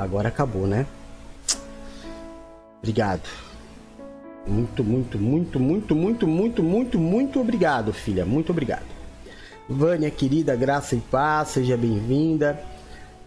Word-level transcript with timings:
Agora 0.00 0.28
acabou, 0.28 0.66
né? 0.66 0.86
Obrigado. 2.78 3.28
Muito, 4.46 4.82
muito, 4.82 5.18
muito, 5.18 5.60
muito, 5.60 5.94
muito, 5.94 6.26
muito, 6.26 6.62
muito, 6.62 6.98
muito 6.98 7.38
obrigado, 7.38 7.92
filha. 7.92 8.24
Muito 8.24 8.50
obrigado. 8.50 8.86
Vânia, 9.68 10.10
querida, 10.10 10.56
graça 10.56 10.96
e 10.96 11.00
paz, 11.00 11.48
seja 11.48 11.76
bem-vinda. 11.76 12.58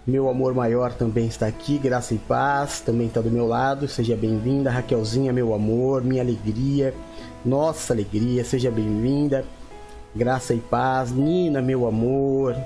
Meu 0.05 0.27
amor 0.27 0.55
maior 0.55 0.91
também 0.91 1.27
está 1.27 1.45
aqui, 1.45 1.77
graça 1.77 2.15
e 2.15 2.17
paz, 2.17 2.81
também 2.81 3.05
está 3.05 3.21
do 3.21 3.29
meu 3.29 3.45
lado, 3.45 3.87
seja 3.87 4.17
bem-vinda. 4.17 4.71
Raquelzinha, 4.71 5.31
meu 5.31 5.53
amor, 5.53 6.03
minha 6.03 6.23
alegria, 6.23 6.91
nossa 7.45 7.93
alegria, 7.93 8.43
seja 8.43 8.71
bem-vinda. 8.71 9.45
Graça 10.15 10.55
e 10.55 10.59
paz. 10.59 11.11
Nina, 11.11 11.61
meu 11.61 11.87
amor, 11.87 12.57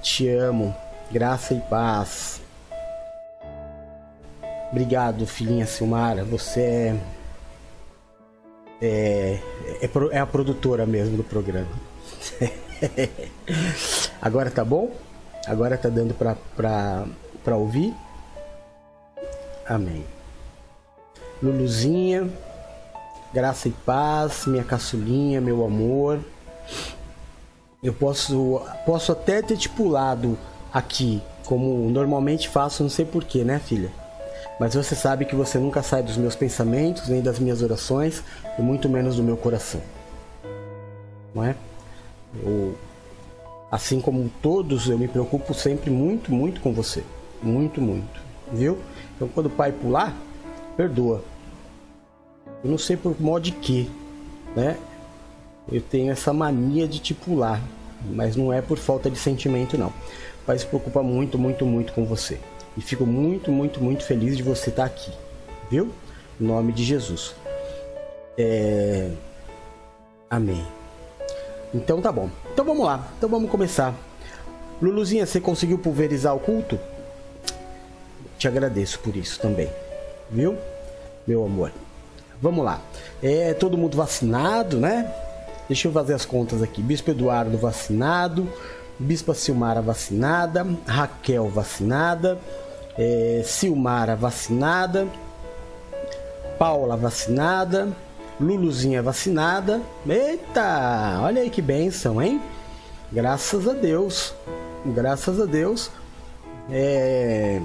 te 0.00 0.26
amo, 0.28 0.74
graça 1.12 1.52
e 1.52 1.60
paz. 1.60 2.45
Obrigado, 4.70 5.26
filhinha 5.26 5.66
Silmara, 5.66 6.24
você 6.24 6.60
é, 6.60 7.00
é, 8.82 9.40
é, 9.80 9.90
é 10.12 10.18
a 10.18 10.26
produtora 10.26 10.84
mesmo 10.84 11.16
do 11.16 11.24
programa. 11.24 11.70
Agora 14.20 14.50
tá 14.50 14.64
bom? 14.64 14.90
Agora 15.46 15.78
tá 15.78 15.88
dando 15.88 16.14
pra, 16.14 16.36
pra, 16.56 17.06
pra 17.44 17.56
ouvir? 17.56 17.94
Amém. 19.68 20.04
Luluzinha, 21.42 22.28
graça 23.32 23.68
e 23.68 23.70
paz, 23.70 24.46
minha 24.46 24.64
caçulinha, 24.64 25.40
meu 25.40 25.64
amor. 25.64 26.20
Eu 27.82 27.92
posso, 27.92 28.60
posso 28.84 29.12
até 29.12 29.42
ter 29.42 29.56
te 29.56 29.68
pulado 29.68 30.36
aqui, 30.72 31.22
como 31.44 31.88
normalmente 31.90 32.48
faço, 32.48 32.82
não 32.82 32.90
sei 32.90 33.04
porquê, 33.04 33.44
né, 33.44 33.60
filha? 33.60 33.90
Mas 34.58 34.74
você 34.74 34.94
sabe 34.94 35.24
que 35.24 35.34
você 35.34 35.58
nunca 35.58 35.82
sai 35.82 36.02
dos 36.02 36.16
meus 36.16 36.34
pensamentos, 36.34 37.08
nem 37.08 37.20
das 37.20 37.38
minhas 37.38 37.62
orações, 37.62 38.22
e 38.58 38.62
muito 38.62 38.88
menos 38.88 39.16
do 39.16 39.22
meu 39.22 39.36
coração. 39.36 39.82
Não 41.34 41.44
é? 41.44 41.54
Eu 42.42 42.74
Assim 43.70 44.00
como 44.00 44.30
todos, 44.40 44.88
eu 44.88 44.96
me 44.96 45.08
preocupo 45.08 45.52
sempre 45.52 45.90
muito, 45.90 46.32
muito 46.32 46.60
com 46.60 46.72
você. 46.72 47.02
Muito, 47.42 47.80
muito. 47.80 48.20
Viu? 48.52 48.78
Então 49.14 49.28
quando 49.28 49.46
o 49.46 49.50
pai 49.50 49.72
pular, 49.72 50.16
perdoa. 50.76 51.22
Eu 52.62 52.70
não 52.70 52.78
sei 52.78 52.96
por 52.96 53.20
modo 53.20 53.42
de 53.42 53.52
que, 53.52 53.90
né? 54.54 54.76
Eu 55.70 55.80
tenho 55.80 56.12
essa 56.12 56.32
mania 56.32 56.86
de 56.86 57.00
te 57.00 57.12
pular, 57.12 57.60
mas 58.08 58.36
não 58.36 58.52
é 58.52 58.62
por 58.62 58.78
falta 58.78 59.10
de 59.10 59.18
sentimento 59.18 59.76
não. 59.76 59.88
O 59.88 60.46
pai 60.46 60.58
se 60.58 60.66
preocupa 60.66 61.02
muito, 61.02 61.36
muito, 61.36 61.66
muito 61.66 61.92
com 61.92 62.04
você. 62.06 62.38
E 62.76 62.80
fico 62.80 63.06
muito, 63.06 63.50
muito, 63.50 63.82
muito 63.82 64.04
feliz 64.04 64.36
de 64.36 64.42
você 64.42 64.70
estar 64.70 64.84
aqui. 64.84 65.10
Viu? 65.70 65.90
Em 66.40 66.44
nome 66.44 66.72
de 66.72 66.84
Jesus. 66.84 67.34
É... 68.36 69.10
Amém. 70.28 70.64
Então 71.74 72.00
tá 72.00 72.12
bom. 72.12 72.28
Então 72.52 72.64
vamos 72.64 72.84
lá. 72.84 73.08
Então 73.16 73.28
vamos 73.28 73.50
começar. 73.50 73.94
Luluzinha, 74.80 75.24
você 75.24 75.40
conseguiu 75.40 75.78
pulverizar 75.78 76.34
o 76.34 76.40
culto? 76.40 76.78
Te 78.38 78.46
agradeço 78.46 78.98
por 78.98 79.16
isso 79.16 79.40
também. 79.40 79.70
Viu? 80.30 80.56
Meu 81.26 81.44
amor. 81.44 81.72
Vamos 82.40 82.64
lá. 82.64 82.80
É 83.22 83.54
todo 83.54 83.78
mundo 83.78 83.96
vacinado, 83.96 84.78
né? 84.78 85.10
Deixa 85.68 85.88
eu 85.88 85.92
fazer 85.92 86.14
as 86.14 86.24
contas 86.24 86.62
aqui. 86.62 86.82
Bispo 86.82 87.10
Eduardo 87.10 87.56
vacinado, 87.56 88.48
Bispa 88.98 89.34
Silmara 89.34 89.80
vacinada, 89.80 90.66
Raquel 90.86 91.48
vacinada, 91.48 92.38
é, 92.98 93.42
Silmara 93.44 94.16
vacinada, 94.16 95.06
Paula 96.58 96.96
vacinada, 96.96 97.88
Luluzinha 98.40 99.02
vacinada. 99.02 99.80
Eita, 100.08 101.20
olha 101.22 101.42
aí 101.42 101.50
que 101.50 101.62
benção, 101.62 102.20
hein? 102.22 102.40
Graças 103.12 103.68
a 103.68 103.72
Deus. 103.72 104.34
Graças 104.84 105.40
a 105.40 105.44
Deus. 105.44 105.90
É 106.70 107.60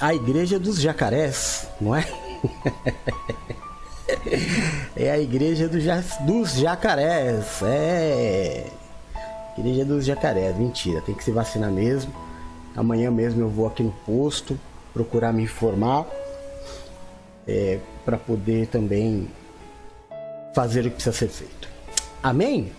a 0.00 0.14
igreja 0.14 0.58
dos 0.58 0.80
jacarés, 0.80 1.68
não 1.80 1.94
é? 1.94 2.06
é 4.96 5.10
a 5.10 5.18
igreja 5.18 5.68
do 5.68 5.80
ja... 5.80 6.02
dos 6.20 6.54
jacarés. 6.54 7.62
É. 7.62 8.66
Igreja 9.56 9.84
dos 9.84 10.04
jacarés. 10.04 10.56
Mentira, 10.56 11.00
tem 11.00 11.14
que 11.14 11.22
se 11.22 11.30
vacinar 11.30 11.70
mesmo. 11.70 12.12
Amanhã 12.76 13.10
mesmo 13.10 13.40
eu 13.40 13.48
vou 13.48 13.66
aqui 13.66 13.82
no 13.82 13.92
posto 14.04 14.58
procurar 14.92 15.32
me 15.32 15.42
informar 15.42 16.06
é, 17.46 17.78
para 18.04 18.16
poder 18.16 18.68
também 18.68 19.28
fazer 20.54 20.80
o 20.80 20.84
que 20.84 20.90
precisa 20.90 21.14
ser 21.14 21.28
feito. 21.28 21.68
Amém? 22.22 22.72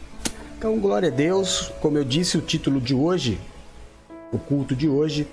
Então, 0.58 0.80
glória 0.80 1.10
a 1.10 1.12
Deus. 1.12 1.72
Como 1.82 1.98
eu 1.98 2.04
disse, 2.04 2.38
o 2.38 2.42
título 2.42 2.82
de 2.82 2.96
hoje, 2.96 3.40
o 4.32 4.38
culto 4.38 4.76
de 4.76 4.88
hoje, 4.88 5.28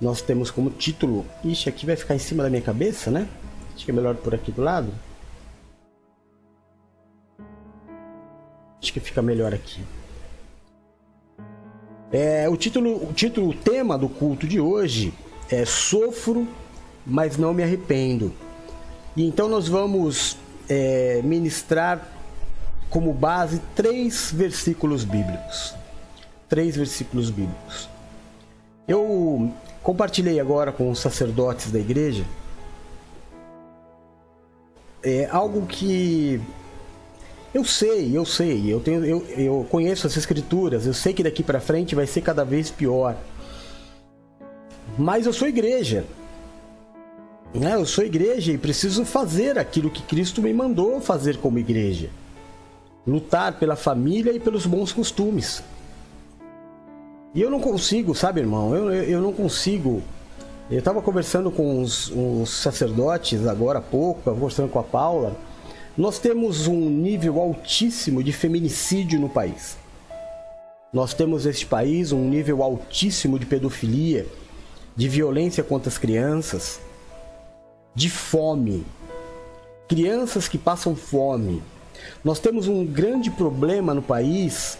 nós 0.00 0.22
temos 0.22 0.50
como 0.50 0.70
título. 0.70 1.26
Ixi, 1.42 1.68
aqui 1.68 1.86
vai 1.86 1.96
ficar 1.96 2.14
em 2.14 2.18
cima 2.18 2.42
da 2.42 2.50
minha 2.50 2.62
cabeça, 2.62 3.10
né? 3.10 3.26
Acho 3.74 3.84
que 3.84 3.90
é 3.90 3.94
melhor 3.94 4.14
por 4.16 4.34
aqui 4.34 4.52
do 4.52 4.62
lado. 4.62 4.92
Acho 8.80 8.92
que 8.92 9.00
fica 9.00 9.20
melhor 9.20 9.52
aqui. 9.52 9.82
É, 12.12 12.48
o 12.48 12.56
título, 12.56 13.08
o 13.08 13.12
título, 13.12 13.50
o 13.50 13.54
tema 13.54 13.96
do 13.96 14.08
culto 14.08 14.46
de 14.46 14.60
hoje 14.60 15.14
é 15.50 15.64
Sofro, 15.64 16.46
mas 17.06 17.36
não 17.36 17.54
me 17.54 17.62
arrependo. 17.62 18.32
E 19.16 19.26
então 19.26 19.48
nós 19.48 19.68
vamos 19.68 20.36
é, 20.68 21.20
ministrar 21.22 22.08
como 22.88 23.12
base 23.12 23.60
três 23.74 24.32
versículos 24.32 25.04
bíblicos. 25.04 25.74
Três 26.48 26.76
versículos 26.76 27.30
bíblicos. 27.30 27.88
Eu 28.88 29.52
compartilhei 29.82 30.40
agora 30.40 30.72
com 30.72 30.90
os 30.90 30.98
sacerdotes 30.98 31.70
da 31.70 31.78
igreja 31.78 32.24
é 35.02 35.28
algo 35.30 35.66
que 35.66 36.40
eu 37.52 37.64
sei, 37.64 38.16
eu 38.16 38.24
sei, 38.24 38.72
eu 38.72 38.80
tenho, 38.80 39.04
eu, 39.04 39.26
eu 39.36 39.66
conheço 39.70 40.06
as 40.06 40.16
escrituras, 40.16 40.86
eu 40.86 40.94
sei 40.94 41.12
que 41.12 41.22
daqui 41.22 41.42
para 41.42 41.60
frente 41.60 41.94
vai 41.94 42.06
ser 42.06 42.20
cada 42.20 42.44
vez 42.44 42.70
pior. 42.70 43.16
Mas 44.96 45.26
eu 45.26 45.32
sou 45.32 45.48
igreja. 45.48 46.04
Né? 47.52 47.74
Eu 47.74 47.84
sou 47.84 48.04
igreja 48.04 48.52
e 48.52 48.58
preciso 48.58 49.04
fazer 49.04 49.58
aquilo 49.58 49.90
que 49.90 50.02
Cristo 50.02 50.40
me 50.40 50.52
mandou 50.52 51.00
fazer 51.00 51.38
como 51.38 51.58
igreja. 51.58 52.10
Lutar 53.06 53.58
pela 53.58 53.74
família 53.74 54.32
e 54.32 54.38
pelos 54.38 54.66
bons 54.66 54.92
costumes. 54.92 55.62
E 57.34 57.40
eu 57.40 57.50
não 57.50 57.60
consigo, 57.60 58.14
sabe, 58.14 58.40
irmão? 58.40 58.74
Eu, 58.74 58.92
eu, 58.92 59.02
eu 59.04 59.20
não 59.20 59.32
consigo. 59.32 60.02
Eu 60.70 60.78
estava 60.78 61.02
conversando 61.02 61.50
com 61.50 61.82
os, 61.82 62.10
os, 62.10 62.50
sacerdotes 62.50 63.46
agora 63.46 63.78
há 63.78 63.82
pouco, 63.82 64.22
conversando 64.22 64.68
com 64.68 64.78
a 64.78 64.84
Paula. 64.84 65.36
Nós 65.96 66.18
temos 66.18 66.66
um 66.66 66.88
nível 66.88 67.40
altíssimo 67.40 68.22
de 68.22 68.32
feminicídio 68.32 69.18
no 69.20 69.28
país. 69.28 69.76
Nós 70.92 71.14
temos 71.14 71.44
neste 71.44 71.66
país 71.66 72.12
um 72.12 72.28
nível 72.28 72.62
altíssimo 72.62 73.38
de 73.38 73.46
pedofilia, 73.46 74.26
de 74.96 75.08
violência 75.08 75.62
contra 75.62 75.88
as 75.88 75.98
crianças 75.98 76.80
de 77.94 78.08
fome, 78.08 78.86
crianças 79.88 80.48
que 80.48 80.56
passam 80.56 80.94
fome. 80.94 81.62
Nós 82.24 82.38
temos 82.38 82.68
um 82.68 82.86
grande 82.86 83.30
problema 83.30 83.92
no 83.92 84.02
país, 84.02 84.78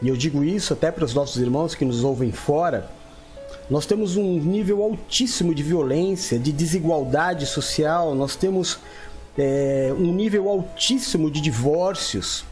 e 0.00 0.08
eu 0.08 0.16
digo 0.16 0.44
isso 0.44 0.72
até 0.72 0.90
para 0.90 1.04
os 1.04 1.12
nossos 1.12 1.42
irmãos 1.42 1.74
que 1.74 1.84
nos 1.84 2.04
ouvem 2.04 2.30
fora. 2.30 2.88
Nós 3.68 3.84
temos 3.84 4.16
um 4.16 4.38
nível 4.38 4.82
altíssimo 4.82 5.54
de 5.54 5.62
violência, 5.62 6.38
de 6.38 6.52
desigualdade 6.52 7.46
social, 7.46 8.14
nós 8.14 8.36
temos 8.36 8.78
é, 9.36 9.94
um 9.96 10.12
nível 10.12 10.48
altíssimo 10.48 11.30
de 11.30 11.40
divórcios, 11.40 12.44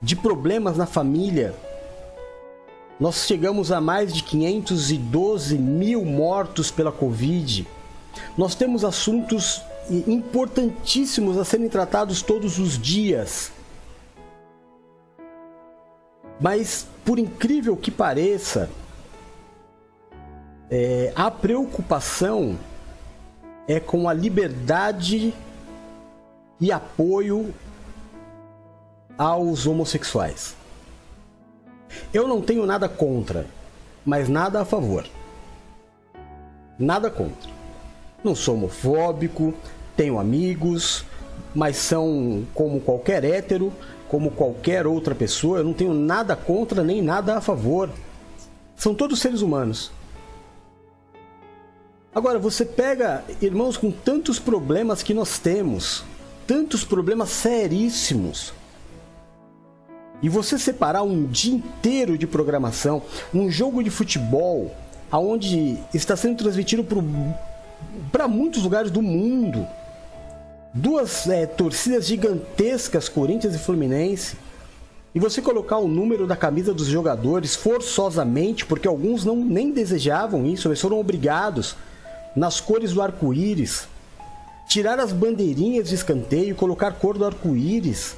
de 0.00 0.14
problemas 0.14 0.76
na 0.76 0.86
família. 0.86 1.54
Nós 3.00 3.26
chegamos 3.26 3.72
a 3.72 3.80
mais 3.80 4.12
de 4.12 4.22
512 4.22 5.58
mil 5.58 6.04
mortos 6.04 6.70
pela 6.70 6.92
Covid. 6.92 7.66
Nós 8.36 8.54
temos 8.54 8.84
assuntos 8.84 9.62
importantíssimos 9.90 11.36
a 11.38 11.44
serem 11.44 11.68
tratados 11.68 12.22
todos 12.22 12.58
os 12.58 12.78
dias. 12.78 13.50
Mas, 16.40 16.86
por 17.04 17.18
incrível 17.18 17.76
que 17.76 17.90
pareça, 17.90 18.68
é, 20.70 21.12
a 21.14 21.30
preocupação 21.30 22.58
é 23.66 23.80
com 23.80 24.08
a 24.08 24.12
liberdade 24.12 25.34
e 26.64 26.72
apoio 26.72 27.54
aos 29.18 29.66
homossexuais. 29.66 30.56
Eu 32.10 32.26
não 32.26 32.40
tenho 32.40 32.64
nada 32.64 32.88
contra, 32.88 33.46
mas 34.02 34.30
nada 34.30 34.62
a 34.62 34.64
favor. 34.64 35.04
Nada 36.78 37.10
contra. 37.10 37.50
Não 38.24 38.34
sou 38.34 38.54
homofóbico, 38.54 39.52
tenho 39.94 40.18
amigos, 40.18 41.04
mas 41.54 41.76
são 41.76 42.46
como 42.54 42.80
qualquer 42.80 43.24
hétero, 43.24 43.70
como 44.08 44.30
qualquer 44.30 44.86
outra 44.86 45.14
pessoa. 45.14 45.58
Eu 45.58 45.64
não 45.64 45.74
tenho 45.74 45.92
nada 45.92 46.34
contra 46.34 46.82
nem 46.82 47.02
nada 47.02 47.36
a 47.36 47.42
favor. 47.42 47.90
São 48.74 48.94
todos 48.94 49.20
seres 49.20 49.42
humanos. 49.42 49.92
Agora, 52.14 52.38
você 52.38 52.64
pega 52.64 53.22
irmãos 53.42 53.76
com 53.76 53.90
tantos 53.90 54.38
problemas 54.38 55.02
que 55.02 55.12
nós 55.12 55.38
temos, 55.38 56.02
tantos 56.46 56.84
problemas 56.84 57.30
seríssimos. 57.30 58.52
E 60.22 60.28
você 60.28 60.58
separar 60.58 61.02
um 61.02 61.26
dia 61.26 61.54
inteiro 61.54 62.16
de 62.16 62.26
programação, 62.26 63.02
um 63.32 63.50
jogo 63.50 63.82
de 63.82 63.90
futebol, 63.90 64.74
aonde 65.10 65.78
está 65.92 66.16
sendo 66.16 66.38
transmitido 66.38 66.86
para 68.10 68.26
muitos 68.26 68.62
lugares 68.62 68.90
do 68.90 69.02
mundo, 69.02 69.66
duas 70.72 71.28
é, 71.28 71.46
torcidas 71.46 72.06
gigantescas, 72.06 73.08
Corinthians 73.08 73.54
e 73.54 73.58
Fluminense, 73.58 74.36
e 75.14 75.20
você 75.20 75.40
colocar 75.40 75.78
o 75.78 75.86
número 75.86 76.26
da 76.26 76.34
camisa 76.34 76.74
dos 76.74 76.86
jogadores 76.86 77.54
forçosamente, 77.54 78.66
porque 78.66 78.88
alguns 78.88 79.24
não 79.24 79.36
nem 79.36 79.70
desejavam 79.70 80.44
isso, 80.46 80.66
eles 80.66 80.80
foram 80.80 80.98
obrigados 80.98 81.76
nas 82.34 82.60
cores 82.60 82.92
do 82.92 83.00
arco-íris, 83.00 83.86
tirar 84.68 84.98
as 84.98 85.12
bandeirinhas 85.12 85.88
de 85.88 85.94
escanteio 85.94 86.54
colocar 86.54 86.92
cor 86.92 87.16
do 87.16 87.24
arco-íris, 87.24 88.16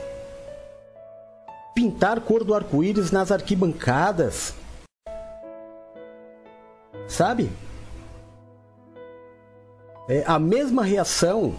pintar 1.74 2.20
cor 2.20 2.44
do 2.44 2.54
arco-íris 2.54 3.10
nas 3.10 3.30
arquibancadas. 3.30 4.54
Sabe? 7.08 7.50
É 10.08 10.24
a 10.26 10.38
mesma 10.38 10.82
reação. 10.82 11.54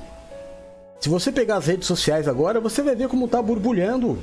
Se 0.99 1.09
você 1.09 1.31
pegar 1.31 1.57
as 1.57 1.67
redes 1.67 1.87
sociais 1.87 2.27
agora, 2.27 2.59
você 2.59 2.81
vai 2.81 2.95
ver 2.95 3.07
como 3.07 3.25
está 3.25 3.41
borbulhando. 3.41 4.17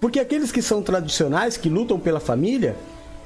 Porque 0.00 0.20
aqueles 0.20 0.52
que 0.52 0.62
são 0.62 0.82
tradicionais, 0.82 1.56
que 1.56 1.68
lutam 1.68 1.98
pela 1.98 2.20
família, 2.20 2.76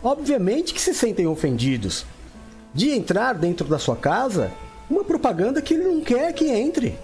obviamente 0.03 0.73
que 0.73 0.81
se 0.81 0.95
sentem 0.95 1.27
ofendidos 1.27 2.07
de 2.73 2.91
entrar 2.91 3.35
dentro 3.35 3.67
da 3.67 3.79
sua 3.79 3.97
casa 3.97 4.51
uma 4.89 5.05
propaganda 5.05 5.61
que 5.61 5.75
ele 5.75 5.85
não 5.85 6.01
quer 6.01 6.33
que 6.33 6.49
entre. 6.49 6.99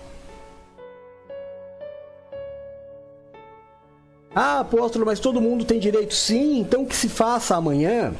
Ah, 4.35 4.61
apóstolo, 4.61 5.05
mas 5.05 5.21
todo 5.21 5.41
mundo 5.41 5.65
tem 5.65 5.79
direito? 5.79 6.15
Sim, 6.15 6.61
então 6.61 6.87
que 6.87 6.97
se 6.97 7.09
faça 7.09 7.55
amanhã 7.55 8.15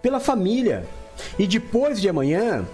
pela 0.00 0.20
família. 0.20 0.86
E 1.38 1.46
depois 1.46 2.00
de 2.00 2.08
amanhã, 2.08 2.64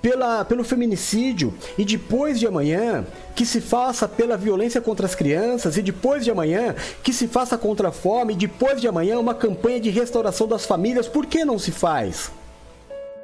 pela, 0.00 0.44
pelo 0.44 0.62
feminicídio. 0.62 1.52
E 1.76 1.84
depois 1.84 2.38
de 2.38 2.46
amanhã, 2.46 3.04
que 3.34 3.44
se 3.44 3.60
faça 3.60 4.06
pela 4.06 4.36
violência 4.36 4.80
contra 4.80 5.06
as 5.06 5.14
crianças. 5.14 5.76
E 5.76 5.82
depois 5.82 6.22
de 6.22 6.30
amanhã, 6.30 6.76
que 7.02 7.12
se 7.12 7.26
faça 7.26 7.58
contra 7.58 7.88
a 7.88 7.92
fome. 7.92 8.34
E 8.34 8.36
depois 8.36 8.80
de 8.80 8.86
amanhã, 8.86 9.18
uma 9.18 9.34
campanha 9.34 9.80
de 9.80 9.90
restauração 9.90 10.46
das 10.46 10.64
famílias. 10.64 11.08
Por 11.08 11.26
que 11.26 11.44
não 11.44 11.58
se 11.58 11.72
faz? 11.72 12.30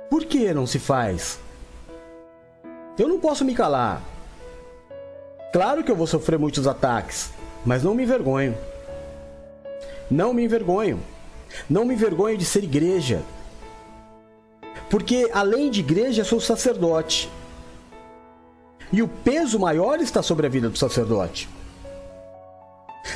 Por 0.08 0.24
que 0.24 0.52
não 0.52 0.66
se 0.66 0.80
faz? 0.80 1.38
Eu 2.98 3.08
não 3.08 3.18
posso 3.18 3.44
me 3.44 3.54
calar. 3.54 4.02
Claro 5.52 5.82
que 5.82 5.90
eu 5.90 5.96
vou 5.96 6.06
sofrer 6.06 6.38
muitos 6.38 6.66
ataques, 6.66 7.30
mas 7.64 7.82
não 7.82 7.94
me 7.94 8.02
envergonho. 8.02 8.56
Não 10.10 10.32
me 10.32 10.44
envergonho. 10.44 11.00
Não 11.68 11.84
me 11.84 11.94
envergonho 11.94 12.36
de 12.36 12.44
ser 12.44 12.64
igreja. 12.64 13.22
Porque 14.88 15.30
além 15.32 15.70
de 15.70 15.80
igreja, 15.80 16.24
sou 16.24 16.40
sacerdote. 16.40 17.30
E 18.92 19.02
o 19.02 19.08
peso 19.08 19.58
maior 19.58 20.00
está 20.00 20.22
sobre 20.22 20.46
a 20.46 20.50
vida 20.50 20.68
do 20.68 20.78
sacerdote. 20.78 21.48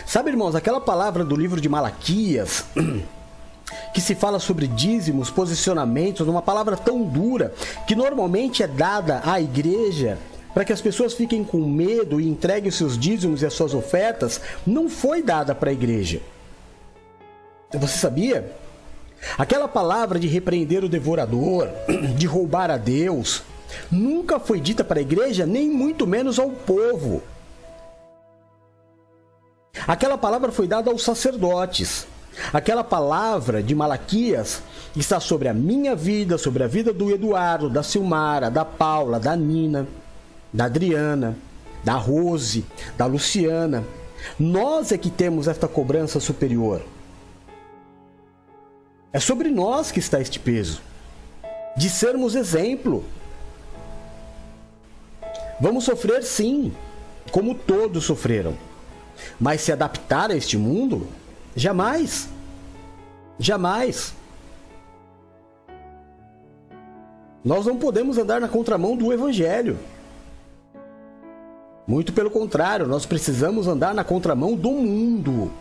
Sabe, 0.07 0.31
irmãos, 0.31 0.55
aquela 0.55 0.81
palavra 0.81 1.25
do 1.25 1.37
livro 1.37 1.61
de 1.61 1.69
Malaquias 1.69 2.65
que 3.93 4.01
se 4.01 4.15
fala 4.15 4.39
sobre 4.39 4.67
dízimos, 4.67 5.31
posicionamentos, 5.31 6.27
uma 6.27 6.43
palavra 6.43 6.77
tão 6.77 7.03
dura 7.03 7.53
que 7.87 7.95
normalmente 7.95 8.63
é 8.63 8.67
dada 8.67 9.23
à 9.25 9.41
igreja 9.41 10.19
para 10.55 10.65
que 10.65 10.73
as 10.73 10.81
pessoas 10.81 11.13
fiquem 11.13 11.43
com 11.43 11.59
medo 11.59 12.21
e 12.21 12.29
entreguem 12.29 12.69
os 12.69 12.77
seus 12.77 12.97
dízimos 12.97 13.43
e 13.43 13.47
as 13.47 13.53
suas 13.53 13.75
ofertas, 13.75 14.41
não 14.65 14.89
foi 14.89 15.21
dada 15.21 15.53
para 15.53 15.71
a 15.71 15.73
igreja. 15.73 16.21
Você 17.73 17.99
sabia? 17.99 18.53
Aquela 19.37 19.67
palavra 19.67 20.19
de 20.19 20.29
repreender 20.29 20.85
o 20.85 20.89
devorador, 20.89 21.69
de 22.17 22.27
roubar 22.27 22.71
a 22.71 22.77
Deus, 22.77 23.43
nunca 23.91 24.39
foi 24.39 24.61
dita 24.61 24.85
para 24.85 25.01
a 25.01 25.03
igreja, 25.03 25.45
nem 25.45 25.69
muito 25.69 26.07
menos 26.07 26.39
ao 26.39 26.51
povo. 26.51 27.21
Aquela 29.89 30.17
palavra 30.17 30.53
foi 30.53 30.69
dada 30.69 30.89
aos 30.89 31.03
sacerdotes. 31.03 32.07
Aquela 32.53 32.85
palavra 32.85 33.63
de 33.63 33.75
Malaquias 33.75 34.63
está 34.97 35.21
sobre 35.21 35.49
a 35.49 35.55
minha 35.55 35.95
vida, 35.95 36.39
sobre 36.39 36.63
a 36.63 36.67
vida 36.67 36.93
do 36.93 37.11
Eduardo, 37.11 37.69
da 37.71 37.83
Silmara, 37.83 38.51
da 38.51 38.65
Paula, 38.65 39.21
da 39.21 39.37
Nina, 39.37 39.87
da 40.53 40.65
Adriana, 40.67 41.37
da 41.83 41.95
Rose, 41.95 42.65
da 42.97 43.07
Luciana. 43.07 43.85
Nós 44.39 44.91
é 44.93 44.99
que 44.99 45.11
temos 45.11 45.49
esta 45.49 45.69
cobrança 45.69 46.19
superior. 46.19 46.83
É 49.13 49.21
sobre 49.21 49.49
nós 49.51 49.93
que 49.93 50.01
está 50.01 50.21
este 50.21 50.41
peso. 50.41 50.81
De 51.77 51.89
sermos 51.89 52.35
exemplo. 52.35 53.05
Vamos 55.61 55.85
sofrer 55.85 56.25
sim, 56.25 56.73
como 57.31 57.55
todos 57.55 58.05
sofreram. 58.05 58.57
Mas 59.39 59.61
se 59.61 59.71
adaptar 59.71 60.31
a 60.31 60.37
este 60.37 60.57
mundo, 60.57 61.07
Jamais. 61.57 62.29
Jamais. 63.39 64.15
Nós 67.45 67.67
não 67.67 67.77
podemos 67.77 68.17
andar 68.19 68.41
na 68.41 68.49
contramão 68.49 68.97
do 68.97 69.13
Evangelho. 69.13 69.79
Muito 71.87 72.13
pelo 72.13 72.31
contrário, 72.31 72.87
nós 72.87 73.05
precisamos 73.05 73.69
andar 73.69 73.95
na 73.95 74.03
contramão 74.03 74.55
do 74.55 74.71
mundo. 74.71 75.53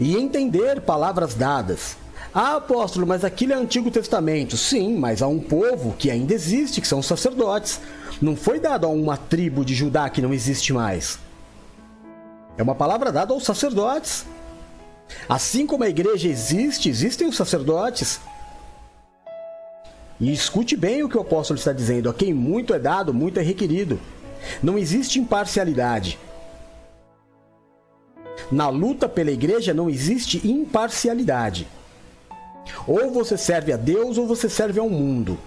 E 0.00 0.16
entender 0.16 0.80
palavras 0.80 1.34
dadas. 1.34 1.96
Ah, 2.32 2.56
apóstolo, 2.56 3.06
mas 3.06 3.22
aquilo 3.22 3.52
é 3.52 3.56
Antigo 3.56 3.90
Testamento. 3.90 4.56
Sim, 4.56 4.96
mas 4.96 5.22
há 5.22 5.28
um 5.28 5.38
povo 5.38 5.94
que 5.96 6.10
ainda 6.10 6.32
existe, 6.34 6.80
que 6.80 6.88
são 6.88 6.98
os 6.98 7.06
sacerdotes. 7.06 7.80
Não 8.20 8.34
foi 8.34 8.58
dado 8.58 8.86
a 8.86 8.88
uma 8.88 9.16
tribo 9.16 9.64
de 9.64 9.74
Judá 9.74 10.08
que 10.08 10.22
não 10.22 10.32
existe 10.32 10.72
mais. 10.72 11.18
É 12.56 12.62
uma 12.62 12.74
palavra 12.74 13.10
dada 13.10 13.32
aos 13.32 13.44
sacerdotes. 13.44 14.24
Assim 15.28 15.66
como 15.66 15.84
a 15.84 15.88
igreja 15.88 16.28
existe, 16.28 16.88
existem 16.88 17.26
os 17.26 17.36
sacerdotes. 17.36 18.20
E 20.20 20.32
escute 20.32 20.76
bem 20.76 21.02
o 21.02 21.08
que 21.08 21.18
o 21.18 21.20
apóstolo 21.20 21.58
está 21.58 21.72
dizendo: 21.72 22.08
a 22.08 22.14
quem 22.14 22.32
muito 22.32 22.72
é 22.72 22.78
dado, 22.78 23.12
muito 23.12 23.40
é 23.40 23.42
requerido. 23.42 23.98
Não 24.62 24.78
existe 24.78 25.18
imparcialidade. 25.18 26.18
Na 28.50 28.68
luta 28.68 29.08
pela 29.08 29.30
igreja 29.30 29.72
não 29.72 29.88
existe 29.88 30.46
imparcialidade. 30.46 31.66
Ou 32.86 33.10
você 33.10 33.36
serve 33.36 33.72
a 33.72 33.76
Deus 33.76 34.18
ou 34.18 34.26
você 34.26 34.48
serve 34.48 34.78
ao 34.78 34.88
mundo. 34.88 35.38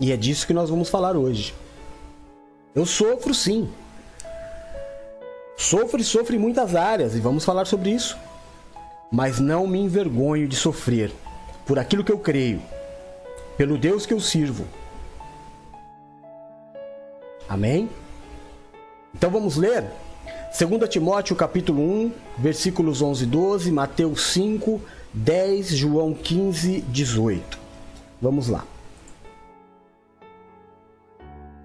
E 0.00 0.12
é 0.12 0.16
disso 0.16 0.46
que 0.46 0.54
nós 0.54 0.70
vamos 0.70 0.88
falar 0.88 1.16
hoje. 1.16 1.54
Eu 2.74 2.86
sofro 2.86 3.34
sim. 3.34 3.68
Sofro 5.60 6.00
e 6.00 6.04
sofro 6.04 6.34
em 6.34 6.38
muitas 6.38 6.74
áreas 6.74 7.14
e 7.14 7.20
vamos 7.20 7.44
falar 7.44 7.66
sobre 7.66 7.90
isso. 7.90 8.16
Mas 9.12 9.38
não 9.38 9.66
me 9.66 9.78
envergonho 9.78 10.48
de 10.48 10.56
sofrer 10.56 11.12
por 11.66 11.78
aquilo 11.78 12.02
que 12.02 12.10
eu 12.10 12.18
creio, 12.18 12.62
pelo 13.58 13.76
Deus 13.76 14.06
que 14.06 14.14
eu 14.14 14.20
sirvo. 14.20 14.64
Amém? 17.46 17.90
Então 19.14 19.30
vamos 19.30 19.56
ler 19.56 19.84
2 20.58 20.88
Timóteo 20.88 21.36
capítulo 21.36 21.82
1, 21.82 22.12
versículos 22.38 23.02
11 23.02 23.24
e 23.24 23.26
12, 23.26 23.70
Mateus 23.70 24.32
5, 24.32 24.80
10, 25.12 25.76
João 25.76 26.14
15, 26.14 26.80
18. 26.88 27.58
Vamos 28.22 28.48
lá. 28.48 28.64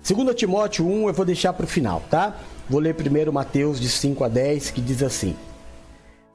2 0.05 0.35
Timóteo 0.35 0.85
1 0.85 1.07
eu 1.07 1.13
vou 1.13 1.25
deixar 1.25 1.53
para 1.53 1.63
o 1.63 1.67
final, 1.67 2.03
tá? 2.09 2.35
Vou 2.67 2.79
ler 2.79 2.95
primeiro 2.95 3.31
Mateus 3.31 3.79
de 3.79 3.87
5 3.87 4.23
a 4.23 4.27
10, 4.27 4.71
que 4.71 4.81
diz 4.81 5.03
assim: 5.03 5.35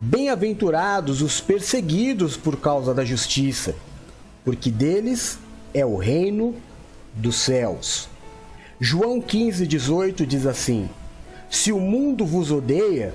Bem-aventurados 0.00 1.22
os 1.22 1.40
perseguidos 1.40 2.36
por 2.36 2.56
causa 2.56 2.94
da 2.94 3.04
justiça, 3.04 3.74
porque 4.44 4.70
deles 4.70 5.38
é 5.74 5.84
o 5.84 5.96
reino 5.96 6.54
dos 7.14 7.34
céus. 7.34 8.08
João 8.78 9.20
15, 9.20 9.66
18 9.66 10.24
diz 10.24 10.46
assim: 10.46 10.88
Se 11.50 11.72
o 11.72 11.80
mundo 11.80 12.24
vos 12.24 12.52
odeia, 12.52 13.12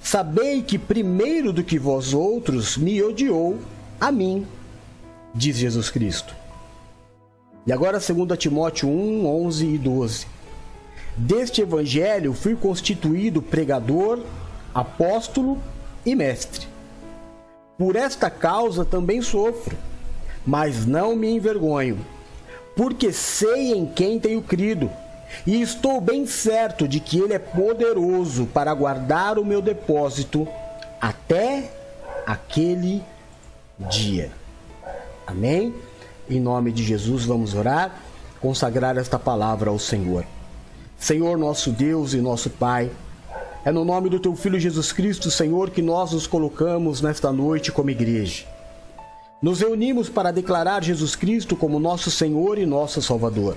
sabei 0.00 0.62
que 0.62 0.78
primeiro 0.78 1.52
do 1.52 1.64
que 1.64 1.76
vós 1.76 2.14
outros 2.14 2.76
me 2.76 3.02
odiou 3.02 3.58
a 4.00 4.12
mim. 4.12 4.46
diz 5.34 5.56
Jesus 5.56 5.90
Cristo. 5.90 6.34
E 7.66 7.72
agora 7.72 7.98
2 7.98 8.38
Timóteo 8.38 8.88
1, 8.88 9.26
11 9.26 9.66
e 9.66 9.78
12. 9.78 10.33
Deste 11.16 11.62
evangelho 11.62 12.32
fui 12.32 12.56
constituído 12.56 13.40
pregador, 13.40 14.20
apóstolo 14.74 15.58
e 16.04 16.14
mestre. 16.14 16.66
Por 17.78 17.94
esta 17.94 18.28
causa 18.28 18.84
também 18.84 19.22
sofro, 19.22 19.76
mas 20.44 20.84
não 20.84 21.14
me 21.14 21.30
envergonho, 21.30 22.04
porque 22.76 23.12
sei 23.12 23.72
em 23.72 23.86
quem 23.86 24.18
tenho 24.18 24.42
crido, 24.42 24.90
e 25.46 25.60
estou 25.62 26.00
bem 26.00 26.26
certo 26.26 26.86
de 26.86 26.98
que 27.00 27.18
ele 27.18 27.34
é 27.34 27.38
poderoso 27.38 28.46
para 28.46 28.74
guardar 28.74 29.38
o 29.38 29.44
meu 29.44 29.62
depósito 29.62 30.46
até 31.00 31.70
aquele 32.26 33.02
dia. 33.78 34.30
Amém? 35.26 35.74
Em 36.28 36.40
nome 36.40 36.72
de 36.72 36.82
Jesus, 36.82 37.24
vamos 37.24 37.54
orar, 37.54 38.00
consagrar 38.40 38.96
esta 38.96 39.18
palavra 39.18 39.70
ao 39.70 39.78
Senhor. 39.78 40.24
Senhor, 40.98 41.36
nosso 41.36 41.70
Deus 41.70 42.14
e 42.14 42.18
nosso 42.18 42.48
Pai, 42.50 42.90
é 43.64 43.72
no 43.72 43.84
nome 43.84 44.10
do 44.10 44.20
Teu 44.20 44.36
Filho 44.36 44.60
Jesus 44.60 44.92
Cristo, 44.92 45.30
Senhor, 45.30 45.70
que 45.70 45.80
nós 45.80 46.12
nos 46.12 46.26
colocamos 46.26 47.00
nesta 47.00 47.32
noite 47.32 47.72
como 47.72 47.90
igreja. 47.90 48.44
Nos 49.40 49.60
reunimos 49.60 50.08
para 50.08 50.30
declarar 50.30 50.82
Jesus 50.82 51.16
Cristo 51.16 51.56
como 51.56 51.78
nosso 51.78 52.10
Senhor 52.10 52.58
e 52.58 52.66
nosso 52.66 53.02
Salvador. 53.02 53.56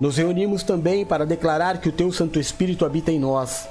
Nos 0.00 0.16
reunimos 0.16 0.62
também 0.62 1.04
para 1.04 1.24
declarar 1.24 1.80
que 1.80 1.88
o 1.88 1.92
Teu 1.92 2.10
Santo 2.12 2.40
Espírito 2.40 2.84
habita 2.84 3.12
em 3.12 3.18
nós 3.18 3.68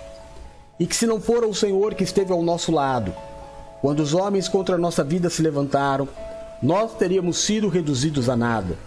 e 0.80 0.88
que, 0.88 0.96
se 0.96 1.06
não 1.06 1.20
for 1.20 1.44
o 1.44 1.54
Senhor 1.54 1.94
que 1.94 2.04
esteve 2.04 2.32
ao 2.32 2.42
nosso 2.42 2.72
lado, 2.72 3.14
quando 3.82 4.00
os 4.00 4.14
homens 4.14 4.48
contra 4.48 4.76
a 4.76 4.80
nossa 4.80 5.04
vida 5.04 5.30
se 5.30 5.42
levantaram, 5.42 6.08
nós 6.62 6.94
teríamos 6.96 7.38
sido 7.38 7.68
reduzidos 7.68 8.30
a 8.30 8.36
nada. 8.36 8.78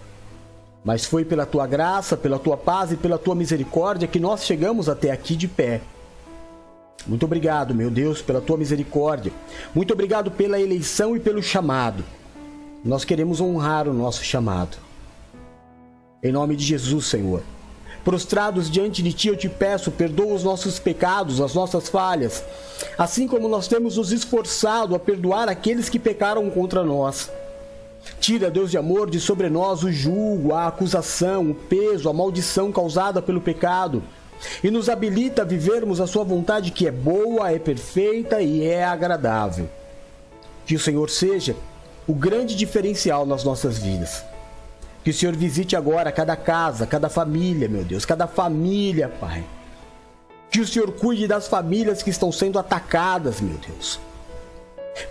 Mas 0.86 1.04
foi 1.04 1.24
pela 1.24 1.44
tua 1.44 1.66
graça, 1.66 2.16
pela 2.16 2.38
tua 2.38 2.56
paz 2.56 2.92
e 2.92 2.96
pela 2.96 3.18
tua 3.18 3.34
misericórdia 3.34 4.06
que 4.06 4.20
nós 4.20 4.44
chegamos 4.44 4.88
até 4.88 5.10
aqui 5.10 5.34
de 5.34 5.48
pé. 5.48 5.80
Muito 7.04 7.26
obrigado, 7.26 7.74
meu 7.74 7.90
Deus, 7.90 8.22
pela 8.22 8.40
tua 8.40 8.56
misericórdia. 8.56 9.32
Muito 9.74 9.92
obrigado 9.92 10.30
pela 10.30 10.60
eleição 10.60 11.16
e 11.16 11.18
pelo 11.18 11.42
chamado. 11.42 12.04
Nós 12.84 13.04
queremos 13.04 13.40
honrar 13.40 13.88
o 13.88 13.92
nosso 13.92 14.22
chamado. 14.22 14.76
Em 16.22 16.30
nome 16.30 16.54
de 16.54 16.64
Jesus, 16.64 17.06
Senhor. 17.06 17.42
Prostrados 18.04 18.70
diante 18.70 19.02
de 19.02 19.12
Ti, 19.12 19.26
eu 19.26 19.36
te 19.36 19.48
peço, 19.48 19.90
perdoa 19.90 20.34
os 20.34 20.44
nossos 20.44 20.78
pecados, 20.78 21.40
as 21.40 21.52
nossas 21.52 21.88
falhas, 21.88 22.44
assim 22.96 23.26
como 23.26 23.48
nós 23.48 23.66
temos 23.66 23.96
nos 23.96 24.12
esforçado 24.12 24.94
a 24.94 25.00
perdoar 25.00 25.48
aqueles 25.48 25.88
que 25.88 25.98
pecaram 25.98 26.48
contra 26.48 26.84
nós. 26.84 27.28
Tira, 28.20 28.50
Deus 28.50 28.70
de 28.70 28.78
amor, 28.78 29.10
de 29.10 29.20
sobre 29.20 29.48
nós 29.48 29.82
o 29.82 29.90
julgo, 29.90 30.54
a 30.54 30.66
acusação, 30.66 31.50
o 31.50 31.54
peso, 31.54 32.08
a 32.08 32.12
maldição 32.12 32.72
causada 32.72 33.20
pelo 33.20 33.40
pecado 33.40 34.02
e 34.62 34.70
nos 34.70 34.88
habilita 34.88 35.42
a 35.42 35.44
vivermos 35.44 36.00
a 36.00 36.06
Sua 36.06 36.24
vontade 36.24 36.70
que 36.70 36.86
é 36.86 36.90
boa, 36.90 37.50
é 37.50 37.58
perfeita 37.58 38.40
e 38.40 38.64
é 38.64 38.84
agradável. 38.84 39.68
Que 40.64 40.74
o 40.74 40.80
Senhor 40.80 41.08
seja 41.10 41.56
o 42.06 42.14
grande 42.14 42.54
diferencial 42.54 43.26
nas 43.26 43.44
nossas 43.44 43.78
vidas. 43.78 44.24
Que 45.02 45.10
o 45.10 45.14
Senhor 45.14 45.36
visite 45.36 45.76
agora 45.76 46.10
cada 46.10 46.36
casa, 46.36 46.86
cada 46.86 47.08
família, 47.08 47.68
meu 47.68 47.84
Deus, 47.84 48.04
cada 48.04 48.26
família, 48.26 49.08
Pai. 49.08 49.44
Que 50.50 50.60
o 50.60 50.66
Senhor 50.66 50.92
cuide 50.92 51.28
das 51.28 51.46
famílias 51.46 52.02
que 52.02 52.10
estão 52.10 52.32
sendo 52.32 52.58
atacadas, 52.58 53.40
meu 53.40 53.56
Deus. 53.58 54.00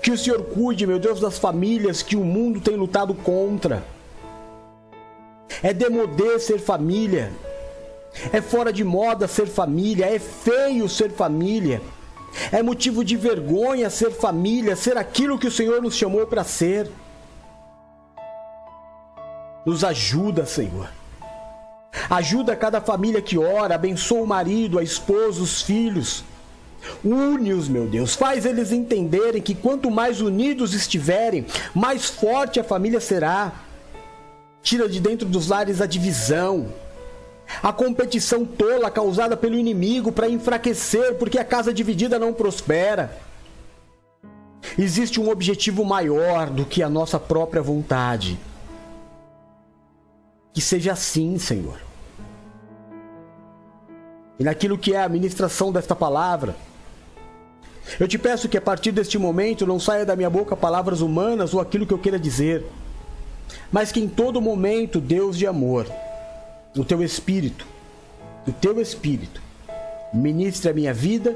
Que 0.02 0.12
o 0.12 0.18
Senhor 0.18 0.44
cuide, 0.44 0.88
meu 0.88 1.00
Deus, 1.00 1.20
das 1.20 1.38
famílias 1.38 2.02
que 2.02 2.16
o 2.16 2.24
mundo 2.24 2.60
tem 2.60 2.76
lutado 2.76 3.14
contra. 3.14 3.84
É 5.62 5.74
demodê 5.74 6.40
ser 6.40 6.60
família. 6.60 7.32
É 8.32 8.42
fora 8.42 8.72
de 8.72 8.84
moda 8.84 9.28
ser 9.28 9.48
família. 9.48 10.06
É 10.06 10.20
feio 10.20 10.90
ser 10.90 11.12
família. 11.12 11.82
É 12.52 12.62
motivo 12.62 13.04
de 13.04 13.16
vergonha 13.16 13.90
ser 13.90 14.12
família, 14.12 14.76
ser 14.76 14.98
aquilo 14.98 15.40
que 15.40 15.48
o 15.48 15.52
Senhor 15.52 15.82
nos 15.82 15.96
chamou 15.96 16.26
para 16.28 16.44
ser. 16.44 16.90
Nos 19.66 19.84
ajuda, 19.84 20.46
Senhor. 20.46 20.90
Ajuda 22.10 22.56
cada 22.56 22.82
família 22.82 23.22
que 23.22 23.38
ora, 23.38 23.76
abençoa 23.76 24.22
o 24.22 24.28
marido, 24.28 24.78
a 24.78 24.84
esposa, 24.84 25.42
os 25.42 25.62
filhos. 25.62 26.24
Une-os, 27.04 27.68
meu 27.68 27.88
Deus, 27.88 28.16
faz 28.16 28.46
eles 28.46 28.72
entenderem 28.72 29.42
que 29.42 29.56
quanto 29.56 29.92
mais 29.92 30.22
unidos 30.22 30.74
estiverem, 30.74 31.46
mais 31.74 32.06
forte 32.06 32.60
a 32.60 32.64
família 32.64 33.00
será. 33.00 33.52
Tira 34.62 34.90
de 34.90 35.00
dentro 35.00 35.28
dos 35.28 35.48
lares 35.48 35.82
a 35.82 35.86
divisão, 35.86 36.74
a 37.62 37.72
competição 37.72 38.46
tola 38.46 38.90
causada 38.90 39.38
pelo 39.38 39.56
inimigo 39.56 40.12
para 40.12 40.30
enfraquecer, 40.30 41.16
porque 41.16 41.38
a 41.38 41.46
casa 41.46 41.74
dividida 41.74 42.18
não 42.18 42.34
prospera. 42.34 43.18
Existe 44.78 45.22
um 45.22 45.30
objetivo 45.30 45.86
maior 45.86 46.50
do 46.50 46.66
que 46.66 46.82
a 46.82 46.90
nossa 46.90 47.20
própria 47.20 47.62
vontade. 47.62 48.40
Que 50.54 50.62
seja 50.62 50.94
assim, 50.94 51.38
Senhor. 51.38 51.80
E 54.40 54.44
naquilo 54.44 54.78
que 54.78 54.94
é 54.94 55.02
a 55.02 55.10
ministração 55.10 55.72
desta 55.72 55.96
palavra, 55.96 56.56
eu 58.00 58.08
te 58.08 58.18
peço 58.18 58.50
que 58.50 58.58
a 58.58 58.62
partir 58.62 58.92
deste 58.92 59.18
momento 59.18 59.66
não 59.66 59.80
saia 59.80 60.06
da 60.06 60.16
minha 60.16 60.30
boca 60.30 60.56
palavras 60.56 61.02
humanas 61.02 61.54
ou 61.54 61.60
aquilo 61.60 61.86
que 61.86 61.94
eu 61.94 62.00
queira 62.00 62.20
dizer, 62.20 62.66
mas 63.72 63.92
que 63.92 64.00
em 64.00 64.08
todo 64.08 64.42
momento, 64.42 65.00
Deus 65.00 65.38
de 65.38 65.46
amor, 65.46 65.88
o 66.76 66.84
teu 66.84 67.04
espírito, 67.04 67.66
o 68.48 68.52
teu 68.52 68.82
espírito, 68.82 69.42
ministre 70.14 70.72
a 70.72 70.74
minha 70.74 70.94
vida 70.94 71.36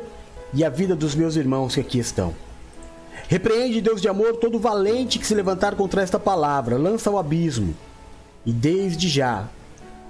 e 0.54 0.64
a 0.64 0.70
vida 0.70 0.96
dos 0.96 1.16
meus 1.16 1.36
irmãos 1.36 1.76
que 1.76 1.82
aqui 1.82 2.00
estão. 2.00 2.34
Repreende, 3.28 3.82
Deus 3.82 4.02
de 4.02 4.08
amor, 4.08 4.38
todo 4.38 4.60
valente 4.60 5.20
que 5.20 5.28
se 5.28 5.36
levantar 5.36 5.76
contra 5.76 6.02
esta 6.02 6.20
palavra, 6.20 6.78
lança 6.78 7.10
ao 7.10 7.18
abismo 7.18 7.76
e 8.46 8.52
desde 8.52 9.08
já, 9.08 9.48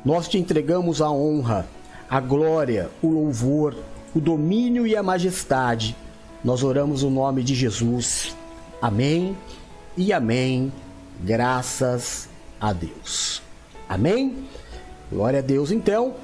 nós 0.06 0.28
te 0.28 0.38
entregamos 0.38 1.02
a 1.02 1.12
honra, 1.12 1.68
a 2.10 2.20
glória, 2.20 2.90
o 3.02 3.10
louvor, 3.10 3.76
o 4.16 4.20
domínio 4.20 4.88
e 4.88 4.96
a 4.96 5.04
majestade. 5.04 5.96
Nós 6.44 6.64
oramos 6.64 7.04
o 7.04 7.10
nome 7.10 7.44
de 7.44 7.54
Jesus. 7.54 8.36
Amém 8.82 9.38
e 9.98 10.14
amém. 10.14 10.72
Graças 11.22 12.30
a 12.60 12.72
Deus. 12.72 13.42
Amém? 13.88 14.48
Glória 15.12 15.40
a 15.40 15.42
Deus. 15.42 15.72
Então, 15.72 16.16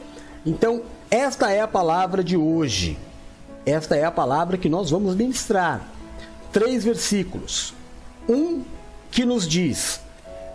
então 0.46 0.84
esta 1.12 1.52
é 1.52 1.60
a 1.60 1.68
palavra 1.68 2.24
de 2.24 2.38
hoje. 2.38 2.98
Esta 3.66 3.96
é 3.96 4.06
a 4.06 4.12
palavra 4.12 4.58
que 4.58 4.70
nós 4.70 4.90
vamos 4.92 5.16
ministrar. 5.16 5.86
Três 6.52 6.84
versículos. 6.84 7.74
Um 8.30 8.64
que 9.12 9.26
nos 9.26 9.48
diz: 9.48 10.00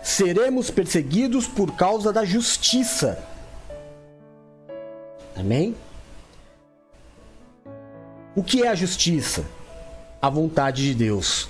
seremos 0.03 0.71
perseguidos 0.71 1.47
por 1.47 1.73
causa 1.73 2.13
da 2.13 2.25
justiça. 2.25 3.23
Amém? 5.37 5.75
O 8.35 8.43
que 8.43 8.63
é 8.63 8.69
a 8.69 8.75
justiça? 8.75 9.45
A 10.21 10.29
vontade 10.29 10.83
de 10.83 10.95
Deus. 10.95 11.49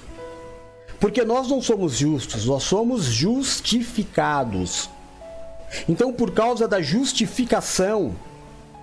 Porque 0.99 1.25
nós 1.25 1.49
não 1.49 1.63
somos 1.63 1.97
justos, 1.97 2.45
nós 2.45 2.63
somos 2.63 3.05
justificados. 3.05 4.89
Então, 5.89 6.13
por 6.13 6.33
causa 6.33 6.67
da 6.69 6.81
justificação, 6.81 8.15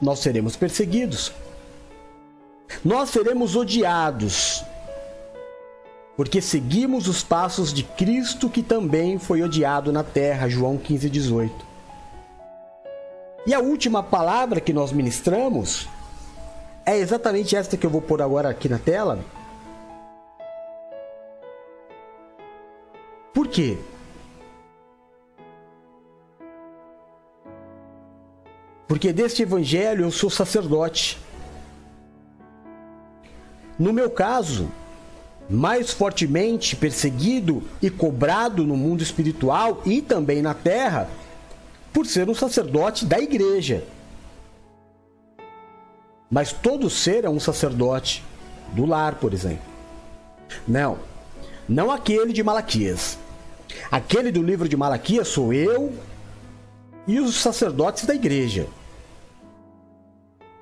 nós 0.02 0.20
seremos 0.20 0.56
perseguidos. 0.56 1.32
Nós 2.84 3.10
seremos 3.10 3.56
odiados 3.56 4.64
porque 6.18 6.42
seguimos 6.42 7.08
os 7.08 7.22
passos 7.22 7.72
de 7.72 7.84
Cristo 7.84 8.50
que 8.50 8.64
também 8.64 9.20
foi 9.20 9.44
odiado 9.44 9.92
na 9.92 10.04
terra, 10.04 10.50
João 10.50 10.76
15, 10.76 11.12
18. 11.12 11.54
E 13.46 13.54
a 13.54 13.60
última 13.60 14.02
palavra 14.02 14.60
que 14.60 14.74
nós 14.74 14.92
ministramos 14.92 15.88
é 16.88 16.98
exatamente 16.98 17.54
esta 17.54 17.76
que 17.76 17.86
eu 17.86 17.90
vou 17.90 18.02
pôr 18.02 18.22
agora 18.22 18.48
aqui 18.48 18.70
na 18.70 18.80
tela. 18.80 19.20
Por 23.34 23.50
quê? 23.50 23.78
Porque 28.88 29.12
deste 29.12 29.42
evangelho 29.42 30.06
eu 30.06 30.12
sou 30.12 30.30
sacerdote. 30.30 31.20
No 33.78 33.92
meu 33.92 34.10
caso, 34.10 34.72
mais 35.50 35.92
fortemente 35.92 36.74
perseguido 36.74 37.64
e 37.82 37.90
cobrado 37.90 38.66
no 38.66 38.78
mundo 38.78 39.04
espiritual 39.04 39.82
e 39.86 40.02
também 40.02 40.42
na 40.42 40.54
terra 40.54 41.10
por 41.92 42.06
ser 42.06 42.30
um 42.30 42.34
sacerdote 42.34 43.06
da 43.06 43.20
igreja. 43.20 43.84
Mas 46.30 46.52
todo 46.52 46.90
ser 46.90 47.24
é 47.24 47.30
um 47.30 47.40
sacerdote 47.40 48.24
do 48.74 48.86
lar, 48.86 49.16
por 49.16 49.34
exemplo. 49.34 49.64
Não, 50.68 50.98
não 51.68 51.92
aquele 51.92 52.34
de 52.34 52.44
Malaquias. 52.44 53.18
Aquele 53.92 54.32
do 54.32 54.42
livro 54.42 54.68
de 54.68 54.76
Malaquias 54.76 55.28
sou 55.28 55.54
eu 55.54 55.94
e 57.08 57.20
os 57.20 57.36
sacerdotes 57.36 58.06
da 58.06 58.14
igreja. 58.14 58.68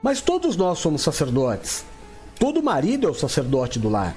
Mas 0.02 0.22
todos 0.22 0.56
nós 0.56 0.80
somos 0.80 1.02
sacerdotes. 1.02 1.84
Todo 2.40 2.62
marido 2.62 3.08
é 3.08 3.10
o 3.10 3.16
sacerdote 3.16 3.80
do 3.80 3.90
lar. 3.90 4.16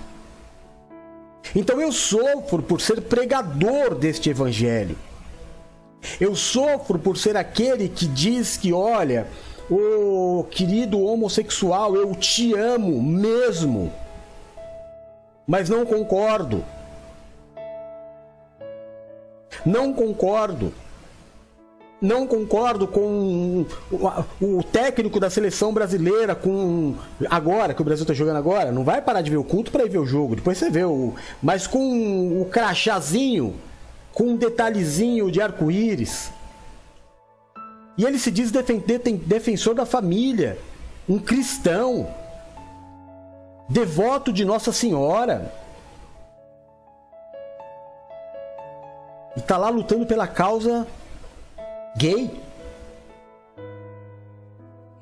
Então 1.54 1.80
eu 1.80 1.90
sofro 1.92 2.62
por 2.62 2.80
ser 2.80 3.00
pregador 3.02 3.94
deste 3.94 4.28
evangelho. 4.28 4.96
Eu 6.20 6.36
sofro 6.36 6.98
por 6.98 7.16
ser 7.16 7.36
aquele 7.36 7.88
que 7.88 8.06
diz 8.06 8.56
que, 8.56 8.72
olha, 8.72 9.26
o 9.70 10.44
querido 10.50 11.02
homossexual, 11.02 11.94
eu 11.94 12.14
te 12.14 12.54
amo 12.54 13.02
mesmo. 13.02 13.92
Mas 15.46 15.68
não 15.68 15.84
concordo. 15.84 16.64
Não 19.64 19.92
concordo. 19.92 20.72
Não 22.00 22.28
concordo 22.28 22.86
com 22.86 23.66
o 24.40 24.62
técnico 24.62 25.18
da 25.18 25.28
seleção 25.28 25.74
brasileira, 25.74 26.32
com 26.32 26.94
agora 27.28 27.74
que 27.74 27.82
o 27.82 27.84
Brasil 27.84 28.04
está 28.04 28.14
jogando 28.14 28.36
agora, 28.36 28.70
não 28.70 28.84
vai 28.84 29.02
parar 29.02 29.20
de 29.20 29.30
ver 29.30 29.36
o 29.36 29.42
culto 29.42 29.72
para 29.72 29.84
ir 29.84 29.90
ver 29.90 29.98
o 29.98 30.06
jogo, 30.06 30.36
depois 30.36 30.56
você 30.56 30.70
vê 30.70 30.84
o, 30.84 31.14
mas 31.42 31.66
com 31.66 32.40
o 32.40 32.44
crachazinho, 32.44 33.56
com 34.12 34.28
um 34.28 34.36
detalhezinho 34.36 35.28
de 35.28 35.40
arco-íris. 35.40 36.30
E 37.98 38.04
ele 38.04 38.16
se 38.16 38.30
diz 38.30 38.52
defensor 38.52 39.74
da 39.74 39.84
família, 39.84 40.56
um 41.08 41.18
cristão, 41.18 42.08
devoto 43.68 44.32
de 44.32 44.44
Nossa 44.44 44.72
Senhora. 44.72 45.52
E 49.36 49.40
está 49.40 49.56
lá 49.56 49.68
lutando 49.68 50.06
pela 50.06 50.28
causa 50.28 50.86
gay. 51.96 52.30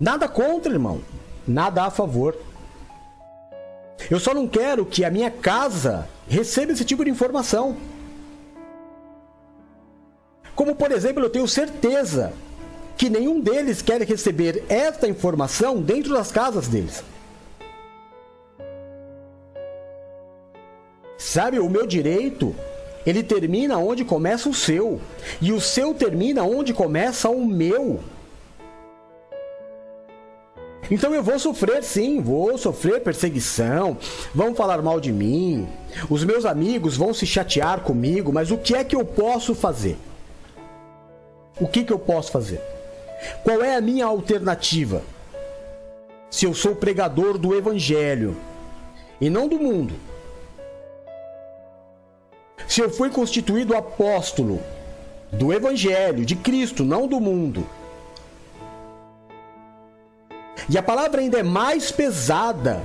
Nada 0.01 0.27
contra, 0.27 0.73
irmão. 0.73 1.03
Nada 1.47 1.85
a 1.85 1.91
favor. 1.91 2.35
Eu 4.11 4.19
só 4.19 4.33
não 4.33 4.49
quero 4.49 4.87
que 4.87 5.05
a 5.05 5.11
minha 5.11 5.31
casa 5.31 6.09
receba 6.27 6.73
esse 6.73 6.85
tipo 6.85 7.05
de 7.05 7.11
informação. 7.11 7.77
Como, 10.55 10.75
por 10.75 10.91
exemplo, 10.91 11.23
eu 11.23 11.29
tenho 11.29 11.47
certeza 11.47 12.33
que 12.97 13.11
nenhum 13.11 13.41
deles 13.41 13.83
quer 13.83 14.01
receber 14.03 14.65
esta 14.69 15.07
informação 15.07 15.81
dentro 15.81 16.15
das 16.15 16.33
casas 16.33 16.67
deles. 16.67 17.05
Sabe, 21.19 21.59
o 21.59 21.69
meu 21.69 21.87
direito 21.87 22.55
ele 23.07 23.23
termina 23.23 23.79
onde 23.79 24.05
começa 24.05 24.49
o 24.49 24.55
seu. 24.55 25.01
E 25.41 25.53
o 25.53 25.61
seu 25.61 25.95
termina 25.95 26.43
onde 26.43 26.75
começa 26.75 27.29
o 27.29 27.47
meu. 27.47 28.01
Então 30.91 31.13
eu 31.15 31.23
vou 31.23 31.39
sofrer 31.39 31.83
sim, 31.83 32.21
vou 32.21 32.57
sofrer 32.57 33.03
perseguição, 33.03 33.97
vão 34.33 34.55
falar 34.55 34.81
mal 34.83 35.01
de 35.01 35.13
mim, 35.13 35.69
os 36.09 36.23
meus 36.23 36.45
amigos 36.45 36.97
vão 36.97 37.13
se 37.13 37.27
chatear 37.27 37.81
comigo, 37.81 38.33
mas 38.33 38.53
o 38.53 38.59
que 38.59 38.75
é 38.75 38.85
que 38.85 38.95
eu 38.95 39.05
posso 39.05 39.53
fazer? 39.53 39.99
O 41.61 41.67
que, 41.67 41.83
que 41.83 41.93
eu 41.93 41.99
posso 41.99 42.31
fazer? 42.31 42.76
Qual 43.43 43.63
é 43.63 43.77
a 43.77 43.81
minha 43.81 44.07
alternativa? 44.07 45.03
Se 46.31 46.45
eu 46.45 46.55
sou 46.55 46.75
pregador 46.75 47.39
do 47.39 47.55
Evangelho 47.55 48.37
e 49.21 49.31
não 49.31 49.49
do 49.49 49.59
mundo, 49.59 49.95
se 52.69 52.81
eu 52.81 52.91
fui 52.91 53.11
constituído 53.11 53.77
apóstolo 53.77 54.61
do 55.33 55.53
Evangelho, 55.53 56.25
de 56.25 56.37
Cristo, 56.37 56.85
não 56.85 57.07
do 57.07 57.21
mundo. 57.21 57.67
E 60.69 60.77
a 60.77 60.83
palavra 60.83 61.21
ainda 61.21 61.39
é 61.39 61.43
mais 61.43 61.93
pesada 61.93 62.83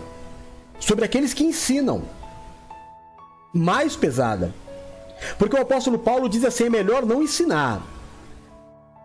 sobre 0.80 1.06
aqueles 1.06 1.34
que 1.34 1.44
ensinam. 1.44 2.04
Mais 3.54 3.96
pesada. 3.96 4.54
Porque 5.38 5.56
o 5.56 5.62
apóstolo 5.62 6.00
Paulo 6.00 6.30
diz 6.30 6.44
assim: 6.46 6.66
é 6.66 6.70
melhor 6.70 7.06
não 7.06 7.24
ensinar. 7.24 7.82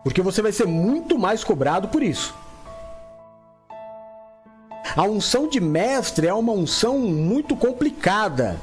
Porque 0.03 0.21
você 0.21 0.41
vai 0.41 0.51
ser 0.51 0.65
muito 0.65 1.17
mais 1.17 1.43
cobrado 1.43 1.87
por 1.87 2.01
isso. 2.01 2.35
A 4.95 5.03
unção 5.03 5.47
de 5.47 5.59
mestre 5.59 6.27
é 6.27 6.33
uma 6.33 6.53
unção 6.53 6.97
muito 6.97 7.55
complicada 7.55 8.59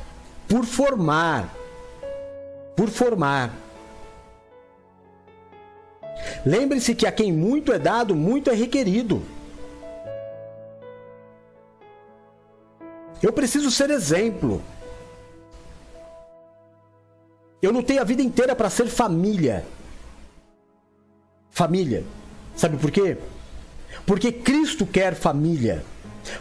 por 0.49 0.65
formar 0.65 1.51
por 2.77 2.89
formar. 2.89 3.53
Lembre-se 6.45 6.95
que 6.95 7.07
a 7.07 7.13
quem 7.13 7.33
muito 7.33 7.73
é 7.73 7.79
dado, 7.79 8.15
muito 8.15 8.51
é 8.51 8.55
requerido. 8.55 9.23
Eu 13.23 13.33
preciso 13.33 13.71
ser 13.71 13.91
exemplo. 13.91 14.63
Eu 17.63 17.73
lutei 17.73 17.99
a 17.99 18.05
vida 18.05 18.23
inteira 18.23 18.55
para 18.55 18.69
ser 18.69 18.87
família. 18.87 19.65
Família. 21.55 22.03
Sabe 22.57 22.77
por 22.77 22.91
quê? 22.91 23.17
Porque 24.05 24.33
Cristo 24.33 24.85
quer 24.85 25.15
família. 25.15 25.85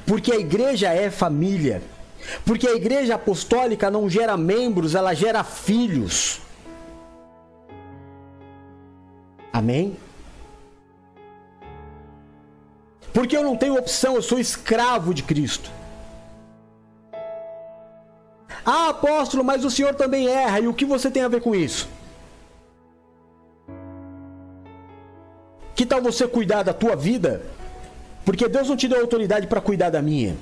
Porque 0.07 0.31
a 0.31 0.39
igreja 0.39 0.89
é 0.89 1.11
família. 1.11 1.83
Porque 2.43 2.67
a 2.67 2.73
igreja 2.73 3.13
apostólica 3.13 3.91
não 3.91 4.09
gera 4.09 4.35
membros, 4.35 4.95
ela 4.95 5.13
gera 5.13 5.43
filhos. 5.43 6.41
Amém? 9.51 9.95
Porque 13.13 13.37
eu 13.37 13.43
não 13.43 13.55
tenho 13.55 13.77
opção, 13.77 14.15
eu 14.15 14.21
sou 14.23 14.39
escravo 14.39 15.13
de 15.13 15.21
Cristo. 15.21 15.69
Ah, 18.65 18.89
apóstolo, 18.89 19.43
mas 19.43 19.63
o 19.63 19.69
senhor 19.69 19.93
também 19.93 20.27
erra, 20.27 20.59
e 20.59 20.67
o 20.67 20.73
que 20.73 20.85
você 20.85 21.11
tem 21.11 21.21
a 21.21 21.27
ver 21.27 21.41
com 21.41 21.53
isso? 21.53 21.87
Que 25.75 25.85
tal 25.85 26.01
você 26.01 26.27
cuidar 26.27 26.63
da 26.63 26.73
tua 26.73 26.95
vida? 26.95 27.41
Porque 28.25 28.47
Deus 28.47 28.69
não 28.69 28.77
te 28.77 28.87
deu 28.87 29.01
autoridade 29.01 29.47
para 29.47 29.61
cuidar 29.61 29.89
da 29.89 30.01
minha. 30.01 30.35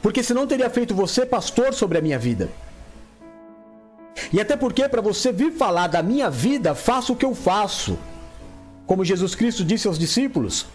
Porque 0.00 0.22
senão 0.22 0.46
teria 0.46 0.70
feito 0.70 0.94
você 0.94 1.26
pastor 1.26 1.74
sobre 1.74 1.98
a 1.98 2.00
minha 2.00 2.18
vida. 2.18 2.48
E 4.32 4.40
até 4.40 4.56
porque, 4.56 4.88
para 4.88 5.00
você 5.00 5.32
vir 5.32 5.52
falar 5.52 5.86
da 5.88 6.02
minha 6.02 6.30
vida, 6.30 6.74
faça 6.74 7.12
o 7.12 7.16
que 7.16 7.24
eu 7.24 7.34
faço. 7.34 7.98
Como 8.86 9.04
Jesus 9.04 9.34
Cristo 9.34 9.64
disse 9.64 9.86
aos 9.88 9.98
discípulos: 9.98 10.66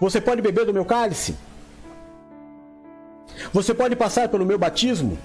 Você 0.00 0.20
pode 0.20 0.42
beber 0.42 0.66
do 0.66 0.74
meu 0.74 0.84
cálice? 0.84 1.34
Você 3.52 3.74
pode 3.74 3.96
passar 3.96 4.28
pelo 4.28 4.46
meu 4.46 4.58
batismo? 4.58 5.18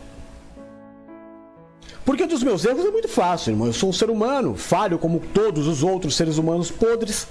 Porque 2.05 2.25
dos 2.25 2.41
meus 2.41 2.63
erros 2.63 2.85
é 2.85 2.91
muito 2.91 3.09
fácil, 3.09 3.51
irmão. 3.51 3.67
Eu 3.67 3.73
sou 3.73 3.89
um 3.89 3.93
ser 3.93 4.09
humano, 4.09 4.55
falho 4.55 4.97
como 4.97 5.19
todos 5.19 5.67
os 5.67 5.83
outros 5.83 6.15
seres 6.15 6.37
humanos 6.37 6.71
podres. 6.71 7.27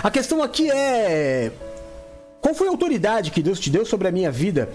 A 0.00 0.10
questão 0.10 0.42
aqui 0.42 0.70
é 0.70 1.50
qual 2.40 2.54
foi 2.54 2.66
a 2.66 2.70
autoridade 2.70 3.30
que 3.30 3.40
Deus 3.40 3.60
te 3.60 3.70
deu 3.70 3.86
sobre 3.86 4.08
a 4.08 4.12
minha 4.12 4.30
vida? 4.30 4.68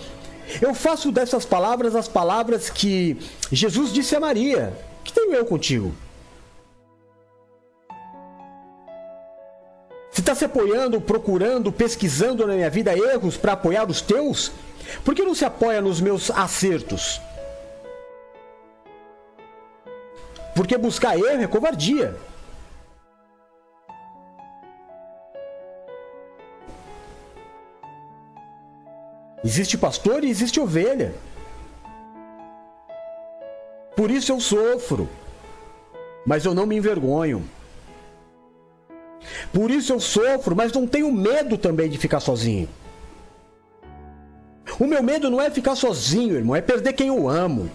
Eu 0.62 0.74
faço 0.74 1.12
dessas 1.12 1.46
palavras 1.46 1.96
as 1.96 2.08
palavras 2.08 2.70
que 2.70 3.18
Jesus 3.52 3.92
disse 3.92 4.16
a 4.16 4.20
Maria: 4.20 4.74
Que 5.04 5.12
tenho 5.12 5.34
eu 5.34 5.46
contigo? 5.46 5.94
Você 10.10 10.22
está 10.22 10.34
se 10.34 10.46
apoiando, 10.46 11.00
procurando, 11.02 11.72
pesquisando 11.72 12.48
na 12.48 12.54
minha 12.54 12.70
vida 12.70 12.98
erros 12.98 13.36
para 13.38 13.52
apoiar 13.52 13.88
os 13.90 14.02
teus? 14.02 14.52
Por 15.04 15.14
que 15.14 15.24
não 15.24 15.36
se 15.36 15.44
apoia 15.44 15.82
nos 15.82 16.00
meus 16.00 16.32
acertos? 16.32 17.22
Porque 20.56 20.78
buscar 20.78 21.18
erro 21.18 21.44
é 21.44 21.48
covardia. 21.48 22.16
Existe 29.44 29.78
pastor 29.78 30.24
e 30.24 30.30
existe 30.30 30.60
ovelha. 30.60 31.14
Por 33.96 34.12
isso 34.12 34.32
eu 34.32 34.40
sofro, 34.40 35.10
mas 36.26 36.46
eu 36.46 36.54
não 36.54 36.66
me 36.66 36.76
envergonho. 36.76 37.44
Por 39.52 39.72
isso 39.72 39.94
eu 39.94 40.00
sofro, 40.00 40.56
mas 40.56 40.72
não 40.72 40.86
tenho 40.86 41.12
medo 41.12 41.58
também 41.58 41.90
de 41.90 41.98
ficar 41.98 42.20
sozinho. 42.20 42.70
O 44.80 44.86
meu 44.86 45.02
medo 45.02 45.30
não 45.30 45.42
é 45.42 45.50
ficar 45.50 45.76
sozinho, 45.76 46.36
irmão, 46.36 46.56
é 46.56 46.62
perder 46.62 46.94
quem 46.94 47.08
eu 47.08 47.28
amo. 47.28 47.70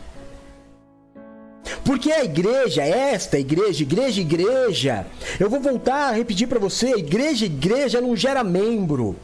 Porque 1.84 2.12
a 2.12 2.24
igreja, 2.24 2.82
esta 2.82 3.38
igreja, 3.38 3.82
igreja, 3.82 4.20
igreja, 4.20 5.06
eu 5.40 5.50
vou 5.50 5.60
voltar 5.60 6.10
a 6.10 6.12
repetir 6.12 6.46
para 6.46 6.58
você: 6.58 6.90
igreja, 6.90 7.46
igreja 7.46 8.00
não 8.00 8.16
gera 8.16 8.44
membro. 8.44 9.16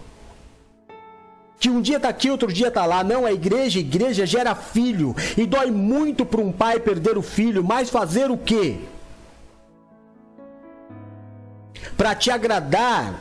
Que 1.59 1.69
um 1.69 1.81
dia 1.81 1.99
tá 1.99 2.09
aqui, 2.09 2.31
outro 2.31 2.53
dia 2.53 2.71
tá 2.71 2.87
lá. 2.87 3.03
Não, 3.03 3.27
a 3.27 3.33
igreja, 3.33 3.79
a 3.79 3.83
igreja 3.83 4.25
gera 4.25 4.55
filho. 4.55 5.15
E 5.37 5.45
dói 5.45 5.71
muito 5.71 6.25
para 6.25 6.41
um 6.41 6.53
pai 6.53 6.79
perder 6.79 7.19
o 7.19 7.23
filho, 7.23 7.65
mas 7.65 7.91
fazer 7.91 8.31
o 8.31 8.39
quê? 8.39 8.77
Para 11.97 12.15
te 12.15 12.31
agradar, 12.31 13.21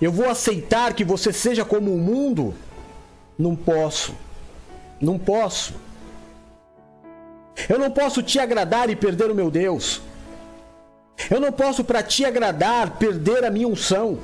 eu 0.00 0.12
vou 0.12 0.28
aceitar 0.28 0.94
que 0.94 1.04
você 1.04 1.32
seja 1.32 1.64
como 1.64 1.92
o 1.92 1.98
mundo? 1.98 2.54
Não 3.36 3.56
posso. 3.56 4.14
Não 5.00 5.18
posso. 5.18 5.74
Eu 7.68 7.78
não 7.78 7.90
posso 7.90 8.22
te 8.22 8.38
agradar 8.38 8.88
e 8.88 8.96
perder 8.96 9.30
o 9.30 9.34
meu 9.34 9.50
Deus. 9.50 10.00
Eu 11.30 11.40
não 11.40 11.52
posso, 11.52 11.84
para 11.84 12.02
te 12.02 12.24
agradar, 12.24 12.98
perder 12.98 13.44
a 13.44 13.50
minha 13.50 13.68
unção. 13.68 14.18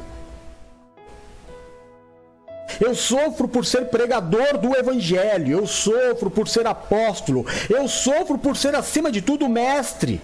Eu 2.81 2.95
sofro 2.95 3.49
por 3.49 3.65
ser 3.65 3.87
pregador 3.87 4.59
do 4.59 4.77
Evangelho, 4.77 5.61
eu 5.61 5.67
sofro 5.67 6.31
por 6.31 6.47
ser 6.49 6.67
apóstolo, 6.67 7.47
eu 7.69 7.89
sofro 7.89 8.37
por 8.37 8.57
ser, 8.57 8.75
acima 8.75 9.11
de 9.11 9.23
tudo, 9.23 9.49
mestre, 9.49 10.21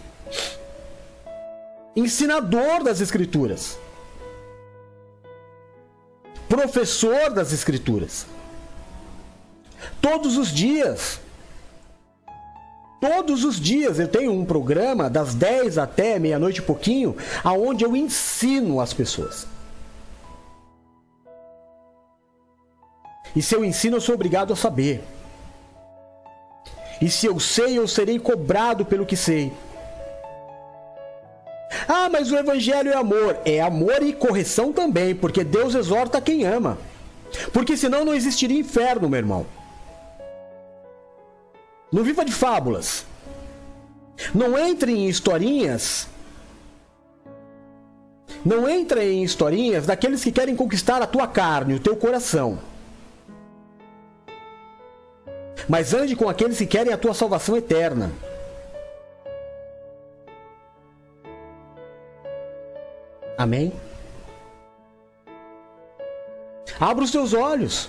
ensinador 1.97 2.85
das 2.85 3.01
Escrituras, 3.01 3.79
professor 6.49 7.31
das 7.31 7.53
Escrituras. 7.53 8.27
Todos 10.01 10.37
os 10.37 10.49
dias, 10.49 11.21
todos 13.01 13.45
os 13.45 13.59
dias 13.59 13.99
eu 13.99 14.09
tenho 14.09 14.33
um 14.33 14.45
programa 14.45 15.11
das 15.11 15.35
10 15.35 15.79
até 15.79 16.19
meia-noite 16.19 16.61
e 16.61 16.63
pouquinho, 16.63 17.17
aonde 17.43 17.85
eu 17.85 17.97
ensino 17.97 18.81
as 18.81 18.93
pessoas. 18.93 19.54
E 23.35 23.43
se 23.43 23.55
eu 23.55 23.65
ensino, 23.65 23.97
eu 23.97 24.01
sou 24.01 24.15
obrigado 24.15 24.53
a 24.53 24.57
saber. 24.57 25.03
E 27.01 27.11
se 27.11 27.27
eu 27.27 27.41
sei, 27.41 27.77
eu 27.77 27.89
serei 27.89 28.19
cobrado 28.19 28.85
pelo 28.85 29.05
que 29.05 29.17
sei. 29.17 29.53
Ah, 31.89 32.09
mas 32.09 32.31
o 32.31 32.37
evangelho 32.37 32.93
é 32.93 32.97
amor. 32.97 33.39
É 33.45 33.61
amor 33.61 34.03
e 34.03 34.13
correção 34.13 34.73
também, 34.73 35.15
porque 35.15 35.43
Deus 35.43 35.75
exorta 35.75 36.21
quem 36.21 36.45
ama. 36.45 36.79
Porque 37.53 37.77
senão 37.77 38.05
não 38.05 38.15
existiria 38.15 38.61
inferno, 38.61 39.09
meu 39.09 39.19
irmão. 39.19 39.47
Não 41.91 42.05
viva 42.05 42.25
de 42.25 42.33
fábulas. 42.33 43.05
Não 44.33 44.57
entre 44.57 44.93
em 44.93 45.09
historinhas. 45.09 46.07
Não 48.45 48.69
entre 48.69 49.03
em 49.11 49.25
historinhas 49.25 49.87
daqueles 49.87 50.23
que 50.23 50.31
querem 50.31 50.55
conquistar 50.55 51.03
a 51.03 51.07
tua 51.07 51.27
carne, 51.27 51.75
o 51.75 51.81
teu 51.81 51.97
coração 51.97 52.59
mas 55.69 55.95
ande 55.95 56.15
com 56.17 56.29
aqueles 56.29 56.59
que 56.59 56.67
querem 56.67 56.93
a 56.93 56.99
tua 56.99 57.15
salvação 57.15 57.57
eterna. 57.57 58.13
Amém? 63.37 63.73
Abra 66.79 67.05
os 67.05 67.11
teus 67.11 67.33
olhos. 67.33 67.89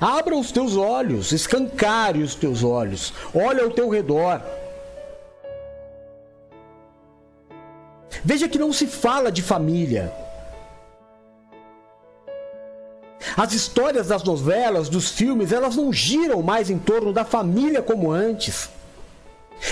Abra 0.00 0.34
os 0.34 0.50
teus 0.50 0.76
olhos, 0.76 1.32
escancare 1.32 2.22
os 2.22 2.34
teus 2.34 2.64
olhos. 2.64 3.12
Olha 3.34 3.62
ao 3.62 3.70
teu 3.70 3.88
redor. 3.88 4.40
Veja 8.24 8.48
que 8.48 8.58
não 8.58 8.72
se 8.72 8.86
fala 8.86 9.30
de 9.30 9.42
família. 9.42 10.12
As 13.36 13.52
histórias 13.52 14.08
das 14.08 14.24
novelas, 14.24 14.88
dos 14.88 15.10
filmes, 15.10 15.52
elas 15.52 15.76
não 15.76 15.92
giram 15.92 16.42
mais 16.42 16.70
em 16.70 16.78
torno 16.78 17.12
da 17.12 17.24
família 17.24 17.82
como 17.82 18.10
antes. 18.10 18.70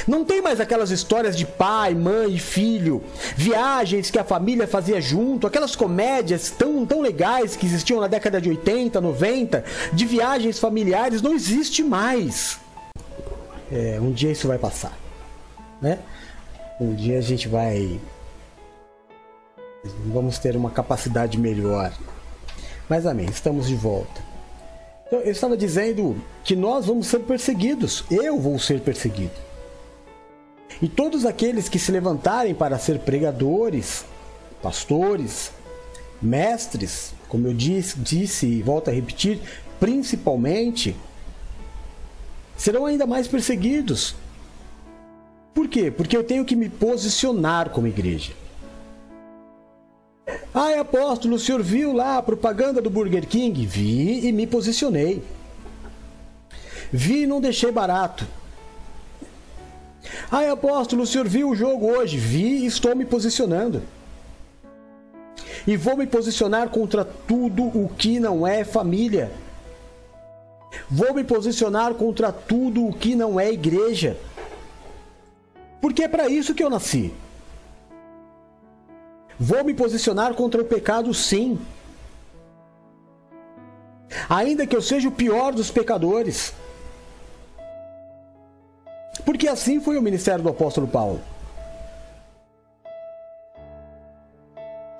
Não 0.07 0.25
tem 0.25 0.43
mais 0.43 0.61
aquelas 0.61 0.91
histórias 0.91 1.37
de 1.37 1.47
pai, 1.47 1.95
mãe 1.95 2.35
e 2.35 2.39
filho, 2.39 3.03
viagens 3.35 4.11
que 4.11 4.19
a 4.19 4.25
família 4.25 4.67
fazia 4.67 5.01
junto, 5.01 5.47
aquelas 5.47 5.75
comédias 5.75 6.51
tão, 6.51 6.85
tão 6.85 7.01
legais 7.01 7.57
que 7.57 7.65
existiam 7.65 8.01
na 8.01 8.07
década 8.07 8.39
de 8.39 8.51
80, 8.51 9.01
90, 9.01 9.65
de 9.93 10.05
viagens 10.05 10.59
familiares, 10.59 11.23
não 11.23 11.33
existe 11.33 11.83
mais. 11.83 12.61
É, 13.73 13.99
um 14.01 14.13
dia 14.13 14.31
isso 14.31 14.47
vai 14.47 14.59
passar, 14.59 14.97
né? 15.81 15.99
Um 16.79 16.95
dia 16.95 17.19
a 17.19 17.23
gente 17.23 17.49
vai. 17.49 17.99
Vamos 20.07 20.39
ter 20.39 20.55
uma 20.55 20.71
capacidade 20.71 21.39
melhor 21.39 21.93
mas 22.89 23.07
amém, 23.07 23.27
estamos 23.27 23.67
de 23.67 23.75
volta. 23.75 24.29
Então, 25.07 25.21
eu 25.21 25.33
estava 25.33 25.57
dizendo 25.57 26.17
que 26.45 26.55
nós 26.55 26.87
vamos 26.87 27.07
ser 27.07 27.21
perseguidos, 27.21 28.05
eu 28.11 28.39
vou 28.39 28.59
ser 28.59 28.81
perseguido. 28.81 29.33
E 30.81 30.89
todos 30.89 31.25
aqueles 31.25 31.69
que 31.69 31.79
se 31.79 31.91
levantarem 31.91 32.55
para 32.55 32.79
ser 32.79 33.01
pregadores, 33.01 34.05
pastores, 34.63 35.51
mestres, 36.21 37.13
como 37.29 37.49
eu 37.49 37.55
disse, 37.55 37.99
disse 37.99 38.47
e 38.47 38.63
volto 38.63 38.89
a 38.89 38.93
repetir, 38.93 39.41
principalmente, 39.81 40.95
serão 42.57 42.87
ainda 42.87 43.07
mais 43.07 43.27
perseguidos. 43.27 44.15
Por 45.55 45.69
quê? 45.69 45.91
Porque 45.91 46.17
eu 46.17 46.23
tenho 46.23 46.45
que 46.45 46.55
me 46.55 46.69
posicionar 46.69 47.71
como 47.71 47.87
igreja. 47.87 48.33
Ai, 50.55 50.79
apóstolo, 50.79 51.37
o 51.37 51.39
senhor 51.39 51.63
viu 51.63 51.93
lá 51.93 52.19
a 52.19 52.23
propaganda 52.23 52.83
do 52.83 52.91
Burger 52.91 53.27
King? 53.27 53.67
Vi 53.67 54.27
e 54.27 54.33
me 54.33 54.47
posicionei. 54.47 55.23
Vi 56.93 57.23
e 57.23 57.27
não 57.27 57.41
deixei 57.41 57.73
barato. 57.73 58.27
Ai, 60.31 60.49
apóstolo, 60.49 61.03
o 61.03 61.07
senhor 61.07 61.27
viu 61.27 61.51
o 61.51 61.57
jogo 61.57 61.87
hoje? 61.87 62.19
Vi 62.19 62.65
e 62.65 62.67
estou 62.67 62.95
me 62.95 63.05
posicionando. 63.05 63.83
E 65.67 65.77
vou 65.77 65.97
me 65.97 66.07
posicionar 66.07 66.69
contra 66.69 67.05
tudo 67.05 67.65
o 67.65 67.91
que 67.97 68.21
não 68.21 68.47
é 68.47 68.65
família. 68.65 69.31
Vou 70.91 71.15
me 71.15 71.25
posicionar 71.25 71.95
contra 71.95 72.33
tudo 72.33 72.87
o 72.87 72.93
que 72.93 73.15
não 73.15 73.39
é 73.41 73.51
igreja. 73.51 74.17
Porque 75.81 76.03
é 76.03 76.09
para 76.09 76.29
isso 76.29 76.55
que 76.55 76.63
eu 76.63 76.71
nasci. 76.71 77.13
Vou 79.39 79.63
me 79.63 79.73
posicionar 79.73 80.35
contra 80.35 80.61
o 80.61 80.65
pecado, 80.65 81.15
sim. 81.15 81.59
Ainda 84.29 84.67
que 84.67 84.75
eu 84.75 84.83
seja 84.83 85.09
o 85.09 85.13
pior 85.13 85.53
dos 85.53 85.71
pecadores. 85.71 86.53
Porque 89.25 89.47
assim 89.47 89.81
foi 89.81 89.97
o 89.97 90.03
ministério 90.03 90.43
do 90.43 90.49
apóstolo 90.49 90.89
Paulo. 90.89 91.21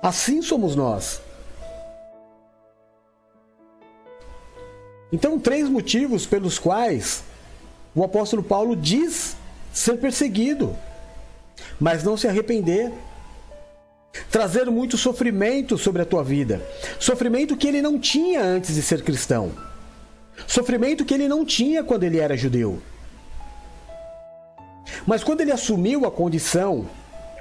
Assim 0.01 0.41
somos 0.41 0.75
nós. 0.75 1.21
Então, 5.11 5.39
três 5.39 5.67
motivos 5.67 6.25
pelos 6.25 6.57
quais 6.57 7.23
o 7.95 8.03
apóstolo 8.03 8.43
Paulo 8.43 8.75
diz 8.75 9.35
ser 9.73 9.99
perseguido, 9.99 10.75
mas 11.79 12.03
não 12.03 12.15
se 12.15 12.27
arrepender 12.27 12.93
trazer 14.29 14.69
muito 14.69 14.97
sofrimento 14.97 15.77
sobre 15.77 16.01
a 16.01 16.05
tua 16.05 16.23
vida. 16.23 16.61
Sofrimento 16.99 17.55
que 17.55 17.67
ele 17.67 17.81
não 17.81 17.99
tinha 17.99 18.41
antes 18.41 18.75
de 18.75 18.81
ser 18.81 19.03
cristão. 19.03 19.51
Sofrimento 20.47 21.05
que 21.05 21.13
ele 21.13 21.27
não 21.27 21.45
tinha 21.45 21.83
quando 21.83 22.03
ele 22.03 22.19
era 22.19 22.37
judeu. 22.37 22.81
Mas 25.05 25.23
quando 25.23 25.41
ele 25.41 25.51
assumiu 25.51 26.05
a 26.05 26.11
condição, 26.11 26.87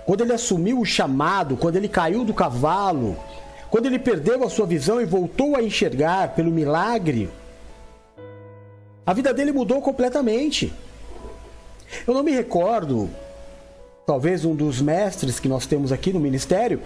quando 0.04 0.22
ele 0.22 0.33
assumiu 0.33 0.81
o 0.81 0.85
chamado, 0.85 1.57
quando 1.57 1.76
ele 1.76 1.88
caiu 1.88 2.24
do 2.24 2.35
cavalo, 2.35 3.16
quando 3.70 3.87
ele 3.87 3.98
perdeu 3.98 4.44
a 4.44 4.50
sua 4.50 4.66
visão 4.66 5.00
e 5.00 5.04
voltou 5.04 5.57
a 5.57 5.62
enxergar 5.62 6.35
pelo 6.35 6.50
milagre, 6.50 7.28
a 9.07 9.12
vida 9.12 9.33
dele 9.33 9.52
mudou 9.52 9.81
completamente. 9.81 10.72
Eu 12.07 12.14
não 12.14 12.22
me 12.22 12.33
recordo 12.33 13.09
talvez 14.09 14.42
um 14.42 14.55
dos 14.55 14.81
mestres 14.81 15.38
que 15.38 15.51
nós 15.51 15.66
temos 15.66 15.92
aqui 15.92 16.14
no 16.14 16.18
ministério, 16.18 16.81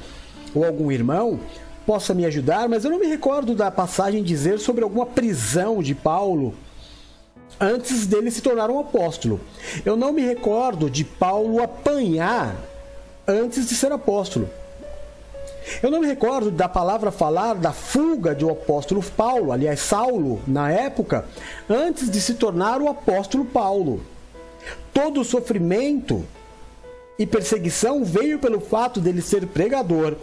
ou 0.52 0.64
algum 0.64 0.90
irmão, 0.90 1.38
possa 1.86 2.12
me 2.12 2.26
ajudar, 2.26 2.68
mas 2.68 2.84
eu 2.84 2.90
não 2.90 2.98
me 2.98 3.06
recordo 3.06 3.54
da 3.54 3.70
passagem 3.70 4.24
dizer 4.24 4.58
sobre 4.58 4.82
alguma 4.82 5.06
prisão 5.06 5.80
de 5.80 5.94
Paulo 5.94 6.52
antes 7.60 8.08
dele 8.08 8.28
se 8.28 8.40
tornar 8.40 8.70
um 8.70 8.80
apóstolo. 8.80 9.40
Eu 9.84 9.96
não 9.96 10.12
me 10.12 10.20
recordo 10.20 10.90
de 10.90 11.04
Paulo 11.04 11.62
apanhar 11.62 12.56
antes 13.24 13.68
de 13.68 13.76
ser 13.76 13.92
apóstolo. 13.92 14.50
Eu 15.80 15.92
não 15.92 16.00
me 16.00 16.08
recordo 16.08 16.50
da 16.50 16.68
palavra 16.68 17.12
falar 17.12 17.54
da 17.54 17.72
fuga 17.72 18.34
do 18.34 18.50
apóstolo 18.50 19.00
Paulo, 19.16 19.52
aliás, 19.52 19.78
Saulo, 19.78 20.42
na 20.44 20.72
época, 20.72 21.24
antes 21.70 22.10
de 22.10 22.20
se 22.20 22.34
tornar 22.34 22.82
o 22.82 22.88
apóstolo 22.88 23.44
Paulo. 23.44 24.02
Todo 24.92 25.20
o 25.20 25.24
sofrimento 25.24 26.24
e 27.18 27.26
perseguição 27.26 28.04
veio 28.04 28.38
pelo 28.38 28.60
fato 28.60 29.00
dele 29.00 29.22
ser 29.22 29.46
pregador, 29.46 30.16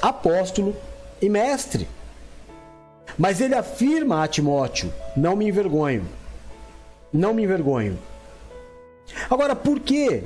apóstolo 0.00 0.76
e 1.20 1.28
mestre. 1.28 1.88
Mas 3.16 3.40
ele 3.40 3.54
afirma 3.54 4.22
a 4.22 4.28
Timóteo: 4.28 4.92
não 5.16 5.34
me 5.36 5.48
envergonho. 5.48 6.06
Não 7.12 7.32
me 7.32 7.42
envergonho. 7.42 7.98
Agora, 9.30 9.56
por 9.56 9.80
que 9.80 10.22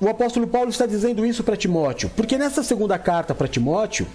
o 0.00 0.08
apóstolo 0.08 0.46
Paulo 0.46 0.70
está 0.70 0.86
dizendo 0.86 1.24
isso 1.24 1.42
para 1.42 1.56
Timóteo? 1.56 2.10
Porque 2.14 2.36
nessa 2.36 2.62
segunda 2.62 2.98
carta 2.98 3.34
para 3.34 3.48
Timóteo, 3.48 4.06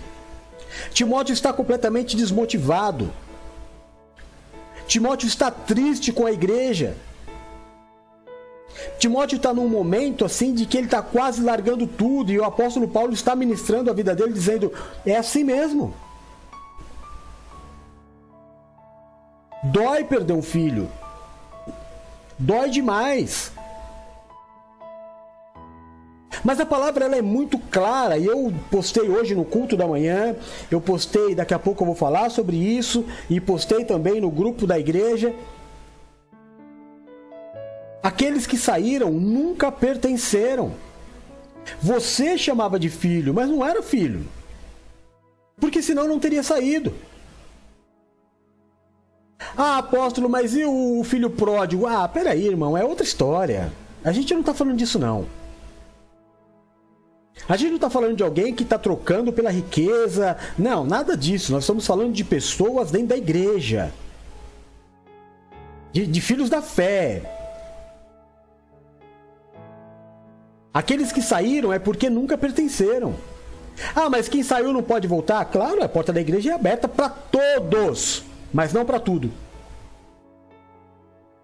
Timóteo 0.94 1.34
está 1.34 1.52
completamente 1.52 2.16
desmotivado. 2.16 3.12
Timóteo 4.88 5.28
está 5.28 5.50
triste 5.50 6.12
com 6.12 6.26
a 6.26 6.32
igreja. 6.32 6.96
Timóteo 9.00 9.38
está 9.38 9.54
num 9.54 9.68
momento 9.68 10.26
assim 10.26 10.54
de 10.54 10.66
que 10.66 10.78
ele 10.78 10.88
está 10.88 11.02
quase 11.02 11.42
largando 11.42 11.86
tudo 11.86 12.32
e 12.32 12.40
o 12.40 12.44
apóstolo 12.44 12.88
Paulo 12.88 13.14
está 13.14 13.36
ministrando 13.36 13.90
a 13.90 13.94
vida 13.94 14.16
dele, 14.16 14.34
dizendo: 14.34 14.72
é 15.06 15.16
assim 15.16 15.44
mesmo. 15.44 15.94
Dói 19.64 20.04
perder 20.04 20.34
um 20.34 20.42
filho. 20.42 20.90
Dói 22.38 22.70
demais. 22.70 23.52
Mas 26.44 26.60
a 26.60 26.66
palavra 26.66 27.06
ela 27.06 27.16
é 27.16 27.22
muito 27.22 27.58
clara 27.58 28.18
e 28.18 28.26
eu 28.26 28.54
postei 28.70 29.10
hoje 29.10 29.34
no 29.34 29.46
culto 29.46 29.78
da 29.78 29.88
manhã, 29.88 30.36
eu 30.70 30.82
postei, 30.82 31.34
daqui 31.34 31.54
a 31.54 31.60
pouco 31.60 31.84
eu 31.84 31.88
vou 31.88 31.96
falar 31.96 32.30
sobre 32.30 32.58
isso, 32.58 33.06
e 33.30 33.40
postei 33.40 33.86
também 33.86 34.20
no 34.20 34.30
grupo 34.30 34.68
da 34.68 34.78
igreja. 34.78 35.34
Aqueles 38.04 38.46
que 38.46 38.58
saíram 38.58 39.10
nunca 39.12 39.72
pertenceram. 39.72 40.74
Você 41.82 42.38
chamava 42.38 42.78
de 42.78 42.90
filho, 42.90 43.34
mas 43.34 43.48
não 43.48 43.66
era 43.66 43.82
filho. 43.82 44.28
Porque 45.58 45.82
senão 45.82 46.06
não 46.06 46.20
teria 46.20 46.44
saído. 46.44 46.94
Ah, 49.56 49.78
apóstolo, 49.78 50.28
mas 50.30 50.54
e 50.54 50.66
o 50.66 51.02
filho 51.06 51.30
pródigo? 51.30 51.88
Ah, 51.88 52.06
peraí, 52.08 52.46
irmão, 52.46 52.78
é 52.78 52.84
outra 52.84 53.06
história. 53.06 53.72
A 54.04 54.12
gente 54.12 54.34
não 54.34 54.42
está 54.42 54.54
falando 54.54 54.78
disso, 54.78 55.00
não. 55.00 55.26
A 57.48 57.56
gente 57.56 57.70
não 57.70 57.76
está 57.76 57.90
falando 57.90 58.18
de 58.18 58.24
alguém 58.24 58.54
que 58.54 58.64
está 58.64 58.78
trocando 58.78 59.32
pela 59.32 59.50
riqueza. 59.50 60.38
Não, 60.58 60.84
nada 60.86 61.16
disso. 61.16 61.54
Nós 61.54 61.64
estamos 61.64 61.88
falando 61.88 62.12
de 62.12 62.24
pessoas 62.24 62.92
dentro 62.92 63.08
da 63.08 63.18
igreja. 63.18 63.94
De, 65.92 66.06
de 66.06 66.22
filhos 66.22 66.50
da 66.50 66.62
fé. 66.62 67.43
Aqueles 70.74 71.12
que 71.12 71.22
saíram 71.22 71.72
é 71.72 71.78
porque 71.78 72.10
nunca 72.10 72.38
pertenceram. 72.38 73.16
Ah, 73.96 74.10
mas 74.10 74.28
quem 74.28 74.42
saiu 74.42 74.74
não 74.74 74.82
pode 74.82 75.08
voltar? 75.08 75.46
Claro, 75.46 75.84
a 75.84 75.90
porta 75.90 76.12
da 76.12 76.22
igreja 76.22 76.52
é 76.52 76.54
aberta 76.54 76.88
para 76.88 77.10
todos, 77.10 78.24
mas 78.52 78.74
não 78.74 78.86
para 78.86 79.00
tudo. 79.00 79.32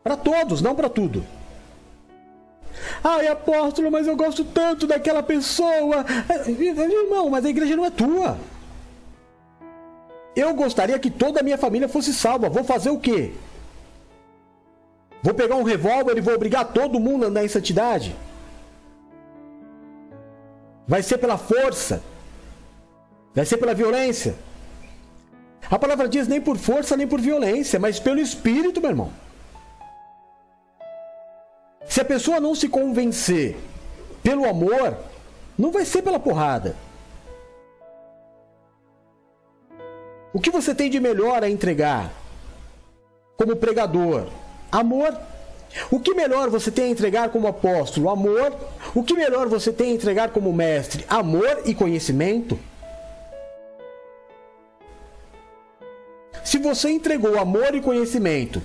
Para 0.03 0.17
todos, 0.17 0.61
não 0.61 0.75
para 0.75 0.89
tudo. 0.89 1.23
Ai, 3.03 3.27
apóstolo, 3.27 3.91
mas 3.91 4.07
eu 4.07 4.15
gosto 4.15 4.43
tanto 4.43 4.87
daquela 4.87 5.21
pessoa. 5.21 6.05
Irmão, 6.47 7.29
mas 7.29 7.45
a 7.45 7.49
igreja 7.49 7.75
não 7.75 7.85
é 7.85 7.91
tua. 7.91 8.37
Eu 10.35 10.53
gostaria 10.53 10.97
que 10.97 11.11
toda 11.11 11.41
a 11.41 11.43
minha 11.43 11.57
família 11.57 11.89
fosse 11.89 12.13
salva. 12.13 12.49
Vou 12.49 12.63
fazer 12.63 12.89
o 12.89 12.99
quê? 12.99 13.33
Vou 15.21 15.33
pegar 15.33 15.55
um 15.55 15.63
revólver 15.63 16.17
e 16.17 16.21
vou 16.21 16.33
obrigar 16.33 16.65
todo 16.71 16.99
mundo 16.99 17.25
a 17.25 17.27
andar 17.27 17.43
em 17.43 17.49
santidade? 17.49 18.15
Vai 20.89 21.03
ser 21.03 21.19
pela 21.19 21.37
força. 21.37 22.01
Vai 23.35 23.45
ser 23.45 23.57
pela 23.57 23.75
violência. 23.75 24.35
A 25.69 25.77
palavra 25.77 26.09
diz 26.09 26.27
nem 26.27 26.41
por 26.41 26.57
força 26.57 26.97
nem 26.97 27.07
por 27.07 27.21
violência, 27.21 27.79
mas 27.79 27.99
pelo 27.99 28.19
Espírito, 28.19 28.81
meu 28.81 28.89
irmão. 28.89 29.13
Se 31.85 32.01
a 32.01 32.05
pessoa 32.05 32.39
não 32.39 32.55
se 32.55 32.67
convencer 32.67 33.55
pelo 34.23 34.49
amor, 34.49 34.97
não 35.55 35.71
vai 35.71 35.85
ser 35.85 36.01
pela 36.01 36.19
porrada. 36.19 36.75
O 40.33 40.39
que 40.39 40.49
você 40.49 40.73
tem 40.73 40.89
de 40.89 40.99
melhor 40.99 41.43
a 41.43 41.49
entregar 41.49 42.11
como 43.37 43.55
pregador? 43.55 44.25
Amor. 44.71 45.28
O 45.91 45.99
que 45.99 46.13
melhor 46.13 46.49
você 46.49 46.71
tem 46.71 46.85
a 46.85 46.89
entregar 46.89 47.29
como 47.29 47.47
apóstolo? 47.47 48.09
Amor. 48.09 48.53
O 48.95 49.03
que 49.03 49.13
melhor 49.13 49.47
você 49.47 49.71
tem 49.71 49.91
a 49.91 49.95
entregar 49.95 50.29
como 50.29 50.51
mestre? 50.51 51.05
Amor 51.07 51.61
e 51.65 51.73
conhecimento. 51.75 52.59
Se 56.43 56.57
você 56.57 56.89
entregou 56.89 57.37
amor 57.37 57.75
e 57.75 57.81
conhecimento 57.81 58.61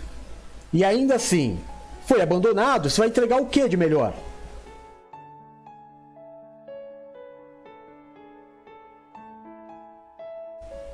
e 0.73 0.83
ainda 0.83 1.17
assim 1.17 1.61
foi 2.07 2.23
abandonado, 2.23 2.89
você 2.89 3.01
vai 3.01 3.09
entregar 3.09 3.41
o 3.41 3.47
que 3.47 3.69
de 3.69 3.77
melhor? 3.77 4.15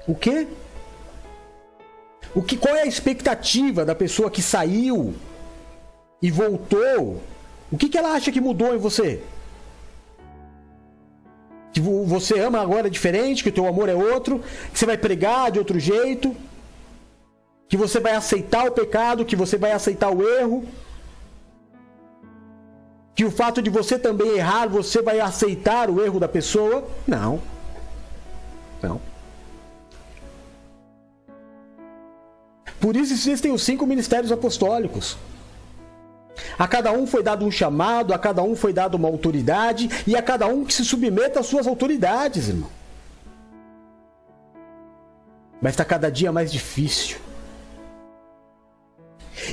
O 0.08 0.14
quê? 0.14 0.48
O 2.34 2.42
que 2.42 2.56
qual 2.56 2.74
é 2.74 2.82
a 2.82 2.86
expectativa 2.86 3.84
da 3.84 3.94
pessoa 3.94 4.30
que 4.30 4.42
saiu 4.42 5.14
e 6.22 6.30
voltou, 6.30 7.22
o 7.72 7.76
que, 7.78 7.88
que 7.88 7.96
ela 7.96 8.12
acha 8.12 8.32
que 8.32 8.40
mudou 8.40 8.74
em 8.74 8.78
você? 8.78 9.22
Que 11.72 11.80
você 11.80 12.38
ama 12.40 12.60
agora 12.60 12.90
diferente, 12.90 13.42
que 13.42 13.48
o 13.48 13.52
teu 13.52 13.66
amor 13.66 13.88
é 13.88 13.94
outro, 13.94 14.42
que 14.72 14.78
você 14.78 14.86
vai 14.86 14.98
pregar 14.98 15.50
de 15.50 15.58
outro 15.58 15.78
jeito, 15.78 16.36
que 17.68 17.76
você 17.76 18.00
vai 18.00 18.14
aceitar 18.14 18.66
o 18.66 18.72
pecado, 18.72 19.24
que 19.24 19.36
você 19.36 19.56
vai 19.56 19.72
aceitar 19.72 20.10
o 20.10 20.28
erro, 20.28 20.66
que 23.14 23.24
o 23.24 23.30
fato 23.30 23.62
de 23.62 23.70
você 23.70 23.98
também 23.98 24.36
errar, 24.36 24.66
você 24.66 25.00
vai 25.00 25.20
aceitar 25.20 25.88
o 25.88 26.02
erro 26.02 26.18
da 26.18 26.28
pessoa? 26.28 26.88
Não. 27.06 27.40
Não. 28.82 29.00
Por 32.80 32.96
isso 32.96 33.12
existem 33.12 33.52
os 33.52 33.62
cinco 33.62 33.86
ministérios 33.86 34.32
apostólicos. 34.32 35.16
A 36.58 36.68
cada 36.68 36.92
um 36.92 37.06
foi 37.06 37.22
dado 37.22 37.44
um 37.44 37.50
chamado, 37.50 38.12
a 38.12 38.18
cada 38.18 38.42
um 38.42 38.54
foi 38.54 38.72
dado 38.72 38.94
uma 38.94 39.08
autoridade, 39.08 39.88
e 40.06 40.16
a 40.16 40.22
cada 40.22 40.46
um 40.46 40.64
que 40.64 40.74
se 40.74 40.84
submeta 40.84 41.40
às 41.40 41.46
suas 41.46 41.66
autoridades, 41.66 42.48
irmão. 42.48 42.70
Mas 45.60 45.72
está 45.72 45.84
cada 45.84 46.10
dia 46.10 46.32
mais 46.32 46.50
difícil. 46.50 47.18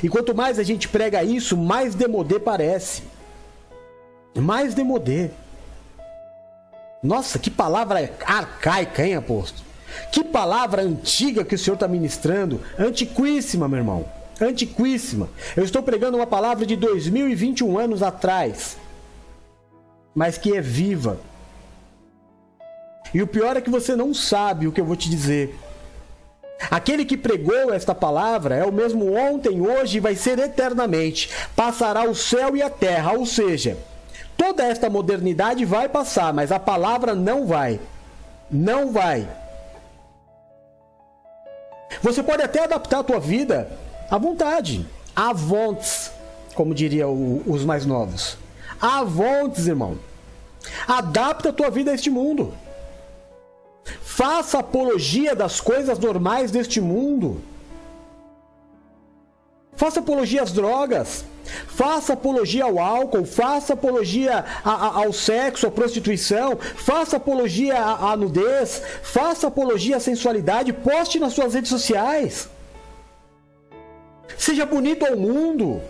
E 0.02 0.08
quanto 0.08 0.34
mais 0.34 0.58
a 0.58 0.62
gente 0.62 0.88
prega 0.88 1.22
isso, 1.22 1.56
mais 1.56 1.94
demodê 1.94 2.38
parece. 2.38 3.02
Mais 4.34 4.74
demodê. 4.74 5.30
Nossa, 7.02 7.38
que 7.38 7.50
palavra 7.50 8.10
arcaica, 8.24 9.06
hein, 9.06 9.16
apóstolo? 9.16 9.66
Que 10.12 10.22
palavra 10.22 10.82
antiga 10.82 11.44
que 11.44 11.54
o 11.54 11.58
senhor 11.58 11.74
está 11.74 11.88
ministrando. 11.88 12.60
Antiquíssima, 12.78 13.68
meu 13.68 13.78
irmão 13.78 14.17
antiquíssima. 14.40 15.28
Eu 15.56 15.64
estou 15.64 15.82
pregando 15.82 16.16
uma 16.16 16.26
palavra 16.26 16.64
de 16.64 16.76
2021 16.76 17.78
anos 17.78 18.02
atrás, 18.02 18.76
mas 20.14 20.38
que 20.38 20.56
é 20.56 20.60
viva. 20.60 21.18
E 23.12 23.22
o 23.22 23.26
pior 23.26 23.56
é 23.56 23.60
que 23.60 23.70
você 23.70 23.96
não 23.96 24.12
sabe 24.12 24.66
o 24.66 24.72
que 24.72 24.80
eu 24.80 24.84
vou 24.84 24.96
te 24.96 25.08
dizer. 25.08 25.58
Aquele 26.70 27.04
que 27.04 27.16
pregou 27.16 27.72
esta 27.72 27.94
palavra 27.94 28.56
é 28.56 28.64
o 28.64 28.72
mesmo 28.72 29.14
ontem, 29.14 29.60
hoje 29.60 29.98
e 29.98 30.00
vai 30.00 30.14
ser 30.14 30.38
eternamente. 30.38 31.30
Passará 31.54 32.04
o 32.04 32.14
céu 32.14 32.56
e 32.56 32.62
a 32.62 32.68
terra, 32.68 33.12
ou 33.12 33.24
seja, 33.24 33.78
toda 34.36 34.64
esta 34.64 34.90
modernidade 34.90 35.64
vai 35.64 35.88
passar, 35.88 36.32
mas 36.34 36.50
a 36.50 36.58
palavra 36.58 37.14
não 37.14 37.46
vai. 37.46 37.80
Não 38.50 38.92
vai. 38.92 39.28
Você 42.02 42.22
pode 42.22 42.42
até 42.42 42.64
adaptar 42.64 43.00
a 43.00 43.04
tua 43.04 43.20
vida 43.20 43.70
à 44.10 44.18
vontade. 44.18 44.86
À 45.14 45.32
vontes, 45.32 46.12
como 46.54 46.74
diriam 46.74 47.42
os 47.46 47.64
mais 47.64 47.84
novos. 47.84 48.36
À 48.80 49.02
vontes, 49.02 49.66
irmão. 49.66 49.98
Adapta 50.86 51.48
a 51.48 51.52
tua 51.52 51.70
vida 51.70 51.90
a 51.90 51.94
este 51.94 52.10
mundo. 52.10 52.54
Faça 54.02 54.58
apologia 54.58 55.34
das 55.34 55.60
coisas 55.60 55.98
normais 55.98 56.50
deste 56.50 56.80
mundo. 56.80 57.40
Faça 59.76 60.00
apologia 60.00 60.42
às 60.42 60.52
drogas. 60.52 61.24
Faça 61.68 62.12
apologia 62.12 62.64
ao 62.64 62.78
álcool. 62.78 63.24
Faça 63.24 63.72
apologia 63.74 64.44
a, 64.64 64.70
a, 64.70 65.04
ao 65.04 65.12
sexo, 65.12 65.66
à 65.66 65.70
prostituição. 65.70 66.56
Faça 66.56 67.16
apologia 67.16 67.80
à, 67.80 68.12
à 68.12 68.16
nudez. 68.16 68.82
Faça 69.02 69.46
apologia 69.46 69.96
à 69.96 70.00
sensualidade. 70.00 70.72
Poste 70.72 71.18
nas 71.18 71.32
suas 71.32 71.54
redes 71.54 71.70
sociais. 71.70 72.48
Seja 74.36 74.66
bonito 74.66 75.06
ao 75.06 75.16
mundo. 75.16 75.80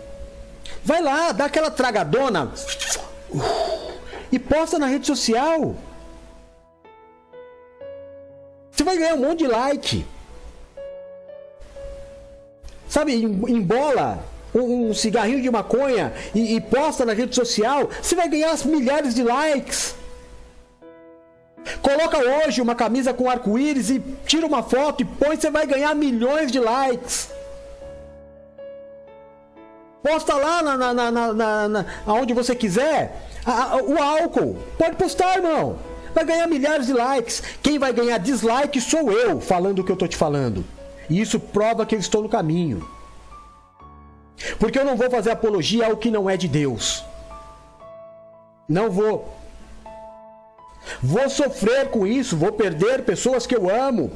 Vai 0.83 1.01
lá, 1.01 1.31
dá 1.31 1.45
aquela 1.45 1.69
tragadona 1.69 2.51
e 4.31 4.39
posta 4.39 4.79
na 4.79 4.87
rede 4.87 5.07
social. 5.07 5.75
Você 8.71 8.83
vai 8.83 8.97
ganhar 8.97 9.15
um 9.15 9.17
monte 9.17 9.39
de 9.39 9.47
like. 9.47 10.05
sabe, 12.87 13.13
embola 13.13 14.23
um, 14.53 14.93
cigarrinho 14.93 15.41
de 15.41 15.51
maconha 15.51 16.11
e, 16.33 16.55
e 16.55 16.61
posta 16.61 17.05
na 17.05 17.13
rede 17.13 17.35
social, 17.35 17.89
você 18.01 18.15
vai 18.15 18.27
ganhar 18.27 18.57
milhares 18.65 19.13
de 19.13 19.23
likes. 19.23 19.95
Coloca 21.81 22.17
hoje 22.17 22.61
uma 22.61 22.73
camisa 22.73 23.13
com 23.13 23.29
arco-íris 23.29 23.91
e 23.91 24.01
tira 24.25 24.45
uma 24.45 24.63
foto 24.63 25.01
e 25.01 25.05
põe, 25.05 25.35
você 25.35 25.51
vai 25.51 25.67
ganhar 25.67 25.93
milhões 25.93 26.51
de 26.51 26.59
likes. 26.59 27.29
Posta 30.01 30.33
lá 30.33 30.63
na, 30.63 30.77
na, 30.77 30.93
na, 30.93 31.33
na, 31.33 31.67
na 31.67 31.85
você 32.33 32.55
quiser. 32.55 33.27
A, 33.45 33.73
a, 33.73 33.83
o 33.83 34.01
álcool. 34.01 34.57
Pode 34.77 34.95
postar, 34.95 35.37
irmão. 35.37 35.77
Vai 36.13 36.25
ganhar 36.25 36.47
milhares 36.47 36.87
de 36.87 36.93
likes. 36.93 37.43
Quem 37.61 37.77
vai 37.77 37.93
ganhar 37.93 38.17
dislike 38.17 38.79
sou 38.79 39.11
eu 39.11 39.39
falando 39.41 39.79
o 39.79 39.83
que 39.83 39.91
eu 39.91 39.97
tô 39.97 40.07
te 40.07 40.15
falando. 40.15 40.63
E 41.09 41.19
isso 41.19 41.39
prova 41.39 41.85
que 41.85 41.95
eu 41.95 41.99
estou 41.99 42.21
no 42.21 42.29
caminho. 42.29 42.87
Porque 44.57 44.79
eu 44.79 44.85
não 44.85 44.95
vou 44.95 45.09
fazer 45.09 45.31
apologia 45.31 45.87
ao 45.87 45.97
que 45.97 46.09
não 46.09 46.29
é 46.29 46.37
de 46.37 46.47
Deus. 46.47 47.03
Não 48.67 48.89
vou. 48.89 49.37
Vou 51.01 51.29
sofrer 51.29 51.89
com 51.89 52.07
isso, 52.07 52.37
vou 52.37 52.51
perder 52.51 53.03
pessoas 53.03 53.45
que 53.45 53.55
eu 53.55 53.69
amo. 53.69 54.11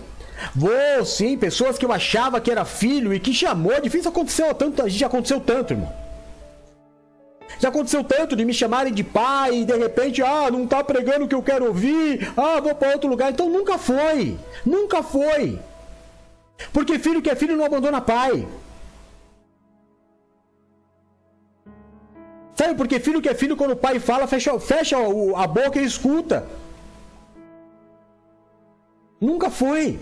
Vou, 0.55 1.05
sim, 1.05 1.37
pessoas 1.37 1.77
que 1.77 1.85
eu 1.85 1.91
achava 1.91 2.41
que 2.41 2.51
era 2.51 2.65
filho 2.65 3.13
e 3.13 3.19
que 3.19 3.33
chamou. 3.33 3.79
Difícil 3.81 4.09
aconteceu 4.09 4.53
tanto, 4.53 4.87
gente 4.89 5.05
aconteceu 5.05 5.39
tanto, 5.39 5.73
irmão. 5.73 5.93
Já 7.59 7.69
aconteceu 7.69 8.03
tanto 8.03 8.35
de 8.35 8.43
me 8.43 8.53
chamarem 8.53 8.93
de 8.93 9.03
pai 9.03 9.59
e 9.59 9.65
de 9.65 9.77
repente, 9.77 10.21
ah, 10.21 10.49
não 10.51 10.67
tá 10.67 10.83
pregando 10.83 11.25
o 11.25 11.27
que 11.27 11.35
eu 11.35 11.43
quero 11.43 11.67
ouvir, 11.67 12.31
ah, 12.35 12.59
vou 12.59 12.75
para 12.75 12.93
outro 12.93 13.09
lugar. 13.09 13.31
Então 13.31 13.49
nunca 13.49 13.77
foi. 13.77 14.37
Nunca 14.65 15.03
foi. 15.03 15.59
Porque 16.71 16.99
filho 16.99 17.21
que 17.21 17.29
é 17.29 17.35
filho 17.35 17.55
não 17.55 17.65
abandona 17.65 18.01
pai. 18.01 18.47
Sabe 22.55 22.75
por 22.75 22.87
que 22.87 22.99
filho 22.99 23.21
que 23.21 23.29
é 23.29 23.33
filho, 23.33 23.57
quando 23.57 23.71
o 23.71 23.75
pai 23.75 23.99
fala, 23.99 24.27
fecha, 24.27 24.59
fecha 24.59 24.95
a 24.97 25.47
boca 25.47 25.79
e 25.79 25.85
escuta? 25.85 26.45
Nunca 29.19 29.49
foi. 29.49 29.99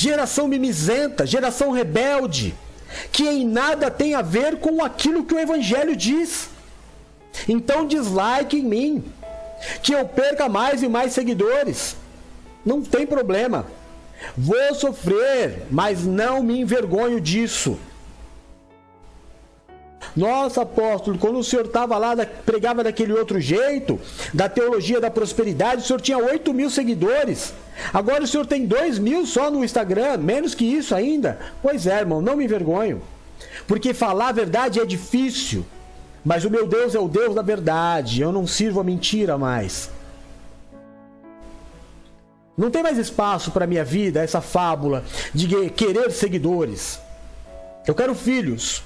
Geração 0.00 0.48
mimizenta, 0.48 1.26
geração 1.26 1.72
rebelde, 1.72 2.54
que 3.12 3.28
em 3.28 3.46
nada 3.46 3.90
tem 3.90 4.14
a 4.14 4.22
ver 4.22 4.56
com 4.56 4.82
aquilo 4.82 5.26
que 5.26 5.34
o 5.34 5.38
Evangelho 5.38 5.94
diz. 5.94 6.48
Então 7.46 7.86
dislike 7.86 8.56
em 8.56 8.64
mim, 8.64 9.04
que 9.82 9.92
eu 9.92 10.08
perca 10.08 10.48
mais 10.48 10.82
e 10.82 10.88
mais 10.88 11.12
seguidores. 11.12 11.96
Não 12.64 12.80
tem 12.80 13.06
problema. 13.06 13.66
Vou 14.34 14.74
sofrer, 14.74 15.66
mas 15.70 16.06
não 16.06 16.42
me 16.42 16.58
envergonho 16.58 17.20
disso. 17.20 17.78
Nossa, 20.16 20.62
apóstolo, 20.62 21.18
quando 21.18 21.38
o 21.38 21.44
senhor 21.44 21.66
estava 21.66 21.96
lá, 21.96 22.14
pregava 22.44 22.82
daquele 22.82 23.12
outro 23.12 23.40
jeito, 23.40 23.98
da 24.34 24.48
teologia 24.48 25.00
da 25.00 25.10
prosperidade, 25.10 25.82
o 25.82 25.86
senhor 25.86 26.00
tinha 26.00 26.18
8 26.18 26.52
mil 26.52 26.68
seguidores. 26.68 27.52
Agora 27.92 28.24
o 28.24 28.26
senhor 28.26 28.46
tem 28.46 28.66
2 28.66 28.98
mil 28.98 29.24
só 29.24 29.50
no 29.50 29.64
Instagram, 29.64 30.18
menos 30.18 30.54
que 30.54 30.64
isso 30.64 30.94
ainda. 30.94 31.38
Pois 31.62 31.86
é, 31.86 31.98
irmão, 31.98 32.20
não 32.20 32.36
me 32.36 32.44
envergonho. 32.44 33.02
Porque 33.66 33.94
falar 33.94 34.28
a 34.28 34.32
verdade 34.32 34.80
é 34.80 34.84
difícil. 34.84 35.64
Mas 36.24 36.44
o 36.44 36.50
meu 36.50 36.66
Deus 36.66 36.94
é 36.94 36.98
o 36.98 37.08
Deus 37.08 37.34
da 37.34 37.42
verdade. 37.42 38.20
Eu 38.20 38.32
não 38.32 38.46
sirvo 38.46 38.80
a 38.80 38.84
mentira 38.84 39.38
mais. 39.38 39.90
Não 42.56 42.70
tem 42.70 42.82
mais 42.82 42.98
espaço 42.98 43.50
para 43.52 43.66
minha 43.66 43.84
vida 43.84 44.22
essa 44.22 44.40
fábula 44.42 45.02
de 45.32 45.70
querer 45.70 46.10
seguidores. 46.10 47.00
Eu 47.86 47.94
quero 47.94 48.14
filhos. 48.14 48.82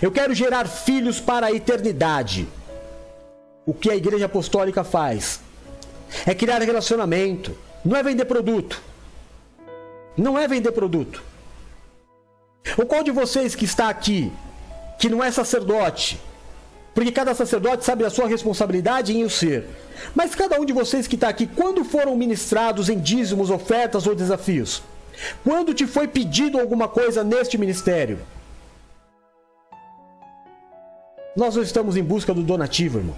Eu 0.00 0.10
quero 0.10 0.34
gerar 0.34 0.66
filhos 0.66 1.20
para 1.20 1.46
a 1.46 1.52
eternidade. 1.52 2.48
O 3.66 3.72
que 3.72 3.90
a 3.90 3.96
igreja 3.96 4.26
apostólica 4.26 4.84
faz 4.84 5.40
é 6.26 6.34
criar 6.34 6.60
relacionamento, 6.62 7.56
não 7.84 7.96
é 7.96 8.02
vender 8.02 8.24
produto. 8.24 8.80
Não 10.16 10.38
é 10.38 10.46
vender 10.46 10.72
produto. 10.72 11.22
O 12.78 12.86
qual 12.86 13.02
de 13.02 13.10
vocês 13.10 13.54
que 13.54 13.64
está 13.64 13.88
aqui, 13.88 14.32
que 14.98 15.08
não 15.08 15.22
é 15.22 15.30
sacerdote, 15.30 16.20
porque 16.94 17.10
cada 17.10 17.34
sacerdote 17.34 17.84
sabe 17.84 18.04
a 18.04 18.10
sua 18.10 18.28
responsabilidade 18.28 19.12
em 19.12 19.24
o 19.24 19.30
ser. 19.30 19.66
Mas 20.14 20.34
cada 20.34 20.60
um 20.60 20.64
de 20.64 20.72
vocês 20.72 21.08
que 21.08 21.16
está 21.16 21.28
aqui, 21.28 21.46
quando 21.46 21.84
foram 21.84 22.16
ministrados 22.16 22.88
em 22.88 22.98
dízimos, 22.98 23.50
ofertas 23.50 24.06
ou 24.06 24.14
desafios? 24.14 24.82
Quando 25.42 25.74
te 25.74 25.86
foi 25.86 26.06
pedido 26.06 26.58
alguma 26.58 26.88
coisa 26.88 27.24
neste 27.24 27.58
ministério? 27.58 28.18
Nós 31.36 31.56
estamos 31.56 31.96
em 31.96 32.02
busca 32.02 32.32
do 32.32 32.42
donativo, 32.42 32.98
irmão. 32.98 33.16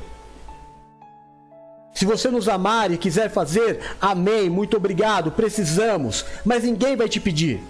Se 1.95 2.05
você 2.05 2.31
nos 2.31 2.49
amar 2.49 2.91
e 2.91 2.99
quiser 2.99 3.31
fazer, 3.31 3.81
amém, 4.01 4.51
muito 4.51 4.77
obrigado, 4.77 5.33
precisamos, 5.33 6.25
mas 6.45 6.63
ninguém 6.63 6.95
vai 6.95 7.09
te 7.09 7.19
pedir. 7.19 7.63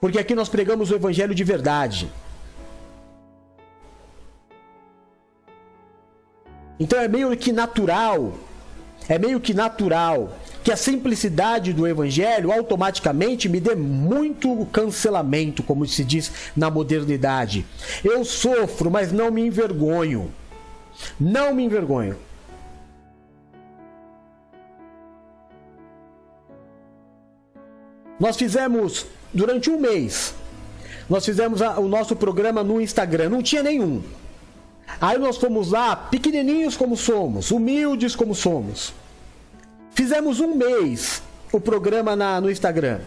Porque 0.00 0.18
aqui 0.18 0.34
nós 0.34 0.48
pregamos 0.48 0.90
o 0.90 0.94
evangelho 0.94 1.34
de 1.34 1.44
verdade. 1.44 2.10
Então 6.78 6.98
é 6.98 7.06
meio 7.06 7.36
que 7.36 7.52
natural, 7.52 8.34
é 9.08 9.18
meio 9.18 9.40
que 9.40 9.54
natural 9.54 10.36
que 10.64 10.72
a 10.72 10.76
simplicidade 10.78 11.74
do 11.74 11.86
evangelho 11.86 12.50
automaticamente 12.50 13.50
me 13.50 13.60
dê 13.60 13.74
muito 13.74 14.66
cancelamento, 14.72 15.62
como 15.62 15.86
se 15.86 16.02
diz 16.02 16.32
na 16.56 16.70
modernidade. 16.70 17.66
Eu 18.02 18.24
sofro, 18.24 18.90
mas 18.90 19.12
não 19.12 19.30
me 19.30 19.42
envergonho. 19.46 20.32
Não 21.20 21.54
me 21.54 21.64
envergonho. 21.64 22.16
Nós 28.18 28.34
fizemos 28.36 29.06
durante 29.34 29.68
um 29.68 29.78
mês. 29.78 30.34
Nós 31.10 31.26
fizemos 31.26 31.60
a, 31.60 31.78
o 31.78 31.86
nosso 31.88 32.16
programa 32.16 32.64
no 32.64 32.80
Instagram. 32.80 33.28
Não 33.28 33.42
tinha 33.42 33.62
nenhum. 33.62 34.02
Aí 34.98 35.18
nós 35.18 35.36
fomos 35.36 35.72
lá, 35.72 35.94
pequenininhos 35.94 36.74
como 36.74 36.96
somos, 36.96 37.50
humildes 37.50 38.16
como 38.16 38.34
somos. 38.34 38.94
Fizemos 39.94 40.40
um 40.40 40.54
mês 40.54 41.22
o 41.52 41.60
programa 41.60 42.16
na, 42.16 42.40
no 42.40 42.50
Instagram. 42.50 43.00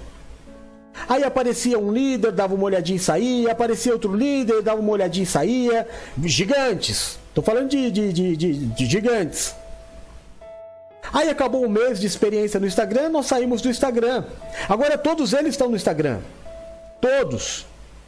Aí 1.08 1.23
aparecia 1.23 1.78
um 1.78 1.91
líder, 1.91 2.32
dava 2.32 2.56
uma 2.56 2.63
olhadinha 2.63 2.95
e 2.95 3.00
saía. 3.00 3.52
Aparecia 3.52 3.93
outro 3.93 4.15
líder, 4.15 4.62
dava 4.62 4.80
uma 4.80 4.91
olhadinha 4.91 5.23
e 5.23 5.28
saía. 5.28 5.88
Gigantes. 6.23 7.19
Tô 7.36 7.41
falando 7.41 7.69
de, 7.69 7.91
de, 7.91 8.13
de, 8.13 8.36
de, 8.36 8.54
de 8.54 8.86
gigantes. 8.86 9.54
Aí 11.13 11.30
acabou 11.30 11.63
o 11.63 11.69
mês 11.69 12.00
de 12.00 12.08
experiência 12.08 12.60
no 12.60 12.65
Instagram, 12.65 13.10
nós 13.10 13.28
saímos 13.28 13.62
do 13.62 13.69
Instagram. 13.69 14.26
Agora 14.67 14.97
todos 14.97 15.34
eles 15.34 15.52
estão 15.52 15.69
no 15.69 15.76
Instagram. 15.76 16.19
Todos. 17.00 17.65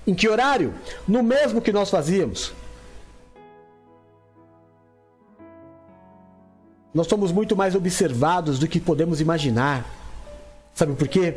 Em 0.07 0.13
que 0.13 0.27
horário? 0.27 0.73
No 1.07 1.21
mesmo 1.21 1.61
que 1.61 1.71
nós 1.71 1.89
fazíamos. 1.89 2.51
Nós 6.93 7.07
somos 7.07 7.31
muito 7.31 7.55
mais 7.55 7.75
observados 7.75 8.57
do 8.57 8.67
que 8.67 8.79
podemos 8.79 9.21
imaginar. 9.21 9.85
Sabe 10.73 10.93
por 10.93 11.07
quê? 11.07 11.35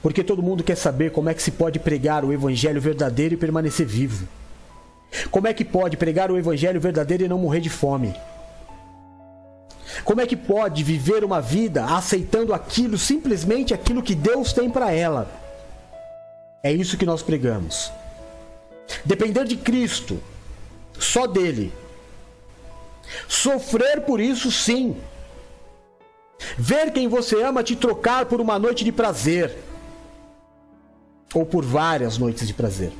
Porque 0.00 0.24
todo 0.24 0.42
mundo 0.42 0.64
quer 0.64 0.76
saber 0.76 1.12
como 1.12 1.28
é 1.28 1.34
que 1.34 1.42
se 1.42 1.50
pode 1.50 1.78
pregar 1.78 2.24
o 2.24 2.32
evangelho 2.32 2.80
verdadeiro 2.80 3.34
e 3.34 3.36
permanecer 3.36 3.86
vivo. 3.86 4.26
Como 5.30 5.46
é 5.46 5.52
que 5.52 5.64
pode 5.64 5.96
pregar 5.96 6.30
o 6.30 6.38
evangelho 6.38 6.80
verdadeiro 6.80 7.24
e 7.24 7.28
não 7.28 7.38
morrer 7.38 7.60
de 7.60 7.70
fome? 7.70 8.14
Como 10.02 10.20
é 10.20 10.26
que 10.26 10.36
pode 10.36 10.82
viver 10.82 11.22
uma 11.22 11.40
vida 11.40 11.84
aceitando 11.84 12.52
aquilo, 12.52 12.98
simplesmente 12.98 13.72
aquilo 13.72 14.02
que 14.02 14.14
Deus 14.14 14.52
tem 14.52 14.70
para 14.70 14.90
ela? 14.90 15.30
É 16.62 16.72
isso 16.72 16.96
que 16.96 17.06
nós 17.06 17.22
pregamos. 17.22 17.92
Depender 19.04 19.44
de 19.44 19.56
Cristo, 19.56 20.18
só 20.98 21.26
dele, 21.26 21.72
Sofrer 23.28 24.02
por 24.02 24.20
isso, 24.20 24.50
sim. 24.50 24.96
Ver 26.56 26.92
quem 26.92 27.08
você 27.08 27.42
ama 27.42 27.62
te 27.62 27.76
trocar 27.76 28.26
por 28.26 28.40
uma 28.40 28.58
noite 28.58 28.84
de 28.84 28.92
prazer. 28.92 29.56
Ou 31.34 31.44
por 31.44 31.64
várias 31.64 32.18
noites 32.18 32.46
de 32.46 32.54
prazer. 32.54 32.92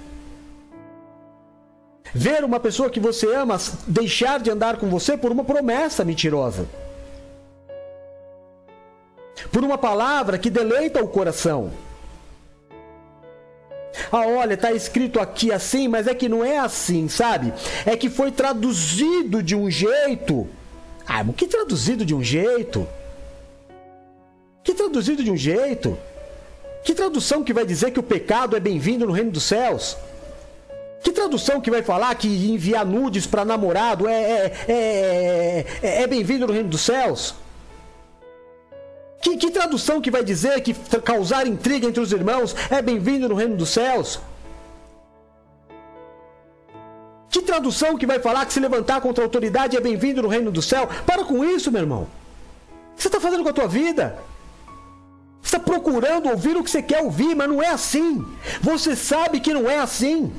Ver 2.12 2.44
uma 2.44 2.60
pessoa 2.60 2.90
que 2.90 3.00
você 3.00 3.34
ama 3.34 3.58
deixar 3.86 4.38
de 4.40 4.50
andar 4.50 4.76
com 4.76 4.88
você 4.88 5.16
por 5.16 5.32
uma 5.32 5.44
promessa 5.44 6.04
mentirosa. 6.04 6.66
Por 9.50 9.64
uma 9.64 9.76
palavra 9.76 10.38
que 10.38 10.48
deleita 10.48 11.02
o 11.02 11.08
coração. 11.08 11.72
Ah, 14.10 14.26
olha, 14.26 14.56
tá 14.56 14.72
escrito 14.72 15.20
aqui 15.20 15.52
assim, 15.52 15.88
mas 15.88 16.06
é 16.06 16.14
que 16.14 16.28
não 16.28 16.44
é 16.44 16.58
assim, 16.58 17.08
sabe? 17.08 17.52
É 17.86 17.96
que 17.96 18.10
foi 18.10 18.30
traduzido 18.30 19.42
de 19.42 19.54
um 19.54 19.70
jeito. 19.70 20.48
Ah, 21.06 21.22
mas 21.22 21.36
que 21.36 21.46
traduzido 21.46 22.04
de 22.04 22.14
um 22.14 22.22
jeito? 22.22 22.86
Que 24.62 24.74
traduzido 24.74 25.22
de 25.22 25.30
um 25.30 25.36
jeito. 25.36 25.96
Que 26.82 26.94
tradução 26.94 27.44
que 27.44 27.52
vai 27.52 27.64
dizer 27.64 27.90
que 27.90 28.00
o 28.00 28.02
pecado 28.02 28.56
é 28.56 28.60
bem-vindo 28.60 29.06
no 29.06 29.12
reino 29.12 29.30
dos 29.30 29.44
céus? 29.44 29.96
Que 31.02 31.12
tradução 31.12 31.60
que 31.60 31.70
vai 31.70 31.82
falar 31.82 32.14
que 32.14 32.28
enviar 32.28 32.84
nudes 32.84 33.26
para 33.26 33.44
namorado 33.44 34.08
é, 34.08 34.14
é, 34.14 34.52
é, 34.68 35.66
é, 35.82 36.02
é 36.02 36.06
bem-vindo 36.06 36.46
no 36.46 36.52
reino 36.52 36.68
dos 36.68 36.80
céus? 36.80 37.34
Que, 39.24 39.38
que, 39.38 39.50
tradução 39.50 40.02
que 40.02 40.10
vai 40.10 40.22
dizer 40.22 40.60
que 40.60 40.74
causar 41.00 41.46
intriga 41.46 41.86
entre 41.86 41.98
os 41.98 42.12
irmãos 42.12 42.54
é 42.68 42.82
bem-vindo 42.82 43.26
no 43.26 43.34
reino 43.34 43.56
dos 43.56 43.70
céus? 43.70 44.20
Que 47.30 47.40
tradução 47.40 47.96
que 47.96 48.06
vai 48.06 48.18
falar 48.18 48.44
que 48.44 48.52
se 48.52 48.60
levantar 48.60 49.00
contra 49.00 49.24
a 49.24 49.26
autoridade 49.26 49.78
é 49.78 49.80
bem-vindo 49.80 50.20
no 50.20 50.28
reino 50.28 50.52
do 50.52 50.60
céu? 50.60 50.86
Para 51.06 51.24
com 51.24 51.42
isso, 51.42 51.72
meu 51.72 51.80
irmão. 51.80 52.02
O 52.02 52.96
que 52.96 53.02
você 53.02 53.08
está 53.08 53.18
fazendo 53.18 53.42
com 53.42 53.48
a 53.48 53.54
tua 53.54 53.66
vida? 53.66 54.18
Você 55.40 55.56
está 55.56 55.58
procurando 55.58 56.28
ouvir 56.28 56.58
o 56.58 56.62
que 56.62 56.70
você 56.70 56.82
quer 56.82 57.00
ouvir, 57.00 57.34
mas 57.34 57.48
não 57.48 57.62
é 57.62 57.70
assim. 57.70 58.22
Você 58.60 58.94
sabe 58.94 59.40
que 59.40 59.54
não 59.54 59.70
é 59.70 59.78
assim. 59.78 60.30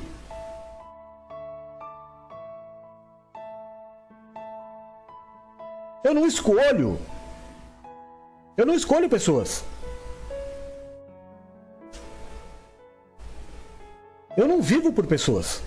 Eu 6.04 6.14
não 6.14 6.24
escolho. 6.24 7.00
Eu 8.56 8.64
não 8.64 8.74
escolho 8.74 9.08
pessoas. 9.08 9.64
Eu 14.36 14.48
não 14.48 14.60
vivo 14.60 14.92
por 14.92 15.06
pessoas. 15.06 15.62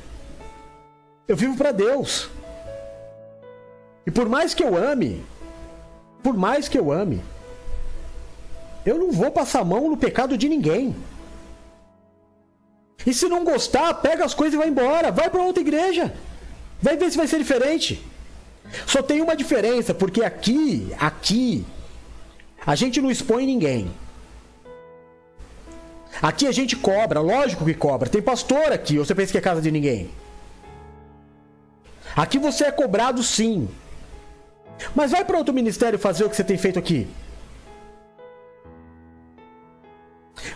Eu 1.27 1.35
vivo 1.35 1.55
para 1.55 1.71
Deus. 1.71 2.29
E 4.05 4.11
por 4.11 4.27
mais 4.27 4.53
que 4.53 4.63
eu 4.63 4.75
ame, 4.75 5.23
por 6.23 6.35
mais 6.35 6.67
que 6.67 6.77
eu 6.77 6.91
ame, 6.91 7.21
eu 8.85 8.97
não 8.97 9.11
vou 9.11 9.31
passar 9.31 9.61
a 9.61 9.65
mão 9.65 9.89
no 9.89 9.97
pecado 9.97 10.37
de 10.37 10.49
ninguém. 10.49 10.95
E 13.05 13.13
se 13.13 13.27
não 13.29 13.43
gostar, 13.43 13.93
pega 13.95 14.25
as 14.25 14.33
coisas 14.33 14.55
e 14.55 14.57
vai 14.57 14.67
embora. 14.67 15.11
Vai 15.11 15.29
para 15.29 15.43
outra 15.43 15.61
igreja. 15.61 16.13
Vai 16.81 16.97
ver 16.97 17.11
se 17.11 17.17
vai 17.17 17.27
ser 17.27 17.37
diferente. 17.37 18.03
Só 18.85 19.01
tem 19.01 19.21
uma 19.21 19.35
diferença, 19.35 19.93
porque 19.93 20.23
aqui, 20.23 20.91
aqui, 20.99 21.65
a 22.66 22.76
gente 22.76 23.01
não 23.01 23.10
expõe 23.10 23.45
ninguém. 23.45 23.91
Aqui 26.22 26.47
a 26.47 26.51
gente 26.51 26.76
cobra, 26.76 27.20
lógico 27.20 27.66
que 27.66 27.74
cobra. 27.74 28.10
Tem 28.10 28.22
pastor 28.22 28.72
aqui, 28.72 28.97
você 28.97 29.16
pensa 29.16 29.32
que 29.32 29.38
é 29.38 29.41
casa 29.41 29.62
de 29.62 29.72
ninguém? 29.72 30.10
Aqui 32.16 32.38
você 32.38 32.66
é 32.66 32.72
cobrado 32.72 33.24
sim. 33.24 33.70
Mas 34.95 35.12
vai 35.12 35.24
para 35.24 35.38
outro 35.38 35.53
ministério 35.53 35.99
fazer 35.99 36.26
o 36.26 36.30
que 36.30 36.36
você 36.36 36.43
tem 36.43 36.57
feito 36.57 36.80
aqui. 36.80 37.07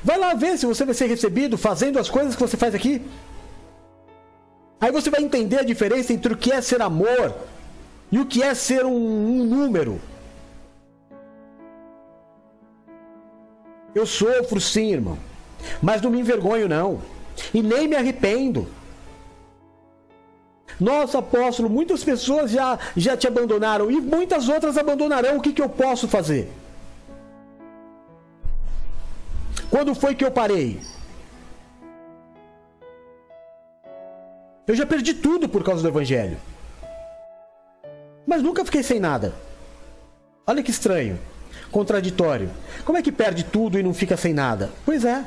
Vai 0.04 0.18
lá 0.18 0.34
ver 0.34 0.58
se 0.58 0.66
você 0.66 0.86
vai 0.86 0.93
ser 0.93 1.08
recebido 1.08 1.58
fazendo 1.58 1.99
as 1.99 2.10
coisas 2.10 2.36
que 2.36 2.41
você 2.41 2.58
faz 2.58 2.76
aqui. 2.76 3.01
Aí 4.80 4.91
você 4.91 5.10
vai 5.10 5.22
entender 5.22 5.60
a 5.60 5.64
diferença 5.64 6.12
entre 6.12 6.34
o 6.34 6.38
que 6.38 6.51
é 6.51 6.62
ser 6.62 6.82
amor 6.82 7.34
e 8.12 8.20
o 8.20 8.26
que 8.26 8.43
é 8.43 8.54
ser 8.54 8.86
um, 8.86 8.91
um 8.93 9.43
número. 9.45 10.01
Eu 13.94 14.06
sofro 14.06 14.60
sim, 14.60 14.91
irmão. 14.94 15.18
Mas 15.82 16.02
não 16.02 16.10
me 16.10 16.20
envergonho, 16.20 16.68
não. 16.68 17.02
E 17.54 17.62
nem 17.62 17.88
me 17.88 17.96
arrependo. 17.96 18.68
Nossa, 20.80 21.20
apóstolo, 21.20 21.70
muitas 21.70 22.04
pessoas 22.04 22.52
já, 22.52 22.80
já 22.98 23.16
te 23.16 23.28
abandonaram 23.28 23.91
e 23.91 24.02
muitas 24.02 24.50
outras 24.50 24.78
abandonarão. 24.78 25.38
O 25.38 25.41
que, 25.41 25.54
que 25.54 25.62
eu 25.62 25.70
posso 25.70 26.08
fazer? 26.08 26.52
Quando 29.70 29.96
foi 29.96 30.16
que 30.16 30.26
eu 30.26 30.32
parei? 30.32 30.80
Eu 34.66 34.76
já 34.76 34.86
perdi 34.86 35.14
tudo 35.14 35.48
por 35.50 35.64
causa 35.64 35.82
do 35.82 35.88
Evangelho. 35.89 36.38
Mas 38.26 38.41
nunca 38.41 38.64
fiquei 38.64 38.82
sem 38.82 39.00
nada. 39.00 39.34
Olha 40.48 40.64
que 40.64 40.72
estranho. 40.72 41.20
Contraditório. 41.74 42.51
Como 42.86 42.99
é 42.99 43.01
que 43.01 43.11
perde 43.11 43.43
tudo 43.43 43.80
e 43.80 43.84
não 43.84 43.95
fica 43.95 44.15
sem 44.15 44.32
nada? 44.32 44.69
Pois 44.86 45.03
é. 45.03 45.26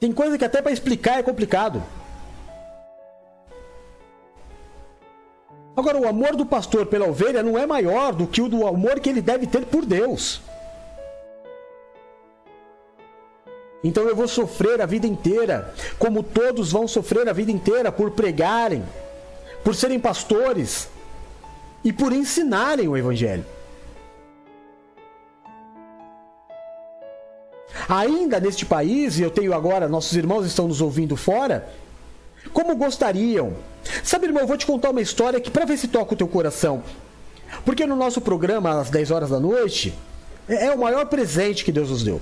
Tem 0.00 0.10
coisa 0.10 0.38
que 0.38 0.44
até 0.44 0.62
para 0.62 0.72
explicar 0.72 1.18
é 1.18 1.22
complicado. 1.22 1.82
Agora, 5.76 5.98
o 5.98 6.08
amor 6.08 6.34
do 6.34 6.46
pastor 6.46 6.86
pela 6.86 7.06
ovelha 7.06 7.42
não 7.42 7.58
é 7.58 7.66
maior 7.66 8.14
do 8.14 8.26
que 8.26 8.40
o 8.40 8.48
do 8.48 8.66
amor 8.66 9.00
que 9.00 9.10
ele 9.10 9.20
deve 9.20 9.46
ter 9.46 9.66
por 9.66 9.84
Deus. 9.84 10.40
Então 13.84 14.04
eu 14.04 14.16
vou 14.16 14.26
sofrer 14.26 14.80
a 14.80 14.86
vida 14.86 15.06
inteira, 15.06 15.74
como 15.98 16.22
todos 16.22 16.72
vão 16.72 16.88
sofrer 16.88 17.28
a 17.28 17.34
vida 17.34 17.52
inteira 17.52 17.92
por 17.92 18.12
pregarem, 18.12 18.82
por 19.62 19.74
serem 19.74 20.00
pastores 20.00 20.88
e 21.86 21.92
por 21.92 22.12
ensinarem 22.12 22.88
o 22.88 22.96
Evangelho. 22.96 23.46
Ainda 27.88 28.40
neste 28.40 28.66
país, 28.66 29.20
e 29.20 29.22
eu 29.22 29.30
tenho 29.30 29.54
agora, 29.54 29.88
nossos 29.88 30.16
irmãos 30.16 30.44
estão 30.44 30.66
nos 30.66 30.80
ouvindo 30.80 31.16
fora, 31.16 31.72
como 32.52 32.74
gostariam. 32.74 33.52
Sabe, 34.02 34.26
irmão, 34.26 34.42
eu 34.42 34.48
vou 34.48 34.56
te 34.56 34.66
contar 34.66 34.90
uma 34.90 35.00
história 35.00 35.40
que 35.40 35.48
para 35.48 35.64
ver 35.64 35.76
se 35.76 35.86
toca 35.86 36.14
o 36.14 36.16
teu 36.16 36.26
coração. 36.26 36.82
Porque 37.64 37.86
no 37.86 37.94
nosso 37.94 38.20
programa, 38.20 38.80
às 38.80 38.90
10 38.90 39.12
horas 39.12 39.30
da 39.30 39.38
noite, 39.38 39.94
é, 40.48 40.66
é 40.66 40.72
o 40.72 40.78
maior 40.80 41.06
presente 41.06 41.64
que 41.64 41.70
Deus 41.70 41.90
nos 41.90 42.02
deu. 42.02 42.20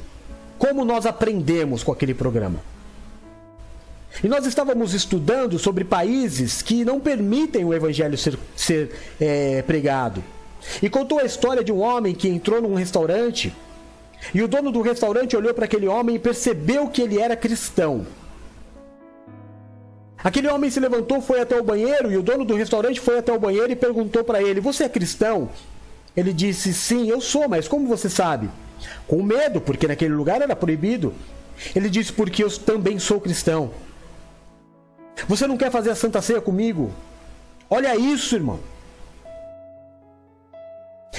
Como 0.59 0.85
nós 0.85 1.07
aprendemos 1.07 1.83
com 1.83 1.91
aquele 1.91 2.13
programa. 2.13 2.61
E 4.23 4.29
nós 4.29 4.47
estávamos 4.47 4.95
estudando 4.95 5.59
sobre 5.59 5.85
países 5.85 6.63
que 6.63 6.85
não 6.85 7.01
permitem 7.01 7.65
o 7.65 7.75
evangelho 7.75 8.17
ser, 8.17 8.39
ser 8.55 8.95
é, 9.21 9.63
pregado. 9.63 10.23
E 10.83 10.89
contou 10.89 11.19
a 11.19 11.25
história 11.25 11.65
de 11.65 11.73
um 11.73 11.81
homem 11.81 12.15
que 12.15 12.29
entrou 12.29 12.63
num 12.63 12.75
restaurante 12.75 13.53
e 14.33 14.43
o 14.43 14.49
dono 14.49 14.71
do 14.71 14.81
restaurante 14.81 15.37
olhou 15.37 15.53
para 15.53 15.65
aquele 15.65 15.87
homem 15.87 16.17
e 16.17 16.19
percebeu 16.19 16.89
que 16.89 17.03
ele 17.03 17.21
era 17.21 17.37
cristão. 17.37 18.07
Aquele 20.23 20.49
homem 20.49 20.71
se 20.71 20.81
levantou, 20.81 21.21
foi 21.21 21.41
até 21.41 21.61
o 21.61 21.65
banheiro 21.65 22.11
e 22.11 22.17
o 22.17 22.23
dono 22.23 22.45
do 22.45 22.55
restaurante 22.55 23.01
foi 23.01 23.19
até 23.19 23.33
o 23.33 23.39
banheiro 23.39 23.71
e 23.71 23.77
perguntou 23.77 24.25
para 24.25 24.43
ele: 24.43 24.61
Você 24.61 24.85
é 24.85 24.89
cristão? 24.89 25.51
Ele 26.17 26.33
disse: 26.33 26.73
Sim, 26.73 27.11
eu 27.11 27.21
sou, 27.21 27.47
mas 27.49 27.69
como 27.69 27.87
você 27.87 28.09
sabe? 28.09 28.49
Com 29.07 29.23
medo, 29.23 29.61
porque 29.61 29.87
naquele 29.87 30.15
lugar 30.15 30.41
era 30.41 30.57
proibido. 30.57 31.13
Ele 31.77 31.91
disse: 31.91 32.13
Porque 32.13 32.43
eu 32.43 32.51
também 32.51 32.99
sou 32.99 33.21
cristão. 33.21 33.71
Você 35.29 35.47
não 35.47 35.57
quer 35.57 35.71
fazer 35.71 35.91
a 35.91 35.95
santa 35.95 36.21
ceia 36.21 36.41
comigo? 36.41 36.93
Olha 37.71 37.97
isso, 37.97 38.35
irmão. 38.35 38.61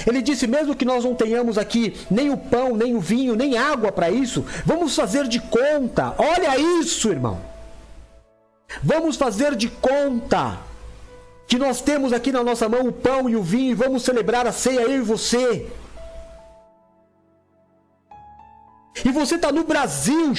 Ele 0.06 0.20
disse: 0.20 0.46
mesmo 0.46 0.74
que 0.74 0.84
nós 0.84 1.04
não 1.04 1.14
tenhamos 1.14 1.56
aqui 1.56 1.96
nem 2.10 2.30
o 2.30 2.36
pão, 2.36 2.76
nem 2.76 2.94
o 2.94 3.00
vinho, 3.00 3.34
nem 3.34 3.56
água 3.56 3.90
para 3.90 4.10
isso, 4.10 4.44
vamos 4.64 4.94
fazer 4.94 5.26
de 5.28 5.40
conta. 5.40 6.14
Olha 6.18 6.58
isso, 6.80 7.10
irmão. 7.10 7.40
Vamos 8.82 9.16
fazer 9.16 9.54
de 9.54 9.68
conta 9.68 10.58
que 11.46 11.58
nós 11.58 11.80
temos 11.80 12.12
aqui 12.12 12.32
na 12.32 12.42
nossa 12.42 12.68
mão 12.68 12.86
o 12.88 12.92
pão 12.92 13.28
e 13.30 13.36
o 13.36 13.42
vinho 13.42 13.70
e 13.70 13.74
vamos 13.74 14.02
celebrar 14.02 14.46
a 14.46 14.52
ceia 14.52 14.80
eu 14.80 14.98
e 14.98 15.00
você. 15.00 15.66
E 19.04 19.10
você 19.12 19.36
está 19.36 19.52
no 19.52 19.64
Brasil, 19.64 20.32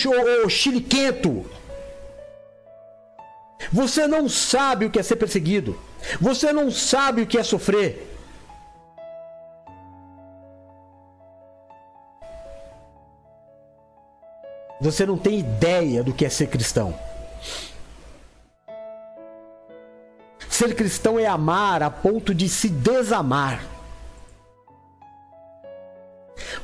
ô, 0.43 0.49
chiliquento. 0.49 1.45
Você 3.72 4.08
não 4.08 4.30
sabe 4.30 4.86
o 4.86 4.89
que 4.89 4.99
é 4.99 5.03
ser 5.03 5.16
perseguido. 5.16 5.78
Você 6.22 6.53
não 6.53 6.72
sabe 6.72 7.22
o 7.22 7.28
que 7.28 7.38
é 7.38 7.43
sofrer. 7.43 8.16
Você 14.80 15.05
não 15.05 15.18
tem 15.18 15.39
ideia 15.39 16.03
do 16.03 16.14
que 16.14 16.24
é 16.24 16.30
ser 16.30 16.47
cristão. 16.47 16.97
Ser 20.49 20.76
cristão 20.76 21.20
é 21.20 21.26
amar 21.26 21.84
a 21.84 21.89
ponto 21.89 22.34
de 22.34 22.47
se 22.47 22.70
desamar. 22.70 23.64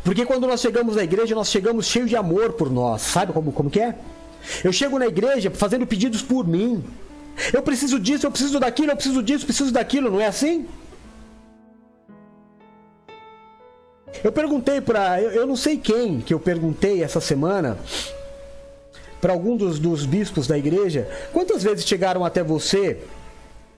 Porque 0.04 0.26
quando 0.26 0.48
nós 0.48 0.62
chegamos 0.62 0.96
na 0.96 1.04
igreja, 1.04 1.34
nós 1.34 1.50
chegamos 1.50 1.88
cheios 1.88 2.10
de 2.10 2.16
amor 2.16 2.54
por 2.54 2.70
nós. 2.70 3.02
Sabe 3.02 3.34
como, 3.34 3.52
como 3.52 3.70
que 3.70 3.80
é? 3.80 3.96
Eu 4.64 4.72
chego 4.72 5.00
na 5.00 5.08
igreja 5.08 5.52
fazendo 5.52 5.88
pedidos 5.88 6.22
por 6.22 6.48
mim. 6.48 6.84
Eu 7.52 7.62
preciso 7.62 8.00
disso, 8.00 8.26
eu 8.26 8.32
preciso 8.32 8.60
daquilo, 8.60 8.92
eu 8.92 8.96
preciso 8.96 9.24
disso, 9.24 9.46
preciso 9.46 9.72
daquilo, 9.72 10.12
não 10.12 10.22
é 10.22 10.28
assim? 10.28 10.68
Eu 14.24 14.32
perguntei 14.32 14.80
para, 14.80 15.22
eu, 15.22 15.32
eu, 15.32 15.48
não 15.48 15.56
sei 15.56 15.78
quem 15.78 16.22
que 16.22 16.34
eu 16.34 16.40
perguntei 16.40 17.04
essa 17.04 17.20
semana 17.20 17.78
para 19.20 19.34
algum 19.34 19.58
dos, 19.58 19.80
dos 19.80 20.06
bispos 20.06 20.48
da 20.48 20.58
igreja, 20.58 21.10
quantas 21.32 21.64
vezes 21.64 21.86
chegaram 21.86 22.24
até 22.24 22.44
você 22.44 23.00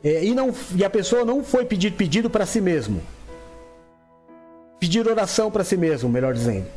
é, 0.03 0.23
e, 0.23 0.35
não, 0.35 0.53
e 0.75 0.83
a 0.83 0.89
pessoa 0.89 1.23
não 1.23 1.43
foi 1.43 1.65
pedir 1.65 1.93
pedido 1.93 2.29
para 2.29 2.45
si 2.45 2.61
mesmo. 2.61 3.01
Pedir 4.79 5.07
oração 5.07 5.49
para 5.49 5.63
si 5.63 5.77
mesmo, 5.77 6.09
melhor 6.09 6.33
dizendo. 6.33 6.67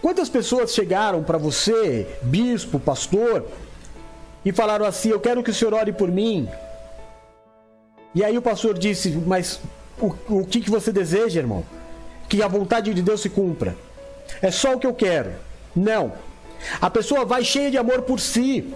Quantas 0.00 0.28
pessoas 0.28 0.72
chegaram 0.72 1.22
para 1.22 1.38
você, 1.38 2.06
bispo, 2.22 2.78
pastor, 2.78 3.46
e 4.44 4.52
falaram 4.52 4.84
assim: 4.84 5.10
Eu 5.10 5.20
quero 5.20 5.42
que 5.42 5.50
o 5.50 5.54
senhor 5.54 5.74
ore 5.74 5.92
por 5.92 6.10
mim. 6.10 6.48
E 8.14 8.22
aí 8.22 8.36
o 8.36 8.42
pastor 8.42 8.78
disse: 8.78 9.10
Mas 9.10 9.60
o, 9.98 10.14
o 10.28 10.46
que, 10.46 10.60
que 10.60 10.70
você 10.70 10.92
deseja, 10.92 11.40
irmão? 11.40 11.64
Que 12.28 12.42
a 12.42 12.48
vontade 12.48 12.92
de 12.92 13.02
Deus 13.02 13.20
se 13.20 13.28
cumpra. 13.28 13.76
É 14.40 14.50
só 14.50 14.74
o 14.74 14.78
que 14.78 14.86
eu 14.86 14.94
quero. 14.94 15.32
Não. 15.74 16.12
A 16.80 16.88
pessoa 16.88 17.24
vai 17.24 17.44
cheia 17.44 17.70
de 17.70 17.78
amor 17.78 18.02
por 18.02 18.20
si. 18.20 18.72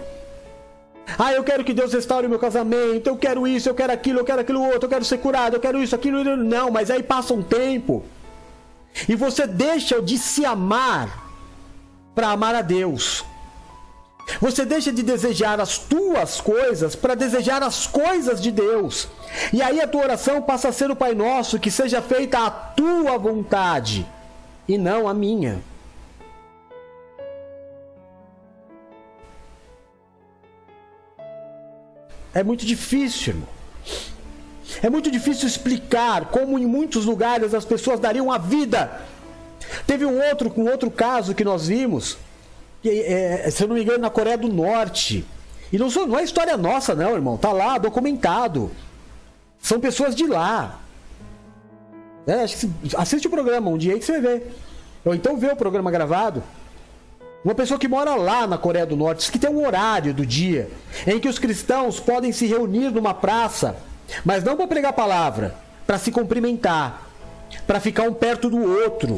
Ah, 1.17 1.33
eu 1.33 1.43
quero 1.43 1.63
que 1.63 1.73
Deus 1.73 1.91
restaure 1.91 2.27
o 2.27 2.29
meu 2.29 2.37
casamento, 2.37 3.07
eu 3.07 3.17
quero 3.17 3.47
isso, 3.47 3.67
eu 3.67 3.73
quero 3.73 3.91
aquilo, 3.91 4.19
eu 4.19 4.25
quero 4.25 4.41
aquilo 4.41 4.63
outro, 4.63 4.85
eu 4.85 4.89
quero 4.89 5.03
ser 5.03 5.17
curado, 5.17 5.55
eu 5.55 5.59
quero 5.59 5.81
isso, 5.81 5.95
aquilo. 5.95 6.37
Não, 6.37 6.69
mas 6.69 6.91
aí 6.91 7.01
passa 7.01 7.33
um 7.33 7.41
tempo 7.41 8.05
e 9.07 9.15
você 9.15 9.47
deixa 9.47 10.01
de 10.01 10.17
se 10.17 10.45
amar 10.45 11.27
para 12.13 12.29
amar 12.29 12.55
a 12.55 12.61
Deus. 12.61 13.25
Você 14.39 14.63
deixa 14.65 14.91
de 14.91 15.01
desejar 15.01 15.59
as 15.59 15.77
tuas 15.77 16.39
coisas 16.39 16.95
para 16.95 17.15
desejar 17.15 17.63
as 17.63 17.87
coisas 17.87 18.39
de 18.39 18.51
Deus. 18.51 19.07
E 19.51 19.61
aí 19.61 19.81
a 19.81 19.87
tua 19.87 20.03
oração 20.03 20.41
passa 20.41 20.69
a 20.69 20.73
ser 20.73 20.91
o 20.91 20.95
Pai 20.95 21.15
Nosso, 21.15 21.59
que 21.59 21.71
seja 21.71 22.01
feita 22.01 22.45
a 22.45 22.51
tua 22.51 23.17
vontade 23.17 24.05
e 24.67 24.77
não 24.77 25.07
a 25.07 25.13
minha. 25.13 25.61
É 32.33 32.43
muito 32.43 32.65
difícil, 32.65 33.33
irmão. 33.33 33.58
É 34.81 34.89
muito 34.89 35.11
difícil 35.11 35.47
explicar 35.47 36.25
como 36.25 36.57
em 36.57 36.65
muitos 36.65 37.05
lugares 37.05 37.53
as 37.53 37.65
pessoas 37.65 37.99
dariam 37.99 38.31
a 38.31 38.37
vida. 38.37 39.01
Teve 39.85 40.05
um 40.05 40.21
outro, 40.29 40.51
um 40.55 40.69
outro 40.69 40.89
caso 40.89 41.35
que 41.35 41.43
nós 41.43 41.67
vimos, 41.67 42.17
que, 42.81 42.89
é, 42.89 43.49
se 43.51 43.63
eu 43.63 43.67
não 43.67 43.75
me 43.75 43.83
engano, 43.83 43.99
na 43.99 44.09
Coreia 44.09 44.37
do 44.37 44.47
Norte. 44.47 45.25
E 45.71 45.77
não, 45.77 45.89
não 45.89 46.17
é 46.17 46.23
história 46.23 46.55
nossa, 46.57 46.95
não, 46.95 47.13
irmão. 47.13 47.37
Tá 47.37 47.51
lá, 47.51 47.77
documentado. 47.77 48.71
São 49.61 49.79
pessoas 49.79 50.15
de 50.15 50.25
lá. 50.25 50.79
É, 52.25 52.45
assiste 52.97 53.27
o 53.27 53.29
programa 53.29 53.69
um 53.69 53.77
dia 53.77 53.93
aí 53.93 53.99
que 53.99 54.05
você 54.05 54.13
vai 54.13 54.21
ver. 54.21 54.55
Ou 55.03 55.13
então 55.13 55.37
vê 55.37 55.47
o 55.47 55.55
programa 55.55 55.91
gravado. 55.91 56.41
Uma 57.43 57.55
pessoa 57.55 57.79
que 57.79 57.87
mora 57.87 58.15
lá 58.15 58.45
na 58.45 58.57
Coreia 58.57 58.85
do 58.85 58.95
Norte 58.95 59.19
diz 59.19 59.29
que 59.29 59.39
tem 59.39 59.49
um 59.49 59.65
horário 59.65 60.13
do 60.13 60.25
dia 60.25 60.69
em 61.07 61.19
que 61.19 61.27
os 61.27 61.39
cristãos 61.39 61.99
podem 61.99 62.31
se 62.31 62.45
reunir 62.45 62.91
numa 62.91 63.13
praça 63.13 63.77
mas 64.23 64.43
não 64.43 64.55
para 64.55 64.67
pregar 64.67 64.89
a 64.91 64.93
palavra, 64.93 65.55
para 65.85 65.97
se 65.97 66.11
cumprimentar, 66.11 67.07
para 67.65 67.79
ficar 67.79 68.03
um 68.03 68.13
perto 68.13 68.49
do 68.49 68.61
outro. 68.61 69.15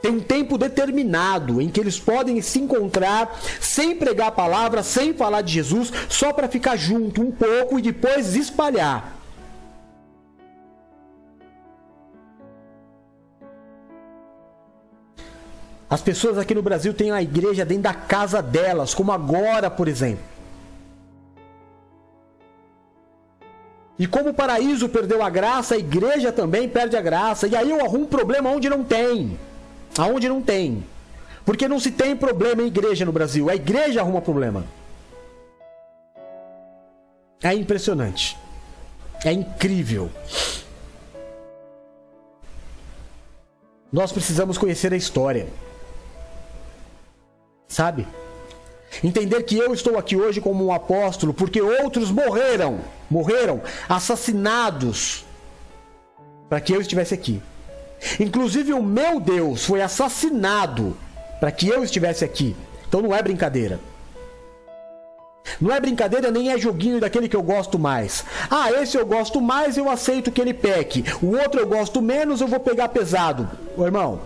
Tem 0.00 0.12
um 0.12 0.20
tempo 0.20 0.56
determinado 0.56 1.60
em 1.60 1.68
que 1.68 1.80
eles 1.80 1.98
podem 1.98 2.40
se 2.40 2.60
encontrar 2.60 3.36
sem 3.60 3.96
pregar 3.96 4.28
a 4.28 4.32
palavra, 4.32 4.82
sem 4.82 5.12
falar 5.12 5.42
de 5.42 5.52
Jesus, 5.52 5.92
só 6.08 6.32
para 6.32 6.48
ficar 6.48 6.76
junto 6.76 7.20
um 7.20 7.32
pouco 7.32 7.78
e 7.78 7.82
depois 7.82 8.36
espalhar. 8.36 9.18
As 15.90 16.02
pessoas 16.02 16.36
aqui 16.36 16.54
no 16.54 16.62
Brasil 16.62 16.92
têm 16.92 17.10
a 17.10 17.22
igreja 17.22 17.64
dentro 17.64 17.84
da 17.84 17.94
casa 17.94 18.42
delas, 18.42 18.94
como 18.94 19.10
agora, 19.10 19.70
por 19.70 19.88
exemplo. 19.88 20.37
E 23.98 24.06
como 24.06 24.30
o 24.30 24.34
paraíso 24.34 24.88
perdeu 24.88 25.22
a 25.22 25.28
graça, 25.28 25.74
a 25.74 25.78
igreja 25.78 26.32
também 26.32 26.68
perde 26.68 26.96
a 26.96 27.00
graça. 27.00 27.48
E 27.48 27.56
aí 27.56 27.68
eu 27.68 27.84
arrumo 27.84 28.06
problema 28.06 28.48
onde 28.50 28.68
não 28.70 28.84
tem. 28.84 29.38
Aonde 29.98 30.28
não 30.28 30.40
tem. 30.40 30.84
Porque 31.44 31.66
não 31.66 31.80
se 31.80 31.90
tem 31.90 32.14
problema 32.14 32.62
em 32.62 32.66
igreja 32.66 33.04
no 33.04 33.10
Brasil. 33.10 33.50
A 33.50 33.56
igreja 33.56 34.00
arruma 34.00 34.20
problema. 34.20 34.64
É 37.42 37.52
impressionante. 37.54 38.36
É 39.24 39.32
incrível. 39.32 40.10
Nós 43.90 44.12
precisamos 44.12 44.58
conhecer 44.58 44.92
a 44.92 44.96
história. 44.96 45.48
Sabe? 47.66 48.06
Entender 49.02 49.42
que 49.42 49.56
eu 49.56 49.72
estou 49.72 49.98
aqui 49.98 50.16
hoje 50.16 50.40
como 50.40 50.64
um 50.64 50.72
apóstolo 50.72 51.32
porque 51.32 51.60
outros 51.60 52.10
morreram, 52.10 52.80
morreram 53.08 53.60
assassinados 53.88 55.24
para 56.48 56.60
que 56.60 56.72
eu 56.72 56.80
estivesse 56.80 57.14
aqui. 57.14 57.40
Inclusive 58.18 58.72
o 58.72 58.82
meu 58.82 59.20
Deus 59.20 59.64
foi 59.64 59.82
assassinado 59.82 60.96
para 61.38 61.52
que 61.52 61.68
eu 61.68 61.84
estivesse 61.84 62.24
aqui. 62.24 62.56
Então 62.88 63.02
não 63.02 63.14
é 63.14 63.22
brincadeira. 63.22 63.78
Não 65.60 65.74
é 65.74 65.80
brincadeira 65.80 66.30
nem 66.30 66.50
é 66.52 66.58
joguinho 66.58 67.00
daquele 67.00 67.28
que 67.28 67.36
eu 67.36 67.42
gosto 67.42 67.78
mais. 67.78 68.24
Ah, 68.50 68.70
esse 68.72 68.96
eu 68.96 69.06
gosto 69.06 69.40
mais, 69.40 69.76
eu 69.76 69.88
aceito 69.88 70.30
que 70.30 70.40
ele 70.40 70.54
peque. 70.54 71.04
O 71.22 71.36
outro 71.36 71.60
eu 71.60 71.66
gosto 71.66 72.02
menos, 72.02 72.40
eu 72.40 72.48
vou 72.48 72.60
pegar 72.60 72.88
pesado. 72.88 73.48
Ô, 73.76 73.84
irmão, 73.84 74.20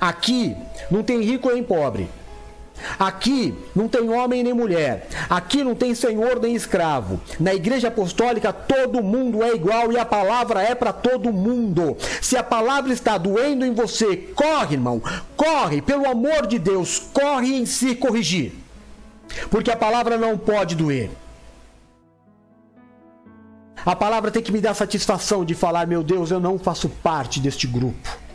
Aqui 0.00 0.56
não 0.90 1.02
tem 1.02 1.20
rico 1.22 1.50
nem 1.50 1.62
pobre. 1.62 2.08
Aqui 2.98 3.54
não 3.74 3.88
tem 3.88 4.08
homem 4.08 4.42
nem 4.42 4.52
mulher. 4.52 5.08
Aqui 5.28 5.64
não 5.64 5.74
tem 5.74 5.94
senhor 5.94 6.40
nem 6.40 6.54
escravo. 6.54 7.20
Na 7.38 7.54
igreja 7.54 7.88
apostólica 7.88 8.52
todo 8.52 9.02
mundo 9.02 9.42
é 9.42 9.54
igual 9.54 9.92
e 9.92 9.98
a 9.98 10.04
palavra 10.04 10.62
é 10.62 10.74
para 10.74 10.92
todo 10.92 11.32
mundo. 11.32 11.96
Se 12.20 12.36
a 12.36 12.42
palavra 12.42 12.92
está 12.92 13.18
doendo 13.18 13.64
em 13.64 13.74
você, 13.74 14.16
corre, 14.16 14.74
irmão. 14.74 15.02
Corre, 15.36 15.82
pelo 15.82 16.08
amor 16.08 16.46
de 16.46 16.58
Deus, 16.58 16.98
corre 17.12 17.56
em 17.56 17.66
si 17.66 17.94
corrigir. 17.94 18.52
Porque 19.50 19.70
a 19.70 19.76
palavra 19.76 20.16
não 20.16 20.38
pode 20.38 20.74
doer. 20.74 21.10
A 23.84 23.94
palavra 23.94 24.30
tem 24.30 24.42
que 24.42 24.52
me 24.52 24.60
dar 24.60 24.74
satisfação 24.74 25.44
de 25.44 25.54
falar, 25.54 25.86
meu 25.86 26.02
Deus, 26.02 26.30
eu 26.30 26.40
não 26.40 26.58
faço 26.58 26.88
parte 26.88 27.40
deste 27.40 27.66
grupo. 27.66 28.27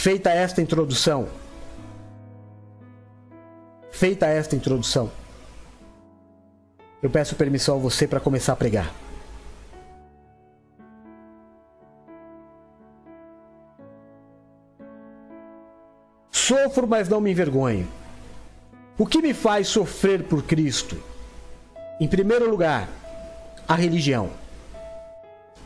Feita 0.00 0.30
esta 0.30 0.62
introdução, 0.62 1.28
feita 3.90 4.26
esta 4.26 4.54
introdução, 4.54 5.10
eu 7.02 7.10
peço 7.10 7.34
permissão 7.34 7.74
a 7.74 7.80
você 7.80 8.06
para 8.06 8.20
começar 8.20 8.52
a 8.52 8.56
pregar. 8.56 8.94
Sofro, 16.30 16.86
mas 16.86 17.08
não 17.08 17.20
me 17.20 17.32
envergonho. 17.32 17.88
O 18.96 19.04
que 19.04 19.20
me 19.20 19.34
faz 19.34 19.66
sofrer 19.66 20.22
por 20.22 20.44
Cristo? 20.44 20.96
Em 21.98 22.06
primeiro 22.06 22.48
lugar, 22.48 22.88
a 23.66 23.74
religião. 23.74 24.30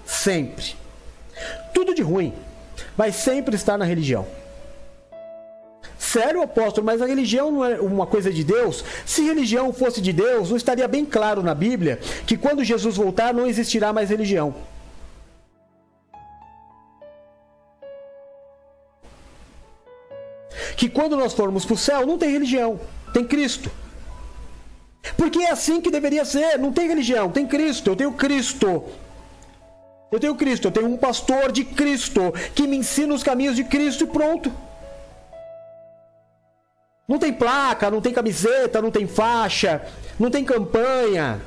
Sempre. 0.07 0.75
Tudo 1.75 1.95
de 1.95 2.01
ruim 2.01 2.35
vai 2.97 3.13
sempre 3.13 3.57
estar 3.57 3.79
na 3.79 3.85
religião. 3.85 4.27
Sério, 5.99 6.43
apóstolo, 6.43 6.85
mas 6.85 7.01
a 7.01 7.07
religião 7.07 7.51
não 7.51 7.65
é 7.65 7.81
uma 7.81 8.07
coisa 8.07 8.31
de 8.31 8.45
Deus? 8.45 8.85
Se 9.07 9.23
religião 9.23 9.73
fosse 9.73 10.01
de 10.01 10.13
Deus, 10.13 10.51
não 10.51 10.57
estaria 10.57 10.87
bem 10.87 11.05
claro 11.05 11.43
na 11.43 11.55
Bíblia 11.55 12.01
que 12.27 12.37
quando 12.37 12.65
Jesus 12.65 12.97
voltar 12.97 13.33
não 13.33 13.47
existirá 13.47 13.93
mais 13.93 14.11
religião. 14.11 14.55
Que 20.77 20.89
quando 20.89 21.17
nós 21.17 21.33
formos 21.33 21.65
para 21.65 21.75
o 21.75 21.79
céu 21.79 22.05
não 22.05 22.19
tem 22.19 22.31
religião, 22.31 22.81
tem 23.15 23.25
Cristo. 23.25 23.71
Porque 25.17 25.41
é 25.41 25.51
assim 25.51 25.81
que 25.81 25.91
deveria 25.91 26.25
ser, 26.25 26.59
não 26.59 26.73
tem 26.73 26.89
religião, 26.89 27.31
tem 27.31 27.47
Cristo, 27.47 27.91
eu 27.91 27.97
tenho 27.97 28.13
Cristo. 28.13 28.85
Eu 30.13 30.21
tenho 30.21 30.35
Cristo, 30.35 30.69
eu 30.69 30.71
tenho 30.71 30.89
um 30.89 30.97
pastor 30.99 31.51
de 31.51 31.65
Cristo 31.65 32.35
que 32.55 32.67
me 32.67 32.77
ensina 32.77 33.15
os 33.15 33.23
caminhos 33.23 33.57
de 33.57 33.65
Cristo 33.65 34.05
e 34.05 34.07
pronto. 34.07 34.53
Não 37.09 37.19
tem 37.19 37.33
placa, 37.33 37.91
não 37.91 38.03
tem 38.03 38.13
camiseta, 38.13 38.83
não 38.83 38.91
tem 38.91 39.07
faixa, 39.07 39.83
não 40.21 40.31
tem 40.31 40.45
campanha. 40.45 41.41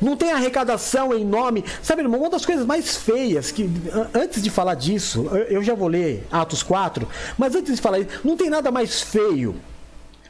Não 0.00 0.16
tem 0.16 0.30
arrecadação 0.30 1.12
em 1.12 1.24
nome. 1.24 1.64
Sabe, 1.82 2.02
irmão, 2.02 2.20
uma 2.20 2.30
das 2.30 2.46
coisas 2.46 2.64
mais 2.64 2.96
feias 2.96 3.50
que. 3.50 3.68
Antes 4.14 4.40
de 4.40 4.48
falar 4.48 4.76
disso, 4.76 5.26
eu 5.48 5.62
já 5.62 5.74
vou 5.74 5.88
ler 5.88 6.24
Atos 6.30 6.62
4, 6.62 7.06
mas 7.36 7.56
antes 7.56 7.74
de 7.74 7.82
falar 7.82 7.98
isso, 7.98 8.20
não 8.22 8.36
tem 8.36 8.48
nada 8.48 8.70
mais 8.70 9.02
feio 9.02 9.56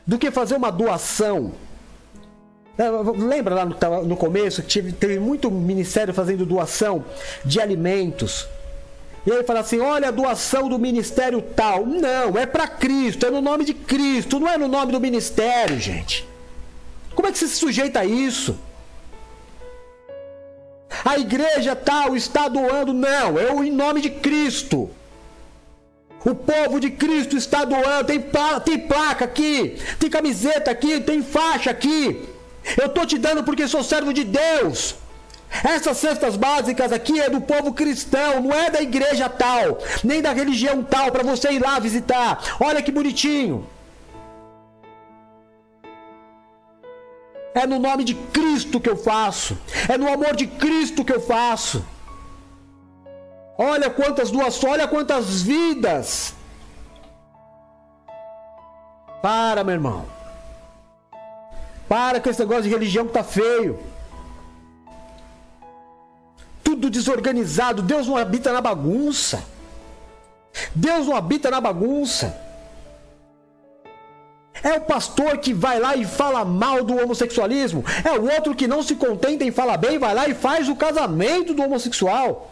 do 0.06 0.18
que 0.18 0.30
fazer 0.30 0.56
uma 0.56 0.72
doação 0.72 1.52
lembra 2.90 3.54
lá 3.54 3.64
no, 3.64 4.04
no 4.04 4.16
começo 4.16 4.62
que 4.62 4.74
teve, 4.74 4.92
teve 4.92 5.18
muito 5.18 5.50
ministério 5.50 6.12
fazendo 6.12 6.46
doação 6.46 7.04
de 7.44 7.60
alimentos 7.60 8.46
E 9.26 9.32
aí 9.32 9.44
fala 9.44 9.60
assim: 9.60 9.80
olha 9.80 10.08
a 10.08 10.10
doação 10.10 10.68
do 10.68 10.78
ministério 10.78 11.42
tal. 11.42 11.86
Não, 11.86 12.38
é 12.38 12.46
para 12.46 12.66
Cristo, 12.66 13.26
é 13.26 13.30
no 13.30 13.40
nome 13.40 13.64
de 13.64 13.74
Cristo, 13.74 14.40
não 14.40 14.48
é 14.48 14.56
no 14.58 14.68
nome 14.68 14.92
do 14.92 15.00
ministério, 15.00 15.78
gente. 15.78 16.26
Como 17.14 17.28
é 17.28 17.32
que 17.32 17.38
você 17.38 17.46
se 17.46 17.56
sujeita 17.56 18.00
a 18.00 18.04
isso? 18.04 18.58
A 21.04 21.18
igreja 21.18 21.74
tal 21.74 22.16
está 22.16 22.48
doando. 22.48 22.92
Não, 22.92 23.38
é 23.38 23.50
em 23.64 23.70
nome 23.70 24.00
de 24.00 24.10
Cristo. 24.10 24.90
O 26.24 26.34
povo 26.34 26.78
de 26.78 26.90
Cristo 26.90 27.36
está 27.36 27.64
doando. 27.64 28.04
Tem, 28.06 28.22
tem 28.64 28.78
placa 28.78 29.24
aqui, 29.24 29.76
tem 29.98 30.10
camiseta 30.10 30.70
aqui, 30.70 31.00
tem 31.00 31.22
faixa 31.22 31.70
aqui. 31.70 32.28
Eu 32.76 32.86
estou 32.86 33.04
te 33.06 33.18
dando 33.18 33.44
porque 33.44 33.68
sou 33.68 33.82
servo 33.82 34.12
de 34.12 34.24
Deus. 34.24 34.96
Essas 35.64 35.98
cestas 35.98 36.34
básicas 36.36 36.92
aqui 36.92 37.20
é 37.20 37.28
do 37.28 37.40
povo 37.40 37.74
cristão, 37.74 38.40
não 38.40 38.54
é 38.54 38.70
da 38.70 38.80
igreja 38.80 39.28
tal, 39.28 39.78
nem 40.02 40.22
da 40.22 40.32
religião 40.32 40.82
tal, 40.82 41.12
para 41.12 41.22
você 41.22 41.52
ir 41.52 41.58
lá 41.58 41.78
visitar. 41.78 42.56
Olha 42.58 42.82
que 42.82 42.90
bonitinho. 42.90 43.68
É 47.54 47.66
no 47.66 47.78
nome 47.78 48.02
de 48.02 48.14
Cristo 48.14 48.80
que 48.80 48.88
eu 48.88 48.96
faço. 48.96 49.58
É 49.86 49.98
no 49.98 50.10
amor 50.10 50.34
de 50.34 50.46
Cristo 50.46 51.04
que 51.04 51.12
eu 51.12 51.20
faço. 51.20 51.84
Olha 53.58 53.90
quantas 53.90 54.30
doações, 54.30 54.72
olha 54.72 54.88
quantas 54.88 55.42
vidas. 55.42 56.34
Para, 59.20 59.62
meu 59.62 59.74
irmão. 59.74 60.21
Para 61.92 62.22
com 62.22 62.30
esse 62.30 62.40
negócio 62.40 62.62
de 62.62 62.70
religião 62.70 63.06
que 63.06 63.12
tá 63.12 63.22
feio. 63.22 63.78
Tudo 66.64 66.88
desorganizado. 66.88 67.82
Deus 67.82 68.06
não 68.06 68.16
habita 68.16 68.50
na 68.50 68.62
bagunça. 68.62 69.44
Deus 70.74 71.06
não 71.06 71.14
habita 71.14 71.50
na 71.50 71.60
bagunça. 71.60 72.34
É 74.62 74.72
o 74.72 74.80
pastor 74.80 75.36
que 75.36 75.52
vai 75.52 75.78
lá 75.78 75.94
e 75.94 76.06
fala 76.06 76.46
mal 76.46 76.82
do 76.82 76.96
homossexualismo. 76.96 77.84
É 78.02 78.18
o 78.18 78.24
outro 78.36 78.54
que 78.54 78.66
não 78.66 78.82
se 78.82 78.96
contenta 78.96 79.44
em 79.44 79.50
falar 79.50 79.76
bem, 79.76 79.98
vai 79.98 80.14
lá 80.14 80.26
e 80.26 80.32
faz 80.32 80.70
o 80.70 80.74
casamento 80.74 81.52
do 81.52 81.62
homossexual. 81.62 82.51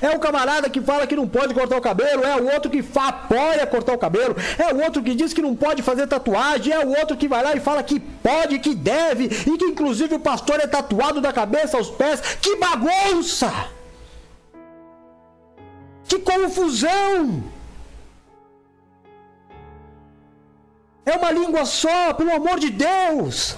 É 0.00 0.10
o 0.10 0.18
camarada 0.18 0.68
que 0.68 0.80
fala 0.80 1.06
que 1.06 1.16
não 1.16 1.28
pode 1.28 1.54
cortar 1.54 1.76
o 1.76 1.80
cabelo, 1.80 2.24
é 2.24 2.36
o 2.36 2.52
outro 2.52 2.70
que 2.70 2.84
apoia 2.96 3.66
cortar 3.66 3.92
o 3.92 3.98
cabelo, 3.98 4.34
é 4.58 4.72
o 4.72 4.82
outro 4.82 5.02
que 5.02 5.14
diz 5.14 5.32
que 5.32 5.42
não 5.42 5.54
pode 5.54 5.82
fazer 5.82 6.06
tatuagem, 6.06 6.72
é 6.72 6.84
o 6.84 6.98
outro 6.98 7.16
que 7.16 7.28
vai 7.28 7.42
lá 7.42 7.54
e 7.54 7.60
fala 7.60 7.82
que 7.82 8.00
pode, 8.00 8.58
que 8.58 8.74
deve, 8.74 9.24
e 9.24 9.58
que 9.58 9.64
inclusive 9.64 10.14
o 10.14 10.20
pastor 10.20 10.58
é 10.60 10.66
tatuado 10.66 11.20
da 11.20 11.32
cabeça 11.32 11.76
aos 11.76 11.90
pés. 11.90 12.20
Que 12.40 12.56
bagunça! 12.56 13.52
Que 16.08 16.18
confusão! 16.18 17.44
É 21.06 21.16
uma 21.16 21.30
língua 21.30 21.66
só, 21.66 22.14
pelo 22.14 22.34
amor 22.34 22.58
de 22.58 22.70
Deus. 22.70 23.56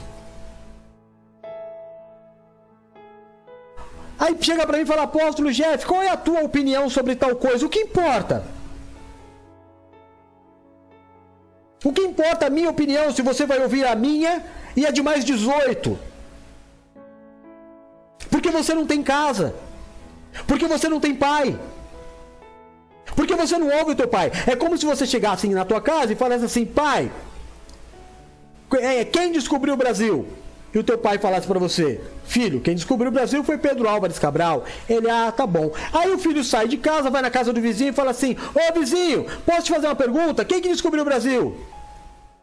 Aí 4.18 4.36
chega 4.40 4.66
para 4.66 4.76
mim 4.78 4.84
e 4.84 4.86
fala, 4.86 5.02
apóstolo 5.02 5.52
Jeff, 5.52 5.84
qual 5.84 6.02
é 6.02 6.08
a 6.08 6.16
tua 6.16 6.42
opinião 6.42 6.88
sobre 6.88 7.14
tal 7.14 7.36
coisa? 7.36 7.66
O 7.66 7.68
que 7.68 7.80
importa? 7.80 8.44
O 11.84 11.92
que 11.92 12.02
importa 12.02 12.46
a 12.46 12.50
minha 12.50 12.70
opinião 12.70 13.12
se 13.12 13.22
você 13.22 13.44
vai 13.44 13.62
ouvir 13.62 13.86
a 13.86 13.94
minha 13.94 14.42
e 14.74 14.86
a 14.86 14.90
de 14.90 15.02
mais 15.02 15.24
18? 15.24 15.98
Porque 18.30 18.50
você 18.50 18.74
não 18.74 18.86
tem 18.86 19.02
casa. 19.02 19.54
Porque 20.46 20.66
você 20.66 20.88
não 20.88 20.98
tem 20.98 21.14
pai. 21.14 21.58
Porque 23.14 23.34
você 23.34 23.56
não 23.58 23.68
ouve 23.78 23.92
o 23.92 23.94
teu 23.94 24.08
pai. 24.08 24.32
É 24.46 24.56
como 24.56 24.76
se 24.76 24.84
você 24.84 25.06
chegasse 25.06 25.46
na 25.48 25.64
tua 25.64 25.80
casa 25.80 26.12
e 26.12 26.16
falasse 26.16 26.44
assim, 26.44 26.64
pai, 26.64 27.10
é, 28.80 29.04
quem 29.04 29.30
descobriu 29.30 29.74
o 29.74 29.76
Brasil? 29.76 30.26
E 30.74 30.78
o 30.78 30.84
teu 30.84 30.98
pai 30.98 31.18
falasse 31.18 31.46
para 31.46 31.58
você, 31.58 32.00
filho, 32.24 32.60
quem 32.60 32.74
descobriu 32.74 33.10
o 33.10 33.14
Brasil 33.14 33.42
foi 33.42 33.56
Pedro 33.56 33.88
Álvares 33.88 34.18
Cabral. 34.18 34.64
Ele, 34.88 35.08
ah, 35.08 35.32
tá 35.32 35.46
bom. 35.46 35.70
Aí 35.92 36.12
o 36.12 36.18
filho 36.18 36.44
sai 36.44 36.68
de 36.68 36.76
casa, 36.76 37.08
vai 37.08 37.22
na 37.22 37.30
casa 37.30 37.52
do 37.52 37.60
vizinho 37.60 37.90
e 37.90 37.94
fala 37.94 38.10
assim: 38.10 38.36
Ô 38.54 38.78
vizinho, 38.78 39.26
posso 39.46 39.62
te 39.62 39.72
fazer 39.72 39.86
uma 39.86 39.94
pergunta? 39.94 40.44
Quem 40.44 40.60
que 40.60 40.68
descobriu 40.68 41.02
o 41.02 41.06
Brasil? 41.06 41.56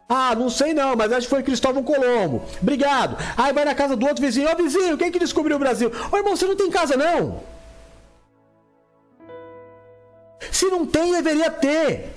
Ah, 0.08 0.34
não 0.34 0.50
sei 0.50 0.74
não, 0.74 0.96
mas 0.96 1.12
acho 1.12 1.26
que 1.26 1.30
foi 1.34 1.42
Cristóvão 1.42 1.82
Colombo. 1.82 2.42
Obrigado. 2.60 3.16
Aí 3.36 3.52
vai 3.52 3.64
na 3.64 3.74
casa 3.74 3.94
do 3.94 4.06
outro 4.06 4.24
vizinho: 4.24 4.50
Ô 4.50 4.56
vizinho, 4.56 4.98
quem 4.98 5.12
que 5.12 5.18
descobriu 5.18 5.56
o 5.56 5.60
Brasil? 5.60 5.92
Ô 6.10 6.16
irmão, 6.16 6.36
você 6.36 6.46
não 6.46 6.56
tem 6.56 6.70
casa 6.70 6.96
não? 6.96 7.40
Se 10.50 10.66
não 10.66 10.84
tem, 10.84 11.12
deveria 11.12 11.50
ter 11.50 12.12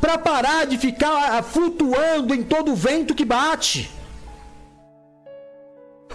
para 0.00 0.16
parar 0.16 0.66
de 0.66 0.78
ficar 0.78 1.42
flutuando 1.42 2.34
em 2.34 2.42
todo 2.42 2.72
o 2.72 2.76
vento 2.76 3.14
que 3.14 3.24
bate. 3.24 3.90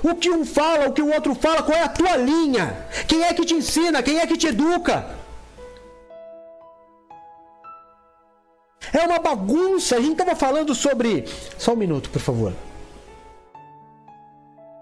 O 0.03 0.15
que 0.15 0.31
um 0.31 0.45
fala, 0.45 0.89
o 0.89 0.93
que 0.93 1.01
o 1.01 1.13
outro 1.13 1.35
fala, 1.35 1.61
qual 1.61 1.77
é 1.77 1.83
a 1.83 1.89
tua 1.89 2.17
linha? 2.17 2.87
Quem 3.07 3.23
é 3.23 3.33
que 3.33 3.45
te 3.45 3.53
ensina? 3.53 4.01
Quem 4.01 4.19
é 4.19 4.25
que 4.25 4.37
te 4.37 4.47
educa? 4.47 5.15
É 8.91 9.05
uma 9.05 9.19
bagunça. 9.19 9.95
A 9.95 10.01
gente 10.01 10.13
estava 10.13 10.35
falando 10.35 10.73
sobre. 10.73 11.25
Só 11.57 11.73
um 11.73 11.77
minuto, 11.77 12.09
por 12.09 12.21
favor. 12.21 12.53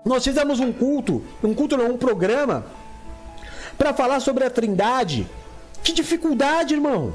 Nós 0.05 0.23
fizemos 0.23 0.59
um 0.59 0.71
culto, 0.71 1.23
um 1.43 1.53
culto 1.53 1.75
não, 1.75 1.91
um 1.91 1.97
programa, 1.97 2.65
para 3.77 3.93
falar 3.93 4.19
sobre 4.21 4.45
a 4.45 4.49
Trindade. 4.49 5.27
Que 5.83 5.91
dificuldade, 5.91 6.73
irmão! 6.73 7.13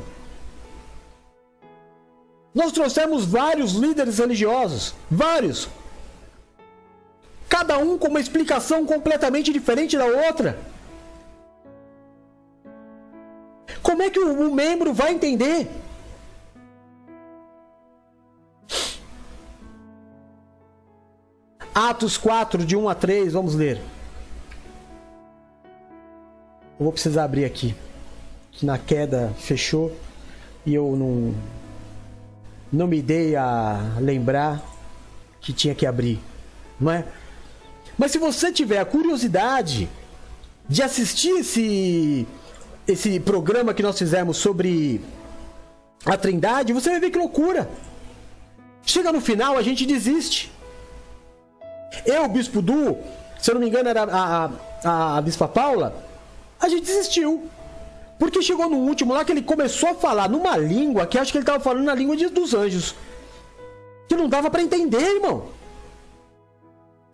Nós 2.54 2.70
trouxemos 2.70 3.24
vários 3.24 3.72
líderes 3.72 4.18
religiosos, 4.18 4.94
vários. 5.10 5.68
Cada 7.48 7.78
um 7.78 7.96
com 7.98 8.08
uma 8.08 8.20
explicação 8.20 8.84
completamente 8.84 9.52
diferente 9.52 9.96
da 9.96 10.06
outra. 10.06 10.58
Como 13.82 14.02
é 14.02 14.10
que 14.10 14.18
o, 14.18 14.48
o 14.48 14.54
membro 14.54 14.92
vai 14.92 15.12
entender? 15.12 15.68
Atos 21.74 22.16
4, 22.16 22.64
de 22.64 22.76
1 22.76 22.88
a 22.88 22.94
3, 22.94 23.32
vamos 23.32 23.54
ler. 23.54 23.80
Eu 26.78 26.84
vou 26.84 26.92
precisar 26.92 27.24
abrir 27.24 27.44
aqui. 27.44 27.74
Na 28.62 28.78
queda 28.78 29.32
fechou 29.36 29.92
e 30.64 30.72
eu 30.72 30.94
não, 30.96 31.34
não 32.72 32.86
me 32.86 33.02
dei 33.02 33.34
a 33.34 33.96
lembrar 34.00 34.62
que 35.40 35.52
tinha 35.52 35.74
que 35.74 35.84
abrir, 35.84 36.20
não 36.80 36.92
é? 36.92 37.04
Mas 37.96 38.10
se 38.10 38.18
você 38.18 38.52
tiver 38.52 38.78
a 38.78 38.84
curiosidade 38.84 39.88
de 40.68 40.82
assistir 40.82 41.30
esse 41.38 42.26
esse 42.86 43.18
programa 43.18 43.72
que 43.72 43.82
nós 43.82 43.98
fizemos 43.98 44.36
sobre 44.36 45.00
a 46.04 46.16
Trindade, 46.16 46.72
você 46.72 46.90
vai 46.90 47.00
ver 47.00 47.10
que 47.10 47.18
loucura. 47.18 47.68
Chega 48.84 49.10
no 49.10 49.20
final, 49.20 49.56
a 49.56 49.62
gente 49.62 49.86
desiste. 49.86 50.52
Eu, 52.04 52.28
Bispo 52.28 52.60
Du, 52.60 52.98
se 53.40 53.50
eu 53.50 53.54
não 53.54 53.62
me 53.62 53.68
engano 53.68 53.88
era 53.88 54.02
a, 54.02 54.50
a, 54.84 55.16
a 55.16 55.22
Bispa 55.22 55.48
Paula, 55.48 55.96
a 56.60 56.68
gente 56.68 56.84
desistiu. 56.84 57.48
Porque 58.18 58.42
chegou 58.42 58.68
no 58.68 58.76
último 58.76 59.12
lá 59.12 59.24
que 59.24 59.32
ele 59.32 59.42
começou 59.42 59.90
a 59.90 59.94
falar 59.94 60.28
numa 60.28 60.56
língua 60.56 61.06
que 61.06 61.18
acho 61.18 61.32
que 61.32 61.38
ele 61.38 61.42
estava 61.42 61.60
falando 61.60 61.84
na 61.84 61.94
língua 61.94 62.16
de, 62.16 62.28
dos 62.28 62.54
anjos. 62.54 62.94
Que 64.08 64.14
não 64.14 64.28
dava 64.28 64.50
para 64.50 64.62
entender, 64.62 65.16
irmão. 65.16 65.48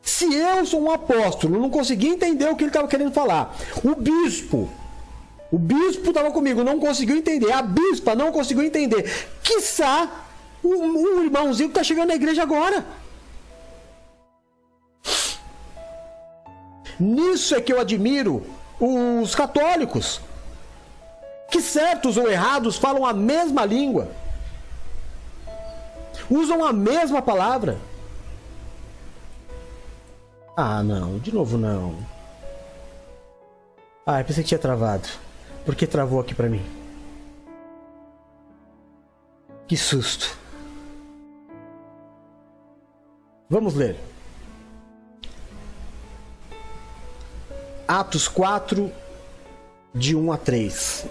Se 0.03 0.33
eu 0.35 0.67
sou 0.67 0.83
um 0.83 0.91
apóstolo, 0.91 1.59
não 1.59 1.71
consegui 1.71 2.09
entender 2.09 2.49
o 2.49 2.57
que 2.57 2.65
ele 2.65 2.71
estava 2.71 2.89
querendo 2.89 3.13
falar. 3.13 3.57
O 3.85 3.95
bispo, 3.95 4.69
o 5.51 5.59
bispo 5.59 6.09
estava 6.09 6.31
comigo, 6.31 6.65
não 6.65 6.79
conseguiu 6.79 7.17
entender. 7.17 7.53
A 7.53 7.63
bispa 7.63 8.15
não 8.15 8.33
conseguiu 8.33 8.65
entender. 8.65 9.29
Quiçá 9.43 10.11
o, 10.63 10.69
o 10.69 11.25
irmãozinho 11.25 11.69
que 11.69 11.79
está 11.79 11.85
chegando 11.85 12.09
na 12.09 12.15
igreja 12.15 12.43
agora. 12.43 12.85
Nisso 16.99 17.55
é 17.55 17.61
que 17.61 17.73
eu 17.73 17.81
admiro 17.81 18.45
os 18.79 19.35
católicos 19.35 20.21
que 21.51 21.61
certos 21.61 22.17
ou 22.17 22.31
errados 22.31 22.77
falam 22.77 23.05
a 23.05 23.13
mesma 23.13 23.65
língua, 23.65 24.09
usam 26.31 26.65
a 26.65 26.73
mesma 26.73 27.21
palavra. 27.21 27.79
Ah, 30.63 30.83
não, 30.83 31.19
de 31.19 31.33
novo 31.33 31.57
não. 31.57 31.97
Ah, 34.05 34.21
eu 34.21 34.25
pensei 34.27 34.43
que 34.45 34.49
tinha 34.49 34.59
travado. 34.59 35.09
Por 35.65 35.75
que 35.75 35.87
travou 35.87 36.21
aqui 36.21 36.35
pra 36.35 36.51
mim? 36.51 36.63
Que 39.67 39.75
susto. 39.75 40.37
Vamos 43.49 43.75
ler. 43.75 43.97
Atos 47.89 48.29
4, 48.29 48.93
de 49.95 50.15
1 50.15 50.31
a 50.31 50.37
3. 50.37 51.07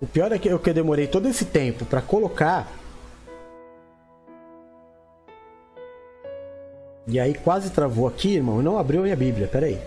O 0.00 0.08
pior 0.08 0.32
é 0.32 0.38
que 0.40 0.48
eu, 0.48 0.58
demorei 0.58 1.06
todo 1.06 1.28
esse 1.28 1.44
tempo 1.44 1.84
para 1.84 2.02
colocar. 2.02 2.66
E 7.08 7.18
aí 7.18 7.34
quase 7.34 7.70
travou 7.70 8.06
aqui, 8.06 8.34
irmão, 8.34 8.60
e 8.60 8.64
não 8.64 8.78
abriu 8.78 9.02
minha 9.02 9.16
Bíblia. 9.16 9.48
Pera 9.48 9.66
aí. 9.66 9.80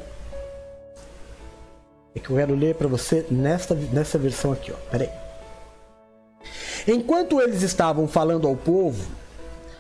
É 2.14 2.20
que 2.20 2.30
eu 2.30 2.36
quero 2.36 2.56
ler 2.56 2.76
para 2.76 2.88
você 2.88 3.26
nesta, 3.30 3.74
nessa 3.76 4.18
versão 4.18 4.52
aqui, 4.52 4.72
ó. 4.72 4.76
Pera 4.90 5.04
aí. 5.06 6.94
Enquanto 6.94 7.40
eles 7.40 7.62
estavam 7.62 8.08
falando 8.08 8.48
ao 8.48 8.56
povo, 8.56 9.08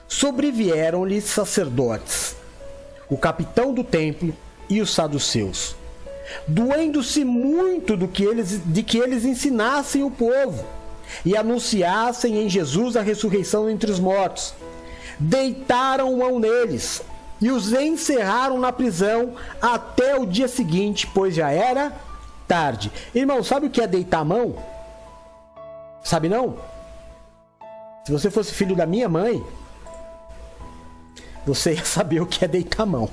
sobrevieram-lhes 0.08 1.24
sacerdotes, 1.24 2.36
o 3.10 3.18
capitão 3.18 3.74
do 3.74 3.84
templo 3.84 4.34
e 4.70 4.80
os 4.80 4.94
saduceus 4.94 5.76
doendo-se 6.48 7.24
muito 7.24 7.96
do 7.98 8.08
que 8.08 8.24
eles, 8.24 8.62
de 8.66 8.84
que 8.84 8.98
eles 8.98 9.26
ensinassem 9.26 10.04
o 10.04 10.12
povo 10.12 10.64
e 11.26 11.36
anunciassem 11.36 12.44
em 12.44 12.50
Jesus 12.50 12.96
a 12.96 13.02
ressurreição 13.02 13.70
entre 13.70 13.92
os 13.92 14.00
mortos. 14.00 14.54
Deitaram 15.20 16.18
mão 16.18 16.40
neles 16.40 17.02
e 17.42 17.50
os 17.50 17.74
encerraram 17.74 18.60
na 18.60 18.72
prisão 18.72 19.36
até 19.60 20.16
o 20.16 20.26
dia 20.26 20.48
seguinte, 20.48 21.08
pois 21.08 21.34
já 21.34 21.50
era 21.50 21.92
tarde. 22.48 22.92
Irmão, 23.16 23.44
sabe 23.44 23.66
o 23.66 23.70
que 23.70 23.82
é 23.82 23.88
deitar 23.88 24.20
a 24.20 24.26
mão? 24.26 24.56
Sabe 26.04 26.30
não? 26.30 26.58
Se 28.06 28.12
você 28.12 28.30
fosse 28.30 28.54
filho 28.54 28.76
da 28.76 28.86
minha 28.86 29.10
mãe, 29.10 29.44
você 31.46 31.74
ia 31.74 31.86
saber 31.86 32.22
o 32.22 32.28
que 32.28 32.46
é 32.46 32.48
deitar 32.48 32.84
a 32.84 32.86
mão. 32.86 33.10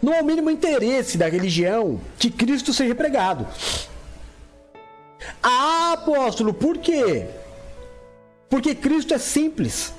Não 0.00 0.12
há 0.12 0.20
o 0.20 0.24
mínimo 0.24 0.50
interesse 0.50 1.16
da 1.16 1.28
religião 1.28 2.00
que 2.18 2.30
Cristo 2.30 2.72
seja 2.72 2.94
pregado. 2.94 3.46
Ah, 5.42 5.92
apóstolo, 5.92 6.52
por 6.52 6.78
quê? 6.78 7.28
Porque 8.50 8.74
Cristo 8.74 9.14
é 9.14 9.18
simples. 9.18 9.92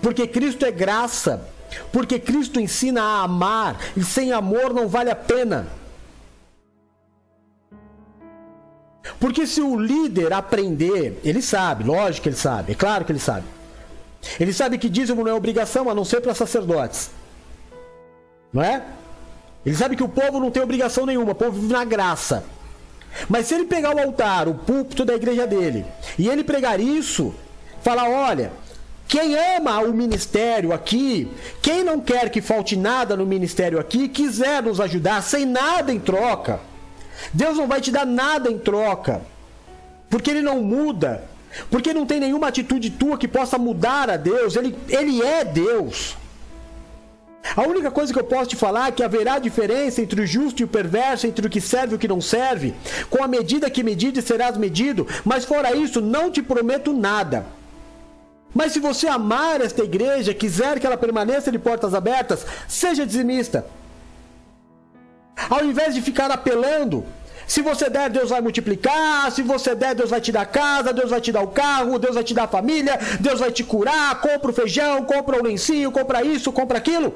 Porque 0.00 0.26
Cristo 0.26 0.64
é 0.64 0.70
graça. 0.70 1.48
Porque 1.92 2.18
Cristo 2.18 2.60
ensina 2.60 3.02
a 3.02 3.22
amar. 3.22 3.78
E 3.96 4.02
sem 4.02 4.32
amor 4.32 4.72
não 4.72 4.88
vale 4.88 5.10
a 5.10 5.16
pena. 5.16 5.66
Porque 9.20 9.46
se 9.46 9.60
o 9.60 9.78
líder 9.78 10.32
aprender, 10.32 11.20
ele 11.24 11.42
sabe, 11.42 11.84
lógico 11.84 12.22
que 12.22 12.28
ele 12.30 12.36
sabe, 12.36 12.72
é 12.72 12.74
claro 12.74 13.04
que 13.04 13.12
ele 13.12 13.18
sabe. 13.18 13.44
Ele 14.40 14.52
sabe 14.52 14.78
que 14.78 14.88
dízimo 14.88 15.22
não 15.22 15.30
é 15.30 15.34
obrigação 15.34 15.90
a 15.90 15.94
não 15.94 16.04
ser 16.04 16.20
para 16.20 16.34
sacerdotes. 16.34 17.10
Não 18.52 18.62
é? 18.62 18.82
Ele 19.64 19.74
sabe 19.74 19.96
que 19.96 20.02
o 20.02 20.08
povo 20.08 20.40
não 20.40 20.50
tem 20.50 20.62
obrigação 20.62 21.06
nenhuma, 21.06 21.32
o 21.32 21.34
povo 21.34 21.60
vive 21.60 21.72
na 21.72 21.84
graça. 21.84 22.44
Mas 23.28 23.46
se 23.46 23.54
ele 23.54 23.64
pegar 23.64 23.94
o 23.94 23.98
altar, 23.98 24.48
o 24.48 24.54
púlpito 24.54 25.04
da 25.04 25.14
igreja 25.14 25.46
dele, 25.46 25.84
e 26.18 26.28
ele 26.28 26.42
pregar 26.42 26.80
isso, 26.80 27.34
falar: 27.82 28.08
olha, 28.08 28.52
quem 29.06 29.36
ama 29.36 29.80
o 29.80 29.92
ministério 29.92 30.72
aqui, 30.72 31.28
quem 31.60 31.84
não 31.84 32.00
quer 32.00 32.30
que 32.30 32.40
falte 32.40 32.76
nada 32.76 33.16
no 33.16 33.26
ministério 33.26 33.78
aqui, 33.78 34.08
quiser 34.08 34.62
nos 34.62 34.80
ajudar 34.80 35.22
sem 35.22 35.44
nada 35.44 35.92
em 35.92 36.00
troca, 36.00 36.60
Deus 37.32 37.56
não 37.56 37.66
vai 37.66 37.80
te 37.80 37.90
dar 37.90 38.06
nada 38.06 38.50
em 38.50 38.58
troca, 38.58 39.22
porque 40.08 40.30
Ele 40.30 40.42
não 40.42 40.62
muda, 40.62 41.24
porque 41.70 41.92
não 41.92 42.06
tem 42.06 42.18
nenhuma 42.18 42.48
atitude 42.48 42.90
tua 42.90 43.18
que 43.18 43.28
possa 43.28 43.58
mudar 43.58 44.10
a 44.10 44.16
Deus, 44.16 44.56
Ele, 44.56 44.74
ele 44.88 45.22
é 45.22 45.44
Deus. 45.44 46.16
A 47.56 47.62
única 47.62 47.90
coisa 47.90 48.12
que 48.12 48.18
eu 48.18 48.24
posso 48.24 48.48
te 48.48 48.56
falar 48.56 48.88
é 48.88 48.92
que 48.92 49.02
haverá 49.02 49.38
diferença 49.38 50.00
entre 50.00 50.22
o 50.22 50.26
justo 50.26 50.60
e 50.60 50.64
o 50.64 50.68
perverso, 50.68 51.26
entre 51.26 51.46
o 51.46 51.50
que 51.50 51.60
serve 51.60 51.92
e 51.92 51.96
o 51.96 51.98
que 51.98 52.08
não 52.08 52.20
serve. 52.20 52.74
Com 53.10 53.22
a 53.22 53.28
medida 53.28 53.70
que 53.70 53.82
medides 53.82 54.24
serás 54.24 54.56
medido, 54.56 55.06
mas 55.24 55.44
fora 55.44 55.76
isso, 55.76 56.00
não 56.00 56.30
te 56.30 56.42
prometo 56.42 56.92
nada. 56.92 57.44
Mas 58.54 58.72
se 58.72 58.78
você 58.78 59.08
amar 59.08 59.60
esta 59.60 59.82
igreja, 59.82 60.32
quiser 60.32 60.78
que 60.78 60.86
ela 60.86 60.96
permaneça 60.96 61.50
de 61.50 61.58
portas 61.58 61.92
abertas, 61.92 62.46
seja 62.68 63.04
dizimista. 63.04 63.66
Ao 65.50 65.64
invés 65.64 65.94
de 65.94 66.00
ficar 66.00 66.30
apelando, 66.30 67.04
se 67.46 67.60
você 67.60 67.90
der, 67.90 68.08
Deus 68.08 68.30
vai 68.30 68.40
multiplicar. 68.40 69.30
Se 69.30 69.42
você 69.42 69.74
der, 69.74 69.94
Deus 69.94 70.10
vai 70.10 70.20
te 70.20 70.32
dar 70.32 70.46
casa, 70.46 70.92
Deus 70.92 71.10
vai 71.10 71.20
te 71.20 71.32
dar 71.32 71.42
o 71.42 71.48
carro, 71.48 71.98
Deus 71.98 72.14
vai 72.14 72.24
te 72.24 72.32
dar 72.32 72.44
a 72.44 72.48
família, 72.48 72.98
Deus 73.20 73.40
vai 73.40 73.50
te 73.50 73.64
curar. 73.64 74.20
Compra 74.20 74.50
o 74.50 74.54
feijão, 74.54 75.04
compra 75.04 75.38
o 75.38 75.42
lencinho, 75.42 75.90
compra 75.90 76.24
isso, 76.24 76.52
compra 76.52 76.78
aquilo. 76.78 77.14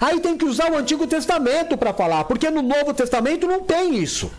Aí 0.00 0.18
tem 0.20 0.36
que 0.36 0.44
usar 0.44 0.72
o 0.72 0.76
Antigo 0.76 1.06
Testamento 1.06 1.76
para 1.76 1.94
falar, 1.94 2.24
porque 2.24 2.50
no 2.50 2.62
Novo 2.62 2.92
Testamento 2.92 3.46
não 3.46 3.60
tem 3.60 3.96
isso. 3.96 4.30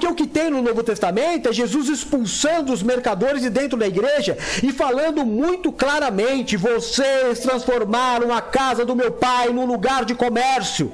Porque 0.00 0.14
o 0.14 0.14
que 0.14 0.26
tem 0.26 0.48
no 0.48 0.62
Novo 0.62 0.82
Testamento 0.82 1.50
é 1.50 1.52
Jesus 1.52 1.90
expulsando 1.90 2.72
os 2.72 2.82
mercadores 2.82 3.42
de 3.42 3.50
dentro 3.50 3.76
da 3.76 3.86
igreja 3.86 4.38
e 4.62 4.72
falando 4.72 5.26
muito 5.26 5.70
claramente: 5.70 6.56
vocês 6.56 7.40
transformaram 7.40 8.32
a 8.32 8.40
casa 8.40 8.82
do 8.86 8.96
meu 8.96 9.12
pai 9.12 9.50
num 9.50 9.66
lugar 9.66 10.06
de 10.06 10.14
comércio. 10.14 10.90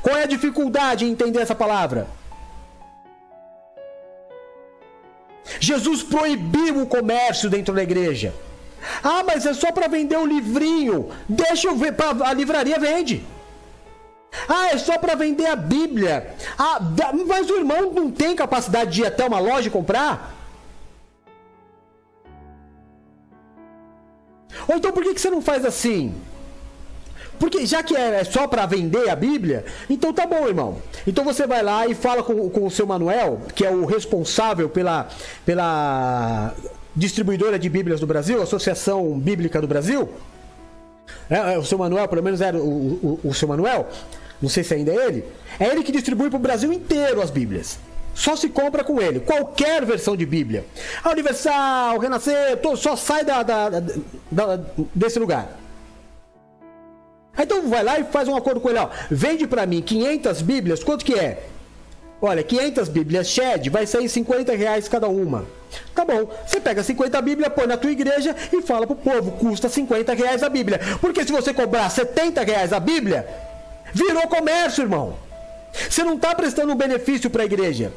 Qual 0.00 0.16
é 0.16 0.22
a 0.22 0.26
dificuldade 0.26 1.04
em 1.04 1.10
entender 1.10 1.40
essa 1.40 1.54
palavra? 1.54 2.06
Jesus 5.58 6.04
proibiu 6.04 6.82
o 6.82 6.86
comércio 6.86 7.50
dentro 7.50 7.74
da 7.74 7.82
igreja. 7.82 8.32
Ah, 9.02 9.24
mas 9.26 9.44
é 9.44 9.52
só 9.52 9.72
para 9.72 9.88
vender 9.88 10.16
o 10.16 10.24
livrinho. 10.24 11.10
Deixa 11.28 11.66
eu 11.66 11.74
ver, 11.74 11.92
a 12.24 12.32
livraria 12.32 12.78
vende. 12.78 13.24
Ah, 14.48 14.68
é 14.68 14.78
só 14.78 14.98
para 14.98 15.14
vender 15.14 15.46
a 15.46 15.56
Bíblia. 15.56 16.34
Ah, 16.58 16.80
mas 17.26 17.50
o 17.50 17.56
irmão 17.56 17.92
não 17.92 18.10
tem 18.10 18.34
capacidade 18.34 18.90
de 18.92 19.02
ir 19.02 19.06
até 19.06 19.26
uma 19.26 19.38
loja 19.38 19.68
e 19.68 19.70
comprar? 19.70 20.36
Ou 24.68 24.76
então 24.76 24.92
por 24.92 25.02
que, 25.02 25.14
que 25.14 25.20
você 25.20 25.30
não 25.30 25.42
faz 25.42 25.64
assim? 25.64 26.14
Porque 27.38 27.64
já 27.64 27.82
que 27.82 27.96
é 27.96 28.22
só 28.22 28.46
para 28.46 28.66
vender 28.66 29.08
a 29.08 29.16
Bíblia, 29.16 29.64
então 29.88 30.12
tá 30.12 30.26
bom, 30.26 30.46
irmão. 30.46 30.76
Então 31.06 31.24
você 31.24 31.46
vai 31.46 31.62
lá 31.62 31.86
e 31.86 31.94
fala 31.94 32.22
com, 32.22 32.50
com 32.50 32.66
o 32.66 32.70
seu 32.70 32.86
Manuel, 32.86 33.40
que 33.54 33.64
é 33.64 33.70
o 33.70 33.86
responsável 33.86 34.68
pela, 34.68 35.08
pela 35.46 36.54
distribuidora 36.94 37.58
de 37.58 37.68
Bíblias 37.70 37.98
do 37.98 38.06
Brasil, 38.06 38.42
Associação 38.42 39.18
Bíblica 39.18 39.58
do 39.58 39.66
Brasil. 39.66 40.10
É, 41.30 41.54
é, 41.54 41.58
o 41.58 41.64
seu 41.64 41.78
Manuel, 41.78 42.06
pelo 42.08 42.22
menos 42.22 42.42
era 42.42 42.58
o, 42.58 43.18
o, 43.24 43.28
o 43.28 43.34
seu 43.34 43.48
Manuel, 43.48 43.88
não 44.40 44.48
sei 44.48 44.64
se 44.64 44.74
ainda 44.74 44.92
é 44.92 45.06
ele. 45.06 45.24
É 45.58 45.66
ele 45.66 45.82
que 45.82 45.92
distribui 45.92 46.30
para 46.30 46.36
o 46.36 46.40
Brasil 46.40 46.72
inteiro 46.72 47.20
as 47.20 47.30
Bíblias. 47.30 47.78
Só 48.14 48.36
se 48.36 48.48
compra 48.48 48.82
com 48.82 49.00
ele, 49.00 49.20
qualquer 49.20 49.84
versão 49.84 50.16
de 50.16 50.26
Bíblia. 50.26 50.64
A 51.02 51.10
Universal, 51.10 51.98
Renascer, 51.98 52.58
só 52.76 52.96
sai 52.96 53.24
da, 53.24 53.42
da, 53.42 53.68
da, 53.70 54.60
desse 54.94 55.18
lugar. 55.18 55.58
Então 57.38 57.68
vai 57.68 57.82
lá 57.82 57.98
e 57.98 58.04
faz 58.04 58.28
um 58.28 58.36
acordo 58.36 58.60
com 58.60 58.68
ele, 58.68 58.78
ó. 58.78 58.88
Vende 59.10 59.46
para 59.46 59.64
mim 59.64 59.80
500 59.80 60.42
Bíblias, 60.42 60.84
quanto 60.84 61.04
que 61.04 61.14
é? 61.14 61.44
Olha, 62.20 62.42
500 62.42 62.88
Bíblias 62.88 63.28
Shed 63.28 63.70
vai 63.70 63.86
sair 63.86 64.08
50 64.08 64.54
reais 64.54 64.88
cada 64.88 65.08
uma. 65.08 65.46
Tá 65.94 66.04
bom, 66.04 66.28
você 66.46 66.60
pega 66.60 66.82
50 66.82 67.22
Bíblias, 67.22 67.52
põe 67.54 67.66
na 67.66 67.76
tua 67.76 67.90
igreja 67.90 68.36
e 68.52 68.60
fala 68.60 68.86
pro 68.86 68.96
povo, 68.96 69.32
custa 69.32 69.68
50 69.68 70.12
reais 70.12 70.42
a 70.42 70.48
Bíblia. 70.48 70.80
Porque 71.00 71.24
se 71.24 71.32
você 71.32 71.54
cobrar 71.54 71.88
70 71.88 72.42
reais 72.42 72.72
a 72.72 72.80
Bíblia, 72.80 73.26
virou 73.92 74.26
comércio, 74.28 74.82
irmão. 74.82 75.16
Você 75.88 76.02
não 76.02 76.14
está 76.14 76.34
prestando 76.34 76.72
um 76.72 76.76
benefício 76.76 77.30
para 77.30 77.42
a 77.42 77.46
igreja. 77.46 77.92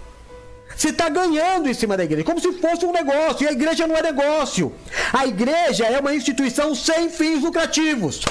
Você 0.75 0.89
está 0.89 1.07
ganhando 1.07 1.69
em 1.69 1.73
cima 1.73 1.95
da 1.95 2.03
igreja, 2.03 2.23
como 2.23 2.39
se 2.39 2.51
fosse 2.53 2.85
um 2.85 2.91
negócio. 2.91 3.43
E 3.43 3.47
a 3.47 3.51
igreja 3.51 3.85
não 3.85 3.95
é 3.95 4.01
negócio. 4.01 4.73
A 5.11 5.25
igreja 5.25 5.85
é 5.85 5.99
uma 5.99 6.13
instituição 6.13 6.73
sem 6.73 7.09
fins 7.09 7.41
lucrativos. 7.41 8.21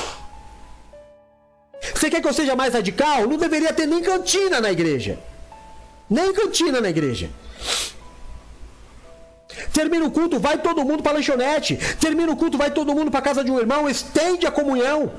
Você 1.94 2.10
quer 2.10 2.20
que 2.20 2.28
eu 2.28 2.32
seja 2.32 2.54
mais 2.54 2.74
radical? 2.74 3.26
Não 3.26 3.36
deveria 3.36 3.72
ter 3.72 3.86
nem 3.86 4.02
cantina 4.02 4.60
na 4.60 4.70
igreja. 4.70 5.18
Nem 6.08 6.32
cantina 6.32 6.80
na 6.80 6.90
igreja. 6.90 7.30
Termina 9.72 10.04
o 10.04 10.10
culto, 10.10 10.38
vai 10.38 10.58
todo 10.58 10.84
mundo 10.84 11.02
para 11.02 11.12
lanchonete. 11.12 11.76
Termina 12.00 12.30
o 12.30 12.36
culto, 12.36 12.58
vai 12.58 12.70
todo 12.70 12.94
mundo 12.94 13.10
para 13.10 13.22
casa 13.22 13.44
de 13.44 13.50
um 13.50 13.58
irmão, 13.58 13.88
estende 13.88 14.46
a 14.46 14.50
comunhão. 14.50 15.12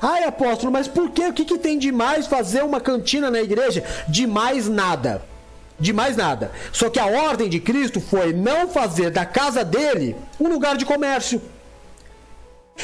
Ai, 0.00 0.24
apóstolo, 0.24 0.72
mas 0.72 0.88
por 0.88 1.10
quê? 1.10 1.26
O 1.26 1.32
que, 1.32 1.44
que 1.44 1.58
tem 1.58 1.78
de 1.78 1.92
mais 1.92 2.26
fazer 2.26 2.62
uma 2.62 2.80
cantina 2.80 3.30
na 3.30 3.40
igreja? 3.40 3.84
De 4.08 4.26
mais 4.26 4.68
nada. 4.68 5.22
De 5.78 5.92
mais 5.92 6.16
nada. 6.16 6.52
Só 6.72 6.88
que 6.88 6.98
a 6.98 7.06
ordem 7.06 7.48
de 7.48 7.60
Cristo 7.60 8.00
foi 8.00 8.32
não 8.32 8.68
fazer 8.68 9.10
da 9.10 9.26
casa 9.26 9.64
dele 9.64 10.16
um 10.38 10.48
lugar 10.48 10.76
de 10.76 10.84
comércio. 10.84 11.40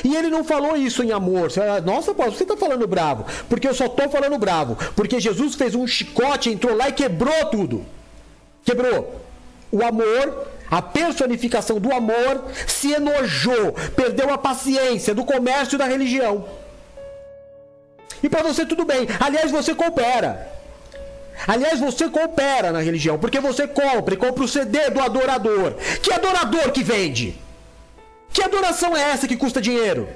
E 0.04 0.14
ele 0.14 0.28
não 0.28 0.44
falou 0.44 0.76
isso 0.76 1.02
em 1.02 1.10
amor. 1.10 1.50
Nossa, 1.84 2.14
Paulo, 2.14 2.32
você 2.32 2.42
está 2.42 2.56
falando 2.56 2.86
bravo. 2.86 3.24
Porque 3.48 3.66
eu 3.66 3.74
só 3.74 3.86
estou 3.86 4.10
falando 4.10 4.38
bravo. 4.38 4.76
Porque 4.94 5.18
Jesus 5.18 5.54
fez 5.54 5.74
um 5.74 5.86
chicote, 5.86 6.50
entrou 6.50 6.76
lá 6.76 6.90
e 6.90 6.92
quebrou 6.92 7.46
tudo. 7.46 7.86
Quebrou. 8.62 9.22
O 9.72 9.82
amor 9.82 10.46
a 10.70 10.82
personificação 10.82 11.78
do 11.78 11.92
amor, 11.92 12.44
se 12.66 12.92
enojou, 12.92 13.72
perdeu 13.94 14.32
a 14.32 14.38
paciência 14.38 15.14
do 15.14 15.24
comércio 15.24 15.78
da 15.78 15.86
religião. 15.86 16.44
E 18.22 18.28
para 18.28 18.42
você 18.42 18.64
tudo 18.64 18.84
bem. 18.84 19.06
Aliás, 19.20 19.50
você 19.50 19.74
coopera. 19.74 20.52
Aliás, 21.46 21.78
você 21.78 22.08
coopera 22.08 22.72
na 22.72 22.80
religião, 22.80 23.18
porque 23.18 23.40
você 23.40 23.66
compra 23.68 24.14
e 24.14 24.16
compra 24.16 24.44
o 24.44 24.48
CD 24.48 24.90
do 24.90 25.00
adorador. 25.00 25.74
Que 26.02 26.12
adorador 26.12 26.72
que 26.72 26.82
vende? 26.82 27.38
Que 28.32 28.42
adoração 28.42 28.96
é 28.96 29.02
essa 29.12 29.28
que 29.28 29.36
custa 29.36 29.60
dinheiro? 29.60 30.08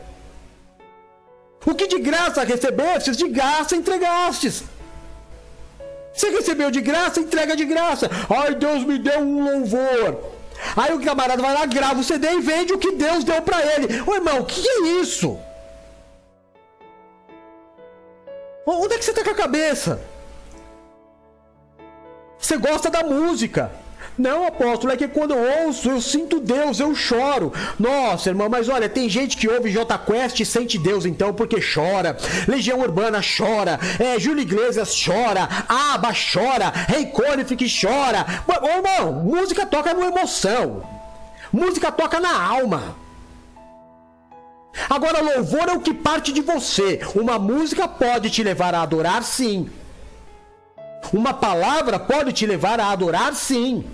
O 1.65 1.75
que 1.75 1.87
de 1.87 1.99
graça 1.99 2.43
recebestes, 2.43 3.17
de 3.17 3.29
graça 3.29 3.77
entregastes. 3.77 4.65
Você 6.13 6.31
recebeu 6.31 6.71
de 6.71 6.81
graça, 6.81 7.21
entrega 7.21 7.55
de 7.55 7.65
graça. 7.65 8.11
Ai, 8.29 8.55
Deus 8.55 8.85
me 8.85 8.99
deu 8.99 9.21
um 9.21 9.45
louvor. 9.45 10.21
Aí 10.77 10.93
o 10.93 11.01
camarada 11.01 11.41
vai 11.41 11.55
lá, 11.55 11.67
grava 11.67 12.01
o 12.01 12.05
CD 12.05 12.29
e 12.33 12.41
vende 12.41 12.73
o 12.73 12.79
que 12.79 12.93
Deus 12.93 13.25
deu 13.25 13.41
para 13.43 13.61
ele. 13.75 14.03
Ô 14.07 14.15
irmão, 14.15 14.41
o 14.41 14.45
que 14.45 14.67
é 14.69 15.01
isso? 15.01 15.39
Onde 18.67 18.95
é 18.95 18.99
que 18.99 19.05
você 19.05 19.13
tá 19.13 19.25
com 19.25 19.31
a 19.31 19.35
cabeça? 19.35 20.01
Você 22.39 22.57
gosta 22.57 22.91
da 22.91 23.03
música. 23.03 23.71
Não, 24.19 24.47
apóstolo, 24.47 24.93
é 24.93 24.97
que 24.97 25.09
quando 25.09 25.33
eu 25.33 25.65
ouço, 25.65 25.89
eu 25.89 26.01
sinto 26.01 26.41
Deus, 26.41 26.79
eu 26.79 26.95
choro. 26.95 27.53
Nossa, 27.79 28.29
irmão, 28.29 28.49
mas 28.51 28.69
olha, 28.69 28.89
tem 28.89 29.09
gente 29.09 29.37
que 29.37 29.49
ouve 29.49 29.71
J 29.71 29.99
Quest 29.99 30.41
e 30.41 30.45
sente 30.45 30.79
Deus 30.79 31.07
então, 31.07 31.33
porque 31.33 31.57
chora. 31.61 32.17
Legião 32.47 32.81
Urbana 32.81 33.21
chora. 33.23 33.79
É, 33.99 34.19
Júlio 34.19 34.43
Iglesias 34.43 34.95
chora. 34.95 35.49
Aba 35.69 36.13
chora. 36.13 36.71
Rei 36.89 37.07
Conif 37.07 37.57
que 37.57 37.67
chora. 37.67 38.27
Ô, 38.47 38.67
irmão, 38.69 39.13
música 39.23 39.65
toca 39.65 39.95
no 39.95 40.05
emoção. 40.05 40.83
Música 41.53 41.91
toca 41.91 42.21
na 42.21 42.43
alma. 42.43 42.97
Agora, 44.89 45.21
louvor 45.21 45.69
é 45.69 45.73
o 45.73 45.81
que 45.81 45.93
parte 45.93 46.33
de 46.33 46.41
você. 46.41 47.01
Uma 47.15 47.39
música 47.39 47.89
pode 47.89 48.31
te 48.31 48.43
levar 48.43 48.75
a 48.75 48.83
adorar, 48.83 49.23
sim. 49.23 49.69
Uma 51.13 51.35
palavra 51.35 51.99
pode 51.99 52.33
te 52.33 52.47
levar 52.47 52.79
a 52.79 52.91
adorar, 52.91 53.35
sim. 53.35 53.85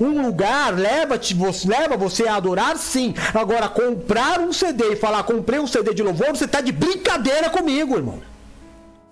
Um 0.00 0.22
lugar 0.22 0.74
leva, 0.74 1.18
-te, 1.18 1.34
leva 1.66 1.96
você 1.96 2.26
a 2.28 2.36
adorar, 2.36 2.76
sim. 2.76 3.14
Agora, 3.34 3.68
comprar 3.68 4.40
um 4.40 4.52
CD 4.52 4.92
e 4.92 4.96
falar, 4.96 5.22
comprei 5.24 5.58
um 5.58 5.66
CD 5.66 5.94
de 5.94 6.02
louvor, 6.02 6.28
você 6.28 6.44
está 6.44 6.60
de 6.60 6.72
brincadeira 6.72 7.50
comigo, 7.50 7.96
irmão. 7.96 8.22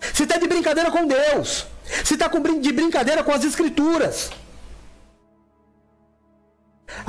Você 0.01 0.25
está 0.25 0.39
de 0.39 0.47
brincadeira 0.47 0.91
com 0.91 1.07
Deus. 1.07 1.67
Você 2.05 2.15
está 2.15 2.29
de 2.29 2.73
brincadeira 2.73 3.23
com 3.23 3.33
as 3.33 3.45
Escrituras. 3.45 4.31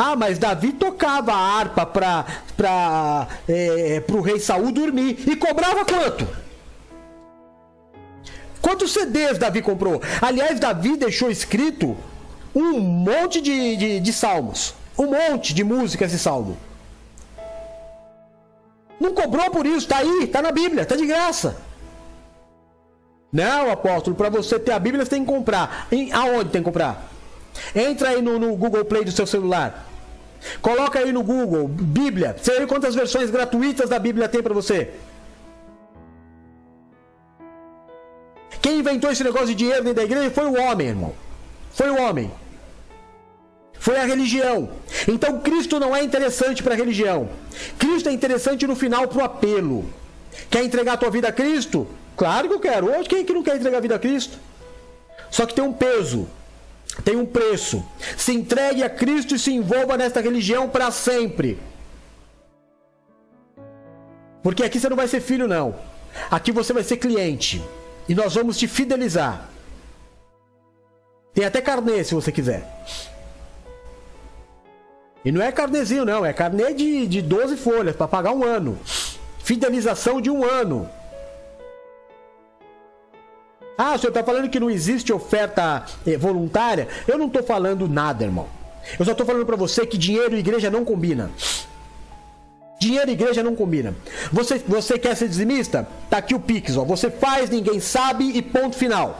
Ah, 0.01 0.15
mas 0.15 0.39
Davi 0.39 0.71
tocava 0.71 1.33
a 1.33 1.57
harpa 1.59 1.85
para 1.85 3.27
é, 3.49 4.01
o 4.09 4.21
rei 4.21 4.39
Saul 4.39 4.71
dormir 4.71 5.25
e 5.27 5.35
cobrava 5.35 5.83
quanto? 5.83 6.25
Quantos 8.61 8.93
CDs 8.93 9.37
Davi 9.37 9.61
comprou? 9.61 10.01
Aliás, 10.21 10.57
Davi 10.57 10.95
deixou 10.95 11.29
escrito 11.29 11.97
um 12.55 12.79
monte 12.79 13.41
de, 13.41 13.75
de, 13.75 13.99
de 13.99 14.13
salmos. 14.13 14.73
Um 14.97 15.07
monte 15.07 15.53
de 15.53 15.65
músicas 15.65 16.11
de 16.11 16.17
salmo. 16.17 16.57
Não 19.01 19.13
cobrou 19.13 19.51
por 19.51 19.65
isso, 19.65 19.85
tá 19.85 19.97
aí, 19.97 20.27
tá 20.27 20.41
na 20.41 20.53
Bíblia, 20.53 20.85
tá 20.85 20.95
de 20.95 21.05
graça. 21.05 21.57
Não, 23.33 23.69
apóstolo, 23.69 24.15
para 24.15 24.29
você 24.29 24.57
ter 24.57 24.71
a 24.71 24.79
Bíblia 24.79 25.03
você 25.03 25.11
tem 25.11 25.25
que 25.25 25.31
comprar. 25.31 25.87
Em, 25.91 26.09
aonde 26.13 26.51
tem 26.51 26.61
que 26.61 26.65
comprar? 26.65 27.09
Entra 27.75 28.11
aí 28.11 28.21
no, 28.21 28.39
no, 28.39 28.55
Google 28.55 28.85
Play 28.85 29.03
do 29.03 29.11
seu 29.11 29.27
celular. 29.27 29.88
Coloca 30.61 30.99
aí 30.99 31.11
no 31.11 31.23
Google 31.23 31.67
Bíblia. 31.67 32.35
Você 32.37 32.59
vê 32.59 32.67
quantas 32.67 32.95
versões 32.95 33.29
gratuitas 33.29 33.89
da 33.89 33.99
Bíblia 33.99 34.27
tem 34.27 34.41
para 34.41 34.53
você? 34.53 34.89
Quem 38.61 38.79
inventou 38.79 39.11
esse 39.11 39.23
negócio 39.23 39.47
de 39.47 39.55
dinheiro 39.55 39.83
dentro 39.83 39.97
da 39.97 40.03
igreja 40.03 40.31
foi 40.31 40.45
o 40.45 40.59
homem, 40.59 40.87
irmão. 40.87 41.13
Foi 41.71 41.89
o 41.89 42.01
homem. 42.01 42.31
Foi 43.79 43.97
a 43.97 44.05
religião. 44.05 44.69
Então 45.07 45.39
Cristo 45.39 45.79
não 45.79 45.95
é 45.95 46.03
interessante 46.03 46.61
para 46.61 46.73
a 46.73 46.77
religião. 46.77 47.29
Cristo 47.77 48.09
é 48.09 48.11
interessante 48.11 48.67
no 48.67 48.75
final 48.75 49.07
para 49.07 49.19
o 49.19 49.23
apelo. 49.23 49.85
Quer 50.49 50.63
entregar 50.63 50.93
a 50.93 50.97
tua 50.97 51.09
vida 51.09 51.29
a 51.29 51.31
Cristo? 51.31 51.87
Claro 52.17 52.49
que 52.49 52.53
eu 52.53 52.59
quero. 52.59 52.91
Hoje 52.91 53.07
quem 53.07 53.21
é 53.21 53.23
que 53.23 53.33
não 53.33 53.43
quer 53.43 53.55
entregar 53.55 53.77
a 53.77 53.81
vida 53.81 53.95
a 53.95 53.99
Cristo? 53.99 54.37
Só 55.31 55.45
que 55.45 55.53
tem 55.53 55.63
um 55.63 55.71
peso, 55.71 56.27
tem 57.03 57.15
um 57.15 57.25
preço. 57.25 57.83
Se 58.17 58.33
entregue 58.33 58.83
a 58.83 58.89
Cristo 58.89 59.35
e 59.35 59.39
se 59.39 59.51
envolva 59.53 59.97
nesta 59.97 60.21
religião 60.21 60.69
para 60.69 60.91
sempre. 60.91 61.59
Porque 64.41 64.63
aqui 64.63 64.79
você 64.79 64.89
não 64.89 64.97
vai 64.97 65.07
ser 65.07 65.21
filho, 65.21 65.47
não. 65.47 65.75
Aqui 66.29 66.51
você 66.51 66.73
vai 66.73 66.83
ser 66.83 66.97
cliente. 66.97 67.61
E 68.07 68.15
nós 68.15 68.35
vamos 68.35 68.57
te 68.57 68.67
fidelizar. 68.67 69.49
Tem 71.33 71.45
até 71.45 71.61
carnê 71.61 72.03
se 72.03 72.15
você 72.15 72.31
quiser. 72.31 72.67
E 75.23 75.31
não 75.31 75.41
é 75.41 75.51
carnezinho, 75.51 76.05
não. 76.05 76.25
É 76.25 76.33
carnê 76.33 76.73
de, 76.73 77.05
de 77.07 77.21
12 77.21 77.57
folhas 77.57 77.95
para 77.95 78.07
pagar 78.07 78.31
um 78.31 78.43
ano. 78.43 78.79
Fidelização 79.43 80.21
de 80.21 80.29
um 80.29 80.43
ano. 80.43 80.89
Ah, 83.81 83.95
o 83.95 83.97
senhor 83.97 84.09
está 84.09 84.21
falando 84.21 84.49
que 84.49 84.59
não 84.59 84.69
existe 84.69 85.13
oferta 85.13 85.85
eh, 86.05 86.17
voluntária? 86.17 86.89
Eu 87.07 87.17
não 87.17 87.27
estou 87.27 87.41
falando 87.41 87.87
nada, 87.87 88.25
irmão. 88.25 88.45
Eu 88.99 89.05
só 89.05 89.11
estou 89.13 89.25
falando 89.25 89.45
para 89.45 89.55
você 89.55 89.85
que 89.85 89.97
dinheiro 89.97 90.35
e 90.35 90.39
igreja 90.39 90.69
não 90.69 90.83
combina. 90.83 91.31
Dinheiro 92.77 93.09
e 93.09 93.13
igreja 93.13 93.41
não 93.41 93.55
combina. 93.55 93.95
Você, 94.33 94.57
você 94.67 94.99
quer 94.99 95.15
ser 95.15 95.29
dizimista? 95.29 95.87
Tá 96.09 96.17
aqui 96.17 96.35
o 96.35 96.41
Pix, 96.41 96.75
ó. 96.75 96.83
Você 96.83 97.09
faz, 97.09 97.49
ninguém 97.49 97.79
sabe 97.79 98.25
e 98.25 98.41
ponto 98.41 98.75
final. 98.75 99.17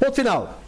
Ponto 0.00 0.16
final. 0.16 0.58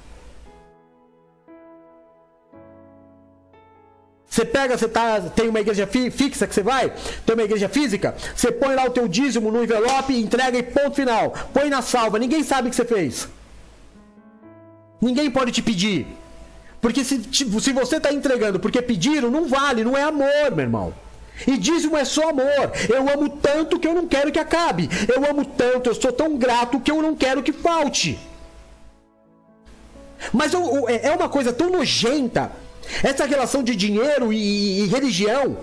Você 4.33 4.47
pega, 4.47 4.79
você 4.79 4.89
tá, 4.89 5.21
tem 5.21 5.47
uma 5.47 5.61
igreja 5.61 5.87
fi, 5.87 6.11
fixa 6.11 6.47
que 6.47 6.55
você 6.55 6.63
vai, 6.63 6.91
tem 7.27 7.35
uma 7.35 7.43
igreja 7.43 7.69
física, 7.69 8.15
você 8.35 8.51
põe 8.51 8.75
lá 8.75 8.87
o 8.87 8.91
teu 8.91 9.07
dízimo 9.07 9.51
no 9.51 9.63
envelope, 9.63 10.19
entrega 10.19 10.57
e 10.57 10.63
ponto 10.63 10.97
final. 10.97 11.35
Põe 11.53 11.69
na 11.69 11.83
salva, 11.83 12.19
ninguém 12.19 12.43
sabe 12.43 12.69
o 12.69 12.71
que 12.71 12.77
você 12.77 12.87
fez. 12.87 13.29
Ninguém 15.03 15.31
pode 15.31 15.53
te 15.53 15.61
pedir. 15.61 16.07
Porque 16.81 17.05
se, 17.05 17.21
se 17.31 17.45
você 17.75 17.97
está 17.99 18.11
entregando 18.11 18.59
porque 18.59 18.81
pediram, 18.81 19.31
não 19.31 19.47
vale, 19.47 19.85
não 19.85 19.95
é 19.95 20.03
amor, 20.03 20.51
meu 20.51 20.61
irmão. 20.61 20.95
E 21.47 21.59
dízimo 21.59 21.99
é 21.99 22.05
só 22.07 22.31
amor. 22.31 22.73
Eu 22.89 23.07
amo 23.11 23.29
tanto 23.29 23.79
que 23.79 23.87
eu 23.87 23.93
não 23.93 24.09
quero 24.09 24.33
que 24.33 24.39
acabe. 24.39 24.89
Eu 25.15 25.29
amo 25.31 25.45
tanto, 25.45 25.91
eu 25.91 25.95
sou 25.95 26.11
tão 26.11 26.39
grato 26.39 26.81
que 26.81 26.91
eu 26.91 27.03
não 27.03 27.15
quero 27.15 27.43
que 27.43 27.53
falte. 27.53 28.19
Mas 30.33 30.55
eu, 30.55 30.63
eu, 30.75 30.89
é, 30.89 31.09
é 31.09 31.13
uma 31.13 31.29
coisa 31.29 31.53
tão 31.53 31.69
nojenta 31.69 32.51
essa 33.03 33.25
relação 33.25 33.63
de 33.63 33.75
dinheiro 33.75 34.33
e, 34.33 34.81
e 34.81 34.87
religião, 34.87 35.59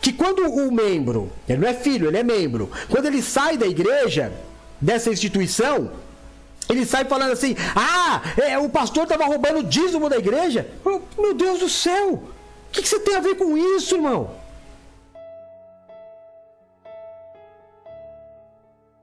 que 0.00 0.12
quando 0.12 0.42
o 0.42 0.70
membro, 0.72 1.32
ele 1.48 1.58
não 1.58 1.68
é 1.68 1.74
filho, 1.74 2.08
ele 2.08 2.18
é 2.18 2.22
membro, 2.22 2.70
quando 2.88 3.06
ele 3.06 3.22
sai 3.22 3.56
da 3.56 3.66
igreja, 3.66 4.32
dessa 4.80 5.10
instituição, 5.10 5.90
ele 6.68 6.84
sai 6.84 7.04
falando 7.04 7.32
assim: 7.32 7.56
ah, 7.74 8.22
é, 8.36 8.58
o 8.58 8.68
pastor 8.68 9.04
estava 9.04 9.24
roubando 9.24 9.60
o 9.60 9.64
dízimo 9.64 10.08
da 10.08 10.18
igreja. 10.18 10.68
Oh, 10.84 11.00
meu 11.20 11.34
Deus 11.34 11.60
do 11.60 11.68
céu, 11.68 12.14
o 12.14 12.22
que, 12.72 12.82
que 12.82 12.88
você 12.88 13.00
tem 13.00 13.16
a 13.16 13.20
ver 13.20 13.36
com 13.36 13.56
isso, 13.56 13.94
irmão? 13.94 14.30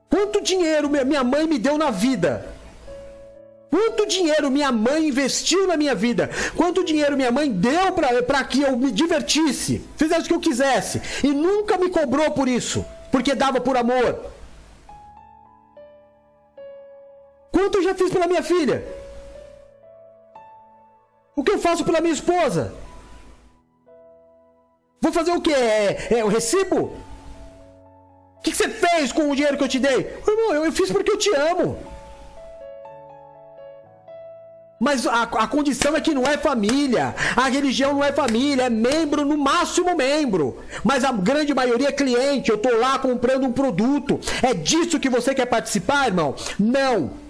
Quanto 0.08 0.42
dinheiro 0.42 0.90
minha 0.90 1.24
mãe 1.24 1.46
me 1.46 1.58
deu 1.58 1.78
na 1.78 1.90
vida? 1.90 2.46
Quanto 3.72 4.06
dinheiro 4.06 4.50
minha 4.50 4.70
mãe 4.70 5.08
investiu 5.08 5.66
na 5.66 5.78
minha 5.78 5.94
vida? 5.94 6.28
Quanto 6.54 6.84
dinheiro 6.84 7.16
minha 7.16 7.32
mãe 7.32 7.50
deu 7.50 7.90
para 8.26 8.44
que 8.44 8.60
eu 8.60 8.76
me 8.76 8.92
divertisse, 8.92 9.82
fizesse 9.96 10.26
o 10.26 10.28
que 10.28 10.34
eu 10.34 10.40
quisesse 10.40 11.00
e 11.24 11.28
nunca 11.28 11.78
me 11.78 11.88
cobrou 11.88 12.30
por 12.32 12.46
isso, 12.46 12.84
porque 13.10 13.34
dava 13.34 13.62
por 13.62 13.78
amor? 13.78 14.26
Quanto 17.50 17.78
eu 17.78 17.82
já 17.82 17.94
fiz 17.94 18.10
pela 18.10 18.26
minha 18.26 18.42
filha? 18.42 18.84
O 21.34 21.42
que 21.42 21.52
eu 21.52 21.58
faço 21.58 21.82
pela 21.82 22.02
minha 22.02 22.12
esposa? 22.12 22.74
Vou 25.00 25.12
fazer 25.12 25.32
o 25.32 25.40
que? 25.40 25.54
É, 25.54 26.18
é 26.18 26.24
o 26.26 26.28
recibo? 26.28 26.94
O 28.36 28.42
que, 28.42 28.50
que, 28.50 28.56
você 28.56 28.68
fez 28.68 29.12
com 29.12 29.30
o 29.30 29.34
dinheiro 29.34 29.56
que 29.56 29.64
eu 29.64 29.68
te 29.68 29.78
dei? 29.78 29.98
Irmão, 30.28 30.62
eu 30.62 30.72
fiz 30.72 30.92
porque 30.92 31.10
eu 31.10 31.16
te 31.16 31.34
amo. 31.34 31.91
Mas 34.82 35.06
a, 35.06 35.22
a 35.22 35.46
condição 35.46 35.94
é 35.94 36.00
que 36.00 36.12
não 36.12 36.24
é 36.24 36.36
família. 36.36 37.14
A 37.36 37.48
religião 37.48 37.94
não 37.94 38.02
é 38.02 38.10
família, 38.12 38.64
é 38.64 38.68
membro, 38.68 39.24
no 39.24 39.38
máximo 39.38 39.96
membro. 39.96 40.58
Mas 40.82 41.04
a 41.04 41.12
grande 41.12 41.54
maioria 41.54 41.90
é 41.90 41.92
cliente. 41.92 42.50
Eu 42.50 42.56
estou 42.56 42.76
lá 42.80 42.98
comprando 42.98 43.44
um 43.44 43.52
produto. 43.52 44.18
É 44.42 44.52
disso 44.52 44.98
que 44.98 45.08
você 45.08 45.36
quer 45.36 45.46
participar, 45.46 46.08
irmão? 46.08 46.34
Não. 46.58 47.21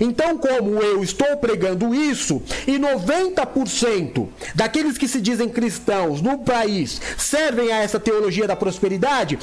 Então, 0.00 0.36
como 0.36 0.80
eu 0.80 1.02
estou 1.02 1.36
pregando 1.36 1.94
isso 1.94 2.42
e 2.66 2.78
90% 2.78 4.28
daqueles 4.54 4.98
que 4.98 5.08
se 5.08 5.20
dizem 5.20 5.48
cristãos 5.48 6.20
no 6.20 6.38
país 6.38 7.00
servem 7.16 7.72
a 7.72 7.82
essa 7.82 8.00
teologia 8.00 8.46
da 8.46 8.56
prosperidade, 8.56 9.38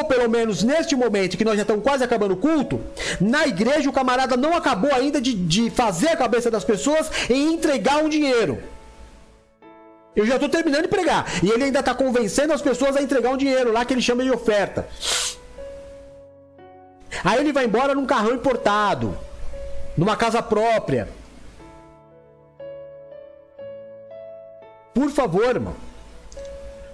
ou 0.00 0.06
pelo 0.06 0.28
menos 0.28 0.62
neste 0.62 0.94
momento 0.94 1.36
que 1.36 1.44
nós 1.44 1.56
já 1.56 1.62
estamos 1.62 1.82
quase 1.82 2.04
acabando 2.04 2.34
o 2.34 2.36
culto, 2.36 2.80
na 3.20 3.46
igreja 3.46 3.88
o 3.88 3.92
camarada 3.92 4.36
não 4.36 4.54
acabou 4.54 4.92
ainda 4.92 5.20
de, 5.20 5.34
de 5.34 5.70
fazer 5.70 6.08
a 6.08 6.16
cabeça 6.16 6.50
das 6.50 6.64
pessoas 6.64 7.10
e 7.28 7.34
entregar 7.34 8.02
um 8.02 8.08
dinheiro. 8.08 8.58
Eu 10.14 10.24
já 10.24 10.36
estou 10.36 10.48
terminando 10.48 10.82
de 10.82 10.88
pregar. 10.88 11.26
E 11.42 11.50
ele 11.50 11.64
ainda 11.64 11.80
está 11.80 11.94
convencendo 11.94 12.52
as 12.52 12.62
pessoas 12.62 12.96
a 12.96 13.02
entregar 13.02 13.30
um 13.30 13.36
dinheiro 13.36 13.70
lá 13.70 13.84
que 13.84 13.92
ele 13.92 14.00
chama 14.00 14.24
de 14.24 14.30
oferta. 14.30 14.88
Aí 17.22 17.38
ele 17.40 17.52
vai 17.52 17.66
embora 17.66 17.94
num 17.94 18.06
carrão 18.06 18.32
importado 18.32 19.16
numa 19.96 20.16
casa 20.16 20.42
própria. 20.42 21.08
Por 24.94 25.10
favor, 25.10 25.44
irmão. 25.44 25.74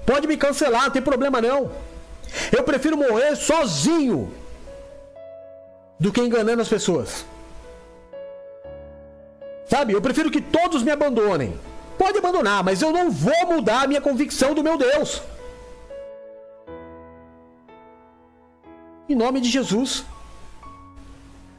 Pode 0.04 0.26
me 0.26 0.36
cancelar, 0.36 0.84
não 0.84 0.90
tem 0.90 1.02
problema 1.02 1.40
não. 1.40 1.70
Eu 2.50 2.62
prefiro 2.64 2.96
morrer 2.96 3.36
sozinho 3.36 4.32
do 5.98 6.12
que 6.12 6.20
enganando 6.20 6.62
as 6.62 6.68
pessoas. 6.68 7.24
Sabe? 9.66 9.92
Eu 9.92 10.02
prefiro 10.02 10.30
que 10.30 10.40
todos 10.40 10.82
me 10.82 10.90
abandonem. 10.90 11.58
Pode 11.96 12.18
abandonar, 12.18 12.64
mas 12.64 12.82
eu 12.82 12.90
não 12.90 13.10
vou 13.10 13.46
mudar 13.46 13.82
a 13.82 13.86
minha 13.86 14.00
convicção 14.00 14.54
do 14.54 14.62
meu 14.62 14.76
Deus. 14.76 15.22
Em 19.08 19.14
nome 19.14 19.40
de 19.40 19.48
Jesus. 19.48 20.04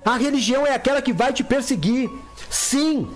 A 0.06 0.18
religião 0.18 0.68
é 0.68 0.74
aquela 0.74 1.01
que 1.01 1.14
vai 1.14 1.32
te 1.32 1.43
perseguir. 1.43 2.10
Sim, 2.49 3.10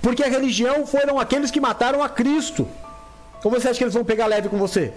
porque 0.00 0.22
a 0.22 0.28
religião 0.28 0.86
foram 0.86 1.18
aqueles 1.18 1.50
que 1.50 1.60
mataram 1.60 2.02
a 2.02 2.08
Cristo. 2.08 2.66
Ou 3.44 3.50
você 3.50 3.68
acha 3.68 3.78
que 3.78 3.84
eles 3.84 3.94
vão 3.94 4.04
pegar 4.04 4.26
leve 4.26 4.48
com 4.48 4.56
você? 4.56 4.92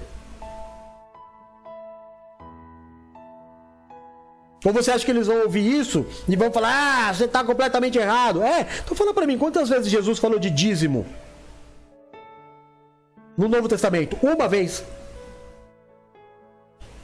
Ou 4.64 4.74
você 4.74 4.92
acha 4.92 5.06
que 5.06 5.12
eles 5.12 5.28
vão 5.28 5.42
ouvir 5.42 5.80
isso 5.80 6.06
e 6.28 6.36
vão 6.36 6.52
falar: 6.52 7.10
Ah, 7.10 7.14
você 7.14 7.26
está 7.26 7.44
completamente 7.44 7.98
errado? 7.98 8.42
É, 8.42 8.68
então 8.84 8.96
fala 8.96 9.14
para 9.14 9.28
mim, 9.28 9.38
quantas 9.38 9.70
vezes 9.70 9.92
Jesus 9.92 10.18
falou 10.18 10.40
de 10.40 10.50
dízimo? 10.50 11.06
No 13.38 13.48
Novo 13.48 13.68
Testamento? 13.68 14.18
Uma 14.24 14.48
vez. 14.48 14.84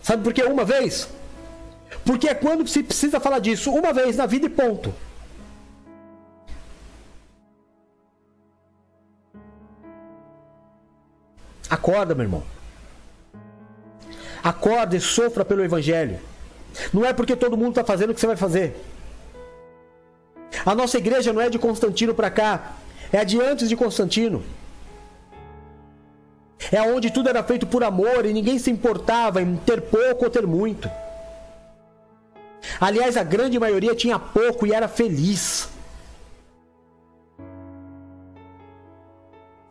Sabe 0.02 0.24
por 0.24 0.34
que 0.34 0.42
uma 0.44 0.64
vez? 0.64 1.08
Porque 2.06 2.28
é 2.28 2.34
quando 2.34 2.68
se 2.68 2.84
precisa 2.84 3.20
falar 3.20 3.40
disso 3.40 3.72
uma 3.72 3.94
vez 3.94 4.18
na 4.18 4.26
vida 4.26 4.46
e 4.46 4.50
ponto. 4.50 4.94
Acorda, 11.70 12.14
meu 12.14 12.24
irmão. 12.24 12.44
Acorda 14.44 14.96
e 14.96 15.02
sofra 15.02 15.46
pelo 15.46 15.64
Evangelho. 15.64 16.20
Não 16.94 17.06
é 17.06 17.14
porque 17.14 17.36
todo 17.36 17.58
mundo 17.58 17.70
está 17.70 17.84
fazendo 17.84 18.12
o 18.12 18.14
que 18.14 18.20
você 18.20 18.28
vai 18.28 18.36
fazer. 18.36 18.76
A 20.66 20.76
nossa 20.76 20.98
igreja 20.98 21.32
não 21.32 21.42
é 21.42 21.50
de 21.50 21.58
Constantino 21.58 22.14
para 22.14 22.30
cá, 22.30 22.74
é 23.12 23.24
de 23.24 23.40
antes 23.40 23.70
de 23.70 23.76
Constantino. 23.76 24.44
É 26.72 26.82
onde 26.82 27.10
tudo 27.10 27.30
era 27.30 27.44
feito 27.44 27.66
por 27.66 27.84
amor 27.84 28.26
e 28.26 28.34
ninguém 28.34 28.60
se 28.60 28.70
importava 28.70 29.42
em 29.42 29.56
ter 29.58 29.82
pouco 29.82 30.26
ou 30.26 30.30
ter 30.30 30.46
muito. 30.46 30.90
Aliás, 32.80 33.18
a 33.18 33.24
grande 33.24 33.60
maioria 33.60 33.96
tinha 33.96 34.20
pouco 34.20 34.68
e 34.68 34.74
era 34.74 34.88
feliz. 34.88 35.70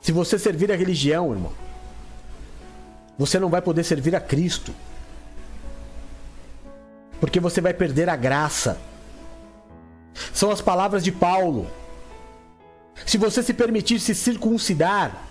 Se 0.00 0.12
você 0.12 0.38
servir 0.38 0.72
a 0.72 0.76
religião, 0.76 1.32
irmão, 1.32 1.52
você 3.18 3.38
não 3.38 3.48
vai 3.48 3.60
poder 3.60 3.84
servir 3.84 4.16
a 4.16 4.20
Cristo. 4.20 4.74
Porque 7.20 7.38
você 7.38 7.60
vai 7.60 7.74
perder 7.74 8.08
a 8.08 8.16
graça. 8.16 8.80
São 10.32 10.50
as 10.50 10.60
palavras 10.60 11.04
de 11.04 11.12
Paulo. 11.12 11.70
Se 13.06 13.18
você 13.18 13.42
se 13.42 13.52
permitir 13.52 14.00
se 14.00 14.14
circuncidar, 14.14 15.28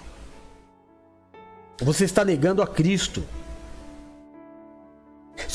você 1.81 2.05
está 2.05 2.23
negando 2.23 2.61
a 2.61 2.67
Cristo. 2.67 3.23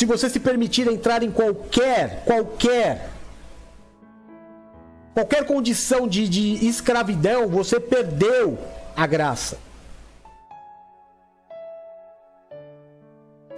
Se 0.04 0.06
você 0.06 0.28
se 0.28 0.38
permitir 0.38 0.86
entrar 0.86 1.22
em 1.22 1.30
qualquer, 1.30 2.24
qualquer, 2.26 3.08
qualquer 5.14 5.46
condição 5.46 6.06
de, 6.06 6.28
de 6.28 6.66
escravidão, 6.66 7.48
você 7.48 7.80
perdeu 7.80 8.58
a 8.94 9.06
graça. 9.06 9.56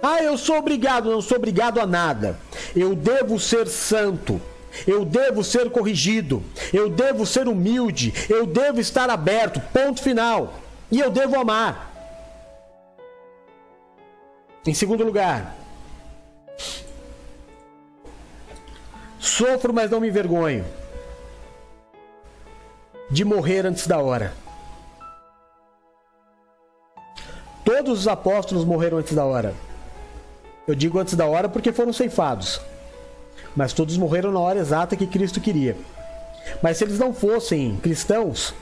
Ah, 0.01 0.23
eu 0.23 0.37
sou 0.37 0.55
obrigado, 0.55 1.11
não 1.11 1.21
sou 1.21 1.35
obrigado 1.35 1.81
a 1.81 1.85
nada. 1.85 2.39
Eu 2.73 2.95
devo 2.95 3.37
ser 3.37 3.67
santo. 3.67 4.39
Eu 4.87 5.03
devo 5.03 5.43
ser 5.43 5.69
corrigido. 5.69 6.41
Eu 6.71 6.89
devo 6.89 7.25
ser 7.25 7.49
humilde. 7.49 8.13
Eu 8.29 8.45
devo 8.45 8.79
estar 8.79 9.09
aberto. 9.09 9.59
Ponto 9.73 10.01
final. 10.01 10.53
E 10.89 10.97
eu 10.97 11.11
devo 11.11 11.37
amar. 11.37 11.91
Em 14.65 14.73
segundo 14.73 15.03
lugar, 15.03 15.66
Sofro, 19.19 19.73
mas 19.73 19.91
não 19.91 19.99
me 19.99 20.07
envergonho 20.07 20.65
de 23.09 23.23
morrer 23.23 23.65
antes 23.65 23.87
da 23.87 23.99
hora. 23.99 24.33
Todos 27.63 27.99
os 27.99 28.07
apóstolos 28.07 28.65
morreram 28.65 28.97
antes 28.97 29.13
da 29.13 29.25
hora. 29.25 29.53
Eu 30.67 30.75
digo 30.75 30.99
antes 30.99 31.15
da 31.15 31.25
hora 31.25 31.47
porque 31.47 31.71
foram 31.71 31.93
ceifados. 31.93 32.61
Mas 33.55 33.73
todos 33.73 33.97
morreram 33.97 34.31
na 34.31 34.39
hora 34.39 34.59
exata 34.59 34.95
que 34.95 35.07
Cristo 35.07 35.41
queria. 35.41 35.75
Mas 36.61 36.77
se 36.77 36.83
eles 36.83 36.99
não 36.99 37.13
fossem 37.13 37.77
cristãos, 37.77 38.53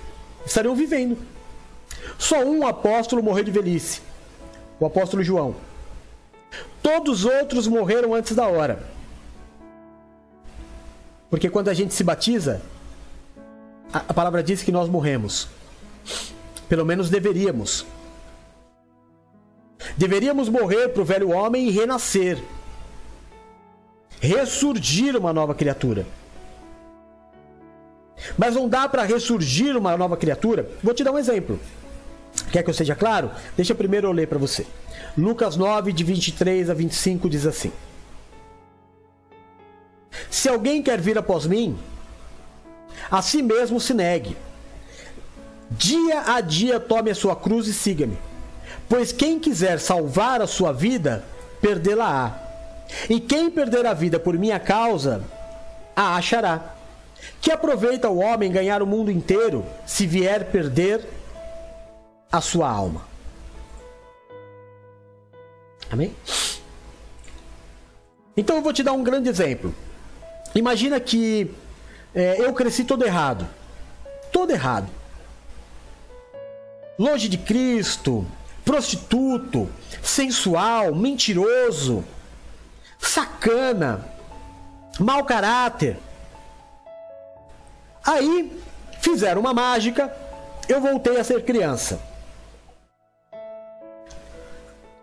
estariam 0.46 0.76
vivendo. 0.76 1.18
Só 2.18 2.44
um 2.44 2.66
apóstolo 2.66 3.22
morreu 3.22 3.44
de 3.44 3.52
velhice. 3.52 4.02
O 4.80 4.86
apóstolo 4.86 5.24
João. 5.24 5.56
Todos 6.82 7.26
os 7.26 7.26
outros 7.26 7.68
morreram 7.68 8.14
antes 8.14 8.36
da 8.36 8.48
hora. 8.48 8.84
Porque 11.30 11.50
quando 11.50 11.70
a 11.70 11.74
gente 11.74 11.94
se 11.94 12.04
batiza, 12.04 12.62
a, 13.92 14.14
palavra 14.14 14.44
diz 14.44 14.62
que 14.62 14.72
nós 14.72 14.90
morremos. 14.90 15.48
Pelo 16.68 16.86
menos 16.86 17.10
deveríamos. 17.10 17.86
Deveríamos 19.98 20.50
morrer 20.50 20.90
para 20.90 21.02
o 21.02 21.06
velho 21.06 21.32
homem 21.32 21.68
e 21.68 21.72
renascer. 21.72 22.42
Ressurgir 24.20 25.16
uma 25.16 25.34
nova 25.34 25.54
criatura. 25.54 26.06
Mas 28.38 28.56
não 28.56 28.68
dá 28.68 28.88
para 28.88 29.04
ressurgir 29.04 29.78
uma 29.78 29.96
nova 29.98 30.18
criatura. 30.18 30.70
Vou 30.84 30.94
te 30.94 31.04
dar 31.04 31.12
um 31.12 31.20
exemplo. 31.20 31.60
Quer 32.52 32.64
que 32.64 32.70
eu 32.70 32.74
seja 32.74 32.96
claro? 32.96 33.32
Deixa 33.56 33.76
primeiro 33.76 34.08
eu 34.08 34.12
ler 34.12 34.28
para 34.28 34.38
você. 34.38 34.66
Lucas 35.18 35.56
9, 35.56 35.94
de 35.94 36.04
23 36.04 36.70
a 36.70 36.74
25 36.74 37.30
diz 37.30 37.46
assim: 37.46 37.72
Se 40.30 40.50
alguém 40.50 40.84
quer 40.84 41.00
vir 41.00 41.18
após 41.18 41.46
mim, 41.46 41.78
a 43.10 43.22
si 43.22 43.42
mesmo 43.42 43.80
se 43.80 43.94
negue. 43.94 44.36
Dia 45.72 46.36
a 46.36 46.42
dia 46.42 46.80
tome 46.80 47.10
a 47.10 47.16
sua 47.16 47.36
cruz 47.36 47.68
e 47.68 47.74
siga-me. 47.74 48.18
Pois 48.90 49.12
quem 49.12 49.40
quiser 49.40 49.80
salvar 49.80 50.42
a 50.42 50.48
sua 50.48 50.72
vida, 50.72 51.24
perdê-la-á. 51.62 52.42
E 53.10 53.20
quem 53.20 53.50
perder 53.50 53.86
a 53.86 53.94
vida 53.94 54.20
por 54.20 54.38
minha 54.38 54.60
causa, 54.60 55.24
a 55.96 56.18
achará. 56.18 56.76
Que 57.42 57.52
aproveita 57.52 58.10
o 58.10 58.20
homem 58.20 58.52
ganhar 58.52 58.84
o 58.84 58.88
mundo 58.88 59.10
inteiro 59.10 59.66
se 59.86 60.06
vier 60.06 60.52
perder 60.52 61.08
a 62.32 62.42
sua 62.42 62.70
alma. 62.70 63.15
Amém? 65.92 66.16
Então 68.38 68.58
eu 68.58 68.62
vou 68.62 68.74
te 68.74 68.84
dar 68.84 68.94
um 68.94 69.04
grande 69.04 69.30
exemplo. 69.30 69.74
Imagina 70.54 71.00
que 71.00 71.52
é, 72.14 72.42
eu 72.42 72.54
cresci 72.54 72.84
todo 72.84 73.06
errado. 73.06 73.48
Todo 74.32 74.52
errado. 74.52 74.90
Longe 76.98 77.28
de 77.28 77.38
Cristo, 77.38 78.26
prostituto, 78.64 79.70
sensual, 80.02 80.96
mentiroso, 80.96 82.04
sacana, 82.98 84.06
mau 85.00 85.24
caráter. 85.26 85.98
Aí 88.04 88.52
fizeram 89.00 89.42
uma 89.42 89.54
mágica, 89.54 90.14
eu 90.70 90.80
voltei 90.82 91.20
a 91.20 91.24
ser 91.24 91.44
criança. 91.44 92.00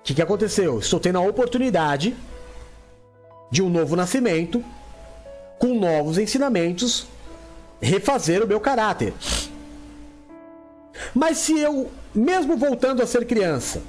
O 0.02 0.04
que, 0.04 0.14
que 0.14 0.22
aconteceu? 0.22 0.80
Estou 0.80 0.98
tendo 0.98 1.18
a 1.18 1.22
oportunidade 1.22 2.16
de 3.52 3.62
um 3.62 3.70
novo 3.70 3.94
nascimento, 3.94 4.64
com 5.60 5.78
novos 5.78 6.18
ensinamentos, 6.18 7.06
refazer 7.80 8.42
o 8.42 8.48
meu 8.48 8.58
caráter. 8.58 9.14
Mas 11.14 11.38
se 11.38 11.56
eu, 11.56 11.88
mesmo 12.12 12.56
voltando 12.56 13.00
a 13.00 13.06
ser 13.06 13.24
criança, 13.26 13.80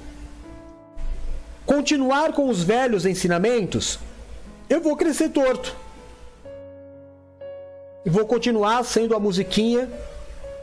continuar 1.66 2.32
com 2.32 2.48
os 2.48 2.62
velhos 2.62 3.04
ensinamentos, 3.04 3.98
eu 4.70 4.80
vou 4.80 4.96
crescer 4.96 5.30
torto. 5.30 5.74
E 8.06 8.10
vou 8.10 8.24
continuar 8.24 8.84
sendo 8.84 9.16
a 9.16 9.18
musiquinha 9.18 9.90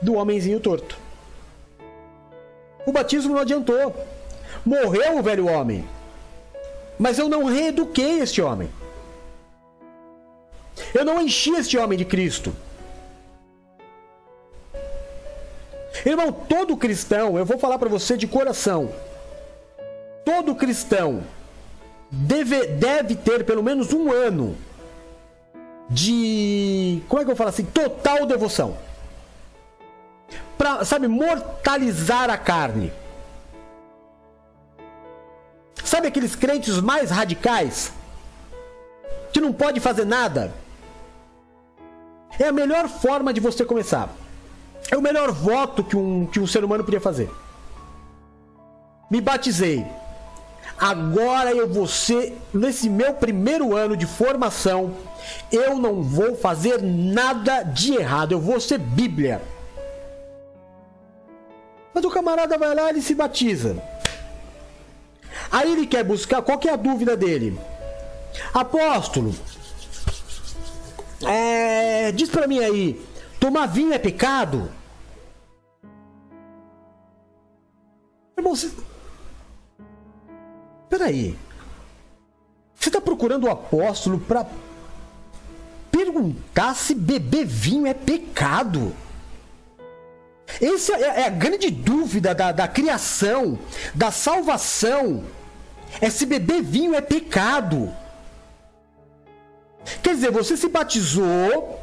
do 0.01 0.13
homenzinho 0.13 0.61
torto. 0.61 0.97
O 2.85 2.93
batismo 2.93 3.33
não 3.33 3.41
adiantou. 3.41 3.93
Morreu 4.65 5.17
o 5.17 5.23
velho 5.23 5.47
homem. 5.47 5.87
Mas 6.99 7.17
eu 7.17 7.27
não 7.27 7.45
reeduquei 7.45 8.19
este 8.19 8.41
homem. 8.41 8.69
Eu 10.93 11.03
não 11.03 11.21
enchi 11.21 11.51
este 11.51 11.77
homem 11.77 11.97
de 11.97 12.05
Cristo. 12.05 12.53
Irmão, 16.05 16.31
todo 16.31 16.77
cristão, 16.77 17.37
eu 17.37 17.45
vou 17.45 17.57
falar 17.59 17.77
para 17.77 17.89
você 17.89 18.17
de 18.17 18.27
coração. 18.27 18.91
Todo 20.25 20.55
cristão 20.55 21.23
deve, 22.09 22.67
deve 22.67 23.15
ter 23.15 23.45
pelo 23.45 23.63
menos 23.63 23.93
um 23.93 24.11
ano 24.11 24.55
de. 25.89 27.01
Como 27.07 27.21
é 27.21 27.25
que 27.25 27.31
eu 27.31 27.35
falo 27.35 27.49
assim? 27.49 27.65
Total 27.65 28.25
devoção. 28.25 28.77
Pra, 30.57 30.85
sabe, 30.85 31.07
mortalizar 31.07 32.29
a 32.29 32.37
carne. 32.37 32.91
Sabe 35.91 36.07
aqueles 36.07 36.37
crentes 36.37 36.79
mais 36.79 37.11
radicais? 37.11 37.91
Que 39.33 39.41
não 39.41 39.51
pode 39.51 39.81
fazer 39.81 40.05
nada? 40.05 40.53
É 42.39 42.47
a 42.47 42.51
melhor 42.53 42.87
forma 42.87 43.33
de 43.33 43.41
você 43.41 43.65
começar. 43.65 44.07
É 44.89 44.95
o 44.95 45.01
melhor 45.01 45.33
voto 45.33 45.83
que 45.83 45.97
um, 45.97 46.25
que 46.27 46.39
um 46.39 46.47
ser 46.47 46.63
humano 46.63 46.85
podia 46.85 47.01
fazer. 47.01 47.29
Me 49.09 49.19
batizei. 49.19 49.85
Agora 50.79 51.51
eu 51.51 51.67
vou 51.67 51.85
ser, 51.85 52.37
nesse 52.53 52.89
meu 52.89 53.13
primeiro 53.13 53.75
ano 53.75 53.97
de 53.97 54.05
formação, 54.05 54.95
eu 55.51 55.77
não 55.77 56.01
vou 56.01 56.37
fazer 56.37 56.81
nada 56.81 57.63
de 57.63 57.95
errado. 57.95 58.31
Eu 58.31 58.39
vou 58.39 58.61
ser 58.61 58.77
Bíblia. 58.77 59.41
Mas 61.93 62.05
o 62.05 62.09
camarada 62.09 62.57
vai 62.57 62.73
lá 62.73 62.93
e 62.93 63.01
se 63.01 63.13
batiza. 63.13 63.75
Aí 65.51 65.71
ele 65.71 65.87
quer 65.87 66.03
buscar, 66.03 66.41
qual 66.41 66.57
que 66.57 66.67
é 66.67 66.73
a 66.73 66.77
dúvida 66.77 67.15
dele? 67.15 67.59
Apóstolo, 68.53 69.33
é, 71.25 72.11
diz 72.11 72.29
para 72.29 72.47
mim 72.47 72.59
aí, 72.59 73.05
tomar 73.39 73.67
vinho 73.67 73.93
é 73.93 73.99
pecado? 73.99 74.71
Irmão, 78.37 78.55
você... 78.55 78.71
Peraí. 80.89 81.37
Você 82.75 82.89
está 82.89 82.99
procurando 82.99 83.45
o 83.45 83.51
apóstolo 83.51 84.19
para 84.19 84.45
perguntar 85.91 86.75
se 86.75 86.95
beber 86.95 87.45
vinho 87.45 87.85
é 87.85 87.93
pecado? 87.93 88.95
Essa 90.61 90.93
é, 90.93 91.21
é 91.21 91.25
a 91.25 91.29
grande 91.29 91.71
dúvida 91.71 92.35
da, 92.35 92.51
da 92.51 92.67
criação, 92.67 93.57
da 93.95 94.11
salvação. 94.11 95.23
É 95.99 96.09
se 96.09 96.25
beber 96.25 96.61
vinho 96.61 96.93
é 96.93 97.01
pecado. 97.01 97.91
Quer 100.03 100.13
dizer, 100.13 100.31
você 100.31 100.55
se 100.55 100.69
batizou. 100.69 101.79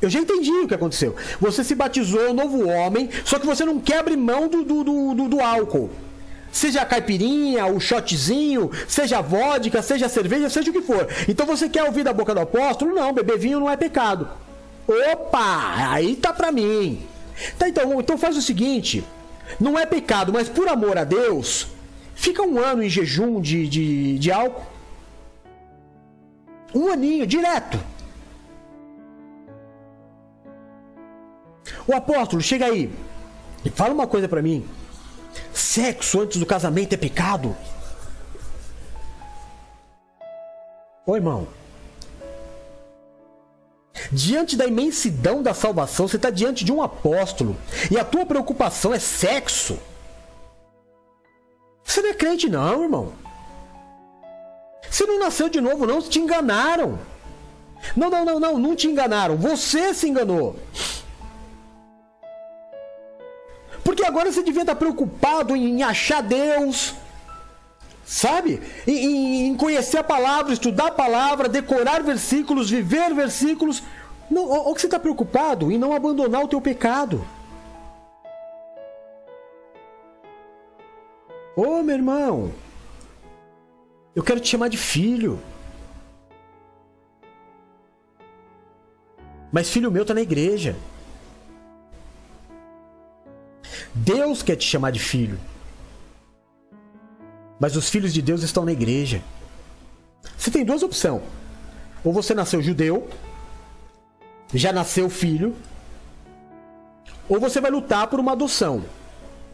Eu 0.00 0.08
já 0.08 0.20
entendi 0.20 0.50
o 0.50 0.68
que 0.68 0.74
aconteceu. 0.74 1.16
Você 1.40 1.64
se 1.64 1.74
batizou, 1.74 2.32
novo 2.32 2.68
homem, 2.68 3.08
só 3.24 3.38
que 3.38 3.46
você 3.46 3.64
não 3.64 3.80
quer 3.80 3.98
abrir 3.98 4.16
mão 4.16 4.46
do, 4.46 4.62
do, 4.62 4.84
do, 4.84 5.28
do 5.28 5.40
álcool. 5.40 5.90
Seja 6.52 6.82
a 6.82 6.86
caipirinha, 6.86 7.66
o 7.66 7.80
shotzinho, 7.80 8.70
seja 8.86 9.18
a 9.18 9.22
vodka, 9.22 9.82
seja 9.82 10.06
a 10.06 10.08
cerveja, 10.08 10.48
seja 10.48 10.70
o 10.70 10.72
que 10.72 10.82
for. 10.82 11.08
Então 11.26 11.46
você 11.46 11.68
quer 11.68 11.84
ouvir 11.84 12.04
da 12.04 12.12
boca 12.12 12.34
do 12.34 12.40
apóstolo? 12.40 12.94
Não, 12.94 13.12
beber 13.12 13.38
vinho 13.38 13.60
não 13.60 13.70
é 13.70 13.76
pecado. 13.76 14.28
Opa, 14.86 15.74
aí 15.90 16.14
tá 16.16 16.32
pra 16.32 16.52
mim. 16.52 17.06
Tá, 17.58 17.68
então, 17.68 18.00
então 18.00 18.18
faz 18.18 18.36
o 18.36 18.42
seguinte: 18.42 19.04
não 19.58 19.78
é 19.78 19.86
pecado, 19.86 20.32
mas 20.32 20.48
por 20.48 20.68
amor 20.68 20.98
a 20.98 21.04
Deus, 21.04 21.68
fica 22.14 22.42
um 22.42 22.58
ano 22.58 22.82
em 22.82 22.88
jejum 22.88 23.40
de, 23.40 23.68
de, 23.68 24.18
de 24.18 24.32
álcool. 24.32 24.66
Um 26.74 26.88
aninho, 26.88 27.26
direto. 27.26 27.78
O 31.86 31.94
apóstolo, 31.94 32.42
chega 32.42 32.66
aí. 32.66 32.90
E 33.64 33.70
fala 33.70 33.94
uma 33.94 34.06
coisa 34.06 34.28
para 34.28 34.42
mim. 34.42 34.66
Sexo 35.52 36.20
antes 36.20 36.38
do 36.38 36.46
casamento 36.46 36.92
é 36.92 36.96
pecado? 36.96 37.56
Ô 41.06 41.16
irmão. 41.16 41.48
Diante 44.12 44.56
da 44.56 44.66
imensidão 44.66 45.42
da 45.42 45.54
salvação, 45.54 46.06
você 46.06 46.16
está 46.16 46.30
diante 46.30 46.64
de 46.64 46.72
um 46.72 46.82
apóstolo 46.82 47.56
e 47.90 47.98
a 47.98 48.04
tua 48.04 48.24
preocupação 48.24 48.94
é 48.94 48.98
sexo. 48.98 49.78
Você 51.84 52.02
não 52.02 52.10
é 52.10 52.14
crente, 52.14 52.48
não, 52.48 52.82
irmão. 52.82 53.12
Você 54.90 55.06
não 55.06 55.18
nasceu 55.18 55.48
de 55.48 55.60
novo, 55.60 55.86
não. 55.86 56.00
Te 56.00 56.18
enganaram. 56.18 56.98
Não, 57.96 58.10
não, 58.10 58.24
não, 58.24 58.40
não. 58.40 58.58
Não 58.58 58.76
te 58.76 58.86
enganaram. 58.86 59.36
Você 59.36 59.94
se 59.94 60.08
enganou. 60.08 60.56
Porque 63.82 64.04
agora 64.04 64.30
você 64.30 64.42
devia 64.42 64.62
estar 64.62 64.76
preocupado 64.76 65.56
em 65.56 65.82
achar 65.82 66.22
Deus, 66.22 66.94
sabe? 68.08 68.62
Em, 68.86 69.48
em 69.48 69.56
conhecer 69.56 69.98
a 69.98 70.02
palavra, 70.02 70.54
estudar 70.54 70.86
a 70.86 70.90
palavra, 70.90 71.46
decorar 71.46 72.02
versículos, 72.02 72.70
viver 72.70 73.14
versículos. 73.14 73.82
Não, 74.30 74.48
ou 74.48 74.74
que 74.74 74.80
você 74.80 74.86
está 74.86 74.98
preocupado 74.98 75.70
em 75.70 75.76
não 75.76 75.92
abandonar 75.92 76.42
o 76.42 76.48
teu 76.48 76.60
pecado. 76.60 77.22
Ô 81.54 81.62
oh, 81.62 81.82
meu 81.82 81.96
irmão, 81.96 82.52
eu 84.16 84.22
quero 84.22 84.40
te 84.40 84.48
chamar 84.48 84.68
de 84.68 84.78
filho. 84.78 85.38
Mas 89.52 89.68
filho 89.68 89.90
meu 89.90 90.02
está 90.02 90.14
na 90.14 90.22
igreja. 90.22 90.74
Deus 93.94 94.42
quer 94.42 94.56
te 94.56 94.64
chamar 94.64 94.92
de 94.92 94.98
filho. 94.98 95.38
Mas 97.58 97.76
os 97.76 97.88
filhos 97.88 98.12
de 98.12 98.22
Deus 98.22 98.42
estão 98.42 98.64
na 98.64 98.72
igreja. 98.72 99.22
Você 100.36 100.50
tem 100.50 100.64
duas 100.64 100.82
opções. 100.82 101.22
Ou 102.04 102.12
você 102.12 102.34
nasceu 102.34 102.62
judeu, 102.62 103.08
já 104.54 104.72
nasceu 104.72 105.10
filho, 105.10 105.54
ou 107.28 107.40
você 107.40 107.60
vai 107.60 107.70
lutar 107.70 108.06
por 108.06 108.20
uma 108.20 108.32
adoção, 108.32 108.84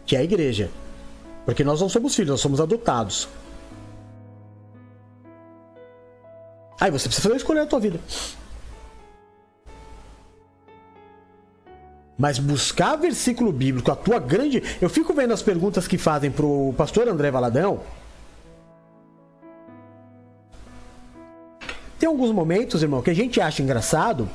que 0.05 0.15
é 0.15 0.19
a 0.19 0.23
igreja. 0.23 0.69
Porque 1.43 1.63
nós 1.63 1.81
não 1.81 1.89
somos 1.89 2.15
filhos, 2.15 2.31
nós 2.31 2.41
somos 2.41 2.61
adotados. 2.61 3.27
Aí 6.79 6.91
você 6.91 7.07
precisa 7.07 7.35
escolher 7.35 7.61
a 7.61 7.65
tua 7.65 7.79
vida. 7.79 7.99
Mas 12.17 12.39
buscar 12.39 12.95
versículo 12.95 13.51
bíblico, 13.51 13.91
a 13.91 13.95
tua 13.95 14.19
grande. 14.19 14.63
Eu 14.81 14.89
fico 14.89 15.13
vendo 15.13 15.33
as 15.33 15.41
perguntas 15.41 15.87
que 15.87 15.97
fazem 15.97 16.31
pro 16.31 16.73
pastor 16.77 17.07
André 17.07 17.29
Valadão. 17.29 17.81
Tem 21.99 22.07
alguns 22.07 22.31
momentos, 22.31 22.81
irmão, 22.83 23.01
que 23.01 23.09
a 23.09 23.15
gente 23.15 23.41
acha 23.41 23.61
engraçado, 23.61 24.29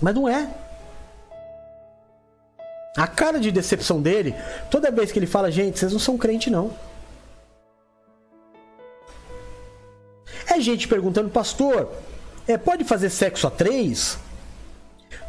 mas 0.00 0.14
não 0.14 0.28
é. 0.28 0.48
A 2.96 3.06
cara 3.06 3.38
de 3.38 3.52
decepção 3.52 4.00
dele, 4.00 4.34
toda 4.70 4.90
vez 4.90 5.12
que 5.12 5.18
ele 5.18 5.26
fala, 5.26 5.50
gente, 5.50 5.78
vocês 5.78 5.92
não 5.92 6.00
são 6.00 6.18
crente, 6.18 6.50
não. 6.50 6.72
É 10.46 10.60
gente 10.60 10.88
perguntando, 10.88 11.28
pastor, 11.28 11.92
é, 12.46 12.56
pode 12.56 12.82
fazer 12.84 13.10
sexo 13.10 13.46
a 13.46 13.50
três? 13.50 14.18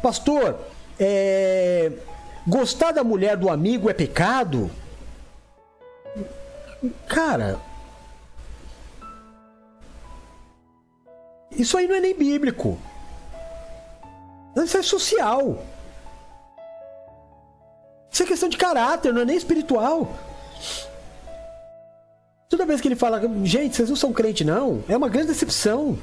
Pastor, 0.02 0.58
é, 0.98 1.92
gostar 2.46 2.92
da 2.92 3.04
mulher 3.04 3.36
do 3.36 3.50
amigo 3.50 3.90
é 3.90 3.94
pecado? 3.94 4.70
Cara, 7.06 7.58
isso 11.50 11.76
aí 11.76 11.86
não 11.86 11.96
é 11.96 12.00
nem 12.00 12.14
bíblico. 12.14 12.78
Isso 14.56 14.78
é 14.78 14.82
social. 14.82 15.62
Isso 18.10 18.22
é 18.22 18.26
questão 18.26 18.48
de 18.48 18.56
caráter, 18.56 19.12
não 19.12 19.22
é 19.22 19.24
nem 19.24 19.36
espiritual. 19.36 20.12
Toda 22.48 22.66
vez 22.66 22.80
que 22.80 22.88
ele 22.88 22.96
fala, 22.96 23.20
gente, 23.44 23.76
vocês 23.76 23.88
não 23.88 23.96
são 23.96 24.12
crente, 24.12 24.42
não, 24.44 24.82
é 24.88 24.96
uma 24.96 25.08
grande 25.08 25.28
decepção. 25.28 25.96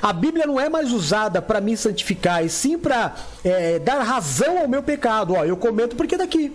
A 0.00 0.12
Bíblia 0.12 0.46
não 0.46 0.58
é 0.58 0.68
mais 0.68 0.92
usada 0.92 1.42
para 1.42 1.60
me 1.60 1.76
santificar, 1.76 2.44
e 2.44 2.48
sim 2.48 2.78
para 2.78 3.14
é, 3.44 3.78
dar 3.78 4.02
razão 4.02 4.58
ao 4.58 4.68
meu 4.68 4.82
pecado. 4.82 5.34
Ó, 5.34 5.44
eu 5.44 5.56
comento 5.56 5.96
porque 5.96 6.16
daqui. 6.16 6.52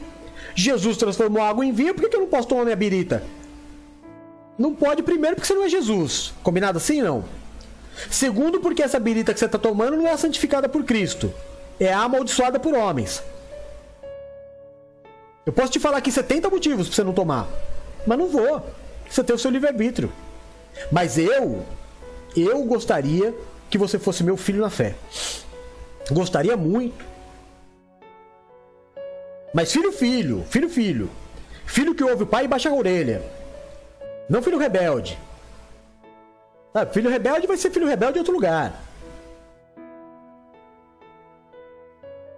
Jesus 0.55 0.97
transformou 0.97 1.43
água 1.43 1.65
em 1.65 1.71
vinho, 1.71 1.93
por 1.93 2.09
que, 2.09 2.15
eu 2.15 2.21
não 2.21 2.27
posso 2.27 2.47
tomar 2.47 2.63
minha 2.63 2.75
birita? 2.75 3.23
Não 4.57 4.73
pode, 4.73 5.03
primeiro, 5.03 5.35
porque 5.35 5.47
você 5.47 5.53
não 5.53 5.63
é 5.63 5.69
Jesus. 5.69 6.33
Combinado 6.41 6.79
assim, 6.79 7.01
não? 7.01 7.23
Segundo, 8.09 8.59
porque 8.59 8.81
essa 8.81 8.99
birita 8.99 9.33
que 9.33 9.39
você 9.39 9.45
está 9.45 9.59
tomando 9.59 9.95
não 9.95 10.07
é 10.07 10.17
santificada 10.17 10.67
por 10.67 10.83
Cristo. 10.83 11.31
É 11.79 11.93
amaldiçoada 11.93 12.59
por 12.59 12.73
homens. 12.73 13.21
Eu 15.45 15.53
posso 15.53 15.71
te 15.71 15.79
falar 15.79 15.99
aqui 15.99 16.11
70 16.11 16.49
motivos 16.49 16.87
para 16.87 16.95
você 16.95 17.03
não 17.03 17.13
tomar. 17.13 17.47
Mas 18.05 18.17
não 18.17 18.27
vou. 18.27 18.65
Você 19.09 19.23
tem 19.23 19.35
o 19.35 19.39
seu 19.39 19.51
livre-arbítrio. 19.51 20.11
Mas 20.91 21.17
eu, 21.17 21.63
eu 22.41 22.63
gostaria 22.63 23.33
que 23.69 23.77
você 23.77 23.97
fosse 23.97 24.23
meu 24.23 24.37
filho 24.37 24.61
na 24.61 24.69
fé. 24.69 24.95
Gostaria 26.11 26.55
muito. 26.55 27.05
Mas 29.53 29.71
filho, 29.71 29.91
filho, 29.91 30.45
filho, 30.49 30.69
filho. 30.69 31.09
Filho 31.65 31.95
que 31.95 32.03
ouve 32.03 32.23
o 32.23 32.27
pai 32.27 32.45
e 32.45 32.47
baixa 32.47 32.69
a 32.69 32.73
orelha. 32.73 33.21
Não 34.29 34.41
filho 34.41 34.57
rebelde. 34.57 35.17
Ah, 36.73 36.85
filho 36.85 37.09
rebelde 37.09 37.47
vai 37.47 37.57
ser 37.57 37.71
filho 37.71 37.87
rebelde 37.87 38.17
em 38.17 38.21
outro 38.21 38.33
lugar. 38.33 38.83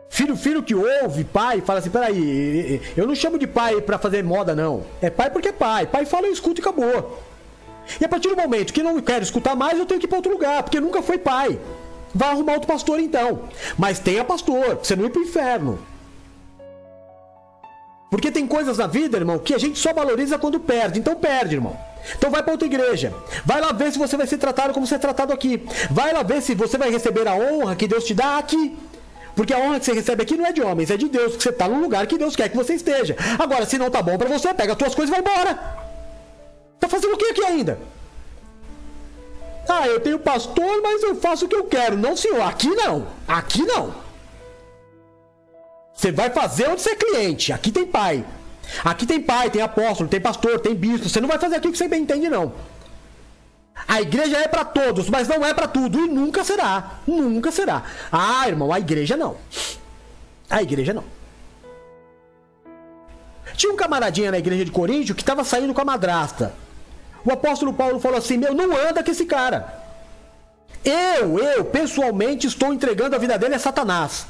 Filho, 0.10 0.36
filho 0.36 0.64
que 0.64 0.76
ouve, 0.76 1.24
pai, 1.24 1.62
fala 1.62 1.80
assim: 1.80 1.90
peraí, 1.90 2.82
eu 2.98 3.08
não 3.08 3.16
chamo 3.16 3.38
de 3.38 3.48
pai 3.48 3.80
para 3.82 3.98
fazer 3.98 4.24
moda, 4.24 4.56
não. 4.56 4.84
É 5.02 5.10
pai 5.10 5.30
porque 5.30 5.50
é 5.50 5.54
pai. 5.54 5.88
Pai 5.88 6.06
fala, 6.06 6.28
eu 6.28 6.34
escuto 6.34 6.60
e 6.60 6.62
acabou. 6.62 7.22
E 8.00 8.06
a 8.06 8.10
partir 8.10 8.30
do 8.30 8.36
momento 8.36 8.74
que 8.74 8.84
não 8.84 9.00
quero 9.02 9.24
escutar 9.24 9.56
mais, 9.56 9.78
eu 9.78 9.86
tenho 9.86 10.00
que 10.00 10.06
ir 10.06 10.10
para 10.10 10.18
outro 10.18 10.32
lugar, 10.32 10.64
porque 10.64 10.80
nunca 10.80 11.02
foi 11.02 11.18
pai. 11.18 11.60
Vai 12.14 12.30
arrumar 12.30 12.54
outro 12.54 12.68
pastor 12.68 13.00
então. 13.00 13.44
Mas 13.78 14.00
tenha 14.00 14.24
pastor, 14.24 14.80
você 14.82 14.96
não 14.96 15.06
ir 15.06 15.10
pro 15.10 15.22
inferno. 15.22 15.80
Porque 18.10 18.32
tem 18.32 18.48
coisas 18.48 18.78
na 18.78 18.88
vida, 18.88 19.18
irmão, 19.18 19.38
que 19.38 19.54
a 19.54 19.58
gente 19.60 19.78
só 19.78 19.94
valoriza 19.94 20.40
quando 20.40 20.60
perde. 20.60 21.00
Então 21.00 21.16
perde, 21.16 21.56
irmão. 21.56 21.78
Então 22.18 22.32
vai 22.32 22.42
para 22.42 22.54
outra 22.54 22.68
igreja. 22.68 23.14
Vai 23.46 23.62
lá 23.62 23.72
ver 23.72 23.92
se 23.92 24.00
você 24.00 24.18
vai 24.18 24.26
ser 24.26 24.38
tratado 24.38 24.74
como 24.74 24.88
você 24.88 24.96
é 24.96 25.00
tratado 25.00 25.32
aqui. 25.32 25.64
Vai 25.92 26.12
lá 26.12 26.24
ver 26.24 26.42
se 26.42 26.56
você 26.56 26.78
vai 26.78 26.90
receber 26.90 27.28
a 27.28 27.36
honra 27.36 27.76
que 27.76 27.88
Deus 27.88 28.04
te 28.04 28.16
dá 28.16 28.40
aqui. 28.40 28.76
Porque 29.36 29.54
a 29.54 29.60
honra 29.60 29.80
que 29.80 29.86
você 29.86 29.94
recebe 29.94 30.24
aqui 30.24 30.36
não 30.36 30.46
é 30.46 30.52
de 30.52 30.62
homens, 30.62 30.90
é 30.90 30.98
de 30.98 31.08
Deus, 31.08 31.32
porque 31.32 31.44
você 31.44 31.50
está 31.50 31.68
no 31.68 31.80
lugar 31.80 32.06
que 32.08 32.18
Deus 32.18 32.36
quer 32.36 32.50
que 32.50 32.58
você 32.58 32.74
esteja. 32.74 33.16
Agora, 33.38 33.66
se 33.66 33.78
não 33.78 33.90
tá 33.90 34.02
bom 34.02 34.18
para 34.18 34.28
você, 34.28 34.54
pega 34.54 34.74
as 34.74 34.78
tuas 34.78 34.96
coisas 34.96 35.16
e 35.16 35.22
vai 35.22 35.34
embora. 35.34 35.89
Tá 36.80 36.88
fazendo 36.88 37.14
o 37.14 37.18
que 37.18 37.26
aqui 37.26 37.44
ainda? 37.44 37.80
Ah, 39.68 39.88
eu 39.88 40.00
tenho 40.00 40.18
pastor, 40.18 40.82
mas 40.82 41.04
eu 41.04 41.16
faço 41.16 41.46
o 41.46 41.48
que 41.48 41.56
eu 41.56 41.66
quero. 41.66 41.96
Não, 41.96 42.18
senhor, 42.18 42.42
aqui 42.42 42.70
não. 42.70 43.08
Aqui 43.28 43.64
não. 43.64 43.94
Você 45.94 46.12
vai 46.12 46.30
fazer 46.30 46.70
onde 46.70 46.82
você 46.82 46.92
é 46.92 46.96
cliente. 46.96 47.54
Aqui 47.54 47.72
tem 47.72 47.86
pai. 47.86 48.26
Aqui 48.84 49.06
tem 49.06 49.22
pai, 49.22 49.50
tem 49.50 49.62
apóstolo, 49.62 50.10
tem 50.10 50.22
pastor, 50.22 50.60
tem 50.60 50.74
bispo. 50.74 51.10
Você 51.10 51.20
não 51.20 51.28
vai 51.28 51.38
fazer 51.38 51.56
aquilo 51.56 51.74
que 51.74 51.78
você 51.78 51.88
bem 51.88 52.04
entende, 52.04 52.30
não. 52.30 52.54
A 53.88 54.02
igreja 54.02 54.38
é 54.38 54.48
para 54.48 54.66
todos, 54.66 55.10
mas 55.10 55.28
não 55.28 55.46
é 55.46 55.54
para 55.54 55.68
tudo 55.68 56.00
e 56.00 56.08
nunca 56.08 56.44
será. 56.44 57.00
Nunca 57.06 57.52
será. 57.52 57.84
Ah, 58.12 58.48
irmão, 58.48 58.72
a 58.72 58.80
igreja 58.80 59.16
não. 59.18 59.38
A 60.50 60.64
igreja 60.64 60.94
não. 60.94 61.04
Tinha 63.56 63.72
um 63.72 63.76
camaradinha 63.76 64.32
na 64.32 64.40
igreja 64.40 64.64
de 64.64 64.72
Coríntio 64.72 65.14
que 65.14 65.22
estava 65.22 65.44
saindo 65.44 65.74
com 65.74 65.82
a 65.82 65.86
madrasta. 65.86 66.54
O 67.26 67.32
apóstolo 67.32 67.74
Paulo 67.74 68.00
falou 68.00 68.18
assim: 68.18 68.38
Meu, 68.38 68.54
não 68.54 68.76
anda 68.76 69.04
com 69.04 69.12
esse 69.12 69.26
cara. 69.26 69.80
Eu, 70.84 71.38
eu, 71.40 71.66
pessoalmente, 71.66 72.48
estou 72.48 72.74
entregando 72.74 73.16
a 73.16 73.20
vida 73.20 73.38
dele 73.38 73.56
a 73.56 73.60
Satanás. 73.60 74.26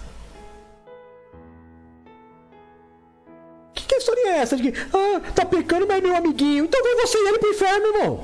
Que, 3.73 3.85
que 3.85 3.95
história 3.95 4.29
é 4.29 4.37
essa? 4.39 4.55
De 4.55 4.71
que, 4.71 4.79
ah, 4.93 5.21
tá 5.33 5.45
pecando, 5.45 5.85
mas 5.87 5.99
é 5.99 6.01
meu 6.01 6.15
amiguinho. 6.15 6.65
Então 6.65 6.83
vem 6.83 6.95
você 6.95 7.17
e 7.17 7.27
ele 7.27 7.39
pro 7.39 7.51
inferno, 7.51 7.87
irmão. 7.87 8.23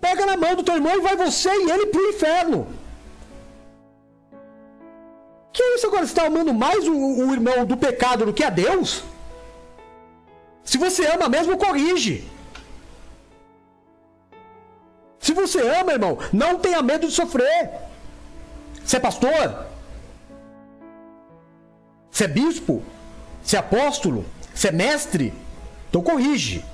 Pega 0.00 0.24
na 0.24 0.36
mão 0.36 0.54
do 0.54 0.62
teu 0.62 0.74
irmão 0.74 0.94
e 0.94 1.00
vai 1.00 1.16
você 1.16 1.50
e 1.50 1.70
ele 1.70 1.86
pro 1.86 2.10
inferno. 2.10 2.68
Que 5.52 5.62
é 5.62 5.74
isso 5.74 5.86
agora? 5.86 6.06
Você 6.06 6.12
está 6.12 6.26
amando 6.26 6.54
mais 6.54 6.86
o, 6.86 6.94
o 6.94 7.32
irmão 7.32 7.64
do 7.64 7.76
pecado 7.76 8.26
do 8.26 8.32
que 8.32 8.44
a 8.44 8.50
Deus? 8.50 9.02
Se 10.62 10.78
você 10.78 11.06
ama 11.06 11.28
mesmo, 11.28 11.56
corrige. 11.56 12.35
Se 15.26 15.32
você 15.32 15.60
ama, 15.60 15.90
irmão, 15.90 16.18
não 16.32 16.56
tenha 16.56 16.80
medo 16.80 17.08
de 17.08 17.12
sofrer. 17.12 17.68
Você 18.84 18.96
é 18.96 19.00
pastor? 19.00 19.66
Você 22.08 22.26
é 22.26 22.28
bispo? 22.28 22.80
Você 23.42 23.56
é 23.56 23.58
apóstolo? 23.58 24.24
Você 24.54 24.68
é 24.68 24.70
mestre? 24.70 25.34
Então 25.88 26.00
corrige. 26.00 26.64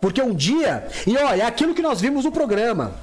Porque 0.00 0.22
um 0.22 0.34
dia, 0.34 0.88
e 1.06 1.14
olha, 1.14 1.42
é 1.42 1.46
aquilo 1.46 1.74
que 1.74 1.82
nós 1.82 2.00
vimos 2.00 2.24
no 2.24 2.32
programa. 2.32 2.94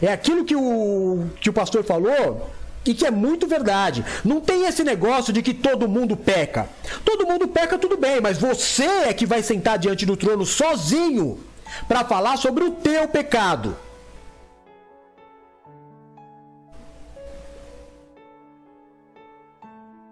É 0.00 0.12
aquilo 0.12 0.44
que 0.44 0.54
o, 0.54 1.26
que 1.40 1.50
o 1.50 1.52
pastor 1.52 1.82
falou 1.82 2.52
e 2.86 2.94
que 2.94 3.04
é 3.04 3.10
muito 3.10 3.48
verdade. 3.48 4.04
Não 4.24 4.40
tem 4.40 4.64
esse 4.64 4.84
negócio 4.84 5.32
de 5.32 5.42
que 5.42 5.52
todo 5.52 5.88
mundo 5.88 6.16
peca. 6.16 6.68
Todo 7.04 7.26
mundo 7.26 7.48
peca, 7.48 7.76
tudo 7.76 7.96
bem, 7.96 8.20
mas 8.20 8.38
você 8.38 8.86
é 9.08 9.12
que 9.12 9.26
vai 9.26 9.42
sentar 9.42 9.76
diante 9.76 10.06
do 10.06 10.16
trono 10.16 10.46
sozinho 10.46 11.50
para 11.86 12.04
falar 12.04 12.36
sobre 12.36 12.64
o 12.64 12.70
teu 12.70 13.08
pecado. 13.08 13.76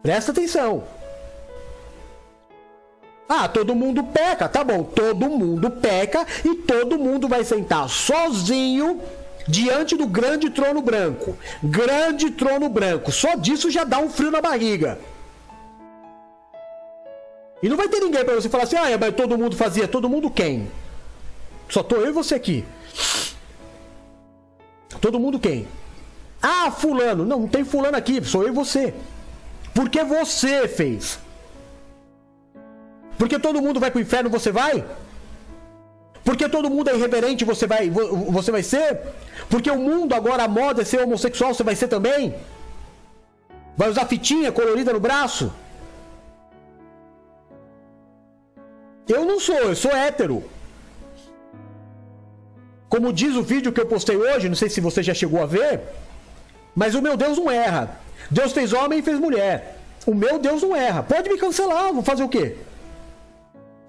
Presta 0.02 0.32
atenção. 0.32 0.84
Ah, 3.28 3.46
todo 3.46 3.76
mundo 3.76 4.02
peca, 4.02 4.48
tá 4.48 4.64
bom, 4.64 4.82
todo 4.82 5.28
mundo 5.28 5.70
peca 5.70 6.26
e 6.44 6.56
todo 6.56 6.98
mundo 6.98 7.28
vai 7.28 7.44
sentar 7.44 7.88
sozinho 7.88 9.00
diante 9.46 9.96
do 9.96 10.06
grande 10.06 10.50
trono 10.50 10.82
branco. 10.82 11.36
Grande 11.62 12.30
trono 12.32 12.68
branco. 12.68 13.12
Só 13.12 13.36
disso 13.36 13.70
já 13.70 13.84
dá 13.84 13.98
um 13.98 14.10
frio 14.10 14.30
na 14.30 14.40
barriga. 14.40 14.98
E 17.62 17.68
não 17.68 17.76
vai 17.76 17.88
ter 17.88 18.00
ninguém 18.00 18.24
para 18.24 18.34
você 18.34 18.48
falar 18.48 18.64
assim: 18.64 18.76
"Ah, 18.76 18.98
mas 18.98 19.14
todo 19.14 19.38
mundo 19.38 19.56
fazia". 19.56 19.86
Todo 19.86 20.08
mundo 20.08 20.30
quem? 20.30 20.68
Só 21.70 21.82
tô 21.82 21.96
eu 21.96 22.08
e 22.08 22.12
você 22.12 22.34
aqui. 22.34 22.64
Todo 25.00 25.20
mundo 25.20 25.38
quem? 25.38 25.66
Ah, 26.42 26.70
fulano. 26.70 27.24
Não, 27.24 27.40
não 27.40 27.48
tem 27.48 27.64
fulano 27.64 27.96
aqui, 27.96 28.22
sou 28.24 28.42
eu 28.42 28.48
e 28.48 28.52
você. 28.52 28.92
Porque 29.72 30.02
você 30.02 30.66
fez. 30.66 31.18
Porque 33.16 33.38
todo 33.38 33.62
mundo 33.62 33.78
vai 33.78 33.90
para 33.90 33.98
o 33.98 34.02
inferno, 34.02 34.28
você 34.28 34.50
vai? 34.50 34.84
Porque 36.24 36.48
todo 36.48 36.70
mundo 36.70 36.90
é 36.90 36.94
irreverente, 36.96 37.44
você 37.44 37.66
vai, 37.66 37.88
você 37.88 38.50
vai 38.50 38.62
ser? 38.62 39.00
Porque 39.48 39.70
o 39.70 39.78
mundo 39.78 40.14
agora 40.14 40.44
a 40.44 40.48
moda 40.48 40.82
é 40.82 40.84
ser 40.84 41.00
homossexual, 41.00 41.54
você 41.54 41.62
vai 41.62 41.76
ser 41.76 41.88
também? 41.88 42.34
Vai 43.76 43.88
usar 43.88 44.06
fitinha 44.06 44.52
colorida 44.52 44.92
no 44.92 45.00
braço? 45.00 45.52
Eu 49.08 49.24
não 49.24 49.38
sou, 49.40 49.56
eu 49.56 49.76
sou 49.76 49.90
hétero. 49.92 50.44
Como 52.90 53.12
diz 53.12 53.36
o 53.36 53.42
vídeo 53.42 53.72
que 53.72 53.80
eu 53.80 53.86
postei 53.86 54.16
hoje, 54.16 54.48
não 54.48 54.56
sei 54.56 54.68
se 54.68 54.80
você 54.80 55.00
já 55.00 55.14
chegou 55.14 55.40
a 55.40 55.46
ver, 55.46 55.80
mas 56.74 56.96
o 56.96 57.00
meu 57.00 57.16
Deus 57.16 57.38
não 57.38 57.48
erra. 57.48 58.00
Deus 58.28 58.52
fez 58.52 58.72
homem 58.72 58.98
e 58.98 59.02
fez 59.02 59.16
mulher. 59.16 59.76
O 60.04 60.12
meu 60.12 60.40
Deus 60.40 60.60
não 60.60 60.74
erra. 60.74 61.00
Pode 61.00 61.30
me 61.30 61.38
cancelar, 61.38 61.92
vou 61.92 62.02
fazer 62.02 62.24
o 62.24 62.28
quê? 62.28 62.56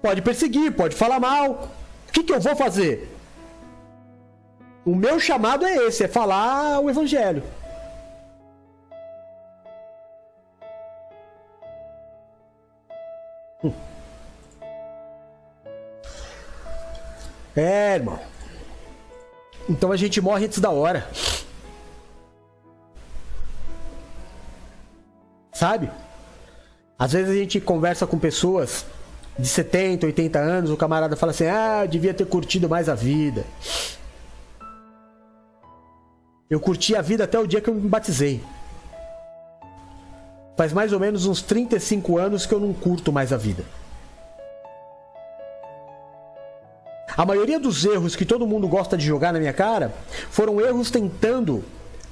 Pode 0.00 0.22
perseguir, 0.22 0.70
pode 0.72 0.94
falar 0.94 1.18
mal. 1.18 1.68
O 2.08 2.12
que, 2.12 2.22
que 2.22 2.32
eu 2.32 2.40
vou 2.40 2.54
fazer? 2.54 3.12
O 4.84 4.94
meu 4.94 5.18
chamado 5.18 5.66
é 5.66 5.74
esse: 5.88 6.04
é 6.04 6.08
falar 6.08 6.78
o 6.78 6.88
evangelho. 6.88 7.42
Hum. 13.64 13.72
É, 17.56 17.94
irmão. 17.96 18.31
Então 19.68 19.92
a 19.92 19.96
gente 19.96 20.20
morre 20.20 20.46
antes 20.46 20.58
da 20.58 20.70
hora. 20.70 21.08
Sabe? 25.52 25.90
Às 26.98 27.12
vezes 27.12 27.30
a 27.30 27.34
gente 27.34 27.60
conversa 27.60 28.06
com 28.06 28.18
pessoas 28.18 28.84
de 29.38 29.46
70, 29.46 30.06
80 30.06 30.38
anos, 30.38 30.70
o 30.70 30.76
camarada 30.76 31.16
fala 31.16 31.32
assim: 31.32 31.46
ah, 31.46 31.86
devia 31.86 32.14
ter 32.14 32.26
curtido 32.26 32.68
mais 32.68 32.88
a 32.88 32.94
vida. 32.94 33.44
Eu 36.50 36.60
curti 36.60 36.94
a 36.94 37.00
vida 37.00 37.24
até 37.24 37.38
o 37.38 37.46
dia 37.46 37.60
que 37.60 37.70
eu 37.70 37.74
me 37.74 37.88
batizei. 37.88 38.42
Faz 40.56 40.72
mais 40.72 40.92
ou 40.92 41.00
menos 41.00 41.24
uns 41.24 41.40
35 41.40 42.18
anos 42.18 42.44
que 42.44 42.52
eu 42.52 42.60
não 42.60 42.74
curto 42.74 43.10
mais 43.10 43.32
a 43.32 43.36
vida. 43.36 43.64
A 47.16 47.24
maioria 47.26 47.58
dos 47.58 47.84
erros 47.84 48.16
que 48.16 48.24
todo 48.24 48.46
mundo 48.46 48.66
gosta 48.66 48.96
de 48.96 49.04
jogar 49.04 49.32
na 49.32 49.38
minha 49.38 49.52
cara 49.52 49.94
foram 50.30 50.60
erros 50.60 50.90
tentando 50.90 51.62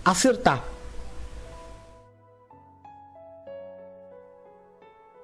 acertar. 0.04 0.64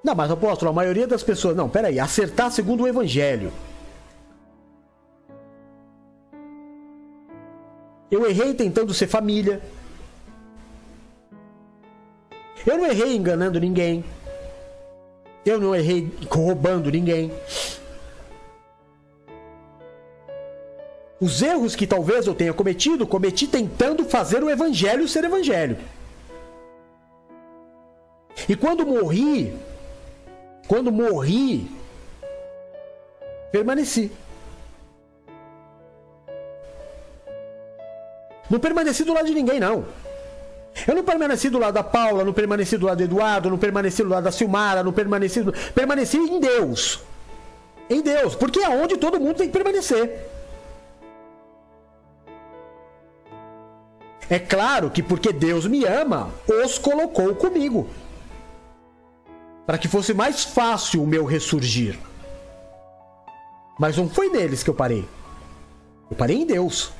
Não, 0.02 0.14
mas 0.14 0.30
apóstolo, 0.30 0.70
a 0.70 0.74
maioria 0.74 1.06
das 1.06 1.22
pessoas. 1.22 1.56
Não, 1.56 1.68
peraí, 1.68 1.98
acertar 1.98 2.50
segundo 2.52 2.84
o 2.84 2.88
evangelho. 2.88 3.52
Eu 8.08 8.24
errei 8.28 8.54
tentando 8.54 8.94
ser 8.94 9.08
família. 9.08 9.60
Eu 12.64 12.78
não 12.78 12.86
errei 12.86 13.16
enganando 13.16 13.58
ninguém. 13.58 14.04
Eu 15.44 15.60
não 15.60 15.74
errei 15.74 16.12
roubando 16.30 16.90
ninguém. 16.90 17.32
Os 21.20 21.40
erros 21.40 21.74
que 21.74 21.86
talvez 21.86 22.26
eu 22.26 22.34
tenha 22.34 22.52
cometido, 22.52 23.06
cometi 23.06 23.46
tentando 23.46 24.04
fazer 24.04 24.42
o 24.44 24.50
evangelho 24.50 25.08
ser 25.08 25.24
evangelho. 25.24 25.78
E 28.48 28.54
quando 28.54 28.86
morri, 28.86 29.56
quando 30.68 30.92
morri, 30.92 31.70
permaneci. 33.50 34.12
Não 38.50 38.60
permaneci 38.60 39.02
do 39.02 39.14
lado 39.14 39.26
de 39.26 39.34
ninguém, 39.34 39.58
não. 39.58 39.86
Eu 40.86 40.94
não 40.94 41.02
permaneci 41.02 41.48
do 41.48 41.58
lado 41.58 41.74
da 41.74 41.82
Paula, 41.82 42.22
não 42.24 42.34
permaneci 42.34 42.76
do 42.76 42.86
lado 42.86 42.98
do 42.98 43.04
Eduardo, 43.04 43.48
não 43.48 43.56
permaneci 43.56 44.02
do 44.02 44.10
lado 44.10 44.24
da 44.24 44.30
Silmara, 44.30 44.82
não 44.82 44.92
permaneci. 44.92 45.42
Do... 45.42 45.52
Permaneci 45.74 46.18
em 46.18 46.38
Deus. 46.38 47.00
Em 47.88 48.02
Deus, 48.02 48.34
porque 48.34 48.60
é 48.60 48.68
onde 48.68 48.98
todo 48.98 49.18
mundo 49.18 49.36
tem 49.36 49.46
que 49.46 49.52
permanecer. 49.52 50.35
É 54.28 54.38
claro 54.38 54.90
que 54.90 55.02
porque 55.02 55.32
Deus 55.32 55.66
me 55.66 55.84
ama, 55.84 56.30
os 56.64 56.78
colocou 56.78 57.34
comigo. 57.36 57.88
Para 59.64 59.78
que 59.78 59.88
fosse 59.88 60.12
mais 60.12 60.44
fácil 60.44 61.02
o 61.02 61.06
meu 61.06 61.24
ressurgir. 61.24 61.98
Mas 63.78 63.96
não 63.96 64.08
foi 64.08 64.28
neles 64.28 64.62
que 64.62 64.70
eu 64.70 64.74
parei. 64.74 65.06
Eu 66.10 66.16
parei 66.16 66.36
em 66.36 66.46
Deus. 66.46 66.92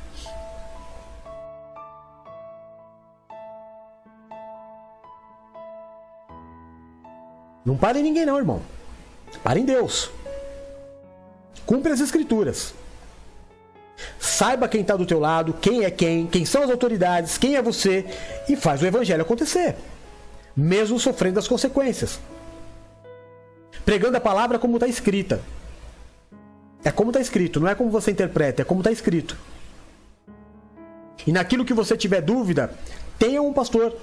Não 7.65 7.77
pare 7.77 7.98
em 7.98 8.03
ninguém 8.03 8.24
não, 8.24 8.39
irmão. 8.39 8.62
Pare 9.43 9.59
em 9.59 9.65
Deus. 9.65 10.11
Cumpre 11.65 11.93
as 11.93 12.01
escrituras. 12.01 12.73
Saiba 14.18 14.68
quem 14.68 14.82
está 14.82 14.97
do 14.97 15.06
teu 15.06 15.18
lado, 15.18 15.55
quem 15.55 15.85
é 15.85 15.90
quem, 15.90 16.27
quem 16.27 16.44
são 16.44 16.62
as 16.62 16.70
autoridades, 16.70 17.39
quem 17.39 17.56
é 17.56 17.62
você 17.62 18.05
e 18.48 18.56
faz 18.56 18.82
o 18.82 18.86
evangelho 18.86 19.23
acontecer, 19.23 19.77
mesmo 20.55 20.98
sofrendo 20.98 21.39
as 21.39 21.48
consequências. 21.48 22.20
Pregando 23.85 24.16
a 24.16 24.20
palavra 24.20 24.59
como 24.59 24.77
está 24.77 24.86
escrita. 24.86 25.40
É 26.85 26.90
como 26.90 27.10
está 27.10 27.20
escrito, 27.20 27.59
não 27.59 27.68
é 27.68 27.74
como 27.74 27.90
você 27.90 28.10
interpreta, 28.10 28.62
é 28.62 28.64
como 28.64 28.81
está 28.81 28.93
escrito. 28.93 29.36
E 31.27 31.32
naquilo 31.32 31.64
que 31.64 31.74
você 31.74 31.97
tiver 31.97 32.20
dúvida, 32.20 32.73
tenha 33.18 33.43
um 33.43 33.52
pastor 33.52 33.97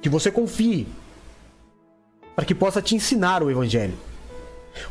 que 0.00 0.08
você 0.08 0.30
confie, 0.30 0.86
para 2.34 2.44
que 2.44 2.54
possa 2.54 2.80
te 2.80 2.94
ensinar 2.94 3.42
o 3.42 3.50
evangelho. 3.50 3.98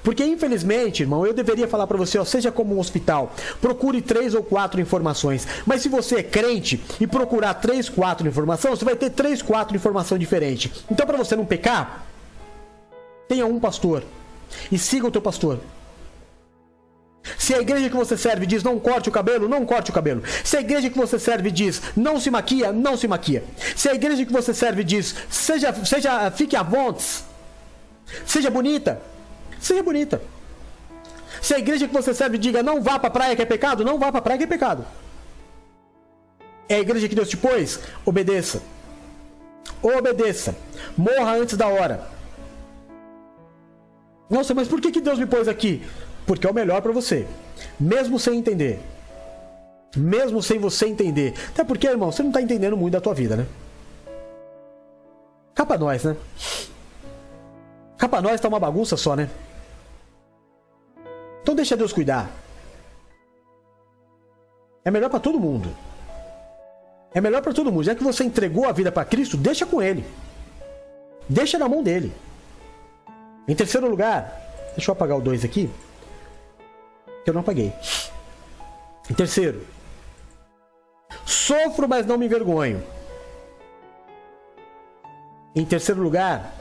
Porque 0.03 0.23
infelizmente, 0.23 1.03
irmão, 1.03 1.25
eu 1.25 1.33
deveria 1.33 1.67
falar 1.67 1.87
para 1.87 1.97
você, 1.97 2.17
ó, 2.17 2.25
seja 2.25 2.51
como 2.51 2.75
um 2.75 2.79
hospital, 2.79 3.33
procure 3.61 4.01
três 4.01 4.33
ou 4.33 4.43
quatro 4.43 4.79
informações. 4.81 5.47
Mas 5.65 5.81
se 5.81 5.89
você 5.89 6.17
é 6.17 6.23
crente 6.23 6.81
e 6.99 7.07
procurar 7.07 7.55
três, 7.55 7.89
quatro 7.89 8.27
informações, 8.27 8.79
você 8.79 8.85
vai 8.85 8.95
ter 8.95 9.09
três, 9.09 9.41
quatro 9.41 9.75
informações 9.75 10.19
diferentes. 10.19 10.83
Então, 10.89 11.05
para 11.05 11.17
você 11.17 11.35
não 11.35 11.45
pecar, 11.45 12.05
tenha 13.27 13.45
um 13.45 13.59
pastor 13.59 14.03
e 14.71 14.77
siga 14.77 15.07
o 15.07 15.11
teu 15.11 15.21
pastor. 15.21 15.59
Se 17.37 17.53
a 17.53 17.59
igreja 17.59 17.89
que 17.89 17.95
você 17.95 18.15
serve 18.15 18.45
diz 18.45 18.63
não 18.63 18.79
corte 18.79 19.09
o 19.09 19.11
cabelo, 19.11 19.49
não 19.49 19.65
corte 19.65 19.91
o 19.91 19.93
cabelo. 19.93 20.23
Se 20.43 20.55
a 20.55 20.61
igreja 20.61 20.89
que 20.89 20.97
você 20.97 21.19
serve 21.19 21.51
diz 21.51 21.81
não 21.95 22.19
se 22.19 22.31
maquia, 22.31 22.71
não 22.71 22.95
se 22.95 23.07
maquia. 23.07 23.43
Se 23.75 23.89
a 23.89 23.93
igreja 23.93 24.25
que 24.25 24.31
você 24.31 24.53
serve 24.53 24.83
diz 24.83 25.13
seja, 25.29 25.73
seja 25.83 26.31
fique 26.31 26.55
à 26.55 26.63
vontade, 26.63 27.25
Seja 28.25 28.49
bonita. 28.49 29.01
Seja 29.59 29.83
bonita. 29.83 30.21
Se 31.41 31.53
a 31.53 31.59
igreja 31.59 31.87
que 31.87 31.93
você 31.93 32.13
serve 32.13 32.37
diga 32.37 32.63
não 32.63 32.81
vá 32.81 32.97
para 32.99 33.07
a 33.07 33.11
praia 33.11 33.35
que 33.35 33.41
é 33.41 33.45
pecado, 33.45 33.85
não 33.85 33.99
vá 33.99 34.11
para 34.11 34.19
a 34.19 34.21
praia 34.21 34.37
que 34.37 34.43
é 34.43 34.47
pecado. 34.47 34.85
É 36.69 36.75
a 36.75 36.79
igreja 36.79 37.07
que 37.07 37.15
Deus 37.15 37.29
te 37.29 37.37
pôs? 37.37 37.79
Obedeça. 38.05 38.61
Obedeça. 39.81 40.55
Morra 40.97 41.37
antes 41.37 41.55
da 41.55 41.67
hora. 41.67 42.07
Nossa, 44.29 44.53
mas 44.53 44.67
por 44.67 44.81
que, 44.81 44.91
que 44.91 44.99
Deus 44.99 45.17
me 45.17 45.25
pôs 45.25 45.47
aqui? 45.47 45.81
Porque 46.25 46.45
é 46.45 46.49
o 46.49 46.53
melhor 46.53 46.81
para 46.81 46.91
você. 46.91 47.25
Mesmo 47.79 48.19
sem 48.19 48.37
entender. 48.37 48.79
Mesmo 49.95 50.43
sem 50.43 50.59
você 50.59 50.87
entender. 50.87 51.33
Até 51.49 51.63
porque, 51.63 51.87
irmão, 51.87 52.11
você 52.11 52.21
não 52.21 52.29
está 52.29 52.41
entendendo 52.41 52.75
muito 52.75 52.93
da 52.93 53.01
tua 53.01 53.13
vida, 53.13 53.37
né? 53.37 53.45
Capa 55.55 55.77
nós, 55.77 56.03
né? 56.03 56.15
Cá 57.97 58.07
pra 58.07 58.21
nós 58.21 58.39
tá 58.39 58.47
uma 58.47 58.59
bagunça 58.59 58.95
só, 58.95 59.15
né? 59.15 59.29
Então 61.47 61.55
deixa 61.55 61.77
Deus 61.77 61.93
cuidar. 61.93 62.29
É 64.83 64.91
melhor 64.91 65.09
para 65.09 65.21
todo 65.21 65.39
mundo. 65.39 65.73
É 67.13 67.21
melhor 67.21 67.41
para 67.41 67.53
todo 67.53 67.71
mundo. 67.71 67.85
Já 67.85 67.95
que 67.95 68.03
você 68.03 68.25
entregou 68.25 68.67
a 68.67 68.73
vida 68.73 68.91
para 68.91 69.05
Cristo, 69.05 69.37
deixa 69.37 69.65
com 69.65 69.81
Ele. 69.81 70.03
Deixa 71.29 71.57
na 71.57 71.69
mão 71.69 71.81
dele. 71.81 72.11
Em 73.47 73.55
terceiro 73.55 73.89
lugar, 73.89 74.41
deixa 74.75 74.91
eu 74.91 74.93
apagar 74.93 75.17
o 75.17 75.21
2 75.21 75.45
aqui. 75.45 75.69
Que 77.23 77.29
eu 77.29 77.33
não 77.33 77.39
apaguei. 77.39 77.71
Em 79.09 79.13
terceiro, 79.13 79.65
sofro, 81.25 81.87
mas 81.87 82.05
não 82.05 82.17
me 82.17 82.25
envergonho. 82.25 82.83
Em 85.55 85.63
terceiro 85.63 86.01
lugar, 86.01 86.53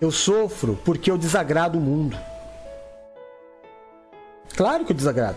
eu 0.00 0.12
sofro 0.12 0.78
porque 0.84 1.10
eu 1.10 1.18
desagrado 1.18 1.76
o 1.78 1.80
mundo. 1.80 2.29
Claro 4.56 4.84
que 4.84 4.92
eu 4.92 4.96
desagrado. 4.96 5.36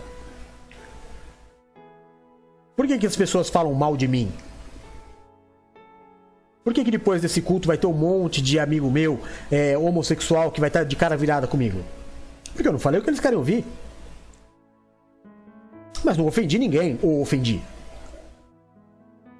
Por 2.76 2.86
que, 2.86 2.98
que 2.98 3.06
as 3.06 3.16
pessoas 3.16 3.48
falam 3.48 3.72
mal 3.72 3.96
de 3.96 4.08
mim? 4.08 4.32
Por 6.64 6.72
que, 6.72 6.82
que 6.82 6.90
depois 6.90 7.20
desse 7.20 7.42
culto 7.42 7.68
vai 7.68 7.76
ter 7.76 7.86
um 7.86 7.92
monte 7.92 8.40
de 8.40 8.58
amigo 8.58 8.90
meu 8.90 9.20
é, 9.50 9.76
homossexual 9.76 10.50
que 10.50 10.60
vai 10.60 10.68
estar 10.68 10.82
de 10.82 10.96
cara 10.96 11.16
virada 11.16 11.46
comigo? 11.46 11.80
Porque 12.54 12.66
eu 12.66 12.72
não 12.72 12.78
falei 12.78 13.00
o 13.00 13.02
que 13.02 13.10
eles 13.10 13.20
querem 13.20 13.36
ouvir. 13.36 13.64
Mas 16.02 16.16
não 16.16 16.26
ofendi 16.26 16.58
ninguém, 16.58 16.98
ou 17.02 17.20
ofendi. 17.20 17.60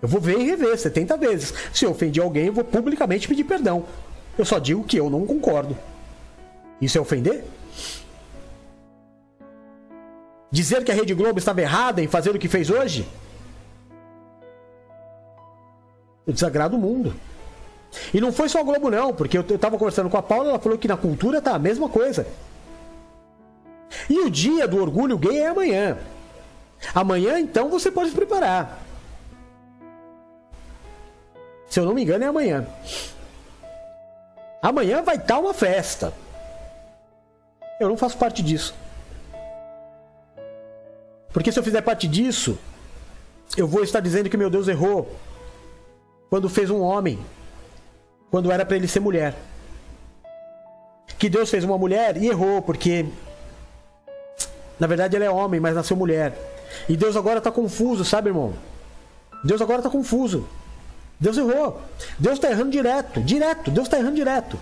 Eu 0.02 0.09
vou 0.09 0.20
ver 0.20 0.38
e 0.38 0.44
rever 0.44 0.78
70 0.78 1.16
vezes. 1.16 1.55
Se 1.72 1.86
eu 1.86 1.90
ofendi 1.90 2.20
alguém, 2.20 2.46
eu 2.46 2.52
vou 2.52 2.64
publicamente 2.64 3.26
pedir 3.26 3.44
perdão. 3.44 3.84
Eu 4.36 4.44
só 4.44 4.59
digo 4.59 4.84
que 4.84 4.98
eu 4.98 5.09
não 5.09 5.26
concordo. 5.26 5.76
Isso 6.80 6.98
é 6.98 7.01
ofender? 7.01 7.44
Dizer 10.55 10.85
que 10.85 10.93
a 10.93 10.94
Rede 10.94 11.12
Globo 11.14 11.36
estava 11.36 11.60
errada 11.62 12.01
em 12.01 12.06
fazer 12.06 12.31
o 12.31 12.39
que 12.39 12.47
fez 12.47 12.70
hoje? 12.70 13.09
Eu 16.24 16.32
desagrado 16.32 16.76
o 16.76 16.78
mundo. 16.78 17.12
E 18.12 18.20
não 18.20 18.32
foi 18.32 18.48
só 18.48 18.60
a 18.60 18.62
Globo, 18.62 18.89
não, 18.89 19.12
porque 19.12 19.36
eu 19.36 19.40
estava 19.40 19.76
conversando 19.76 20.09
com 20.09 20.16
a 20.16 20.22
Paula, 20.22 20.51
ela 20.51 20.60
falou 20.60 20.78
que 20.78 20.86
na 20.86 20.97
cultura 20.97 21.43
tá 21.43 21.56
a 21.56 21.59
mesma 21.59 21.89
coisa. 21.89 22.24
E 24.09 24.20
o 24.20 24.31
dia 24.31 24.68
do 24.68 24.81
orgulho 24.81 25.18
gay 25.18 25.39
é 25.39 25.48
amanhã. 25.48 25.98
Amanhã, 26.94 27.40
então, 27.40 27.68
você 27.68 27.90
pode 27.90 28.10
se 28.10 28.14
preparar. 28.14 28.78
Se 31.68 31.81
eu 31.81 31.85
não 31.85 31.94
me 31.94 32.05
engano, 32.05 32.22
é 32.22 32.28
amanhã. 32.28 32.64
Amanhã 34.62 35.02
vai 35.02 35.16
estar 35.16 35.40
uma 35.40 35.52
festa. 35.52 36.14
Eu 37.81 37.89
não 37.89 37.97
faço 37.97 38.16
parte 38.16 38.40
disso. 38.40 38.84
Porque 41.35 41.51
se 41.51 41.59
eu 41.59 41.65
fizer 41.65 41.82
parte 41.82 42.06
disso, 42.06 42.56
eu 43.56 43.66
vou 43.66 43.82
estar 43.82 43.98
dizendo 43.98 44.31
que 44.31 44.36
meu 44.36 44.48
Deus 44.48 44.69
errou 44.69 45.12
quando 46.31 46.48
fez 46.48 46.70
um 46.70 46.81
homem, 46.81 47.19
quando 48.31 48.52
era 48.52 48.65
para 48.65 48.77
ele 48.77 48.86
ser 48.86 49.01
mulher. 49.01 49.35
Que 51.19 51.28
Deus 51.28 51.51
fez 51.51 51.65
uma 51.65 51.77
mulher 51.77 52.16
e 52.16 52.28
errou, 52.28 52.62
porque 52.62 53.05
na 54.78 54.86
verdade 54.86 55.16
ele 55.16 55.24
é 55.24 55.31
homem, 55.31 55.59
mas 55.59 55.74
nasceu 55.74 55.97
mulher. 55.97 56.39
E 56.89 56.97
Deus 56.97 57.16
agora 57.16 57.39
está 57.39 57.51
confuso, 57.51 58.05
sabe, 58.05 58.28
irmão? 58.28 58.55
Deus 59.43 59.61
agora 59.61 59.81
está 59.81 59.90
confuso. 59.90 60.47
Deus 61.19 61.36
errou. 61.36 61.82
Deus 62.16 62.35
está 62.35 62.48
errando 62.48 62.70
direto, 62.70 63.20
direto. 63.20 63.73
Deus 63.73 63.89
está 63.89 63.98
errando 63.98 64.15
direto. 64.15 64.56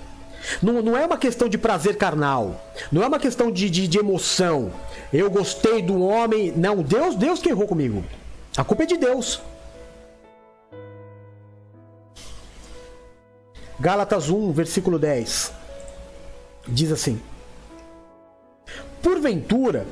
Não, 0.62 0.82
não 0.82 0.97
é 0.97 1.06
uma 1.06 1.16
questão 1.16 1.48
de 1.48 1.59
prazer 1.59 1.97
carnal. 1.97 2.60
Não 2.90 3.02
é 3.02 3.06
uma 3.06 3.19
questão 3.19 3.51
de, 3.51 3.70
de, 3.70 3.86
de 3.86 3.98
emoção. 3.98 4.73
Eu 5.12 5.31
gostei 5.31 5.82
do 5.82 6.01
homem. 6.02 6.52
Não, 6.56 6.82
Deus, 6.82 7.14
Deus 7.14 7.40
que 7.40 7.48
errou 7.48 7.66
comigo. 7.66 8.05
A 8.56 8.64
culpa 8.64 8.82
é 8.82 8.86
de 8.86 8.97
Deus. 8.97 9.40
Gálatas 13.78 14.31
1, 14.31 14.52
versículo 14.52 14.98
10. 14.98 15.52
Diz 16.69 16.93
assim: 16.93 17.20
Porventura, 19.02 19.86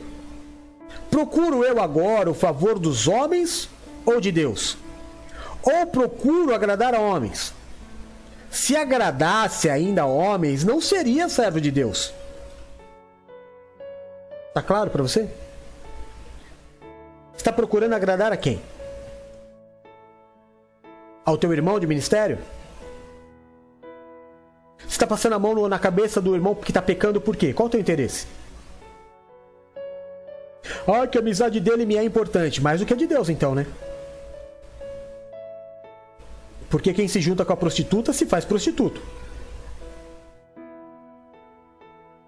procuro 1.11 1.65
eu 1.65 1.81
agora 1.81 2.31
o 2.31 2.35
favor 2.35 2.79
dos 2.79 3.09
homens 3.09 3.69
ou 4.07 4.21
de 4.21 4.31
Deus? 4.31 4.77
Ou 5.63 5.87
procuro 5.87 6.55
agradar 6.55 6.95
a 6.95 7.01
homens? 7.01 7.53
Se 8.51 8.77
agradasse 8.77 9.71
ainda 9.71 10.05
homens, 10.05 10.65
não 10.65 10.81
seria 10.81 11.29
servo 11.29 11.61
de 11.61 11.71
Deus. 11.71 12.13
Tá 14.53 14.61
claro 14.61 14.91
para 14.91 15.03
você? 15.03 15.29
Está 17.37 17.53
procurando 17.53 17.95
agradar 17.95 18.33
a 18.33 18.37
quem? 18.37 18.61
Ao 21.25 21.39
teu 21.39 21.53
irmão 21.53 21.79
de 21.79 21.87
ministério? 21.87 22.39
Você 24.79 24.89
está 24.89 25.07
passando 25.07 25.35
a 25.35 25.39
mão 25.39 25.69
na 25.69 25.79
cabeça 25.79 26.21
do 26.21 26.35
irmão 26.35 26.55
que 26.55 26.71
está 26.71 26.83
pecando 26.83 27.21
por 27.21 27.37
quê? 27.37 27.55
Qual 27.55 27.69
o 27.69 27.71
teu 27.71 27.79
interesse? 27.79 28.27
Ah, 30.87 31.07
que 31.07 31.17
a 31.17 31.21
amizade 31.21 31.61
dele 31.61 31.87
me 31.87 31.97
é 31.97 32.03
importante. 32.03 32.61
Mais 32.61 32.81
do 32.81 32.87
que 32.87 32.93
a 32.93 32.97
de 32.97 33.07
Deus, 33.07 33.29
então, 33.29 33.55
né? 33.55 33.67
Porque 36.71 36.95
quem 36.95 37.09
se 37.09 37.21
junta 37.21 37.45
com 37.45 37.53
a 37.53 37.57
prostituta 37.57 38.13
se 38.13 38.25
faz 38.25 38.45
prostituto. 38.45 39.03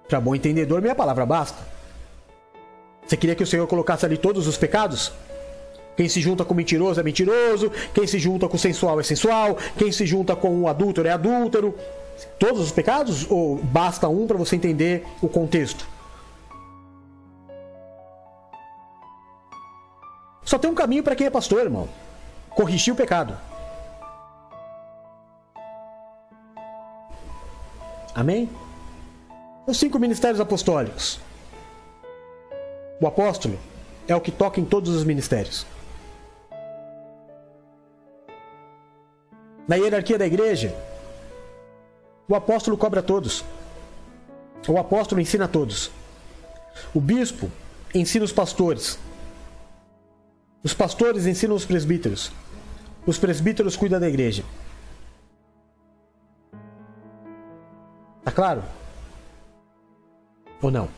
Para 0.08 0.20
bom 0.20 0.34
entendedor, 0.34 0.82
minha 0.82 0.94
palavra 0.94 1.24
basta. 1.24 1.56
Você 3.06 3.16
queria 3.16 3.36
que 3.36 3.42
o 3.42 3.46
Senhor 3.46 3.66
colocasse 3.68 4.04
ali 4.04 4.18
todos 4.18 4.46
os 4.46 4.56
pecados? 4.58 5.12
Quem 5.96 6.08
se 6.08 6.20
junta 6.20 6.44
com 6.44 6.54
mentiroso 6.54 6.98
é 7.00 7.02
mentiroso, 7.02 7.70
quem 7.94 8.06
se 8.06 8.18
junta 8.18 8.48
com 8.48 8.58
sensual 8.58 8.98
é 8.98 9.02
sensual, 9.02 9.56
quem 9.78 9.92
se 9.92 10.04
junta 10.06 10.34
com 10.34 10.50
um 10.50 10.66
adúltero 10.66 11.06
é 11.06 11.12
adúltero. 11.12 11.74
Todos 12.38 12.60
os 12.60 12.72
pecados? 12.72 13.30
Ou 13.30 13.56
basta 13.56 14.08
um 14.08 14.26
para 14.26 14.36
você 14.36 14.56
entender 14.56 15.06
o 15.20 15.28
contexto? 15.28 15.86
Só 20.44 20.58
tem 20.58 20.70
um 20.70 20.74
caminho 20.74 21.02
para 21.02 21.14
quem 21.14 21.26
é 21.26 21.30
pastor, 21.30 21.60
irmão: 21.60 21.88
corrigir 22.50 22.92
o 22.92 22.96
pecado. 22.96 23.51
Amém? 28.14 28.48
Os 29.66 29.78
cinco 29.78 29.98
ministérios 29.98 30.40
apostólicos. 30.40 31.18
O 33.00 33.06
apóstolo 33.06 33.58
é 34.06 34.14
o 34.14 34.20
que 34.20 34.30
toca 34.30 34.60
em 34.60 34.64
todos 34.64 34.94
os 34.94 35.04
ministérios. 35.04 35.66
Na 39.66 39.76
hierarquia 39.76 40.18
da 40.18 40.26
igreja, 40.26 40.74
o 42.28 42.34
apóstolo 42.34 42.76
cobra 42.76 43.02
todos. 43.02 43.44
O 44.68 44.78
apóstolo 44.78 45.20
ensina 45.20 45.46
a 45.46 45.48
todos. 45.48 45.90
O 46.94 47.00
bispo 47.00 47.50
ensina 47.94 48.24
os 48.24 48.32
pastores. 48.32 48.98
Os 50.62 50.74
pastores 50.74 51.26
ensinam 51.26 51.56
os 51.56 51.64
presbíteros. 51.64 52.30
Os 53.06 53.18
presbíteros 53.18 53.74
cuidam 53.74 53.98
da 53.98 54.08
igreja. 54.08 54.44
Tá 58.24 58.30
claro? 58.30 58.62
Ou 60.60 60.70
não? 60.70 60.88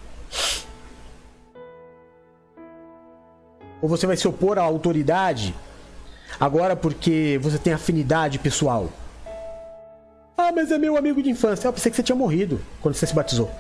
Ou 3.80 3.88
você 3.88 4.06
vai 4.06 4.16
se 4.16 4.26
opor 4.26 4.58
à 4.58 4.62
autoridade 4.62 5.54
agora 6.38 6.74
porque 6.74 7.38
você 7.42 7.58
tem 7.58 7.72
afinidade 7.72 8.38
pessoal? 8.38 8.88
Ah, 10.36 10.52
mas 10.52 10.70
é 10.70 10.78
meu 10.78 10.96
amigo 10.96 11.22
de 11.22 11.30
infância. 11.30 11.68
Eu 11.68 11.72
pensei 11.72 11.90
que 11.90 11.96
você 11.96 12.02
tinha 12.02 12.16
morrido 12.16 12.60
quando 12.82 12.94
você 12.94 13.06
se 13.06 13.14
batizou. 13.14 13.50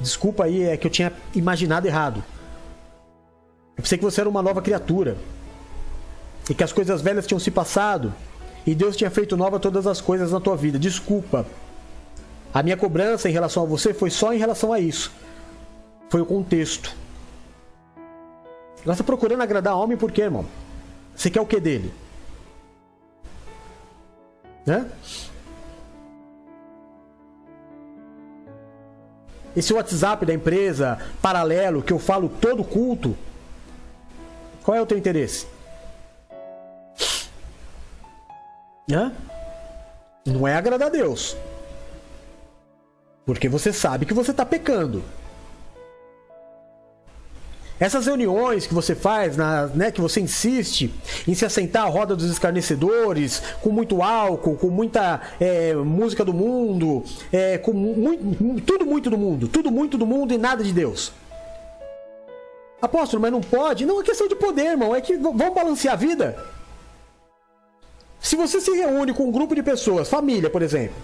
Desculpa 0.00 0.44
aí, 0.44 0.64
é 0.64 0.76
que 0.76 0.86
eu 0.86 0.90
tinha 0.90 1.12
imaginado 1.34 1.86
errado. 1.86 2.22
Eu 3.76 3.82
pensei 3.82 3.96
que 3.96 4.04
você 4.04 4.20
era 4.20 4.28
uma 4.28 4.42
nova 4.42 4.60
criatura. 4.60 5.16
E 6.48 6.54
que 6.54 6.62
as 6.62 6.72
coisas 6.72 7.00
velhas 7.00 7.26
tinham 7.26 7.38
se 7.38 7.50
passado. 7.50 8.12
E 8.66 8.74
Deus 8.74 8.96
tinha 8.96 9.10
feito 9.10 9.36
nova 9.36 9.58
todas 9.58 9.86
as 9.86 10.00
coisas 10.00 10.30
na 10.30 10.40
tua 10.40 10.56
vida. 10.56 10.78
Desculpa. 10.78 11.46
A 12.54 12.62
minha 12.62 12.76
cobrança 12.76 13.28
em 13.28 13.32
relação 13.32 13.64
a 13.64 13.66
você 13.66 13.92
foi 13.92 14.10
só 14.10 14.32
em 14.32 14.38
relação 14.38 14.72
a 14.72 14.78
isso. 14.78 15.10
Foi 16.08 16.20
o 16.20 16.26
contexto. 16.26 16.94
Você 18.76 18.92
está 18.92 19.02
procurando 19.02 19.42
agradar 19.42 19.76
homem 19.76 19.96
por 19.96 20.12
quê, 20.12 20.22
irmão? 20.22 20.46
Você 21.16 21.28
quer 21.30 21.40
o 21.40 21.46
que 21.46 21.58
dele? 21.58 21.92
Né? 24.64 24.88
Esse 29.56 29.74
WhatsApp 29.74 30.24
da 30.24 30.32
empresa 30.32 30.98
paralelo 31.20 31.82
que 31.82 31.92
eu 31.92 31.98
falo 31.98 32.28
todo 32.28 32.62
culto, 32.62 33.16
qual 34.62 34.76
é 34.76 34.80
o 34.80 34.86
teu 34.86 34.96
interesse? 34.96 35.48
Hã? 38.92 39.12
Não 40.24 40.46
é 40.46 40.54
agradar 40.54 40.86
a 40.86 40.90
Deus. 40.90 41.36
Porque 43.24 43.48
você 43.48 43.72
sabe 43.72 44.06
que 44.06 44.14
você 44.14 44.30
está 44.30 44.44
pecando. 44.44 45.02
Essas 47.80 48.06
reuniões 48.06 48.66
que 48.66 48.74
você 48.74 48.94
faz, 48.94 49.36
na, 49.36 49.66
né, 49.66 49.90
que 49.90 50.00
você 50.00 50.20
insiste 50.20 50.94
em 51.26 51.34
se 51.34 51.44
assentar 51.44 51.84
à 51.84 51.88
roda 51.88 52.14
dos 52.14 52.30
escarnecedores, 52.30 53.42
com 53.60 53.70
muito 53.70 54.00
álcool, 54.00 54.56
com 54.56 54.68
muita 54.68 55.20
é, 55.40 55.74
música 55.74 56.24
do 56.24 56.32
mundo, 56.32 57.02
é, 57.32 57.58
com 57.58 57.72
muito, 57.72 58.62
tudo 58.64 58.86
muito 58.86 59.10
do 59.10 59.18
mundo, 59.18 59.48
tudo 59.48 59.72
muito 59.72 59.98
do 59.98 60.06
mundo 60.06 60.32
e 60.32 60.38
nada 60.38 60.62
de 60.62 60.72
Deus. 60.72 61.12
Apóstolo, 62.80 63.20
mas 63.20 63.32
não 63.32 63.40
pode? 63.40 63.84
Não 63.84 64.00
é 64.00 64.04
questão 64.04 64.28
de 64.28 64.36
poder, 64.36 64.72
irmão, 64.72 64.94
é 64.94 65.00
que 65.00 65.16
vamos 65.16 65.54
balancear 65.54 65.94
a 65.94 65.96
vida. 65.96 66.36
Se 68.20 68.36
você 68.36 68.60
se 68.60 68.70
reúne 68.70 69.12
com 69.12 69.24
um 69.24 69.32
grupo 69.32 69.54
de 69.54 69.62
pessoas, 69.62 70.08
família, 70.08 70.48
por 70.48 70.62
exemplo, 70.62 70.94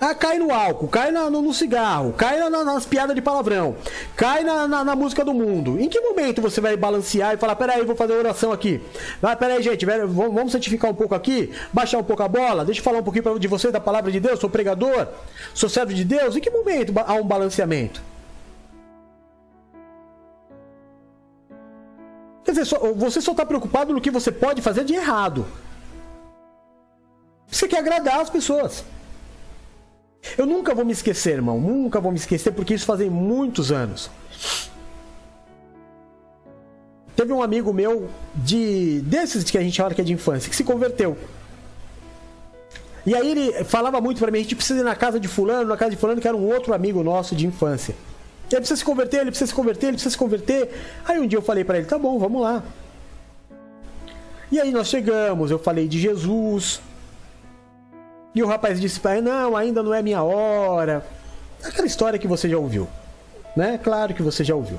ah, 0.00 0.14
cai 0.14 0.38
no 0.38 0.50
álcool, 0.50 0.88
cai 0.88 1.10
na, 1.12 1.28
no, 1.28 1.42
no, 1.42 1.52
cigarro, 1.52 2.14
cai 2.14 2.38
na, 2.38 2.48
nas 2.64 2.86
piadas 2.86 3.14
de 3.14 3.20
palavrão, 3.20 3.76
cai 4.16 4.42
na, 4.42 4.66
na, 4.66 4.96
música 4.96 5.22
do 5.22 5.34
mundo. 5.34 5.78
Em 5.78 5.90
que 5.90 6.00
momento 6.00 6.40
você 6.40 6.58
vai 6.58 6.74
balancear 6.74 7.34
e 7.34 7.36
falar: 7.36 7.54
peraí, 7.54 7.84
vou 7.84 7.94
fazer 7.94 8.14
oração 8.14 8.50
aqui? 8.50 8.80
Ah, 9.22 9.36
peraí, 9.36 9.62
gente, 9.62 9.84
vamos 9.84 10.52
santificar 10.52 10.90
um 10.90 10.94
pouco 10.94 11.14
aqui, 11.14 11.52
baixar 11.70 11.98
um 11.98 12.02
pouco 12.02 12.22
a 12.22 12.28
bola, 12.28 12.64
deixa 12.64 12.80
eu 12.80 12.84
falar 12.84 13.00
um 13.00 13.02
pouquinho 13.02 13.38
de 13.38 13.46
você 13.46 13.70
da 13.70 13.78
palavra 13.78 14.10
de 14.10 14.18
Deus, 14.18 14.40
sou 14.40 14.48
pregador, 14.48 15.06
sou 15.52 15.68
servo 15.68 15.92
de 15.92 16.02
Deus. 16.02 16.34
Em 16.34 16.40
que 16.40 16.48
momento 16.48 16.94
há 16.96 17.12
um 17.12 17.24
balanceamento? 17.24 18.00
Quer 22.42 22.52
dizer, 22.52 22.78
você 22.96 23.20
só 23.20 23.32
está 23.32 23.44
preocupado 23.44 23.92
no 23.92 24.00
que 24.00 24.10
você 24.10 24.32
pode 24.32 24.62
fazer 24.62 24.82
de 24.82 24.94
errado. 24.94 25.46
Você 27.46 27.68
quer 27.68 27.80
agradar 27.80 28.20
as 28.20 28.30
pessoas. 28.30 28.82
Eu 30.36 30.46
nunca 30.46 30.74
vou 30.74 30.84
me 30.84 30.92
esquecer, 30.92 31.34
irmão. 31.34 31.60
Nunca 31.60 32.00
vou 32.00 32.12
me 32.12 32.18
esquecer, 32.18 32.52
porque 32.52 32.74
isso 32.74 32.86
fazem 32.86 33.10
muitos 33.10 33.72
anos. 33.72 34.10
Teve 37.16 37.32
um 37.32 37.42
amigo 37.42 37.72
meu 37.72 38.08
de 38.34 39.00
desses 39.02 39.44
que 39.50 39.58
a 39.58 39.60
gente 39.60 39.80
fala 39.80 39.94
que 39.94 40.00
é 40.00 40.04
de 40.04 40.12
infância, 40.12 40.48
que 40.48 40.56
se 40.56 40.64
converteu. 40.64 41.18
E 43.04 43.14
aí 43.14 43.30
ele 43.30 43.64
falava 43.64 44.00
muito 44.00 44.18
para 44.18 44.30
mim, 44.30 44.38
a 44.38 44.42
gente 44.42 44.54
precisa 44.54 44.80
ir 44.80 44.84
na 44.84 44.94
casa 44.94 45.18
de 45.18 45.28
fulano, 45.28 45.68
na 45.68 45.76
casa 45.76 45.90
de 45.90 45.96
fulano, 45.96 46.20
que 46.20 46.28
era 46.28 46.36
um 46.36 46.46
outro 46.46 46.72
amigo 46.72 47.02
nosso 47.02 47.34
de 47.34 47.46
infância. 47.46 47.94
Ele 48.50 48.60
precisa 48.60 48.76
se 48.76 48.84
converter, 48.84 49.20
ele 49.20 49.30
precisa 49.30 49.48
se 49.48 49.54
converter, 49.54 49.86
ele 49.86 49.92
precisa 49.94 50.10
se 50.10 50.18
converter. 50.18 50.70
Aí 51.04 51.18
um 51.18 51.26
dia 51.26 51.38
eu 51.38 51.42
falei 51.42 51.64
para 51.64 51.78
ele, 51.78 51.86
tá 51.86 51.98
bom, 51.98 52.18
vamos 52.18 52.42
lá. 52.42 52.62
E 54.50 54.60
aí 54.60 54.72
nós 54.72 54.88
chegamos, 54.88 55.50
eu 55.50 55.58
falei 55.58 55.86
de 55.86 56.00
Jesus, 56.00 56.80
e 58.34 58.42
o 58.42 58.46
rapaz 58.46 58.80
disse 58.80 59.00
para 59.00 59.18
ele: 59.18 59.22
Não, 59.22 59.56
ainda 59.56 59.82
não 59.82 59.92
é 59.92 60.02
minha 60.02 60.22
hora. 60.22 61.04
Aquela 61.62 61.86
história 61.86 62.18
que 62.18 62.28
você 62.28 62.48
já 62.48 62.58
ouviu. 62.58 62.88
Né? 63.56 63.78
Claro 63.82 64.14
que 64.14 64.22
você 64.22 64.44
já 64.44 64.54
ouviu. 64.54 64.78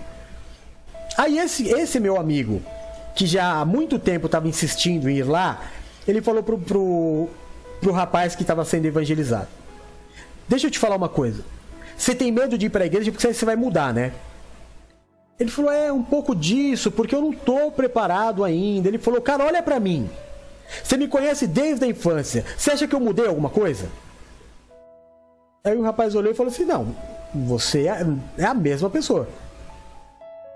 Aí 1.18 1.38
esse, 1.38 1.68
esse 1.70 2.00
meu 2.00 2.18
amigo, 2.18 2.62
que 3.16 3.26
já 3.26 3.60
há 3.60 3.66
muito 3.66 4.00
tempo 4.00 4.26
estava 4.26 4.48
insistindo 4.48 5.10
em 5.10 5.18
ir 5.18 5.24
lá, 5.24 5.62
ele 6.08 6.22
falou 6.22 6.42
pro, 6.42 6.58
pro, 6.58 7.30
pro 7.82 7.92
rapaz 7.92 8.36
que 8.36 8.44
estava 8.44 8.64
sendo 8.64 8.86
evangelizado: 8.86 9.48
Deixa 10.48 10.68
eu 10.68 10.72
te 10.72 10.80
falar 10.80 10.96
uma 10.96 11.10
coisa. 11.10 11.44
Você 11.98 12.16
tem 12.16 12.32
medo 12.32 12.58
de 12.58 12.68
ir 12.68 12.70
para 12.70 12.84
a 12.84 12.88
igreja 12.88 13.12
porque 13.12 13.32
você 13.32 13.46
vai 13.46 13.56
mudar, 13.56 13.94
né? 13.94 14.14
Ele 15.38 15.52
falou: 15.52 15.72
É, 15.72 15.92
um 15.92 16.04
pouco 16.04 16.34
disso, 16.34 16.90
porque 16.90 17.14
eu 17.14 17.22
não 17.22 17.32
estou 17.32 17.72
preparado 17.72 18.44
ainda. 18.44 18.88
Ele 18.88 18.98
falou: 18.98 19.22
Cara, 19.22 19.46
olha 19.46 19.62
para 19.62 19.80
mim. 19.80 20.10
Você 20.84 20.98
me 20.98 21.08
conhece 21.08 21.48
desde 21.48 21.86
a 21.86 21.88
infância. 21.88 22.46
Você 22.58 22.72
acha 22.72 22.88
que 22.88 22.96
eu 22.96 23.00
mudei 23.00 23.28
alguma 23.28 23.50
coisa? 23.50 23.90
Aí 25.64 25.76
o 25.76 25.82
rapaz 25.82 26.16
olhou 26.16 26.32
e 26.32 26.36
falou 26.36 26.52
assim: 26.52 26.66
Não, 26.66 26.96
você 27.34 27.88
é, 27.88 28.06
é 28.38 28.46
a 28.46 28.54
mesma 28.54 28.90
pessoa. 28.90 29.28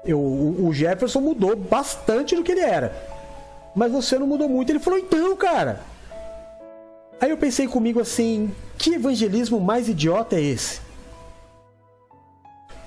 Eu, 0.06 0.20
o 0.20 0.72
Jefferson 0.74 1.20
mudou 1.20 1.56
bastante 1.56 2.36
do 2.36 2.44
que 2.44 2.52
ele 2.52 2.62
era. 2.62 2.96
Mas 3.76 3.92
você 3.92 4.18
não 4.18 4.28
mudou 4.28 4.48
muito. 4.48 4.72
Ele 4.72 4.80
falou: 4.80 5.00
Então, 5.00 5.36
cara. 5.36 5.82
Aí 7.20 7.30
eu 7.30 7.38
pensei 7.38 7.68
comigo 7.68 8.00
assim: 8.00 8.52
Que 8.78 8.96
evangelismo 8.96 9.60
mais 9.60 9.88
idiota 9.90 10.36
é 10.36 10.42
esse? 10.42 10.82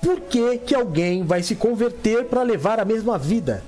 Por 0.01 0.21
que, 0.21 0.57
que 0.59 0.73
alguém 0.73 1.23
vai 1.23 1.43
se 1.43 1.55
converter 1.55 2.25
para 2.25 2.41
levar 2.41 2.79
a 2.79 2.85
mesma 2.85 3.17
vida? 3.17 3.63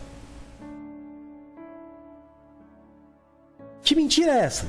Que 3.92 3.96
mentira 3.96 4.32
é 4.32 4.46
essa? 4.46 4.66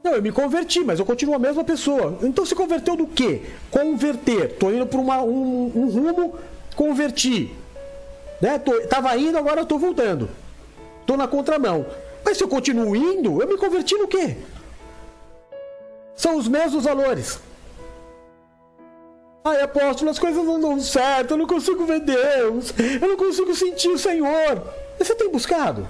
Não, 0.00 0.12
eu 0.12 0.22
me 0.22 0.30
converti, 0.30 0.78
mas 0.84 1.00
eu 1.00 1.04
continuo 1.04 1.34
a 1.34 1.40
mesma 1.40 1.64
pessoa. 1.64 2.16
Então 2.22 2.46
se 2.46 2.54
converteu 2.54 2.94
do 2.94 3.04
quê? 3.04 3.42
Converter. 3.68 4.56
Tô 4.60 4.70
indo 4.70 4.86
para 4.86 5.00
um, 5.00 5.72
um 5.74 5.90
rumo, 5.90 6.38
converti. 6.76 7.52
Né? 8.40 8.60
Tô, 8.60 8.80
tava 8.86 9.16
indo, 9.16 9.36
agora 9.36 9.62
eu 9.62 9.66
tô 9.66 9.76
voltando. 9.76 10.30
Tô 11.04 11.16
na 11.16 11.26
contramão. 11.26 11.84
Mas 12.24 12.36
se 12.36 12.44
eu 12.44 12.48
continuo 12.48 12.94
indo, 12.94 13.42
eu 13.42 13.48
me 13.48 13.56
converti 13.56 13.96
no 13.96 14.06
quê? 14.06 14.36
São 16.14 16.36
os 16.36 16.46
mesmos 16.46 16.84
valores. 16.84 17.40
Ai, 19.44 19.62
apóstolo, 19.62 20.12
as 20.12 20.18
coisas 20.20 20.44
não 20.44 20.60
dão 20.60 20.78
certo, 20.78 21.32
eu 21.32 21.38
não 21.38 21.46
consigo 21.48 21.84
ver 21.86 22.02
Deus, 22.02 22.72
eu 23.02 23.08
não 23.08 23.16
consigo 23.16 23.52
sentir 23.56 23.88
o 23.88 23.98
Senhor. 23.98 24.62
Você 24.96 25.16
tem 25.16 25.28
buscado? 25.28 25.88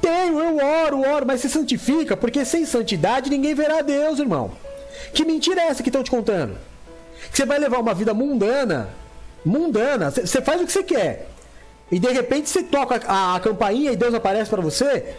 Tenho, 0.00 0.38
eu 0.40 0.56
oro, 0.56 1.00
oro, 1.00 1.26
mas 1.26 1.40
se 1.40 1.48
santifica, 1.48 2.16
porque 2.16 2.44
sem 2.44 2.64
santidade 2.64 3.30
ninguém 3.30 3.54
verá 3.54 3.82
Deus, 3.82 4.18
irmão. 4.18 4.52
Que 5.12 5.24
mentira 5.24 5.60
é 5.60 5.68
essa 5.68 5.82
que 5.82 5.88
estão 5.88 6.02
te 6.02 6.10
contando? 6.10 6.56
Que 7.30 7.36
você 7.36 7.46
vai 7.46 7.58
levar 7.58 7.78
uma 7.78 7.94
vida 7.94 8.12
mundana, 8.12 8.90
mundana, 9.44 10.10
você 10.10 10.40
faz 10.40 10.60
o 10.60 10.66
que 10.66 10.72
você 10.72 10.82
quer. 10.82 11.28
E 11.90 11.98
de 11.98 12.08
repente 12.08 12.48
você 12.48 12.62
toca 12.62 13.00
a, 13.06 13.36
a 13.36 13.40
campainha 13.40 13.92
e 13.92 13.96
Deus 13.96 14.14
aparece 14.14 14.48
para 14.48 14.62
você. 14.62 15.14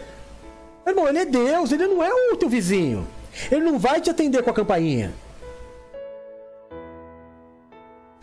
Irmão, 0.86 1.08
ele 1.08 1.18
é 1.18 1.24
Deus, 1.24 1.70
ele 1.70 1.86
não 1.86 2.02
é 2.02 2.12
o 2.32 2.36
teu 2.36 2.48
vizinho. 2.48 3.06
Ele 3.50 3.60
não 3.60 3.78
vai 3.78 4.00
te 4.00 4.10
atender 4.10 4.42
com 4.42 4.50
a 4.50 4.54
campainha. 4.54 5.12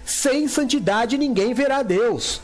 Sem 0.04 0.48
santidade 0.48 1.18
ninguém 1.18 1.54
verá 1.54 1.84
Deus. 1.84 2.42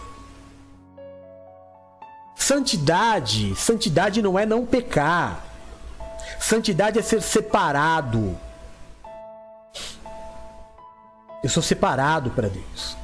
Santidade, 2.36 3.56
santidade 3.56 4.22
não 4.22 4.38
é 4.38 4.46
não 4.46 4.66
pecar. 4.66 5.44
Santidade 6.40 7.00
é 7.00 7.02
ser 7.02 7.22
separado. 7.22 8.38
Eu 11.44 11.50
sou 11.50 11.64
separado 11.64 12.32
para 12.32 12.50
Deus. 12.50 12.98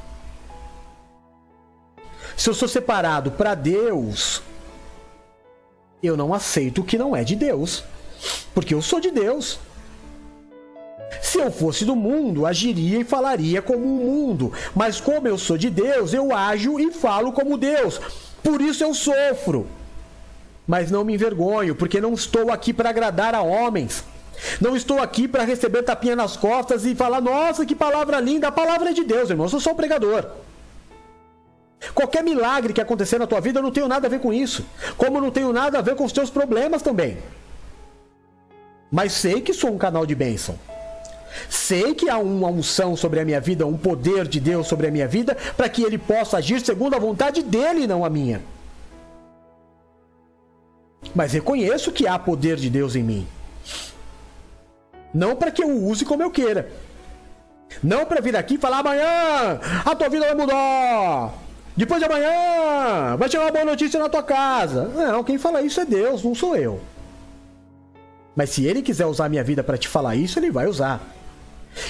Se 2.35 2.49
eu 2.49 2.53
sou 2.53 2.67
separado 2.67 3.31
para 3.31 3.53
Deus, 3.53 4.41
eu 6.01 6.17
não 6.17 6.33
aceito 6.33 6.81
o 6.81 6.83
que 6.83 6.97
não 6.97 7.15
é 7.15 7.23
de 7.23 7.35
Deus, 7.35 7.83
porque 8.53 8.73
eu 8.73 8.81
sou 8.81 8.99
de 8.99 9.11
Deus. 9.11 9.59
Se 11.21 11.39
eu 11.39 11.51
fosse 11.51 11.85
do 11.85 11.95
mundo, 11.95 12.45
agiria 12.45 12.99
e 12.99 13.03
falaria 13.03 13.61
como 13.61 13.85
o 13.85 14.05
mundo, 14.05 14.51
mas 14.73 14.99
como 14.99 15.27
eu 15.27 15.37
sou 15.37 15.57
de 15.57 15.69
Deus, 15.69 16.13
eu 16.13 16.35
ajo 16.35 16.79
e 16.79 16.91
falo 16.91 17.31
como 17.31 17.57
Deus. 17.57 18.01
Por 18.43 18.61
isso 18.61 18.83
eu 18.83 18.93
sofro. 18.93 19.67
Mas 20.67 20.89
não 20.89 21.03
me 21.03 21.13
envergonho, 21.13 21.75
porque 21.75 21.99
não 21.99 22.13
estou 22.13 22.51
aqui 22.51 22.71
para 22.71 22.89
agradar 22.89 23.35
a 23.35 23.41
homens. 23.41 24.03
Não 24.59 24.75
estou 24.75 24.99
aqui 24.99 25.27
para 25.27 25.43
receber 25.43 25.83
tapinha 25.83 26.15
nas 26.15 26.35
costas 26.37 26.85
e 26.85 26.95
falar, 26.95 27.21
nossa, 27.21 27.65
que 27.65 27.75
palavra 27.75 28.19
linda. 28.19 28.47
A 28.47 28.51
palavra 28.51 28.91
é 28.91 28.93
de 28.93 29.03
Deus, 29.03 29.29
irmão. 29.29 29.45
Eu 29.45 29.49
sou 29.49 29.59
só 29.59 29.71
um 29.71 29.75
pregador. 29.75 30.25
Qualquer 31.93 32.23
milagre 32.23 32.73
que 32.73 32.81
acontecer 32.81 33.17
na 33.17 33.27
tua 33.27 33.41
vida, 33.41 33.59
eu 33.59 33.63
não 33.63 33.71
tenho 33.71 33.87
nada 33.87 34.07
a 34.07 34.09
ver 34.09 34.19
com 34.19 34.31
isso. 34.31 34.65
Como 34.97 35.19
não 35.19 35.31
tenho 35.31 35.51
nada 35.51 35.79
a 35.79 35.81
ver 35.81 35.95
com 35.95 36.05
os 36.05 36.11
teus 36.11 36.29
problemas 36.29 36.81
também. 36.81 37.17
Mas 38.91 39.13
sei 39.13 39.41
que 39.41 39.53
sou 39.53 39.71
um 39.71 39.77
canal 39.77 40.05
de 40.05 40.13
bênção. 40.13 40.59
Sei 41.51 41.93
que 41.93 42.09
há 42.09 42.17
uma 42.17 42.47
unção 42.47 42.95
sobre 42.95 43.19
a 43.19 43.25
minha 43.25 43.41
vida, 43.41 43.67
um 43.67 43.77
poder 43.77 44.25
de 44.25 44.39
Deus 44.39 44.67
sobre 44.67 44.87
a 44.87 44.91
minha 44.91 45.05
vida, 45.05 45.35
para 45.57 45.67
que 45.67 45.83
ele 45.83 45.97
possa 45.97 46.37
agir 46.37 46.61
segundo 46.61 46.95
a 46.95 46.97
vontade 46.99 47.43
dele 47.43 47.81
e 47.81 47.87
não 47.87 48.05
a 48.05 48.09
minha. 48.09 48.41
Mas 51.13 51.33
reconheço 51.33 51.91
que 51.91 52.07
há 52.07 52.17
poder 52.17 52.55
de 52.55 52.69
Deus 52.69 52.95
em 52.95 53.03
mim. 53.03 53.27
Não 55.13 55.35
para 55.35 55.51
que 55.51 55.61
eu 55.61 55.69
use 55.69 56.05
como 56.05 56.23
eu 56.23 56.31
queira. 56.31 56.71
Não 57.83 58.05
para 58.05 58.21
vir 58.21 58.33
aqui 58.37 58.53
e 58.53 58.57
falar 58.57 58.79
amanhã 58.79 59.59
a 59.83 59.93
tua 59.93 60.07
vida 60.07 60.27
vai 60.27 60.35
mudar. 60.35 61.33
Depois 61.75 61.99
de 61.99 62.05
amanhã 62.05 63.17
vai 63.17 63.29
chegar 63.29 63.43
uma 63.43 63.51
boa 63.51 63.65
notícia 63.65 63.99
na 63.99 64.07
tua 64.07 64.23
casa. 64.23 64.85
Não, 64.85 65.21
quem 65.21 65.37
fala 65.37 65.61
isso 65.61 65.81
é 65.81 65.85
Deus, 65.85 66.23
não 66.23 66.33
sou 66.33 66.55
eu. 66.55 66.79
Mas 68.37 68.51
se 68.51 68.65
ele 68.65 68.81
quiser 68.81 69.05
usar 69.05 69.27
minha 69.27 69.43
vida 69.43 69.61
para 69.61 69.77
te 69.77 69.89
falar 69.89 70.15
isso, 70.15 70.39
ele 70.39 70.49
vai 70.49 70.65
usar. 70.65 71.19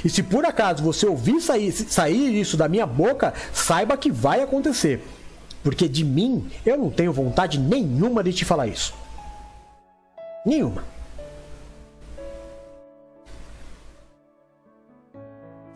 E 0.03 0.09
se 0.09 0.21
por 0.21 0.45
acaso 0.45 0.83
você 0.83 1.05
ouvir 1.05 1.41
sair, 1.41 1.71
sair 1.71 2.39
isso 2.39 2.55
da 2.55 2.67
minha 2.67 2.85
boca, 2.85 3.33
saiba 3.53 3.97
que 3.97 4.11
vai 4.11 4.41
acontecer. 4.41 5.03
Porque 5.63 5.87
de 5.87 6.03
mim 6.03 6.51
eu 6.65 6.77
não 6.77 6.89
tenho 6.89 7.13
vontade 7.13 7.59
nenhuma 7.59 8.23
de 8.23 8.33
te 8.33 8.45
falar 8.45 8.67
isso. 8.67 8.93
Nenhuma. 10.45 10.83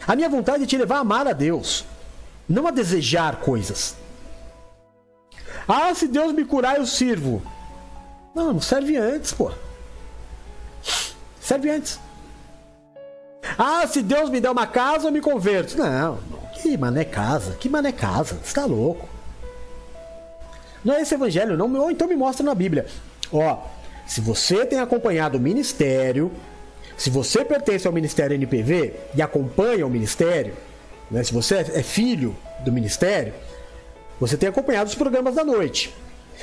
A 0.07 0.15
minha 0.15 0.29
vontade 0.29 0.63
é 0.63 0.67
te 0.67 0.77
levar 0.77 0.97
a 0.97 0.99
amar 0.99 1.27
a 1.27 1.33
Deus, 1.33 1.83
não 2.47 2.67
a 2.67 2.71
desejar 2.71 3.37
coisas. 3.37 3.95
Ah, 5.67 5.93
se 5.95 6.07
Deus 6.07 6.31
me 6.31 6.45
curar, 6.45 6.77
eu 6.77 6.85
sirvo. 6.85 7.41
Não, 8.35 8.53
não 8.53 8.61
serve 8.61 8.97
antes, 8.97 9.33
pô. 9.33 9.51
Serve 11.41 11.71
antes. 11.71 11.99
Ah, 13.57 13.85
se 13.87 14.01
Deus 14.01 14.29
me 14.29 14.39
der 14.39 14.49
uma 14.49 14.67
casa, 14.67 15.07
eu 15.07 15.11
me 15.11 15.21
converto. 15.21 15.77
Não, 15.77 16.19
que 16.53 16.77
mané 16.77 17.03
casa? 17.03 17.55
Que 17.59 17.69
mané 17.69 17.91
casa? 17.91 18.37
Você 18.43 18.53
tá 18.53 18.65
louco? 18.65 19.07
Não 20.83 20.93
é 20.93 21.01
esse 21.01 21.15
evangelho, 21.15 21.57
não. 21.57 21.73
Ou 21.81 21.91
então 21.91 22.07
me 22.07 22.15
mostra 22.15 22.45
na 22.45 22.53
Bíblia. 22.53 22.85
Ó, 23.31 23.59
se 24.05 24.21
você 24.21 24.65
tem 24.65 24.79
acompanhado 24.79 25.37
o 25.37 25.41
ministério, 25.41 26.31
se 26.97 27.09
você 27.09 27.43
pertence 27.43 27.87
ao 27.87 27.93
ministério 27.93 28.35
NPV 28.35 28.93
e 29.15 29.21
acompanha 29.21 29.85
o 29.85 29.89
ministério, 29.89 30.53
né, 31.09 31.23
se 31.23 31.33
você 31.33 31.55
é 31.55 31.83
filho 31.83 32.35
do 32.63 32.71
ministério, 32.71 33.33
você 34.19 34.37
tem 34.37 34.47
acompanhado 34.47 34.89
os 34.89 34.95
programas 34.95 35.35
da 35.35 35.43
noite. 35.43 35.93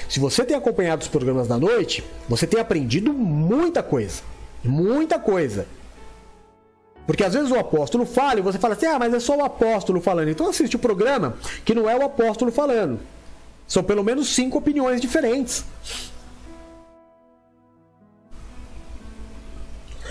Se 0.08 0.18
você 0.18 0.44
tem 0.44 0.56
acompanhado 0.56 1.02
os 1.02 1.08
programas 1.08 1.48
da 1.48 1.58
noite, 1.58 2.04
você 2.28 2.46
tem 2.46 2.60
aprendido 2.60 3.12
muita 3.12 3.82
coisa. 3.82 4.22
Muita 4.64 5.18
coisa. 5.18 5.66
Porque 7.06 7.24
às 7.24 7.34
vezes 7.34 7.50
o 7.50 7.58
apóstolo 7.58 8.06
fala 8.06 8.38
e 8.38 8.42
você 8.42 8.58
fala 8.58 8.74
assim: 8.74 8.86
ah, 8.86 8.98
mas 8.98 9.12
é 9.12 9.20
só 9.20 9.36
o 9.36 9.44
apóstolo 9.44 10.00
falando. 10.00 10.28
Então 10.28 10.48
assiste 10.48 10.76
o 10.76 10.78
programa 10.78 11.36
que 11.64 11.74
não 11.74 11.88
é 11.88 11.96
o 11.96 12.04
apóstolo 12.04 12.52
falando. 12.52 13.00
São 13.66 13.82
pelo 13.82 14.04
menos 14.04 14.28
cinco 14.28 14.58
opiniões 14.58 15.00
diferentes. 15.00 15.64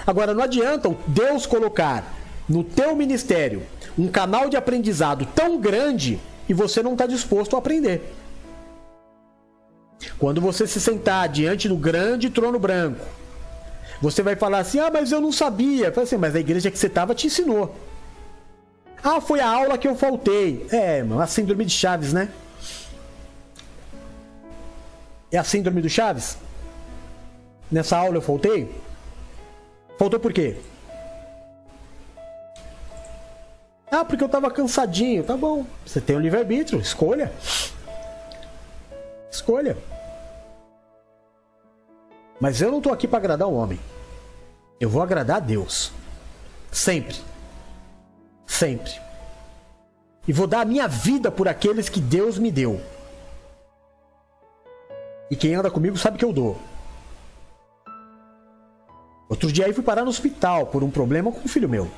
Agora 0.05 0.33
não 0.33 0.43
adianta 0.43 0.93
Deus 1.07 1.45
colocar 1.45 2.03
no 2.49 2.63
teu 2.63 2.95
ministério 2.95 3.63
um 3.97 4.07
canal 4.07 4.49
de 4.49 4.57
aprendizado 4.57 5.27
tão 5.35 5.59
grande 5.59 6.19
e 6.49 6.53
você 6.53 6.81
não 6.81 6.93
está 6.93 7.05
disposto 7.05 7.55
a 7.55 7.59
aprender. 7.59 8.13
Quando 10.17 10.41
você 10.41 10.65
se 10.65 10.81
sentar 10.81 11.29
diante 11.29 11.69
do 11.69 11.75
grande 11.75 12.29
trono 12.29 12.57
branco 12.57 13.05
você 14.01 14.23
vai 14.23 14.35
falar 14.35 14.59
assim: 14.59 14.79
ah, 14.79 14.89
mas 14.91 15.11
eu 15.11 15.21
não 15.21 15.31
sabia. 15.31 15.91
Fala 15.91 16.03
assim, 16.03 16.17
mas 16.17 16.35
a 16.35 16.39
igreja 16.39 16.71
que 16.71 16.77
você 16.77 16.87
estava 16.87 17.13
te 17.13 17.27
ensinou. 17.27 17.75
Ah, 19.03 19.21
foi 19.21 19.39
a 19.39 19.47
aula 19.47 19.77
que 19.77 19.87
eu 19.87 19.95
faltei. 19.95 20.65
É, 20.71 21.03
a 21.19 21.27
síndrome 21.27 21.65
de 21.65 21.71
Chaves, 21.71 22.11
né? 22.11 22.29
É 25.31 25.37
a 25.37 25.43
síndrome 25.43 25.81
do 25.81 25.89
Chaves? 25.89 26.37
Nessa 27.71 27.97
aula 27.97 28.17
eu 28.17 28.21
faltei? 28.21 28.69
Faltou 29.97 30.19
por 30.19 30.33
quê? 30.33 30.57
Ah, 33.89 34.03
porque 34.03 34.23
eu 34.23 34.29
tava 34.29 34.49
cansadinho. 34.49 35.23
Tá 35.23 35.37
bom. 35.37 35.65
Você 35.85 36.01
tem 36.01 36.15
o 36.15 36.19
livre-arbítrio. 36.19 36.79
Escolha. 36.79 37.31
Escolha. 39.31 39.77
Mas 42.41 42.59
eu 42.59 42.71
não 42.71 42.79
estou 42.79 42.91
aqui 42.91 43.07
para 43.07 43.19
agradar 43.19 43.47
o 43.47 43.53
homem. 43.53 43.79
Eu 44.79 44.89
vou 44.89 45.03
agradar 45.03 45.37
a 45.37 45.39
Deus. 45.39 45.91
Sempre. 46.71 47.15
Sempre. 48.47 48.91
E 50.27 50.33
vou 50.33 50.47
dar 50.47 50.61
a 50.61 50.65
minha 50.65 50.87
vida 50.87 51.29
por 51.29 51.47
aqueles 51.47 51.87
que 51.87 52.01
Deus 52.01 52.39
me 52.39 52.51
deu. 52.51 52.81
E 55.29 55.35
quem 55.35 55.53
anda 55.53 55.69
comigo 55.69 55.95
sabe 55.97 56.17
que 56.17 56.25
eu 56.25 56.33
dou. 56.33 56.57
Outro 59.29 59.51
dia 59.51 59.67
aí 59.67 59.73
fui 59.73 59.83
parar 59.83 60.03
no 60.03 60.09
hospital 60.09 60.65
por 60.65 60.83
um 60.83 60.89
problema 60.89 61.31
com 61.31 61.41
um 61.41 61.47
filho 61.47 61.69
meu. 61.69 61.89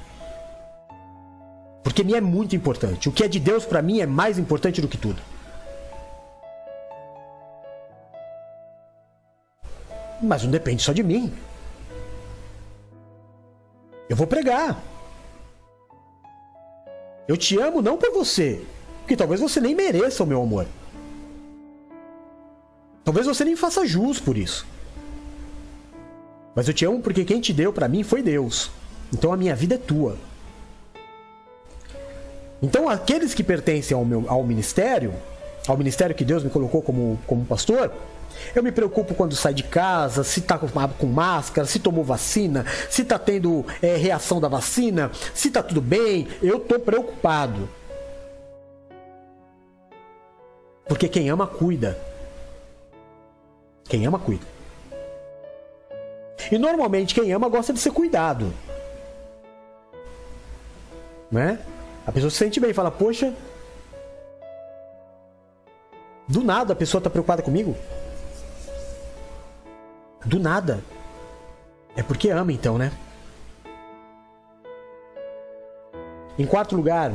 Porque 1.81 2.03
me 2.03 2.15
é 2.15 2.21
muito 2.21 2.53
importante. 2.53 3.07
O 3.07 3.13
que 3.13 3.23
é 3.23 3.29
de 3.29 3.39
Deus 3.39 3.63
para 3.63 3.81
mim 3.81 4.01
é 4.01 4.05
mais 4.05 4.37
importante 4.37 4.81
do 4.81 4.89
que 4.89 4.97
tudo. 4.97 5.21
Mas 10.23 10.43
não 10.43 10.51
depende 10.51 10.81
só 10.81 10.93
de 10.93 11.03
mim. 11.03 11.33
Eu 14.09 14.15
vou 14.15 14.27
pregar. 14.27 14.81
Eu 17.27 17.37
te 17.37 17.57
amo 17.59 17.81
não 17.81 17.97
por 17.97 18.11
você, 18.11 18.61
porque 18.99 19.15
talvez 19.15 19.39
você 19.39 19.59
nem 19.61 19.75
mereça 19.75 20.23
o 20.23 20.27
meu 20.27 20.41
amor. 20.41 20.67
Talvez 23.03 23.25
você 23.25 23.43
nem 23.43 23.55
faça 23.55 23.85
jus 23.85 24.19
por 24.19 24.37
isso. 24.37 24.65
Mas 26.55 26.67
eu 26.67 26.73
te 26.73 26.85
amo 26.85 27.01
porque 27.01 27.25
quem 27.25 27.41
te 27.41 27.53
deu 27.53 27.73
para 27.73 27.87
mim 27.87 28.03
foi 28.03 28.21
Deus. 28.21 28.69
Então 29.11 29.33
a 29.33 29.37
minha 29.37 29.55
vida 29.55 29.75
é 29.75 29.77
tua. 29.77 30.17
Então 32.61 32.87
aqueles 32.87 33.33
que 33.33 33.43
pertencem 33.43 33.95
ao 33.95 34.05
meu 34.05 34.25
ao 34.27 34.43
ministério, 34.43 35.13
ao 35.67 35.77
ministério 35.77 36.15
que 36.15 36.23
Deus 36.23 36.43
me 36.43 36.49
colocou 36.49 36.81
como, 36.81 37.19
como 37.27 37.45
pastor, 37.45 37.91
eu 38.55 38.63
me 38.63 38.71
preocupo 38.71 39.13
quando 39.13 39.35
sai 39.35 39.53
de 39.53 39.63
casa, 39.63 40.23
se 40.23 40.41
tá 40.41 40.57
com, 40.57 41.07
máscara, 41.07 41.67
se 41.67 41.79
tomou 41.79 42.03
vacina, 42.03 42.65
se 42.89 43.03
tá 43.03 43.17
tendo 43.17 43.65
é, 43.81 43.95
reação 43.95 44.39
da 44.39 44.47
vacina, 44.47 45.11
se 45.33 45.49
tá 45.49 45.63
tudo 45.63 45.81
bem. 45.81 46.27
Eu 46.41 46.59
tô 46.59 46.79
preocupado. 46.79 47.69
Porque 50.87 51.07
quem 51.07 51.29
ama, 51.29 51.47
cuida. 51.47 51.97
Quem 53.85 54.05
ama, 54.05 54.19
cuida. 54.19 54.45
E 56.51 56.57
normalmente 56.57 57.15
quem 57.15 57.31
ama 57.31 57.47
gosta 57.47 57.73
de 57.73 57.79
ser 57.79 57.91
cuidado. 57.91 58.53
Né? 61.31 61.59
A 62.05 62.11
pessoa 62.11 62.29
se 62.29 62.37
sente 62.37 62.59
bem 62.59 62.71
e 62.71 62.73
fala, 62.73 62.91
poxa. 62.91 63.33
Do 66.27 66.43
nada 66.43 66.73
a 66.73 66.75
pessoa 66.75 66.99
está 66.99 67.09
preocupada 67.09 67.41
comigo. 67.41 67.75
Do 70.25 70.39
nada. 70.39 70.83
É 71.95 72.01
porque 72.01 72.29
ama 72.29 72.51
então, 72.51 72.77
né? 72.77 72.91
Em 76.37 76.45
quarto 76.45 76.75
lugar, 76.75 77.11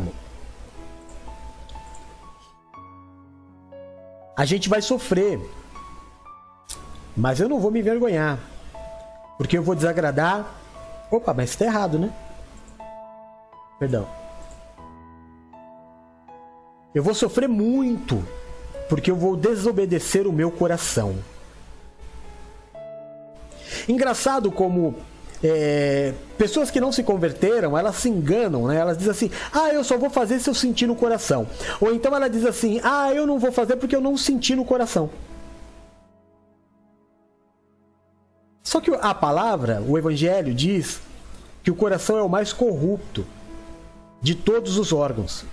a 4.36 4.44
gente 4.44 4.68
vai 4.68 4.80
sofrer. 4.80 5.40
Mas 7.16 7.40
eu 7.40 7.48
não 7.48 7.58
vou 7.58 7.72
me 7.72 7.80
envergonhar. 7.80 8.38
Porque 9.36 9.58
eu 9.58 9.62
vou 9.62 9.74
desagradar. 9.74 10.46
Opa, 11.10 11.34
mas 11.34 11.50
está 11.50 11.64
errado, 11.64 11.98
né? 11.98 12.12
Perdão. 13.80 14.06
Eu 16.94 17.02
vou 17.02 17.14
sofrer 17.14 17.48
muito. 17.48 18.24
Porque 18.88 19.10
eu 19.10 19.16
vou 19.16 19.36
desobedecer 19.36 20.28
o 20.28 20.32
meu 20.32 20.52
coração. 20.52 21.16
Engraçado 23.88 24.52
como 24.52 24.96
é, 25.42 26.12
pessoas 26.36 26.70
que 26.70 26.80
não 26.80 26.90
se 26.90 27.02
converteram, 27.02 27.78
elas 27.78 27.96
se 27.96 28.08
enganam, 28.08 28.66
né? 28.66 28.76
Elas 28.76 28.98
dizem 28.98 29.10
assim: 29.10 29.30
ah, 29.52 29.68
eu 29.72 29.84
só 29.84 29.96
vou 29.96 30.10
fazer 30.10 30.40
se 30.40 30.50
eu 30.50 30.54
sentir 30.54 30.86
no 30.86 30.96
coração. 30.96 31.46
Ou 31.80 31.92
então 31.92 32.14
ela 32.14 32.28
diz 32.28 32.44
assim: 32.44 32.80
ah, 32.82 33.12
eu 33.14 33.26
não 33.26 33.38
vou 33.38 33.52
fazer 33.52 33.76
porque 33.76 33.94
eu 33.94 34.00
não 34.00 34.16
senti 34.16 34.54
no 34.54 34.64
coração. 34.64 35.10
Só 38.62 38.80
que 38.80 38.90
a 39.00 39.14
palavra, 39.14 39.82
o 39.86 39.96
evangelho, 39.96 40.52
diz 40.52 41.00
que 41.62 41.70
o 41.70 41.74
coração 41.74 42.18
é 42.18 42.22
o 42.22 42.28
mais 42.28 42.52
corrupto 42.52 43.24
de 44.20 44.34
todos 44.34 44.76
os 44.76 44.92
órgãos. 44.92 45.44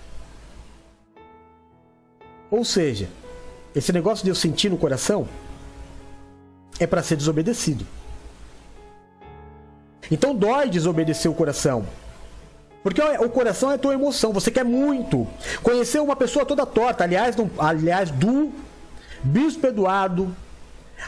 Ou 2.51 2.65
seja, 2.65 3.07
esse 3.73 3.93
negócio 3.93 4.23
de 4.23 4.31
eu 4.31 4.35
sentir 4.35 4.69
no 4.69 4.77
coração 4.77 5.27
é 6.79 6.85
para 6.85 7.01
ser 7.01 7.15
desobedecido. 7.15 7.85
Então 10.11 10.35
dói 10.35 10.69
desobedecer 10.69 11.29
o 11.29 11.35
coração. 11.35 11.85
Porque 12.83 13.01
o 13.01 13.29
coração 13.29 13.71
é 13.71 13.77
tua 13.77 13.95
emoção, 13.95 14.31
você 14.31 14.51
quer 14.51 14.63
muito. 14.63 15.27
Conhecer 15.63 15.99
uma 15.99 16.15
pessoa 16.15 16.45
toda 16.45 16.65
torta, 16.65 17.03
aliás, 17.03 17.35
aliás 17.57 18.11
do 18.11 18.51
Bispo 19.23 19.65
Eduardo, 19.65 20.35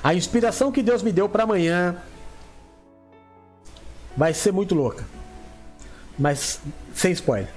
a 0.03 0.13
inspiração 0.15 0.71
que 0.71 0.81
Deus 0.81 1.03
me 1.03 1.11
deu 1.11 1.29
para 1.29 1.43
amanhã 1.43 1.97
vai 4.15 4.33
ser 4.33 4.51
muito 4.51 4.73
louca. 4.73 5.05
Mas 6.17 6.59
sem 6.95 7.11
spoiler. 7.11 7.49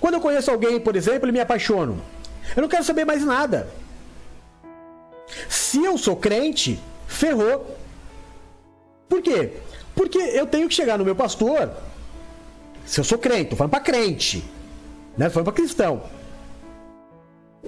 Quando 0.00 0.14
eu 0.14 0.20
conheço 0.20 0.50
alguém, 0.50 0.80
por 0.80 0.96
exemplo, 0.96 1.28
e 1.28 1.32
me 1.32 1.38
apaixono, 1.38 2.02
eu 2.56 2.62
não 2.62 2.68
quero 2.68 2.82
saber 2.82 3.04
mais 3.04 3.24
nada. 3.24 3.68
Se 5.48 5.82
eu 5.82 5.96
sou 5.96 6.16
crente, 6.16 6.80
ferrou. 7.06 7.76
Por 9.08 9.22
quê? 9.22 9.52
Porque 9.94 10.18
eu 10.18 10.46
tenho 10.46 10.68
que 10.68 10.74
chegar 10.74 10.98
no 10.98 11.04
meu 11.04 11.14
pastor. 11.14 11.70
Se 12.84 13.00
eu 13.00 13.04
sou 13.04 13.18
crente, 13.18 13.50
tô 13.50 13.56
falando 13.56 13.70
para 13.70 13.80
crente, 13.80 14.44
né? 15.16 15.26
Tô 15.26 15.32
falando 15.32 15.46
para 15.46 15.54
cristão. 15.54 16.02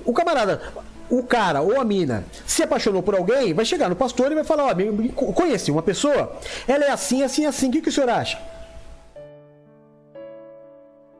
O 0.05 0.12
camarada, 0.12 0.61
o 1.09 1.23
cara 1.23 1.62
ou 1.62 1.81
a 1.81 1.85
mina 1.85 2.24
se 2.47 2.62
apaixonou 2.62 3.03
por 3.03 3.15
alguém, 3.15 3.55
vai 3.55 3.65
chegar 3.65 3.89
no 3.89 3.97
pastor 3.97 4.31
e 4.31 4.35
vai 4.35 4.44
falar: 4.44 4.66
Ó, 4.66 5.32
conheci 5.32 5.70
uma 5.70 5.82
pessoa, 5.82 6.36
ela 6.66 6.85
é 6.85 6.90
assim, 6.90 7.23
assim, 7.23 7.47
assim, 7.47 7.69
o 7.69 7.73
que, 7.73 7.81
que 7.81 7.89
o 7.89 7.93
senhor 7.93 8.11
acha? 8.11 8.39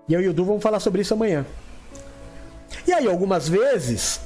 E 0.09 0.15
eu 0.15 0.21
e 0.21 0.29
o 0.29 0.33
Du 0.33 0.45
vamos 0.45 0.63
falar 0.63 0.81
sobre 0.81 1.01
isso 1.01 1.15
amanhã. 1.15 1.45
E 2.87 2.93
aí, 2.93 3.07
algumas 3.07 3.49
vezes, 3.49 4.21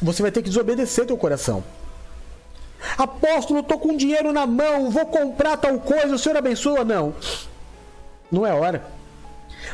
você 0.00 0.22
vai 0.22 0.30
ter 0.30 0.42
que 0.42 0.48
desobedecer 0.48 1.06
teu 1.06 1.16
coração. 1.16 1.62
Apóstolo, 2.96 3.62
tô 3.62 3.78
com 3.78 3.96
dinheiro 3.96 4.32
na 4.32 4.46
mão, 4.46 4.90
vou 4.90 5.06
comprar 5.06 5.56
tal 5.56 5.78
coisa, 5.78 6.14
o 6.14 6.18
senhor 6.18 6.36
abençoa? 6.36 6.84
Não. 6.84 7.14
Não 8.30 8.46
é 8.46 8.52
hora. 8.52 8.82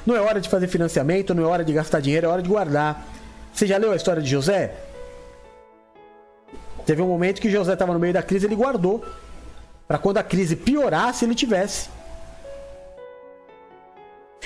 Não 0.04 0.16
é 0.16 0.20
hora 0.20 0.40
de 0.40 0.48
fazer 0.48 0.68
financiamento, 0.68 1.34
não 1.34 1.44
é 1.44 1.46
hora 1.46 1.64
de 1.64 1.72
gastar 1.72 2.00
dinheiro, 2.00 2.26
é 2.26 2.28
hora 2.30 2.42
de 2.42 2.48
guardar. 2.48 3.06
Você 3.52 3.66
já 3.66 3.76
leu 3.76 3.92
a 3.92 3.96
história 3.96 4.22
de 4.22 4.28
José? 4.28 4.74
Teve 6.84 7.02
um 7.02 7.08
momento 7.08 7.40
que 7.40 7.50
José 7.50 7.72
estava 7.72 7.92
no 7.92 7.98
meio 7.98 8.12
da 8.12 8.22
crise, 8.22 8.46
ele 8.46 8.54
guardou. 8.54 9.04
Para 9.88 9.98
quando 9.98 10.18
a 10.18 10.22
crise 10.22 10.56
piorasse, 10.56 11.24
ele 11.24 11.34
tivesse. 11.34 11.88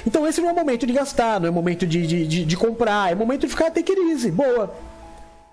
Então 0.07 0.27
esse 0.27 0.41
não 0.41 0.49
é 0.49 0.53
o 0.53 0.57
momento 0.57 0.87
de 0.87 0.93
gastar, 0.93 1.41
não 1.41 1.49
é 1.49 1.51
o 1.51 1.55
momento 1.55 1.87
de, 1.87 2.07
de, 2.07 2.27
de, 2.27 2.45
de 2.45 2.57
comprar, 2.57 3.11
é 3.11 3.15
o 3.15 3.19
momento 3.19 3.43
de 3.43 3.49
ficar 3.49 3.67
até 3.67 3.83
crise. 3.83 4.31
Boa. 4.31 4.75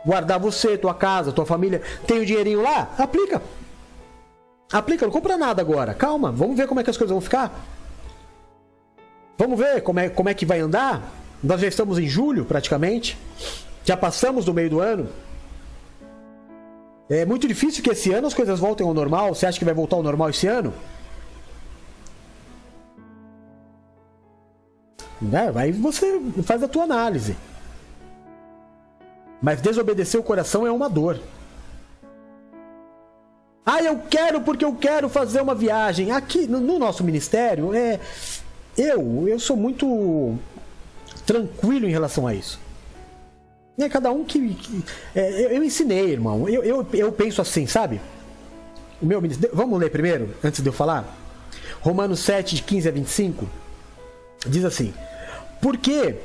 Guardar 0.06 0.40
você, 0.40 0.78
tua 0.78 0.94
casa, 0.94 1.32
tua 1.32 1.46
família. 1.46 1.82
Tem 2.06 2.20
o 2.20 2.26
dinheirinho 2.26 2.62
lá? 2.62 2.94
Aplica. 2.98 3.42
Aplica, 4.72 5.06
não 5.06 5.12
compra 5.12 5.38
nada 5.38 5.62
agora. 5.62 5.94
Calma, 5.94 6.32
vamos 6.32 6.58
ver 6.58 6.68
como 6.68 6.80
é 6.80 6.84
que 6.84 6.90
as 6.90 6.98
coisas 6.98 7.12
vão 7.12 7.22
ficar. 7.22 7.54
Vamos 9.38 9.58
ver 9.58 9.82
como 9.82 10.00
é, 10.00 10.10
como 10.10 10.30
é 10.30 10.34
que 10.34 10.46
vai 10.46 10.60
andar. 10.60 11.12
Nós 11.44 11.62
já 11.62 11.68
estamos 11.68 12.00
em 12.00 12.08
julho, 12.08 12.44
praticamente. 12.44 13.18
Já 13.84 13.96
passamos 13.96 14.44
do 14.44 14.54
meio 14.54 14.70
do 14.70 14.80
ano. 14.80 15.08
É 17.10 17.24
muito 17.26 17.48
difícil 17.48 17.84
que 17.84 17.92
esse 17.92 18.12
ano 18.12 18.28
as 18.28 18.34
coisas 18.34 18.60
voltem 18.60 18.86
ao 18.86 18.94
normal. 18.94 19.34
Você 19.34 19.46
acha 19.46 19.58
que 19.58 19.66
vai 19.66 19.74
voltar 19.74 19.96
ao 19.96 20.04
normal 20.04 20.30
esse 20.30 20.48
ano? 20.48 20.74
Né? 25.22 25.52
Aí 25.56 25.72
você 25.72 26.20
faz 26.44 26.62
a 26.62 26.68
tua 26.68 26.84
análise. 26.84 27.36
Mas 29.42 29.62
desobedecer 29.62 30.20
o 30.20 30.24
coração 30.24 30.66
é 30.66 30.72
uma 30.72 30.90
dor. 30.90 31.20
Ah, 33.66 33.84
eu 33.84 34.00
quero 34.10 34.42
porque 34.42 34.64
eu 34.64 34.74
quero 34.74 35.10
fazer 35.10 35.42
uma 35.42 35.54
viagem. 35.54 36.12
Aqui 36.12 36.48
no, 36.48 36.60
no 36.60 36.80
nosso 36.80 37.04
ministério, 37.04 37.74
é 37.74 38.00
eu, 38.78 39.28
eu 39.28 39.40
sou 39.40 39.58
muito 39.58 40.38
tranquilo 41.26 41.88
em 41.88 41.92
relação 41.92 42.26
a 42.26 42.34
isso. 42.34 42.60
É 43.78 43.90
cada 43.90 44.12
um 44.12 44.24
que. 44.24 44.54
que 44.54 44.84
é, 45.14 45.46
eu, 45.46 45.50
eu, 45.50 45.64
ensinei, 45.64 46.12
irmão. 46.12 46.48
Eu, 46.48 46.64
eu, 46.64 46.88
eu 46.94 47.12
penso 47.12 47.42
assim, 47.42 47.68
sabe? 47.68 48.02
O 49.02 49.06
meu 49.06 49.22
Vamos 49.54 49.80
ler 49.80 49.92
primeiro, 49.92 50.34
antes 50.44 50.62
de 50.62 50.68
eu 50.68 50.74
falar? 50.74 51.16
Romanos 51.82 52.20
7, 52.22 52.56
de 52.56 52.64
15 52.64 52.90
a 52.90 52.92
25. 52.92 53.48
Diz 54.48 54.66
assim: 54.66 54.94
Porque 55.62 56.16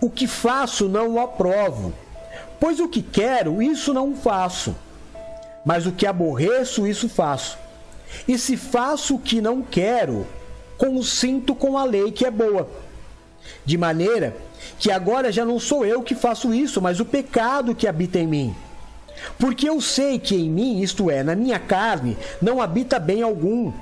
o 0.00 0.08
que 0.08 0.26
faço 0.26 0.88
não 0.88 1.14
o 1.14 1.20
aprovo, 1.20 1.92
pois 2.60 2.80
o 2.80 2.88
que 2.88 3.02
quero, 3.02 3.62
isso 3.62 3.92
não 3.92 4.14
faço, 4.14 4.74
mas 5.64 5.86
o 5.86 5.92
que 5.92 6.06
aborreço, 6.06 6.86
isso 6.86 7.08
faço. 7.08 7.58
E 8.26 8.38
se 8.38 8.56
faço 8.56 9.16
o 9.16 9.18
que 9.18 9.40
não 9.40 9.62
quero, 9.62 10.26
consinto 10.78 11.54
com 11.54 11.76
a 11.76 11.84
lei 11.84 12.12
que 12.12 12.24
é 12.24 12.30
boa 12.30 12.68
de 13.64 13.76
maneira 13.76 14.36
que 14.78 14.90
agora 14.90 15.32
já 15.32 15.44
não 15.44 15.58
sou 15.58 15.84
eu 15.84 16.02
que 16.02 16.14
faço 16.14 16.52
isso, 16.52 16.80
mas 16.80 17.00
o 17.00 17.04
pecado 17.04 17.74
que 17.74 17.86
habita 17.86 18.18
em 18.18 18.26
mim. 18.26 18.54
Porque 19.38 19.68
eu 19.68 19.80
sei 19.80 20.18
que 20.18 20.34
em 20.34 20.50
mim, 20.50 20.80
isto 20.80 21.10
é, 21.10 21.22
na 21.22 21.34
minha 21.34 21.58
carne, 21.58 22.16
não 22.40 22.60
habita 22.60 22.98
bem 22.98 23.22
algum. 23.22 23.72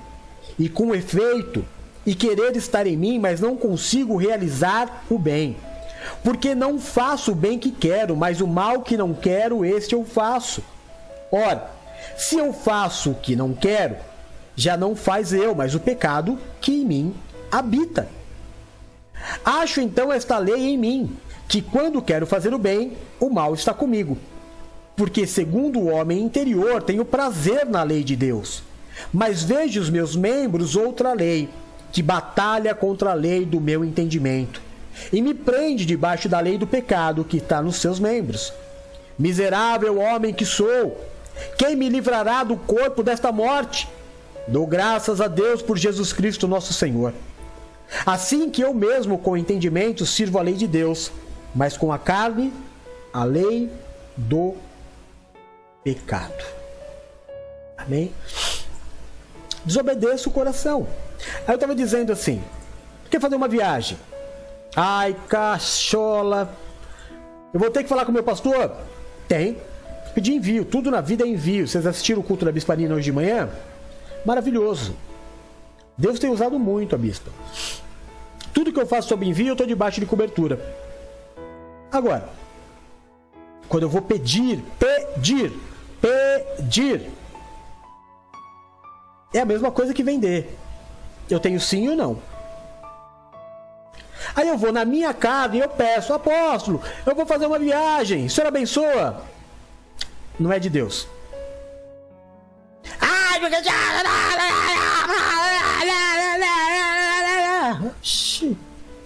E 0.59 0.69
com 0.69 0.95
efeito, 0.95 1.65
e 2.07 2.15
querer 2.15 2.55
estar 2.57 2.87
em 2.87 2.97
mim, 2.97 3.19
mas 3.19 3.41
não 3.41 3.57
consigo 3.57 4.17
realizar 4.17 5.05
o 5.11 5.19
bem. 5.19 5.57
Porque 6.23 6.55
não 6.55 6.79
faço 6.79 7.33
o 7.33 7.35
bem 7.35 7.59
que 7.59 7.71
quero, 7.71 8.17
mas 8.17 8.41
o 8.41 8.47
mal 8.47 8.83
que 8.83 8.97
não 8.97 9.15
quero, 9.15 9.65
este 9.65 9.95
eu 9.95 10.05
faço. 10.05 10.63
Ora, 11.31 11.71
se 12.17 12.37
eu 12.37 12.53
faço 12.53 13.11
o 13.11 13.15
que 13.15 13.35
não 13.35 13.53
quero, 13.53 13.97
já 14.57 14.77
não 14.77 14.95
faz 14.95 15.33
eu, 15.33 15.55
mas 15.55 15.75
o 15.75 15.81
pecado 15.81 16.39
que 16.61 16.73
em 16.73 16.85
mim 16.85 17.15
habita. 17.51 18.09
Acho 19.45 19.81
então 19.81 20.13
esta 20.13 20.39
lei 20.39 20.67
em 20.67 20.79
mim, 20.79 21.17
que 21.49 21.63
quando 21.63 22.03
quero 22.03 22.27
fazer 22.27 22.53
o 22.53 22.59
bem, 22.59 22.97
o 23.19 23.31
mal 23.31 23.55
está 23.55 23.73
comigo. 23.73 24.19
Porque, 24.97 25.27
segundo 25.27 25.81
o 25.81 25.89
homem 25.89 26.21
interior, 26.21 26.83
tenho 26.83 27.05
prazer 27.05 27.67
na 27.67 27.83
lei 27.83 28.05
de 28.05 28.15
Deus. 28.15 28.63
Mas 29.13 29.43
vejo 29.43 29.81
os 29.81 29.91
meus 29.91 30.15
membros 30.15 30.77
outra 30.77 31.13
lei, 31.13 31.49
que 31.91 32.03
batalha 32.03 32.75
contra 32.75 33.11
a 33.11 33.15
lei 33.15 33.45
do 33.45 33.61
meu 33.61 33.85
entendimento, 33.85 34.63
e 35.13 35.21
me 35.21 35.35
prende 35.35 35.85
debaixo 35.85 36.29
da 36.29 36.41
lei 36.41 36.59
do 36.59 36.67
pecado 36.67 37.25
que 37.25 37.39
está 37.39 37.63
nos 37.63 37.77
seus 37.77 37.99
membros. 37.99 38.53
Miserável 39.19 39.99
homem 39.99 40.33
que 40.33 40.45
sou, 40.45 41.01
quem 41.57 41.77
me 41.77 41.89
livrará 41.89 42.45
do 42.45 42.57
corpo 42.57 43.03
desta 43.03 43.31
morte? 43.33 43.89
Dou 44.47 44.67
graças 44.67 45.21
a 45.21 45.29
Deus 45.29 45.63
por 45.63 45.77
Jesus 45.77 46.13
Cristo, 46.13 46.47
nosso 46.47 46.73
Senhor. 46.73 47.13
Assim 48.05 48.51
que 48.51 48.63
eu 48.63 48.75
mesmo, 48.75 49.19
com 49.19 49.37
entendimento, 49.37 50.05
sirvo 50.05 50.39
a 50.39 50.43
lei 50.43 50.55
de 50.55 50.67
Deus, 50.67 51.11
mas 51.55 51.77
com 51.77 51.93
a 51.93 51.99
carne, 51.99 52.53
a 53.13 53.25
lei 53.25 53.71
do 54.17 54.55
pecado. 55.83 56.45
Amém? 57.77 58.13
Desobedeça 59.65 60.29
o 60.29 60.33
coração. 60.33 60.87
Aí 61.47 61.53
eu 61.53 61.55
estava 61.55 61.75
dizendo 61.75 62.13
assim: 62.13 62.43
quer 63.11 63.21
fazer 63.21 63.37
uma 63.37 63.49
viagem? 63.49 63.99
Ai, 64.77 65.17
cachola. 65.29 66.53
Eu 67.53 67.61
vou 67.61 67.71
ter 67.71 67.85
que 67.85 67.89
falar 67.89 68.05
com 68.05 68.11
o 68.11 68.15
meu 68.15 68.25
pastor? 68.25 68.73
Tem. 69.29 69.57
Pedir 70.15 70.35
envio. 70.35 70.65
Tudo 70.65 70.91
na 70.91 71.01
vida 71.01 71.25
é 71.25 71.29
envio. 71.29 71.69
Vocês 71.69 71.87
assistiram 71.87 72.21
o 72.21 72.25
culto 72.25 72.45
da 72.45 72.51
Bisparina 72.51 72.95
hoje 72.95 73.05
de 73.05 73.13
manhã? 73.13 73.49
Maravilhoso. 74.25 74.97
Deus 75.97 76.19
tem 76.19 76.31
usado 76.31 76.59
muito 76.59 76.95
a 76.95 76.99
bispa. 76.99 77.31
Tudo 78.53 78.73
que 78.73 78.81
eu 78.81 78.87
faço 78.87 79.09
sob 79.09 79.25
envio, 79.25 79.49
eu 79.49 79.53
estou 79.53 79.67
debaixo 79.67 80.01
de 80.01 80.07
cobertura. 80.07 80.59
Agora, 81.91 82.29
quando 83.69 83.85
eu 83.85 83.89
vou 83.89 84.03
pedir, 84.03 84.65
pedir, 84.79 85.53
pedir, 86.01 87.11
é 89.33 89.41
a 89.41 89.45
mesma 89.45 89.71
coisa 89.71 89.95
que 89.95 90.03
vender. 90.03 90.57
Eu 91.31 91.39
tenho 91.39 91.61
sim 91.61 91.89
ou 91.89 91.97
não. 91.97 92.34
Aí 94.37 94.49
eu 94.49 94.59
vou 94.59 94.73
na 94.73 94.85
minha 94.85 95.15
casa 95.15 95.57
e 95.57 95.61
eu 95.61 95.69
peço, 95.69 96.13
apóstolo, 96.13 96.83
eu 97.07 97.15
vou 97.15 97.25
fazer 97.25 97.47
uma 97.47 97.59
viagem, 97.59 98.27
o 98.27 98.31
senhor 98.31 98.49
abençoa. 98.49 99.23
Não 100.39 100.53
é 100.53 100.59
de 100.59 100.69
Deus. 100.69 101.07
Ai, 103.01 103.41
porque. 103.41 103.57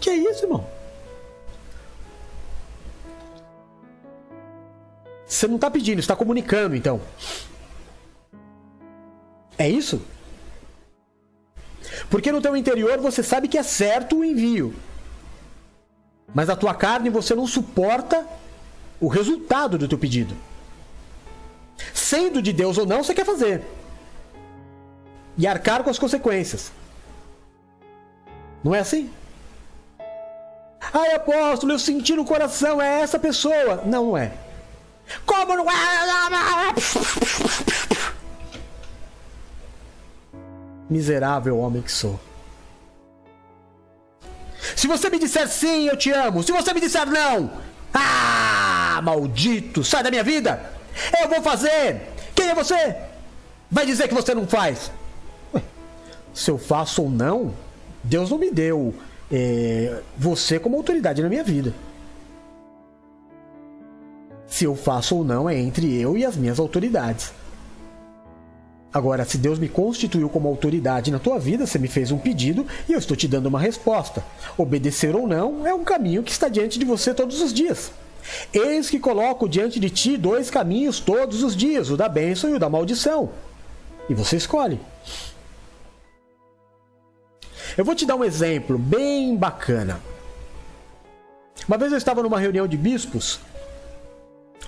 Que 0.01 0.11
é 0.11 0.17
isso, 0.17 0.45
irmão? 0.45 0.67
Você 5.27 5.47
não 5.47 5.57
está 5.57 5.71
pedindo, 5.71 5.99
está 5.99 6.17
comunicando, 6.17 6.75
então. 6.75 7.01
É 9.59 9.69
isso? 9.69 10.01
Porque 12.09 12.33
no 12.33 12.41
teu 12.41 12.57
interior 12.57 12.99
você 12.99 13.23
sabe 13.23 13.49
que 13.49 13.59
é 13.59 13.63
certo 13.63 14.19
o 14.19 14.25
envio. 14.25 14.75
Mas 16.35 16.51
a 16.51 16.57
tua 16.57 16.75
carne 16.75 17.11
você 17.11 17.35
não 17.35 17.47
suporta 17.47 18.27
o 19.01 19.09
resultado 19.09 19.79
do 19.79 19.89
teu 19.89 19.99
pedido. 19.99 20.37
Sendo 21.95 22.43
de 22.43 22.53
Deus 22.53 22.77
ou 22.79 22.87
não, 22.87 23.03
você 23.03 23.15
quer 23.15 23.25
fazer. 23.25 23.63
E 25.37 25.47
arcar 25.47 25.83
com 25.83 25.91
as 25.91 25.99
consequências. 25.99 26.73
Não 28.63 28.75
é 28.75 28.81
assim? 28.81 29.11
Ai, 30.93 31.15
apóstolo, 31.15 31.73
eu 31.73 31.79
senti 31.79 32.15
no 32.15 32.25
coração, 32.25 32.81
é 32.81 33.01
essa 33.01 33.19
pessoa. 33.19 33.83
Não, 33.85 34.07
não 34.07 34.17
é. 34.17 34.33
Como 35.25 35.57
não 35.57 35.71
é? 35.71 36.75
Miserável 40.91 41.59
homem 41.59 41.83
que 41.83 41.93
sou. 41.93 42.19
Se 44.77 44.87
você 44.87 45.11
me 45.11 45.19
disser 45.19 45.49
sim, 45.49 45.89
eu 45.89 45.97
te 45.97 46.11
amo. 46.11 46.43
Se 46.43 46.53
você 46.53 46.73
me 46.73 46.81
disser 46.81 47.07
não, 47.07 47.51
ah, 47.93 49.01
maldito, 49.03 49.83
sai 49.85 50.03
da 50.03 50.11
minha 50.11 50.25
vida. 50.25 50.61
Eu 51.21 51.29
vou 51.29 51.43
fazer. 51.43 52.03
Quem 52.35 52.49
é 52.49 52.55
você? 52.55 52.97
Vai 53.71 53.87
dizer 53.87 54.09
que 54.09 54.15
você 54.15 54.35
não 54.35 54.47
faz. 54.47 54.91
Se 56.35 56.51
eu 56.51 56.59
faço 56.59 57.03
ou 57.03 57.11
não, 57.11 57.55
Deus 58.03 58.31
não 58.31 58.39
me 58.39 58.51
deu 58.51 58.95
é, 59.31 60.01
você 60.17 60.59
como 60.59 60.77
autoridade 60.77 61.23
na 61.23 61.29
minha 61.29 61.45
vida. 61.45 61.75
Se 64.47 64.65
eu 64.65 64.75
faço 64.75 65.17
ou 65.17 65.25
não 65.25 65.49
é 65.49 65.59
entre 65.59 66.01
eu 66.01 66.17
e 66.17 66.25
as 66.25 66.37
minhas 66.37 66.59
autoridades. 66.59 67.33
Agora, 68.93 69.25
se 69.25 69.37
Deus 69.37 69.59
me 69.59 69.69
constituiu 69.69 70.29
como 70.31 70.49
autoridade 70.49 71.11
na 71.11 71.19
tua 71.19 71.39
vida, 71.39 71.67
você 71.67 71.79
me 71.79 71.89
fez 71.89 72.11
um 72.11 72.19
pedido 72.19 72.67
e 72.89 72.93
eu 72.93 72.99
estou 72.99 73.17
te 73.17 73.29
dando 73.29 73.47
uma 73.47 73.61
resposta. 73.61 74.25
Obedecer 74.57 75.15
ou 75.15 75.27
não 75.27 75.67
é 75.67 75.75
um 75.75 75.85
caminho 75.85 76.23
que 76.23 76.33
está 76.33 76.49
diante 76.49 76.79
de 76.79 76.85
você 76.87 77.13
todos 77.13 77.43
os 77.43 77.53
dias. 77.53 77.93
Eis 78.53 78.89
que 78.89 78.99
coloco 78.99 79.49
diante 79.49 79.79
de 79.79 79.91
ti 79.91 80.17
dois 80.17 80.51
caminhos 80.51 81.01
todos 81.01 81.43
os 81.43 81.55
dias, 81.55 81.91
o 81.91 81.97
da 81.97 82.09
bênção 82.09 82.49
e 82.51 82.55
o 82.55 82.59
da 82.59 82.71
maldição. 82.71 83.31
E 84.09 84.15
você 84.15 84.37
escolhe. 84.37 84.81
Eu 87.77 87.85
vou 87.85 87.95
te 87.95 88.07
dar 88.07 88.17
um 88.17 88.25
exemplo 88.25 88.79
bem 88.79 89.37
bacana. 89.37 90.01
Uma 91.67 91.77
vez 91.77 91.93
eu 91.93 91.99
estava 91.99 92.23
numa 92.23 92.41
reunião 92.41 92.67
de 92.67 92.79
bispos, 92.79 93.39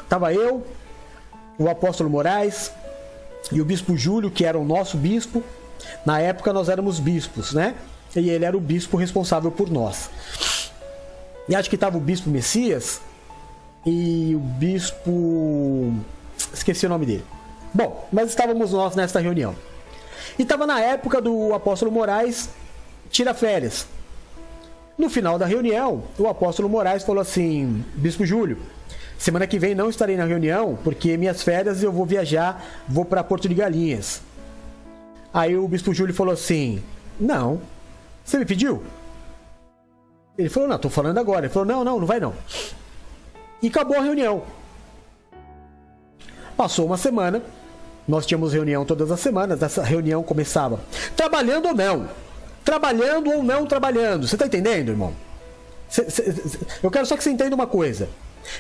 estava 0.03 0.35
eu, 0.35 0.67
o 1.59 1.69
apóstolo 1.69 2.11
Moraes 2.11 2.71
e 3.53 3.61
o 3.61 3.65
bispo 3.65 3.97
Júlio, 3.97 4.31
que 4.31 4.45
era 4.45 4.59
o 4.59 4.65
nosso 4.65 4.97
bispo. 4.97 5.43
Na 6.05 6.21
época 6.21 6.53
nós 6.53 6.69
éramos 6.69 6.99
bispos, 6.99 7.53
né? 7.53 7.75
E 8.15 8.29
ele 8.31 8.45
era 8.45 8.57
o 8.57 8.61
bispo 8.61 8.97
responsável 8.97 9.51
por 9.51 9.71
nós. 9.71 10.11
E 11.49 11.55
acho 11.55 11.69
que 11.69 11.77
estava 11.77 11.97
o 11.97 12.01
bispo 12.01 12.31
Messias 12.31 13.01
e 13.85 14.35
o 14.35 14.39
bispo. 14.39 15.93
Esqueci 16.53 16.87
o 16.87 16.89
nome 16.89 17.07
dele. 17.07 17.25
Bom, 17.73 18.09
mas 18.13 18.31
estávamos 18.31 18.73
nós 18.73 18.95
nesta 18.95 19.21
reunião. 19.21 19.55
E 20.39 20.43
estava 20.43 20.67
na 20.67 20.81
época 20.81 21.21
do 21.21 21.55
apóstolo 21.55 21.91
Moraes 21.91 22.51
tira 23.11 23.35
férias. 23.35 23.87
No 24.97 25.09
final 25.09 25.39
da 25.39 25.47
reunião, 25.47 26.05
o 26.19 26.29
apóstolo 26.29 26.69
Moraes 26.69 27.03
falou 27.03 27.23
assim: 27.23 27.85
Bispo 27.95 28.27
Júlio, 28.27 28.59
semana 29.23 29.47
que 29.47 29.59
vem 29.59 29.75
não 29.75 29.91
estarei 29.91 30.17
na 30.17 30.25
reunião 30.25 30.79
porque 30.83 31.17
minhas 31.17 31.43
férias 31.43 31.83
eu 31.83 31.93
vou 31.93 32.07
viajar, 32.07 32.65
vou 32.89 33.05
para 33.05 33.23
Porto 33.23 33.49
de 33.49 33.55
Galinhas. 33.55 34.23
Aí 35.33 35.57
o 35.57 35.69
Bispo 35.69 35.95
Júlio 35.95 36.15
falou 36.15 36.35
assim: 36.35 36.83
Não, 37.19 37.61
você 38.25 38.39
me 38.39 38.45
pediu? 38.45 38.83
Ele 40.37 40.49
falou: 40.49 40.69
Não, 40.69 40.77
estou 40.77 40.91
falando 40.91 41.19
agora. 41.19 41.47
Ele 41.47 41.53
falou: 41.53 41.69
Não, 41.69 41.85
não, 41.85 42.01
não 42.01 42.07
vai 42.07 42.19
não. 42.19 42.35
E 43.63 43.69
acabou 43.69 43.99
a 43.99 44.03
reunião. 44.03 44.43
Passou 46.57 46.87
uma 46.87 46.97
semana, 46.97 47.43
nós 48.09 48.27
tínhamos 48.27 48.53
reunião 48.53 48.85
todas 48.85 49.11
as 49.11 49.21
semanas, 49.21 49.63
essa 49.63 49.83
reunião 49.83 50.23
começava 50.23 50.81
trabalhando 51.17 51.67
ou 51.69 51.75
não 51.75 52.09
trabalhando 52.65 53.31
ou 53.31 53.43
não 53.43 53.67
trabalhando. 53.67 54.27
Você 54.27 54.37
está 54.37 54.47
entendendo, 54.47 54.91
irmão? 54.91 55.13
Cê, 55.89 56.09
cê, 56.09 56.35
eu 56.83 56.91
quero 56.91 57.07
só 57.07 57.17
que 57.17 57.25
você 57.25 57.31
entenda 57.31 57.55
uma 57.55 57.67
coisa. 57.67 58.09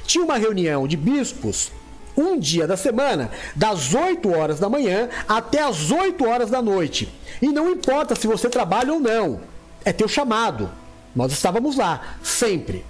Tinha 0.04 0.24
uma 0.24 0.36
reunião 0.36 0.86
de 0.86 0.96
bispos 0.96 1.72
um 2.16 2.38
dia 2.38 2.66
da 2.66 2.76
semana, 2.76 3.30
das 3.54 3.94
8 3.94 4.30
horas 4.30 4.60
da 4.60 4.68
manhã 4.68 5.08
até 5.28 5.62
as 5.62 5.90
8 5.90 6.26
horas 6.26 6.50
da 6.50 6.60
noite. 6.60 7.08
E 7.40 7.48
não 7.48 7.70
importa 7.70 8.14
se 8.14 8.26
você 8.26 8.48
trabalha 8.48 8.92
ou 8.92 9.00
não, 9.00 9.40
é 9.84 9.92
teu 9.92 10.08
chamado. 10.08 10.70
Nós 11.14 11.32
estávamos 11.32 11.76
lá, 11.76 12.16
sempre, 12.22 12.84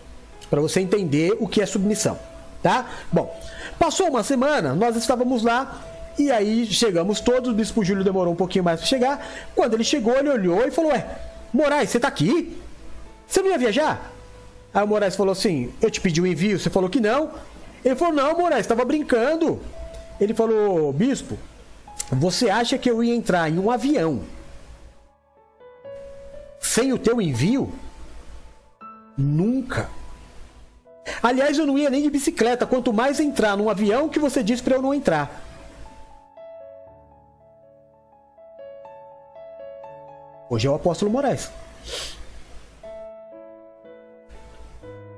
para 0.51 0.61
você 0.61 0.81
entender 0.81 1.37
o 1.39 1.49
que 1.49 1.63
é 1.63 1.67
submissão, 1.67 2.19
tá? 2.63 2.87
Bom, 3.11 3.35
passou 3.79 4.09
uma 4.09 4.23
semana, 4.23 4.75
nós 4.75 4.97
estávamos 4.97 5.43
lá 5.43 5.87
e 6.19 6.31
aí 6.31 6.67
chegamos 6.67 7.21
todos, 7.21 7.51
o 7.51 7.55
Bispo 7.55 7.85
Júlio 7.85 8.05
demorou 8.05 8.33
um 8.33 8.37
pouquinho 8.37 8.65
mais 8.65 8.81
para 8.81 8.89
chegar. 8.89 9.27
Quando 9.55 9.75
ele 9.75 9.85
chegou, 9.85 10.19
ele 10.19 10.29
olhou 10.29 10.67
e 10.67 10.71
falou: 10.71 10.91
Ué, 10.93 11.07
Moraes, 11.53 11.89
você 11.89 11.99
tá 11.99 12.09
aqui? 12.09 12.59
Você 13.27 13.41
não 13.41 13.51
ia 13.51 13.59
viajar? 13.59 14.13
Aí 14.73 14.85
o 14.85 14.87
Moraes 14.87 15.17
falou 15.17 15.33
assim: 15.33 15.73
Eu 15.81 15.91
te 15.91 16.01
pedi 16.01 16.21
o 16.21 16.25
um 16.25 16.27
envio, 16.27 16.59
você 16.59 16.71
falou 16.71 16.89
que 16.89 17.01
não. 17.01 17.33
Ele 17.85 17.97
falou: 17.97 18.15
Não, 18.15 18.39
Moraes, 18.39 18.63
estava 18.63 18.85
brincando. 18.85 19.61
Ele 20.21 20.35
falou: 20.35 20.93
Bispo, 20.93 21.39
você 22.13 22.49
acha 22.49 22.79
que 22.79 22.91
eu 22.91 23.03
ia 23.03 23.15
entrar 23.15 23.51
em 23.51 23.59
um 23.59 23.71
avião 23.71 24.23
sem 26.61 26.93
o 26.93 26.99
teu 26.99 27.21
envio? 27.21 27.73
Nunca. 29.17 29.89
Aliás, 31.23 31.59
eu 31.59 31.67
não 31.67 31.77
ia 31.77 31.91
nem 31.91 32.03
de 32.03 32.11
bicicleta, 32.11 32.67
quanto 32.67 32.93
mais 32.93 33.19
entrar 33.19 33.57
num 33.57 33.69
avião 33.69 34.09
que 34.09 34.19
você 34.19 34.43
disse 34.43 34.63
para 34.63 34.77
eu 34.77 34.83
não 34.83 34.95
entrar. 34.95 35.43
Hoje 40.49 40.67
é 40.67 40.71
o 40.71 40.75
apóstolo 40.75 41.11
Moraes. 41.11 41.51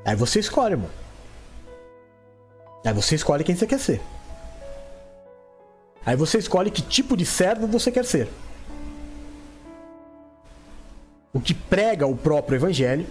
Aí 0.05 0.17
você 0.17 0.41
escolhe, 0.41 0.77
mano. 0.77 0.91
Aí 2.85 2.93
você 2.93 3.15
escolhe 3.15 3.45
quem 3.45 3.55
você 3.55 3.67
quer 3.67 3.79
ser. 3.79 4.01
Aí 6.05 6.17
você 6.17 6.39
escolhe 6.39 6.71
que 6.71 6.83
tipo 6.83 7.17
de 7.17 7.25
servo 7.25 7.67
você 7.67 7.91
quer 7.93 8.05
ser. 8.05 8.29
O 11.33 11.41
que 11.41 11.55
prega 11.55 12.07
o 12.07 12.17
próprio 12.17 12.57
evangelho, 12.57 13.07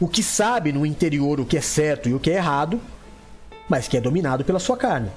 o 0.00 0.06
que 0.06 0.22
sabe 0.22 0.72
no 0.72 0.84
interior 0.84 1.40
o 1.40 1.46
que 1.46 1.56
é 1.56 1.60
certo 1.60 2.08
e 2.08 2.14
o 2.14 2.20
que 2.20 2.30
é 2.30 2.34
errado, 2.34 2.80
mas 3.68 3.88
que 3.88 3.96
é 3.96 4.00
dominado 4.00 4.44
pela 4.44 4.58
sua 4.58 4.76
carne. 4.76 5.10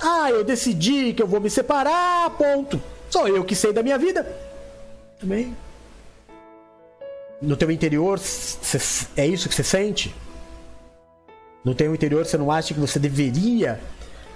Ah, 0.00 0.30
eu 0.30 0.42
decidi 0.44 1.12
que 1.12 1.22
eu 1.22 1.26
vou 1.26 1.40
me 1.40 1.50
separar, 1.50 2.30
ponto. 2.30 2.80
Sou 3.10 3.28
eu 3.28 3.44
que 3.44 3.54
sei 3.54 3.72
da 3.72 3.82
minha 3.82 3.98
vida. 3.98 4.24
Também. 5.20 5.54
No 7.42 7.56
teu 7.56 7.72
interior, 7.72 8.20
é 9.16 9.26
isso 9.26 9.48
que 9.48 9.54
você 9.54 9.64
sente? 9.64 10.14
No 11.64 11.74
teu 11.74 11.92
interior, 11.92 12.24
você 12.24 12.38
não 12.38 12.52
acha 12.52 12.72
que 12.72 12.78
você 12.78 13.00
deveria 13.00 13.80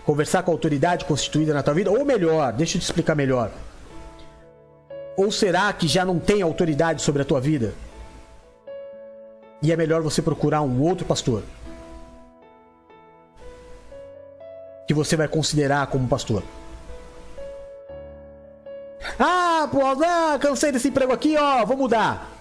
conversar 0.05 0.43
com 0.43 0.51
a 0.51 0.55
autoridade 0.55 1.05
constituída 1.05 1.55
na 1.55 1.63
tua 1.63 1.73
vida? 1.73 1.89
Ou 1.89 2.05
melhor, 2.05 2.53
deixa 2.53 2.77
eu 2.77 2.81
te 2.81 2.85
explicar 2.85 3.15
melhor. 3.15 3.53
Ou 5.17 5.31
será 5.31 5.73
que 5.73 5.87
já 5.87 6.05
não 6.05 6.19
tem 6.19 6.43
autoridade 6.43 7.01
sobre 7.01 7.23
a 7.23 7.25
tua 7.25 7.41
vida? 7.41 7.75
E 9.63 9.71
é 9.71 9.77
melhor 9.77 10.03
você 10.03 10.21
procurar 10.21 10.63
um 10.63 10.83
outro 10.83 11.07
pastor 11.07 11.45
que 14.87 14.93
você 14.93 15.17
vai 15.17 15.29
considerar 15.29 15.87
como 15.87 16.09
pastor. 16.09 16.43
Ah, 19.17 19.69
pô, 19.71 19.81
ah, 19.85 20.39
cansei 20.41 20.73
desse 20.73 20.89
emprego 20.89 21.13
aqui, 21.13 21.37
ó, 21.37 21.65
vou 21.65 21.77
mudar. 21.77 22.36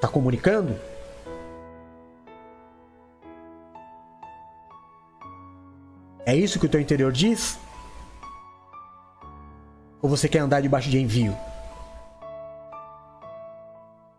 Tá 0.00 0.08
comunicando? 0.08 0.74
É 6.24 6.34
isso 6.34 6.58
que 6.58 6.66
o 6.66 6.68
teu 6.68 6.80
interior 6.80 7.12
diz? 7.12 7.58
Ou 10.00 10.08
você 10.08 10.28
quer 10.28 10.38
andar 10.38 10.62
debaixo 10.62 10.88
de 10.88 10.98
envio? 10.98 11.36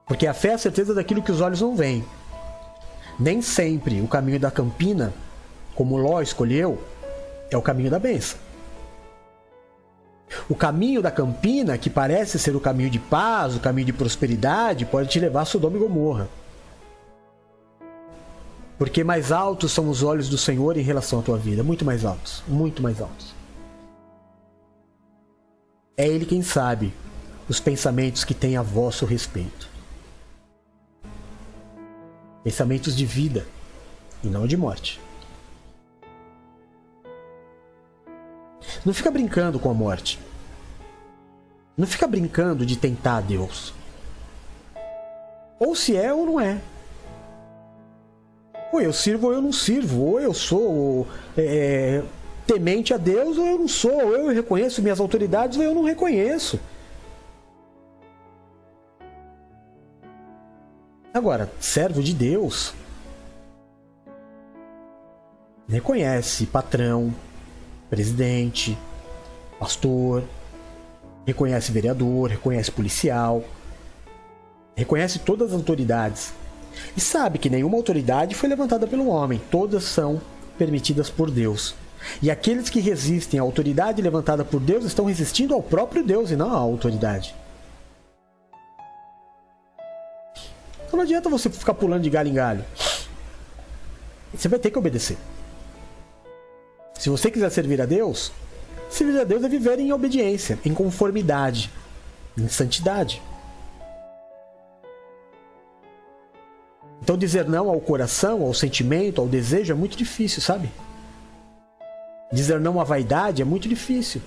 Porque 0.06 0.28
a 0.28 0.34
fé 0.34 0.50
é 0.50 0.54
a 0.54 0.58
certeza 0.58 0.94
daquilo 0.94 1.22
que 1.24 1.32
os 1.32 1.42
olhos 1.42 1.62
não 1.62 1.76
veem. 1.76 2.06
Nem 3.18 3.42
sempre 3.42 4.02
o 4.02 4.08
caminho 4.08 4.40
da 4.40 4.52
campina, 4.52 5.14
como 5.74 5.98
Ló 5.98 6.22
escolheu, 6.22 6.82
é 7.50 7.58
o 7.58 7.62
caminho 7.62 7.90
da 7.90 7.98
benção. 7.98 8.38
O 10.48 10.56
caminho 10.56 11.02
da 11.02 11.12
campina, 11.12 11.78
que 11.78 11.90
parece 11.90 12.40
ser 12.40 12.56
o 12.56 12.60
caminho 12.60 12.90
de 12.90 13.00
paz, 13.00 13.56
o 13.56 13.60
caminho 13.60 13.86
de 13.86 13.94
prosperidade, 13.94 14.86
pode 14.86 15.10
te 15.10 15.20
levar 15.20 15.42
a 15.42 15.46
Sodoma 15.46 15.78
e 15.78 15.80
Gomorra. 15.80 16.30
Porque 18.78 19.04
mais 19.04 19.32
altos 19.32 19.72
são 19.72 19.90
os 19.90 20.02
olhos 20.02 20.28
do 20.28 20.38
Senhor 20.38 20.76
em 20.76 20.82
relação 20.82 21.20
à 21.20 21.22
tua 21.22 21.38
vida, 21.38 21.64
muito 21.64 21.86
mais 21.86 22.04
altos, 22.04 22.44
muito 22.48 22.82
mais 22.82 23.00
altos. 23.00 23.34
É 25.96 26.08
Ele 26.08 26.26
quem 26.26 26.42
sabe 26.42 26.92
os 27.48 27.60
pensamentos 27.60 28.24
que 28.24 28.34
tem 28.34 28.58
a 28.58 28.62
vosso 28.62 29.06
respeito. 29.06 29.70
Pensamentos 32.44 32.96
de 32.96 33.06
vida 33.06 33.46
e 34.24 34.28
não 34.28 34.48
de 34.48 34.58
morte. 34.58 35.00
Não 38.86 38.94
fica 38.94 39.12
brincando 39.12 39.60
com 39.60 39.70
a 39.70 39.74
morte. 39.74 40.20
Não 41.78 41.88
fica 41.88 42.08
brincando 42.08 42.66
de 42.66 42.76
tentar 42.76 43.22
Deus. 43.22 43.74
Ou 45.60 45.76
se 45.76 45.96
é 45.96 46.14
ou 46.14 46.26
não 46.26 46.40
é. 46.40 46.60
Ou 48.72 48.82
eu 48.82 48.94
sirvo 48.94 49.28
ou 49.28 49.34
eu 49.34 49.42
não 49.42 49.52
sirvo. 49.52 50.02
Ou 50.02 50.20
eu 50.20 50.34
sou 50.34 51.08
é, 51.38 52.04
temente 52.46 52.94
a 52.94 52.98
Deus 52.98 53.38
ou 53.38 53.46
eu 53.46 53.58
não 53.58 53.68
sou. 53.68 53.94
Ou 53.94 54.16
eu 54.16 54.28
reconheço 54.34 54.82
minhas 54.82 55.00
autoridades 55.00 55.58
ou 55.58 55.64
eu 55.64 55.74
não 55.74 55.84
reconheço. 55.84 56.60
Agora, 61.14 61.52
servo 61.60 62.02
de 62.02 62.14
Deus 62.14 62.74
reconhece 65.68 66.46
patrão, 66.46 67.14
presidente, 67.92 68.78
pastor, 69.60 70.24
reconhece 71.26 71.74
vereador, 71.74 72.30
reconhece 72.30 72.72
policial, 72.72 73.44
reconhece 74.74 75.20
todas 75.20 75.50
as 75.50 75.56
autoridades 75.56 76.32
e 76.96 77.02
sabe 77.02 77.38
que 77.38 77.50
nenhuma 77.50 77.76
autoridade 77.76 78.34
foi 78.34 78.48
levantada 78.48 78.88
pelo 78.88 79.10
homem, 79.10 79.42
todas 79.52 79.84
são 79.84 80.22
permitidas 80.58 81.10
por 81.10 81.30
Deus. 81.30 81.76
E 82.22 82.32
aqueles 82.32 82.70
que 82.70 82.80
resistem 82.80 83.42
à 83.42 83.44
autoridade 83.44 84.02
levantada 84.02 84.46
por 84.46 84.62
Deus 84.62 84.86
estão 84.86 85.06
resistindo 85.06 85.54
ao 85.54 85.62
próprio 85.62 86.02
Deus 86.02 86.32
e 86.32 86.36
não 86.38 86.50
à 86.50 86.58
autoridade. 86.58 87.36
Então 90.88 90.98
não 90.98 91.02
adianta 91.02 91.30
você 91.30 91.50
ficar 91.50 91.74
pulando 91.74 92.04
de 92.04 92.10
galho 92.10 92.30
em 92.30 92.34
galho. 92.34 92.64
Você 94.34 94.48
vai 94.48 94.60
ter 94.60 94.72
que 94.72 94.80
obedecer. 94.80 95.18
Se 97.02 97.10
você 97.10 97.32
quiser 97.32 97.50
servir 97.50 97.82
a 97.82 97.88
Deus, 97.88 98.32
servir 98.88 99.20
a 99.20 99.24
Deus 99.24 99.44
é 99.44 99.50
viver 99.50 99.80
em 99.80 99.92
obediência, 99.92 100.60
em 100.64 100.72
conformidade, 100.72 101.72
em 102.38 102.48
santidade. 102.48 103.20
Então 107.02 107.18
dizer 107.18 107.50
não 107.50 107.72
ao 107.72 107.82
coração, 107.82 108.44
ao 108.44 108.54
sentimento, 108.54 109.20
ao 109.20 109.28
desejo 109.28 109.74
é 109.74 109.76
muito 109.76 109.98
difícil, 109.98 110.44
sabe? 110.44 110.70
Dizer 112.32 112.60
não 112.60 112.80
à 112.80 112.84
vaidade 112.84 113.42
é 113.42 113.46
muito 113.46 113.68
difícil. 113.68 114.22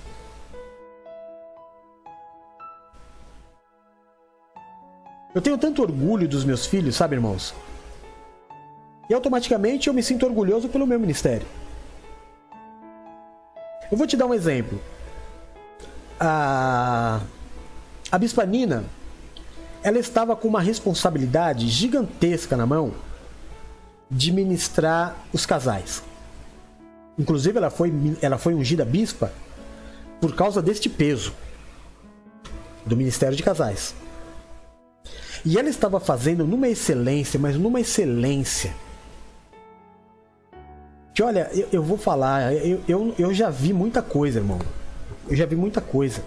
Eu 5.33 5.41
tenho 5.41 5.57
tanto 5.57 5.81
orgulho 5.81 6.27
dos 6.27 6.43
meus 6.43 6.65
filhos, 6.65 6.97
sabe, 6.97 7.15
irmãos? 7.15 7.55
E 9.09 9.13
automaticamente 9.13 9.87
eu 9.87 9.93
me 9.93 10.03
sinto 10.03 10.25
orgulhoso 10.25 10.67
pelo 10.67 10.85
meu 10.85 10.99
ministério. 10.99 11.47
Eu 13.91 13.97
vou 13.97 14.07
te 14.07 14.17
dar 14.17 14.25
um 14.25 14.33
exemplo. 14.33 14.81
A, 16.19 17.21
a 18.11 18.17
Bispa 18.17 18.45
Nina, 18.45 18.85
ela 19.83 19.99
estava 19.99 20.35
com 20.35 20.47
uma 20.47 20.61
responsabilidade 20.61 21.67
gigantesca 21.67 22.57
na 22.57 22.65
mão 22.65 22.93
de 24.09 24.31
ministrar 24.31 25.15
os 25.33 25.45
casais. 25.45 26.03
Inclusive, 27.17 27.57
ela 27.57 27.69
foi, 27.69 27.93
ela 28.21 28.37
foi 28.37 28.53
ungida 28.53 28.83
bispa 28.83 29.31
por 30.19 30.35
causa 30.35 30.61
deste 30.61 30.89
peso 30.89 31.33
do 32.85 32.95
Ministério 32.95 33.35
de 33.35 33.43
Casais. 33.43 33.95
E 35.45 35.57
ela 35.57 35.69
estava 35.69 35.99
fazendo 35.99 36.45
numa 36.45 36.67
excelência, 36.67 37.39
mas 37.39 37.55
numa 37.55 37.79
excelência. 37.79 38.73
Que 41.15 41.23
olha, 41.23 41.49
eu, 41.53 41.69
eu 41.71 41.81
vou 41.81 41.97
falar, 41.97 42.53
eu, 42.53 42.81
eu, 42.89 43.15
eu 43.17 43.33
já 43.33 43.49
vi 43.49 43.71
muita 43.71 44.01
coisa, 44.01 44.39
irmão. 44.39 44.59
Eu 45.29 45.33
já 45.33 45.45
vi 45.45 45.55
muita 45.55 45.79
coisa. 45.79 46.21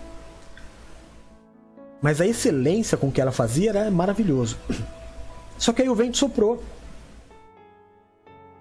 Mas 2.01 2.23
a 2.23 2.27
excelência 2.27 2.97
com 2.97 3.13
que 3.13 3.21
ela 3.21 3.31
fazia 3.31 3.69
era 3.69 3.91
maravilhoso. 3.91 4.57
Só 5.59 5.75
que 5.75 5.83
aí 5.83 5.91
o 5.91 5.95
vento 5.95 6.17
soprou. 6.17 6.65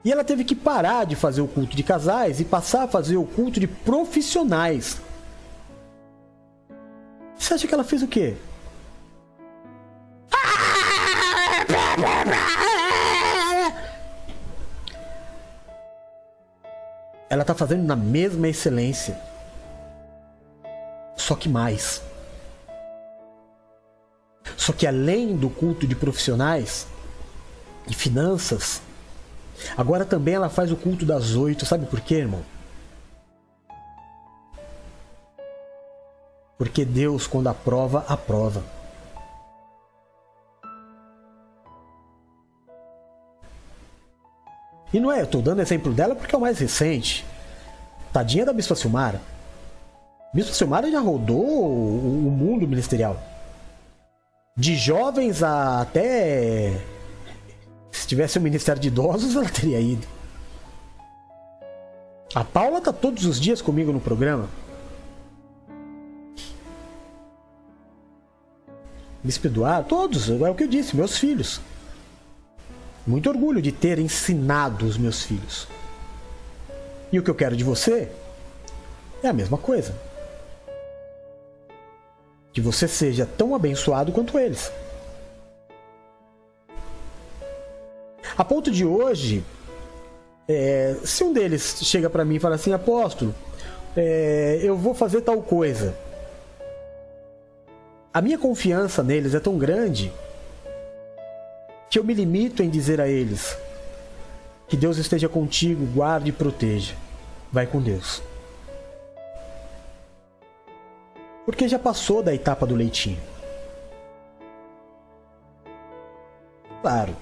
E 0.04 0.12
ela 0.12 0.22
teve 0.22 0.44
que 0.44 0.54
parar 0.54 1.06
de 1.06 1.16
fazer 1.16 1.40
o 1.40 1.48
culto 1.48 1.78
de 1.78 1.84
casais 1.84 2.42
e 2.42 2.46
passar 2.46 2.84
a 2.84 2.88
fazer 2.90 3.16
o 3.16 3.24
culto 3.24 3.58
de 3.58 3.68
profissionais. 3.68 5.00
Você 7.38 7.54
acha 7.54 7.68
que 7.68 7.74
ela 7.74 7.86
fez 7.86 8.04
o 8.04 8.08
quê? 8.08 8.36
Ela 17.30 17.42
está 17.42 17.54
fazendo 17.54 17.84
na 17.84 17.96
mesma 17.96 18.48
excelência. 18.48 19.20
Só 21.16 21.36
que 21.36 21.50
mais. 21.50 22.02
Só 24.56 24.72
que 24.72 24.88
além 24.88 25.36
do 25.36 25.50
culto 25.50 25.86
de 25.86 25.96
profissionais 25.96 26.88
e 27.88 27.94
finanças, 27.94 28.82
Agora 29.76 30.06
também 30.06 30.34
ela 30.34 30.50
faz 30.50 30.72
o 30.72 30.76
culto 30.76 31.06
das 31.06 31.36
oito, 31.36 31.66
sabe 31.66 31.86
por 31.86 32.00
quê, 32.02 32.16
irmão? 32.16 32.44
Porque 36.58 36.84
Deus, 36.84 37.28
quando 37.28 37.48
aprova, 37.48 38.06
aprova. 38.08 38.64
E 44.94 45.00
não 45.00 45.12
é, 45.12 45.22
eu 45.22 45.28
tô 45.28 45.42
dando 45.42 45.62
exemplo 45.62 45.92
dela 45.94 46.16
porque 46.16 46.34
é 46.34 46.38
o 46.38 46.42
mais 46.42 46.60
recente. 46.60 47.26
Tadinha 48.14 48.46
da 48.46 48.54
Bispa 48.54 48.76
Silmara. 48.76 49.22
Bispa 50.34 50.54
Silmara 50.54 50.90
já 50.90 51.00
rodou 51.00 51.44
o 51.44 52.32
mundo 52.32 52.68
ministerial. 52.68 53.22
De 54.56 54.76
jovens 54.76 55.44
a 55.44 55.82
até. 55.82 56.82
Se 57.92 58.08
tivesse 58.08 58.40
um 58.40 58.42
ministério 58.42 58.82
de 58.82 58.88
idosos, 58.88 59.36
ela 59.38 59.50
teria 59.50 59.80
ido. 59.80 60.08
A 62.34 62.44
Paula 62.44 62.82
tá 62.82 62.94
todos 62.94 63.26
os 63.26 63.40
dias 63.40 63.62
comigo 63.62 63.92
no 63.92 64.00
programa. 64.00 64.50
Bispo 69.24 69.48
Eduardo, 69.48 69.90
todos, 69.90 70.30
é 70.30 70.50
o 70.50 70.56
que 70.56 70.64
eu 70.64 70.68
disse, 70.68 70.96
meus 70.96 71.18
filhos. 71.18 71.60
Muito 73.08 73.30
orgulho 73.30 73.62
de 73.62 73.72
ter 73.72 73.98
ensinado 73.98 74.86
os 74.86 74.98
meus 74.98 75.24
filhos. 75.24 75.68
E 77.12 77.18
o 77.18 77.24
que 77.24 77.30
eu 77.30 77.36
quero 77.36 77.56
de 77.56 77.64
você 77.64 78.12
é 79.24 79.30
a 79.30 79.34
mesma 79.34 79.58
coisa. 79.58 79.96
Que 82.52 82.60
você 82.60 82.88
seja 82.88 83.26
tão 83.26 83.56
abençoado 83.56 84.12
quanto 84.12 84.38
eles. 84.38 84.70
A 88.38 88.44
ponto 88.44 88.70
de 88.70 88.86
hoje, 88.86 89.44
é, 90.48 90.98
se 91.04 91.24
um 91.24 91.32
deles 91.32 91.78
chega 91.82 92.10
para 92.10 92.26
mim 92.26 92.36
e 92.36 92.40
fala 92.40 92.56
assim, 92.56 92.74
apóstolo, 92.74 93.34
é, 93.96 94.60
eu 94.62 94.78
vou 94.78 94.94
fazer 94.94 95.22
tal 95.22 95.42
coisa 95.42 95.96
a 98.18 98.22
minha 98.22 98.40
confiança 98.40 99.04
neles 99.04 99.36
é 99.36 99.40
tão 99.40 99.60
grande 99.60 100.12
que 101.90 102.00
eu 102.00 102.04
me 102.04 102.14
limito 102.14 102.64
em 102.64 102.70
dizer 102.70 103.00
a 103.02 103.08
eles: 103.08 103.58
que 104.68 104.78
Deus 104.78 104.98
esteja 104.98 105.28
contigo, 105.28 105.86
guarde 105.88 106.30
e 106.30 106.32
proteja. 106.32 106.96
Vai 107.52 107.66
com 107.66 107.82
Deus. 107.82 108.22
Porque 111.46 111.68
já 111.68 111.80
passou 111.80 112.22
da 112.22 112.34
etapa 112.34 112.66
do 112.66 112.76
leitinho. 112.76 113.20
Claro, 116.82 117.16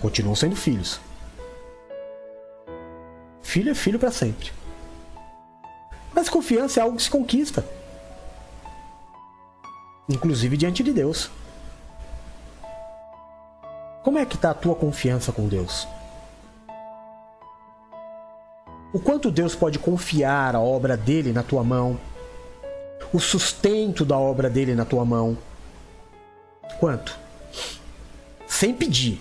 continuam 0.00 0.34
sendo 0.34 0.56
filhos. 0.56 1.00
Filho 3.42 3.70
é 3.70 3.74
filho 3.74 3.98
para 3.98 4.10
sempre. 4.10 4.52
Mas 6.12 6.28
confiança 6.28 6.80
é 6.80 6.82
algo 6.82 6.96
que 6.96 7.02
se 7.02 7.10
conquista 7.10 7.64
inclusive 10.08 10.56
diante 10.56 10.82
de 10.82 10.92
Deus. 10.92 11.30
Como 14.06 14.20
é 14.20 14.24
que 14.24 14.36
está 14.36 14.52
a 14.52 14.54
tua 14.54 14.76
confiança 14.76 15.32
com 15.32 15.48
Deus? 15.48 15.84
O 18.92 19.00
quanto 19.00 19.32
Deus 19.32 19.56
pode 19.56 19.80
confiar 19.80 20.54
a 20.54 20.60
obra 20.60 20.96
dele 20.96 21.32
na 21.32 21.42
tua 21.42 21.64
mão? 21.64 21.98
O 23.12 23.18
sustento 23.18 24.04
da 24.04 24.16
obra 24.16 24.48
dele 24.48 24.76
na 24.76 24.84
tua 24.84 25.04
mão? 25.04 25.36
Quanto? 26.78 27.18
Sem 28.46 28.72
pedir. 28.72 29.20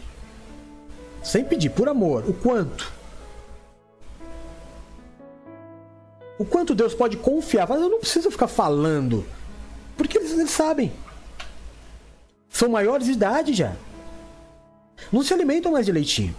Sem 1.23 1.43
pedir, 1.43 1.71
por 1.71 1.89
amor. 1.89 2.23
O 2.29 2.33
quanto? 2.33 2.93
O 6.37 6.45
quanto 6.45 6.75
Deus 6.75 6.93
pode 6.93 7.17
confiar? 7.17 7.67
Mas 7.67 7.81
eu 7.81 7.89
não 7.89 7.99
preciso 7.99 8.29
ficar 8.29 8.47
falando 8.47 9.25
porque 9.97 10.19
eles, 10.19 10.31
eles 10.33 10.51
sabem. 10.51 10.91
São 12.47 12.69
maiores 12.69 13.07
de 13.07 13.13
idade 13.13 13.51
já. 13.51 13.73
Não 15.11 15.23
se 15.23 15.34
alimentam 15.34 15.72
mais 15.72 15.85
de 15.85 15.91
leitinho. 15.91 16.35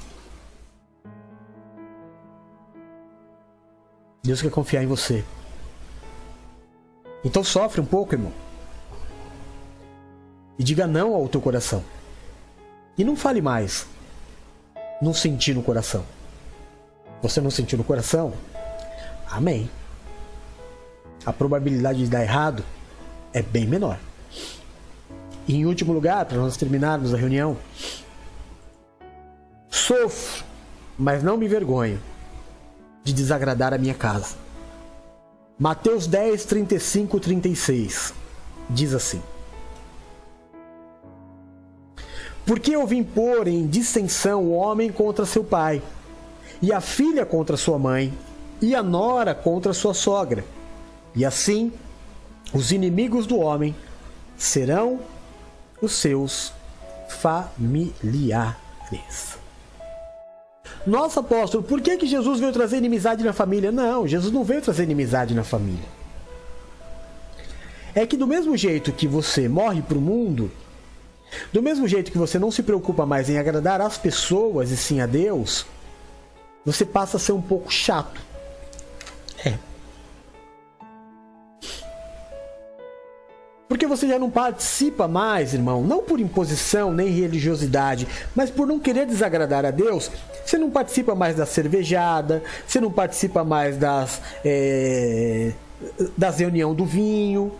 Deus 4.23 4.43
quer 4.43 4.51
confiar 4.51 4.83
em 4.83 4.87
você. 4.87 5.24
Então 7.24 7.45
sofre 7.45 7.81
um 7.81 7.87
pouco, 7.87 8.15
irmão. 8.15 8.33
E 10.59 10.65
diga 10.65 10.87
não 10.87 11.15
ao 11.15 11.28
teu 11.28 11.41
coração. 11.41 11.85
E 12.99 13.05
não 13.05 13.15
fale 13.15 13.41
mais. 13.41 13.87
Não 15.01 15.12
sentir 15.12 15.55
no 15.55 15.62
coração. 15.62 16.05
Você 17.23 17.41
não 17.41 17.51
sentiu 17.51 17.78
no 17.78 17.85
coração? 17.85 18.33
Amém. 19.31 19.70
A 21.24 21.33
probabilidade 21.33 21.99
de 21.99 22.11
dar 22.11 22.23
errado 22.23 22.65
é 23.33 23.43
bem 23.43 23.66
menor. 23.66 23.99
E 25.47 25.57
em 25.57 25.66
último 25.66 25.93
lugar, 25.93 26.24
para 26.24 26.39
nós 26.39 26.57
terminarmos 26.57 27.15
a 27.15 27.16
reunião, 27.16 27.57
sofro, 29.71 30.45
mas 30.99 31.23
não 31.23 31.37
me 31.37 31.49
vergonho 31.49 32.01
de 33.05 33.13
desagradar 33.13 33.73
a 33.73 33.79
minha 33.79 33.95
casa. 33.95 34.35
Mateus 35.59 36.07
10, 36.07 36.45
35, 36.45 37.21
36 37.21 38.13
diz 38.69 38.93
assim: 38.93 39.23
Porque 42.45 42.73
eu 42.73 42.87
vim 42.87 43.03
pôr 43.03 43.49
em 43.49 43.67
dissensão 43.67 44.43
o 44.45 44.53
homem 44.53 44.91
contra 44.93 45.25
seu 45.25 45.43
pai, 45.43 45.83
e 46.61 46.73
a 46.73 46.81
filha 46.81 47.25
contra 47.25 47.57
sua 47.57 47.79
mãe, 47.79 48.13
e 48.61 48.75
a 48.75 48.83
nora 48.83 49.35
contra 49.35 49.73
sua 49.73 49.95
sogra, 49.95 50.45
e 51.15 51.25
assim 51.25 51.73
os 52.53 52.71
inimigos 52.71 53.27
do 53.27 53.39
homem 53.39 53.75
serão 54.37 55.01
os 55.81 55.93
seus 55.93 56.53
familiares. 57.09 58.57
Nossa, 60.87 61.21
apóstolo, 61.21 61.65
por 61.65 61.81
que, 61.81 61.97
que 61.97 62.07
Jesus 62.07 62.39
veio 62.39 62.53
trazer 62.53 62.77
inimizade 62.77 63.25
na 63.25 63.33
família? 63.33 63.73
Não, 63.73 64.07
Jesus 64.07 64.33
não 64.33 64.45
veio 64.45 64.63
trazer 64.63 64.85
inimizade 64.85 65.35
na 65.35 65.43
família. 65.43 65.89
É 67.95 68.07
que 68.07 68.17
do 68.17 68.27
mesmo 68.27 68.57
jeito 68.57 68.93
que 68.93 69.09
você 69.09 69.49
morre 69.49 69.83
para 69.83 69.99
o 69.99 70.01
mundo, 70.01 70.51
do 71.53 71.63
mesmo 71.63 71.89
jeito 71.89 72.13
que 72.13 72.19
você 72.19 72.39
não 72.39 72.51
se 72.51 72.63
preocupa 72.63 73.05
mais 73.05 73.29
em 73.29 73.39
agradar 73.39 73.81
as 73.81 73.99
pessoas 73.99 74.71
e 74.71 74.77
sim 74.77 75.01
a 75.01 75.07
Deus, 75.07 75.67
você 76.65 76.85
passa 76.85 77.17
a 77.17 77.21
ser 77.21 77.33
um 77.33 77.43
pouco 77.43 77.73
chato. 77.73 78.21
Porque 83.69 83.87
você 83.87 84.07
já 84.07 84.19
não 84.19 84.31
participa 84.31 85.09
mais, 85.09 85.53
irmão, 85.53 85.83
não 85.83 86.03
por 86.03 86.21
imposição 86.21 86.93
nem 86.93 87.09
religiosidade, 87.09 88.07
mas 88.35 88.49
por 88.49 88.67
não 88.67 88.79
querer 88.79 89.07
desagradar 89.07 89.65
a 89.65 89.73
Deus. 89.73 90.11
Você 90.45 90.57
não 90.57 90.71
participa 90.71 91.15
mais 91.15 91.37
da 91.37 91.45
cervejada, 91.45 92.43
você 92.67 92.81
não 92.81 92.93
participa 92.93 93.43
mais 93.43 93.77
das, 93.77 94.21
é, 94.45 95.53
das 96.17 96.39
reunião 96.39 96.75
do 96.75 96.85
vinho, 96.85 97.53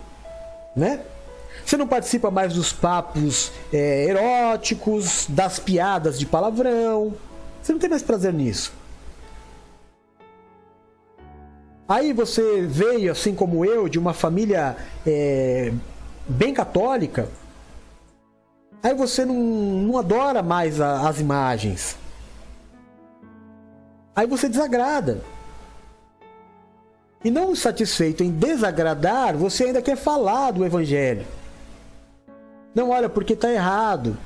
né? 0.73 1.01
Você 1.65 1.75
não 1.75 1.85
participa 1.85 2.31
mais 2.31 2.53
dos 2.53 2.71
papos 2.71 3.51
é, 3.73 4.05
eróticos, 4.05 5.25
das 5.27 5.59
piadas 5.59 6.17
de 6.17 6.25
palavrão. 6.25 7.13
Você 7.61 7.73
não 7.73 7.79
tem 7.79 7.89
mais 7.89 8.01
prazer 8.01 8.31
nisso. 8.31 8.71
Aí 11.89 12.13
você 12.13 12.61
veio, 12.61 13.11
assim 13.11 13.35
como 13.35 13.65
eu, 13.65 13.89
de 13.89 13.99
uma 13.99 14.13
família 14.13 14.77
é, 15.05 15.73
bem 16.27 16.53
católica, 16.53 17.29
aí 18.83 18.93
você 18.93 19.25
não, 19.25 19.35
não 19.35 19.97
adora 19.97 20.43
mais 20.43 20.81
a, 20.81 21.07
as 21.07 21.19
imagens. 21.19 21.97
Aí 24.15 24.25
você 24.27 24.49
desagrada. 24.49 25.21
E 27.23 27.31
não 27.31 27.55
satisfeito 27.55 28.23
em 28.23 28.31
desagradar, 28.31 29.35
você 29.35 29.65
ainda 29.65 29.81
quer 29.81 29.95
falar 29.95 30.51
do 30.51 30.65
evangelho. 30.65 31.25
Não, 32.73 32.91
olha, 32.91 33.09
porque 33.09 33.33
está 33.33 33.51
errado. 33.51 34.17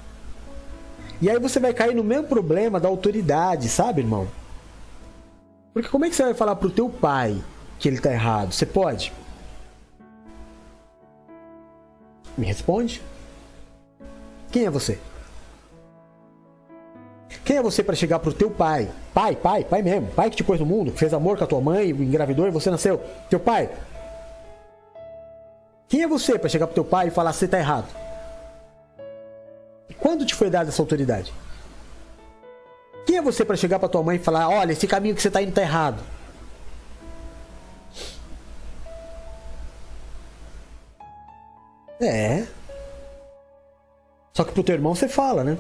E 1.22 1.30
aí 1.30 1.40
você 1.40 1.60
vai 1.60 1.74
cair 1.74 1.96
no 1.96 2.04
mesmo 2.04 2.28
problema 2.28 2.80
da 2.80 2.90
autoridade, 2.90 3.70
sabe, 3.70 4.02
irmão? 4.02 4.28
Porque 5.74 5.88
como 5.88 6.06
é 6.06 6.10
que 6.10 6.16
você 6.16 6.24
vai 6.24 6.34
falar 6.34 6.56
pro 6.56 6.70
teu 6.70 6.90
pai 6.90 7.42
que 7.80 7.88
ele 7.88 7.98
está 7.98 8.12
errado? 8.12 8.52
Você 8.52 8.66
pode? 8.66 9.14
Me 12.38 12.46
responde. 12.46 13.02
Quem 14.52 14.66
é 14.66 14.70
você? 14.70 15.00
Quem 17.44 17.58
é 17.58 17.62
você 17.62 17.84
para 17.84 17.96
chegar 17.96 18.20
pro 18.20 18.34
teu 18.34 18.50
pai? 18.52 18.90
Pai, 19.14 19.36
pai, 19.36 19.64
pai 19.64 19.82
mesmo. 19.82 20.08
Pai 20.12 20.30
que 20.30 20.36
te 20.36 20.44
pôs 20.44 20.60
no 20.60 20.66
mundo, 20.66 20.92
fez 20.92 21.14
amor 21.14 21.38
com 21.38 21.44
a 21.44 21.48
tua 21.48 21.62
mãe, 21.62 21.90
engravidou 21.90 22.48
e 22.48 22.52
você 22.52 22.70
nasceu. 22.70 23.02
Teu 23.30 23.40
pai. 23.40 23.70
Quem 25.88 26.04
é 26.04 26.08
você 26.08 26.38
para 26.38 26.50
chegar 26.50 26.68
pro 26.68 26.76
teu 26.76 26.86
pai 26.86 27.08
e 27.08 27.12
falar 27.12 27.34
você 27.34 27.48
tá 27.48 27.60
errado? 27.60 27.88
Quando 30.00 30.26
te 30.26 30.34
foi 30.34 30.50
dada 30.50 30.70
essa 30.70 30.82
autoridade? 30.82 31.34
Quem 33.06 33.18
é 33.18 33.22
você 33.22 33.44
para 33.44 33.56
chegar 33.56 33.80
para 33.80 33.90
tua 33.90 34.04
mãe 34.04 34.16
e 34.16 34.20
falar: 34.20 34.50
olha, 34.50 34.72
esse 34.72 34.88
caminho 34.88 35.16
que 35.16 35.22
você 35.22 35.28
está 35.28 35.42
indo 35.42 35.52
tá 35.52 35.62
errado? 35.62 36.02
É. 42.02 42.48
Só 44.34 44.44
que 44.44 44.54
pro 44.54 44.64
teu 44.64 44.76
irmão 44.76 44.96
você 44.96 45.08
fala, 45.08 45.44
né? 45.44 45.58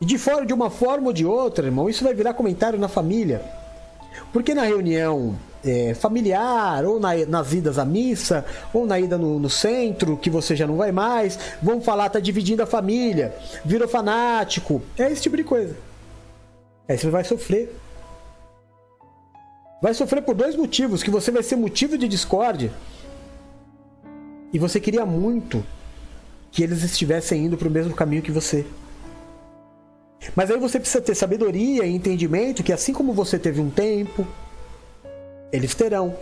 E 0.00 0.04
de 0.04 0.18
fora, 0.18 0.44
de 0.44 0.52
uma 0.52 0.70
forma 0.70 1.06
ou 1.06 1.12
de 1.12 1.24
outra, 1.24 1.66
irmão, 1.66 1.88
isso 1.88 2.04
vai 2.04 2.12
virar 2.12 2.34
comentário 2.34 2.78
na 2.78 2.88
família. 2.88 3.40
Porque 4.32 4.54
na 4.54 4.62
reunião 4.62 5.38
é, 5.64 5.94
familiar, 5.94 6.84
ou 6.84 6.98
na, 6.98 7.14
nas 7.26 7.52
idas 7.52 7.78
à 7.78 7.84
missa, 7.84 8.44
ou 8.72 8.84
na 8.84 8.98
ida 8.98 9.16
no, 9.16 9.38
no, 9.38 9.48
centro, 9.48 10.16
que 10.16 10.28
você 10.28 10.56
já 10.56 10.66
não 10.66 10.76
vai 10.76 10.90
mais, 10.90 11.38
vão 11.62 11.80
falar, 11.80 12.10
tá 12.10 12.18
dividindo 12.18 12.62
a 12.62 12.66
família, 12.66 13.34
virou 13.64 13.88
fanático. 13.88 14.82
É 14.98 15.10
esse 15.10 15.22
tipo 15.22 15.36
de 15.36 15.44
coisa. 15.44 15.76
Aí 16.88 16.98
você 16.98 17.08
vai 17.08 17.24
sofrer. 17.24 17.74
Vai 19.80 19.94
sofrer 19.94 20.22
por 20.22 20.34
dois 20.34 20.56
motivos, 20.56 21.02
que 21.02 21.10
você 21.10 21.30
vai 21.30 21.42
ser 21.42 21.56
motivo 21.56 21.96
de 21.96 22.08
discórdia 22.08 22.72
e 24.56 24.58
você 24.58 24.80
queria 24.80 25.04
muito 25.04 25.62
que 26.50 26.62
eles 26.62 26.82
estivessem 26.82 27.44
indo 27.44 27.58
para 27.58 27.68
o 27.68 27.70
mesmo 27.70 27.94
caminho 27.94 28.22
que 28.22 28.32
você. 28.32 28.64
Mas 30.34 30.50
aí 30.50 30.58
você 30.58 30.80
precisa 30.80 31.04
ter 31.04 31.14
sabedoria 31.14 31.84
e 31.84 31.94
entendimento 31.94 32.62
que 32.62 32.72
assim 32.72 32.94
como 32.94 33.12
você 33.12 33.38
teve 33.38 33.60
um 33.60 33.68
tempo, 33.68 34.26
eles 35.52 35.74
terão. 35.74 36.16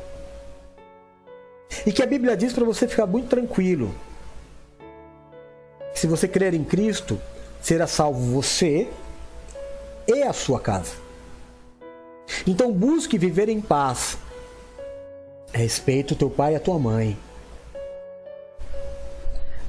E 1.87 1.93
que 1.93 2.03
a 2.03 2.07
Bíblia 2.07 2.37
diz 2.37 2.53
para 2.53 2.65
você 2.65 2.89
ficar 2.89 3.07
muito 3.07 3.29
tranquilo. 3.29 3.95
Se 5.95 6.09
você 6.09 6.27
crer 6.27 6.55
em 6.55 6.65
Cristo, 6.65 7.21
será 7.63 7.87
salvo 7.87 8.19
você 8.19 8.89
e 10.09 10.25
a 10.25 10.33
sua 10.33 10.59
casa. 10.59 10.97
Então 12.45 12.73
busque 12.73 13.17
viver 13.17 13.49
em 13.49 13.61
paz. 13.61 14.19
Respeita 15.53 16.15
o 16.15 16.17
teu 16.17 16.29
pai 16.29 16.55
e 16.55 16.57
a 16.57 16.61
tua 16.61 16.81
mãe. 16.81 17.17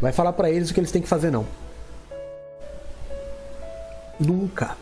Vai 0.02 0.12
falar 0.12 0.34
para 0.34 0.50
eles 0.50 0.70
o 0.70 0.74
que 0.74 0.80
eles 0.80 0.92
têm 0.92 1.02
que 1.02 1.08
fazer, 1.08 1.32
não. 1.32 1.46
Nunca. 4.20 4.78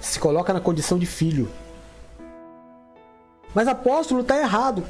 Se 0.00 0.18
coloca 0.18 0.52
na 0.52 0.60
condição 0.60 0.98
de 0.98 1.06
filho. 1.06 1.50
Mas 3.54 3.68
apóstolo 3.68 4.20
está 4.20 4.38
errado. 4.38 4.84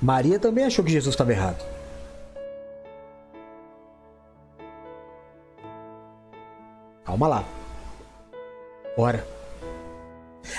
Maria 0.00 0.38
também 0.38 0.64
achou 0.64 0.84
que 0.84 0.90
Jesus 0.90 1.14
estava 1.14 1.32
errado. 1.32 1.64
Calma 7.04 7.28
lá. 7.28 7.44
Ora. 8.96 9.26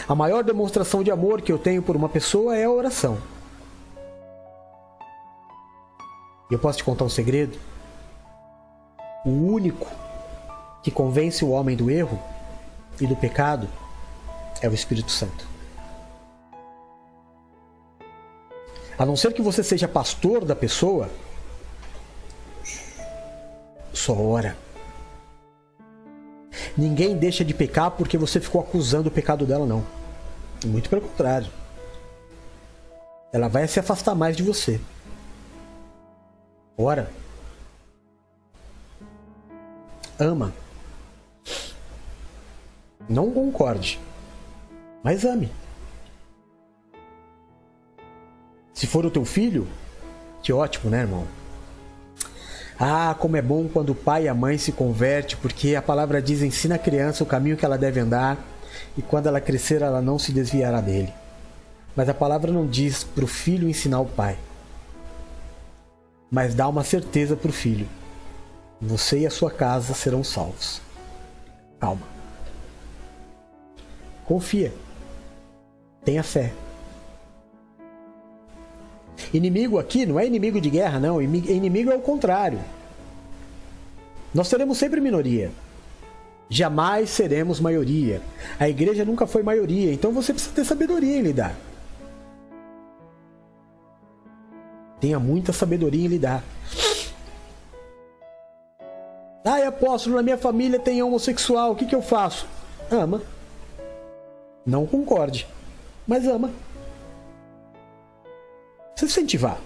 A 0.07 0.15
maior 0.15 0.43
demonstração 0.43 1.03
de 1.03 1.11
amor 1.11 1.41
que 1.41 1.51
eu 1.51 1.57
tenho 1.57 1.81
por 1.81 1.95
uma 1.95 2.09
pessoa 2.09 2.55
é 2.55 2.63
a 2.63 2.71
oração. 2.71 3.17
E 6.49 6.53
eu 6.53 6.59
posso 6.59 6.77
te 6.77 6.83
contar 6.83 7.05
um 7.05 7.09
segredo? 7.09 7.57
O 9.25 9.29
único 9.29 9.87
que 10.83 10.91
convence 10.91 11.43
o 11.43 11.49
homem 11.49 11.75
do 11.75 11.89
erro 11.89 12.21
e 13.01 13.07
do 13.07 13.15
pecado 13.15 13.67
é 14.61 14.69
o 14.69 14.73
Espírito 14.73 15.11
Santo. 15.11 15.47
A 18.97 19.05
não 19.05 19.15
ser 19.15 19.33
que 19.33 19.41
você 19.41 19.63
seja 19.63 19.87
pastor 19.87 20.45
da 20.45 20.55
pessoa, 20.55 21.09
só 23.91 24.13
ora. 24.13 24.55
Ninguém 26.77 27.17
deixa 27.17 27.43
de 27.43 27.53
pecar 27.53 27.91
porque 27.91 28.17
você 28.17 28.39
ficou 28.39 28.61
acusando 28.61 29.09
o 29.09 29.11
pecado 29.11 29.45
dela, 29.45 29.65
não. 29.65 29.83
Muito 30.65 30.89
pelo 30.89 31.01
contrário. 31.01 31.49
Ela 33.33 33.47
vai 33.47 33.67
se 33.67 33.79
afastar 33.79 34.13
mais 34.15 34.37
de 34.37 34.43
você. 34.43 34.79
Ora. 36.77 37.09
Ama. 40.19 40.53
Não 43.07 43.31
concorde, 43.31 43.99
mas 45.03 45.23
ame. 45.23 45.51
Se 48.73 48.87
for 48.87 49.05
o 49.05 49.11
teu 49.11 49.23
filho, 49.23 49.67
que 50.41 50.51
ótimo, 50.51 50.89
né, 50.89 51.01
irmão? 51.01 51.25
Ah, 52.77 53.15
como 53.17 53.37
é 53.37 53.41
bom 53.41 53.69
quando 53.69 53.91
o 53.91 53.95
pai 53.95 54.23
e 54.23 54.27
a 54.27 54.33
mãe 54.33 54.57
se 54.57 54.71
convertem, 54.71 55.37
porque 55.41 55.75
a 55.75 55.81
palavra 55.81 56.21
diz: 56.21 56.41
ensina 56.41 56.75
a 56.75 56.79
criança 56.79 57.23
o 57.23 57.27
caminho 57.27 57.55
que 57.55 57.63
ela 57.63 57.77
deve 57.77 57.99
andar, 57.99 58.37
e 58.97 59.01
quando 59.01 59.27
ela 59.27 59.39
crescer, 59.39 59.81
ela 59.81 60.01
não 60.01 60.19
se 60.19 60.33
desviará 60.33 60.81
dele. 60.81 61.13
Mas 61.95 62.09
a 62.09 62.13
palavra 62.13 62.51
não 62.51 62.67
diz 62.67 63.03
para 63.03 63.23
o 63.23 63.27
filho 63.27 63.69
ensinar 63.69 64.01
o 64.01 64.05
pai 64.05 64.37
mas 66.35 66.53
dá 66.53 66.67
uma 66.67 66.83
certeza 66.83 67.33
para 67.33 67.49
o 67.49 67.53
filho: 67.53 67.87
você 68.81 69.19
e 69.19 69.25
a 69.25 69.29
sua 69.29 69.49
casa 69.49 69.93
serão 69.93 70.21
salvos. 70.21 70.81
Calma. 71.79 72.05
Confia. 74.25 74.73
Tenha 76.03 76.23
fé. 76.23 76.51
Inimigo 79.33 79.79
aqui 79.79 80.05
não 80.05 80.19
é 80.19 80.27
inimigo 80.27 80.59
de 80.59 80.69
guerra, 80.69 80.99
não. 80.99 81.21
Inimigo 81.21 81.89
é 81.89 81.95
o 81.95 82.01
contrário. 82.01 82.59
Nós 84.33 84.49
seremos 84.49 84.77
sempre 84.77 84.99
minoria. 84.99 85.51
Jamais 86.49 87.11
seremos 87.11 87.61
maioria. 87.61 88.21
A 88.59 88.67
igreja 88.67 89.05
nunca 89.05 89.25
foi 89.25 89.41
maioria, 89.41 89.93
então 89.93 90.11
você 90.11 90.33
precisa 90.33 90.53
ter 90.53 90.65
sabedoria 90.65 91.17
em 91.17 91.21
lidar. 91.21 91.55
Tenha 95.05 95.19
muita 95.19 95.53
sabedoria 95.53 96.03
em 96.03 96.07
lidar. 96.07 96.43
Ai, 99.45 99.63
apóstolo, 99.63 100.15
na 100.15 100.23
minha 100.23 100.35
família 100.35 100.79
tem 100.79 101.03
homossexual, 101.03 101.73
o 101.73 101.75
que, 101.75 101.85
que 101.85 101.93
eu 101.93 102.01
faço? 102.01 102.47
Ama. 102.89 103.21
Não 104.65 104.87
concorde, 104.87 105.47
mas 106.07 106.27
ama. 106.27 106.49
Você 108.95 109.05
incentivar. 109.05 109.59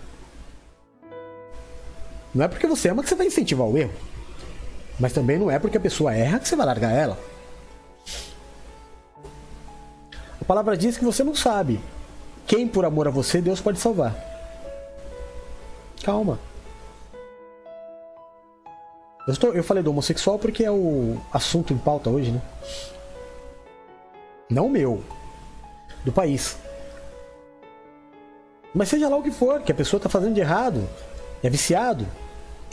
Não 2.35 2.43
é 2.43 2.49
porque 2.49 2.67
você 2.67 2.89
ama 2.89 3.01
que 3.01 3.07
você 3.07 3.15
vai 3.15 3.27
incentivar 3.27 3.65
o 3.65 3.77
erro. 3.77 3.93
Mas 4.99 5.13
também 5.13 5.39
não 5.39 5.49
é 5.49 5.57
porque 5.57 5.77
a 5.77 5.79
pessoa 5.79 6.13
erra 6.13 6.39
que 6.39 6.49
você 6.49 6.55
vai 6.57 6.65
largar 6.65 6.91
ela. 6.91 7.17
A 10.41 10.43
palavra 10.45 10.75
diz 10.75 10.97
que 10.97 11.05
você 11.05 11.23
não 11.23 11.33
sabe 11.33 11.79
quem 12.45 12.67
por 12.67 12.83
amor 12.83 13.07
a 13.07 13.11
você 13.11 13.39
Deus 13.39 13.61
pode 13.61 13.79
salvar. 13.79 14.28
Calma. 16.03 16.39
Eu, 19.27 19.33
estou, 19.33 19.53
eu 19.53 19.63
falei 19.63 19.83
do 19.83 19.91
homossexual 19.91 20.39
porque 20.39 20.63
é 20.63 20.71
o 20.71 21.17
assunto 21.31 21.73
em 21.73 21.77
pauta 21.77 22.09
hoje, 22.09 22.31
né? 22.31 22.41
Não 24.49 24.67
meu. 24.67 25.03
Do 26.03 26.11
país. 26.11 26.57
Mas 28.73 28.89
seja 28.89 29.09
lá 29.09 29.17
o 29.17 29.23
que 29.23 29.31
for, 29.31 29.61
que 29.61 29.71
a 29.71 29.75
pessoa 29.75 29.99
está 29.99 30.09
fazendo 30.09 30.35
de 30.35 30.41
errado, 30.41 30.87
é 31.43 31.49
viciado, 31.49 32.05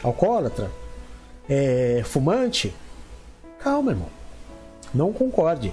alcoólatra, 0.02 0.70
é 1.48 2.02
fumante. 2.04 2.74
Calma, 3.58 3.92
irmão. 3.92 4.08
Não 4.94 5.12
concorde. 5.12 5.72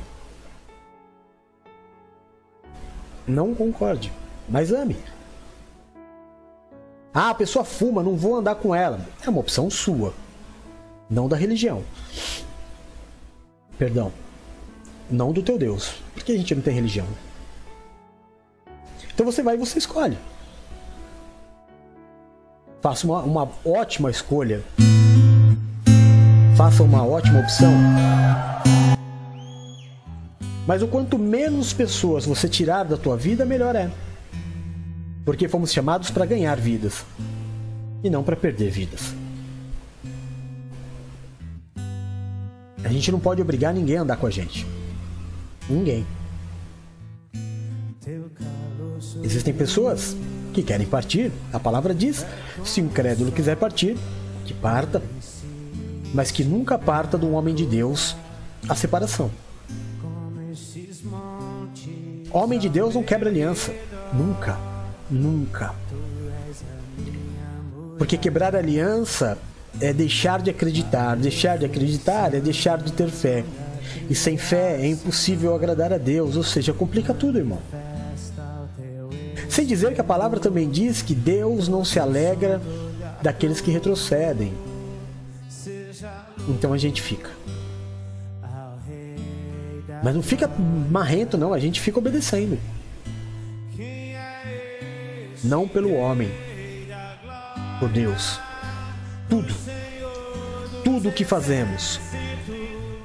Não 3.27 3.53
concorde. 3.53 4.11
Mas 4.49 4.71
ame. 4.71 4.97
Ah, 7.13 7.29
a 7.29 7.35
pessoa 7.35 7.63
fuma, 7.63 8.01
não 8.01 8.15
vou 8.15 8.35
andar 8.35 8.55
com 8.55 8.73
ela. 8.73 8.99
É 9.23 9.29
uma 9.29 9.39
opção 9.39 9.69
sua, 9.69 10.15
não 11.07 11.29
da 11.29 11.37
religião. 11.37 11.83
Perdão, 13.77 14.11
não 15.11 15.31
do 15.31 15.43
teu 15.43 15.59
Deus, 15.59 15.93
porque 16.15 16.31
a 16.31 16.37
gente 16.37 16.55
não 16.55 16.63
tem 16.63 16.73
religião. 16.73 17.05
Então 19.13 19.23
você 19.23 19.43
vai 19.43 19.53
e 19.53 19.59
você 19.59 19.77
escolhe. 19.77 20.17
Faça 22.81 23.05
uma, 23.05 23.21
uma 23.21 23.49
ótima 23.63 24.09
escolha. 24.09 24.63
Faça 26.57 26.81
uma 26.81 27.05
ótima 27.05 27.41
opção. 27.41 27.71
Mas 30.65 30.81
o 30.81 30.87
quanto 30.87 31.19
menos 31.19 31.73
pessoas 31.73 32.25
você 32.25 32.49
tirar 32.49 32.85
da 32.85 32.97
tua 32.97 33.15
vida, 33.15 33.45
melhor 33.45 33.75
é 33.75 33.91
porque 35.25 35.47
fomos 35.47 35.71
chamados 35.71 36.09
para 36.09 36.25
ganhar 36.25 36.59
vidas 36.59 37.05
e 38.03 38.09
não 38.09 38.23
para 38.23 38.35
perder 38.35 38.69
vidas. 38.69 39.13
A 42.83 42.89
gente 42.89 43.11
não 43.11 43.19
pode 43.19 43.41
obrigar 43.41 43.73
ninguém 43.73 43.97
a 43.97 44.01
andar 44.01 44.17
com 44.17 44.27
a 44.27 44.29
gente. 44.29 44.67
Ninguém. 45.69 46.05
Existem 49.23 49.53
pessoas 49.53 50.17
que 50.53 50.61
querem 50.61 50.85
partir. 50.85 51.31
A 51.53 51.59
palavra 51.59 51.95
diz: 51.95 52.25
se 52.65 52.81
um 52.81 52.89
crédulo 52.89 53.31
quiser 53.31 53.55
partir, 53.55 53.97
que 54.45 54.53
parta. 54.53 55.01
mas 56.13 56.29
que 56.29 56.43
nunca 56.43 56.77
parta 56.77 57.17
do 57.17 57.31
homem 57.31 57.55
de 57.55 57.65
Deus 57.65 58.15
a 58.67 58.75
separação. 58.75 59.31
Homem 62.31 62.59
de 62.59 62.67
Deus 62.67 62.95
não 62.95 63.03
quebra 63.03 63.29
aliança. 63.29 63.73
Nunca. 64.13 64.72
Nunca. 65.13 65.75
Porque 67.99 68.17
quebrar 68.17 68.55
aliança 68.55 69.37
é 69.79 69.93
deixar 69.93 70.41
de 70.41 70.49
acreditar. 70.49 71.15
Deixar 71.15 71.57
de 71.57 71.65
acreditar 71.65 72.33
é 72.33 72.39
deixar 72.39 72.79
de 72.79 72.91
ter 72.91 73.09
fé. 73.09 73.45
E 74.09 74.15
sem 74.15 74.37
fé 74.37 74.81
é 74.81 74.87
impossível 74.87 75.55
agradar 75.55 75.93
a 75.93 75.97
Deus, 75.99 76.35
ou 76.35 76.43
seja, 76.43 76.73
complica 76.73 77.13
tudo, 77.13 77.37
irmão. 77.37 77.59
Sem 79.47 79.67
dizer 79.67 79.93
que 79.93 80.01
a 80.01 80.03
palavra 80.03 80.39
também 80.39 80.67
diz 80.67 81.03
que 81.03 81.13
Deus 81.13 81.67
não 81.67 81.85
se 81.85 81.99
alegra 81.99 82.59
daqueles 83.21 83.61
que 83.61 83.69
retrocedem. 83.69 84.51
Então 86.49 86.73
a 86.73 86.77
gente 86.77 87.01
fica. 87.03 87.29
Mas 90.03 90.15
não 90.15 90.23
fica 90.23 90.49
marrento, 90.89 91.37
não, 91.37 91.53
a 91.53 91.59
gente 91.59 91.79
fica 91.79 91.99
obedecendo. 91.99 92.57
Não 95.43 95.67
pelo 95.67 95.93
homem, 95.93 96.31
por 97.79 97.89
Deus. 97.89 98.39
Tudo, 99.29 99.53
tudo 100.83 101.09
o 101.09 101.11
que 101.11 101.25
fazemos 101.25 101.99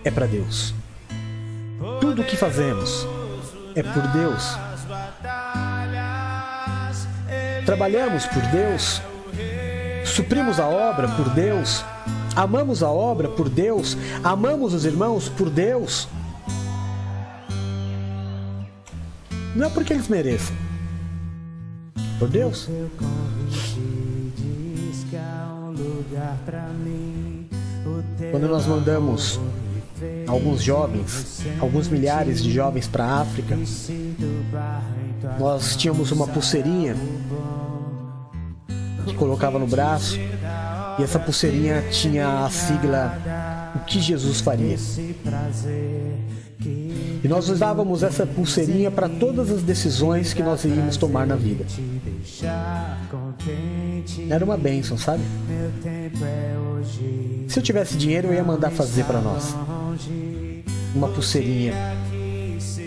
é 0.05 0.11
para 0.11 0.27
Deus. 0.27 0.73
Tudo 2.01 2.23
o 2.23 2.25
que 2.25 2.37
fazemos 2.37 3.07
é 3.75 3.83
por 3.83 4.07
Deus. 4.09 4.57
Trabalhamos 7.67 8.25
por 8.27 8.43
Deus, 8.47 9.03
suprimos 10.05 10.61
a 10.61 10.67
obra 10.67 11.09
por 11.09 11.29
Deus, 11.31 11.85
amamos 12.37 12.83
a 12.83 12.89
obra 12.89 13.29
por 13.29 13.49
Deus, 13.49 13.97
amamos 14.23 14.75
os 14.75 14.85
irmãos 14.85 15.29
por 15.29 15.51
Deus. 15.51 16.09
Não 19.55 19.67
é 19.67 19.71
porque 19.71 19.93
eles 19.93 20.09
mereçam, 20.09 20.55
por 22.19 22.29
Deus. 22.29 22.69
Quando 28.31 28.49
nós 28.49 28.67
mandamos 28.67 29.41
alguns 30.27 30.63
jovens, 30.63 31.43
alguns 31.61 31.89
milhares 31.89 32.43
de 32.43 32.53
jovens 32.53 32.87
para 32.87 33.05
a 33.05 33.21
África, 33.21 33.57
nós 35.39 35.77
tínhamos 35.77 36.11
uma 36.13 36.27
pulseirinha 36.27 36.97
que 39.07 39.15
colocava 39.15 39.59
no 39.59 39.67
braço 39.67 40.19
e 40.99 41.03
essa 41.03 41.19
pulseirinha 41.19 41.83
tinha 41.91 42.45
a 42.45 42.51
sigla 42.51 43.17
O 43.77 43.79
que 43.81 44.01
Jesus 44.01 44.41
faria. 44.41 44.77
E 46.61 47.29
nós 47.29 47.49
usávamos 47.49 48.03
essa 48.03 48.27
pulseirinha 48.27 48.91
para 48.91 49.09
todas 49.09 49.51
as 49.51 49.63
decisões 49.63 50.33
que 50.35 50.43
nós 50.43 50.65
iríamos 50.65 50.97
tomar 50.97 51.27
na 51.27 51.37
vida. 51.37 51.65
Era 54.29 54.45
uma 54.45 54.57
bênção, 54.57 54.99
sabe? 54.99 55.23
Se 57.47 57.59
eu 57.59 57.63
tivesse 57.63 57.97
dinheiro, 57.97 58.29
eu 58.29 58.35
ia 58.35 58.45
mandar 58.45 58.71
fazer 58.71 59.05
para 59.05 59.21
nós 59.21 59.55
uma 60.95 61.09
pulseirinha. 61.09 61.73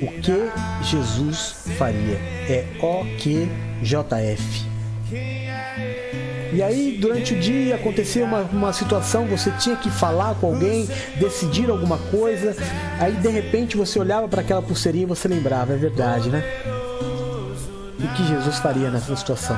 O 0.02 0.08
que 0.22 0.52
Jesus 0.84 1.56
faria? 1.78 2.18
É 2.50 2.66
OQJF. 2.82 4.72
E 6.54 6.62
aí, 6.62 6.98
durante 7.00 7.34
o 7.34 7.40
dia, 7.40 7.76
acontecia 7.76 8.26
uma, 8.26 8.42
uma 8.42 8.74
situação, 8.74 9.26
você 9.26 9.50
tinha 9.52 9.76
que 9.76 9.90
falar 9.90 10.36
com 10.36 10.48
alguém, 10.48 10.88
decidir 11.18 11.70
alguma 11.70 11.98
coisa. 11.98 12.56
Aí, 13.00 13.14
de 13.14 13.30
repente, 13.30 13.78
você 13.78 13.98
olhava 13.98 14.28
para 14.28 14.42
aquela 14.42 14.62
pulseirinha 14.62 15.04
e 15.04 15.08
você 15.08 15.28
lembrava, 15.28 15.74
é 15.74 15.78
verdade, 15.78 16.30
né? 16.30 16.44
O 17.98 18.08
que 18.16 18.28
Jesus 18.28 18.58
faria 18.58 18.90
nessa 18.90 19.16
situação? 19.16 19.58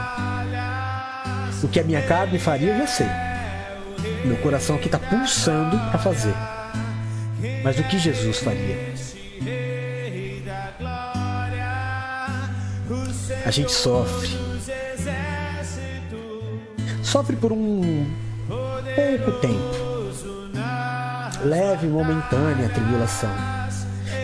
O 1.63 1.67
que 1.67 1.79
a 1.79 1.83
minha 1.83 2.01
carne 2.01 2.37
faria, 2.37 2.73
eu 2.73 2.77
já 2.79 2.87
sei. 2.87 3.07
Meu 4.25 4.37
coração 4.37 4.75
aqui 4.75 4.85
está 4.85 4.99
pulsando 4.99 5.77
para 5.89 5.97
fazer. 5.97 6.33
Mas 7.63 7.79
o 7.79 7.83
que 7.83 7.97
Jesus 7.97 8.37
faria? 8.39 8.93
A 13.45 13.51
gente 13.51 13.71
sofre 13.71 14.42
sofre 17.13 17.35
por 17.35 17.51
um 17.51 18.07
pouco 18.49 19.39
tempo, 19.39 19.75
leve 21.45 21.85
e 21.85 21.89
momentânea 21.91 22.69
tribulação, 22.69 23.29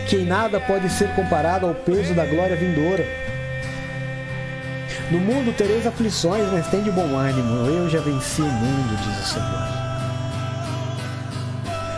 que 0.08 0.16
em 0.16 0.26
nada 0.26 0.58
pode 0.58 0.90
ser 0.90 1.14
comparada 1.14 1.68
ao 1.68 1.72
peso 1.72 2.12
da 2.14 2.26
glória 2.26 2.56
vindoura. 2.56 3.06
No 5.08 5.20
mundo 5.20 5.56
tereis 5.56 5.86
aflições, 5.86 6.50
mas 6.52 6.66
tem 6.66 6.82
de 6.82 6.90
bom 6.90 7.16
ânimo, 7.16 7.64
eu 7.68 7.88
já 7.88 8.00
venci 8.00 8.42
o 8.42 8.44
mundo, 8.44 8.96
diz 8.96 9.20
o 9.20 9.34
Senhor. 9.34 9.68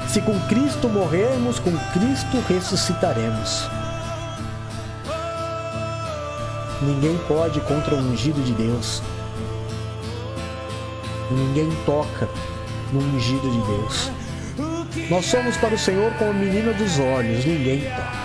Se 0.08 0.20
com 0.20 0.38
Cristo 0.40 0.90
morrermos, 0.90 1.58
com 1.58 1.72
Cristo 1.94 2.38
ressuscitaremos. 2.46 3.66
Ninguém 6.82 7.16
pode 7.26 7.62
contra 7.62 7.94
o 7.94 7.98
ungido 7.98 8.42
de 8.42 8.52
Deus. 8.52 9.02
Ninguém 11.32 11.70
toca 11.86 12.28
no 12.92 13.00
ungido 13.00 13.50
de 13.50 13.60
Deus. 13.66 14.10
Nós 15.08 15.24
somos 15.24 15.56
para 15.56 15.74
o 15.74 15.78
Senhor 15.78 16.12
como 16.14 16.30
a 16.30 16.34
menina 16.34 16.72
dos 16.72 16.98
olhos, 16.98 17.44
ninguém 17.44 17.80
toca. 17.80 18.22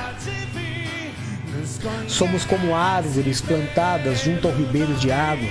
Somos 2.08 2.44
como 2.44 2.76
árvores 2.76 3.40
plantadas 3.40 4.22
junto 4.22 4.48
ao 4.48 4.54
ribeiro 4.54 4.94
de 4.96 5.12
água, 5.12 5.48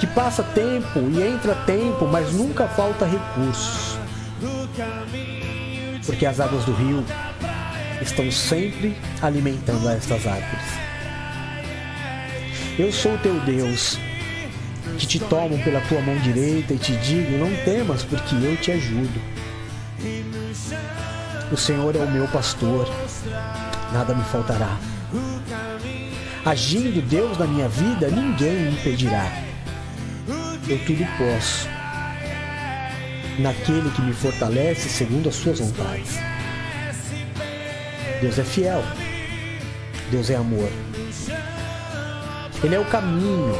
que 0.00 0.06
passa 0.08 0.42
tempo 0.42 0.98
e 1.10 1.22
entra 1.22 1.54
tempo, 1.66 2.06
mas 2.06 2.32
nunca 2.32 2.66
falta 2.66 3.06
recursos, 3.06 3.98
porque 6.06 6.26
as 6.26 6.40
águas 6.40 6.64
do 6.64 6.72
rio 6.72 7.04
estão 8.00 8.30
sempre 8.32 8.96
alimentando 9.22 9.88
estas 9.88 10.26
árvores. 10.26 10.64
Eu 12.78 12.90
sou 12.90 13.14
o 13.14 13.18
teu 13.18 13.38
Deus, 13.40 14.00
que 14.94 15.06
te 15.06 15.18
tomam 15.18 15.58
pela 15.58 15.80
tua 15.82 16.00
mão 16.00 16.16
direita 16.18 16.74
e 16.74 16.78
te 16.78 16.96
digo: 16.96 17.38
Não 17.38 17.50
temas, 17.64 18.02
porque 18.02 18.34
eu 18.34 18.56
te 18.56 18.72
ajudo. 18.72 19.20
O 21.52 21.56
Senhor 21.56 21.94
é 21.94 21.98
o 21.98 22.10
meu 22.10 22.26
pastor, 22.28 22.88
nada 23.92 24.14
me 24.14 24.24
faltará. 24.24 24.78
Agindo 26.44 27.00
Deus 27.02 27.38
na 27.38 27.46
minha 27.46 27.68
vida, 27.68 28.08
ninguém 28.08 28.52
me 28.52 28.70
impedirá. 28.72 29.30
Eu 30.68 30.78
tudo 30.86 31.06
posso, 31.18 31.68
naquele 33.38 33.90
que 33.90 34.02
me 34.02 34.12
fortalece 34.12 34.88
segundo 34.88 35.28
as 35.28 35.34
suas 35.34 35.60
vontades. 35.60 36.18
Deus 38.20 38.38
é 38.38 38.44
fiel, 38.44 38.82
Deus 40.10 40.30
é 40.30 40.36
amor. 40.36 40.68
Ele 42.62 42.74
é 42.74 42.80
o 42.80 42.84
caminho, 42.86 43.54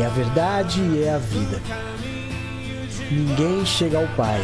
é 0.00 0.06
a 0.06 0.08
verdade 0.08 0.80
e 0.80 1.04
é 1.04 1.12
a 1.12 1.18
vida. 1.18 1.60
Ninguém 3.10 3.64
chega 3.66 3.98
ao 3.98 4.08
Pai 4.16 4.40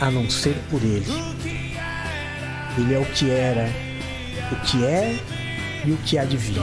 a 0.00 0.10
não 0.10 0.28
ser 0.28 0.56
por 0.68 0.82
Ele. 0.82 1.06
Ele 2.76 2.94
é 2.94 2.98
o 2.98 3.04
que 3.04 3.30
era, 3.30 3.70
o 4.50 4.56
que 4.66 4.84
é 4.84 5.18
e 5.84 5.92
o 5.92 5.96
que 5.98 6.18
há 6.18 6.24
de 6.24 6.36
vir. 6.36 6.60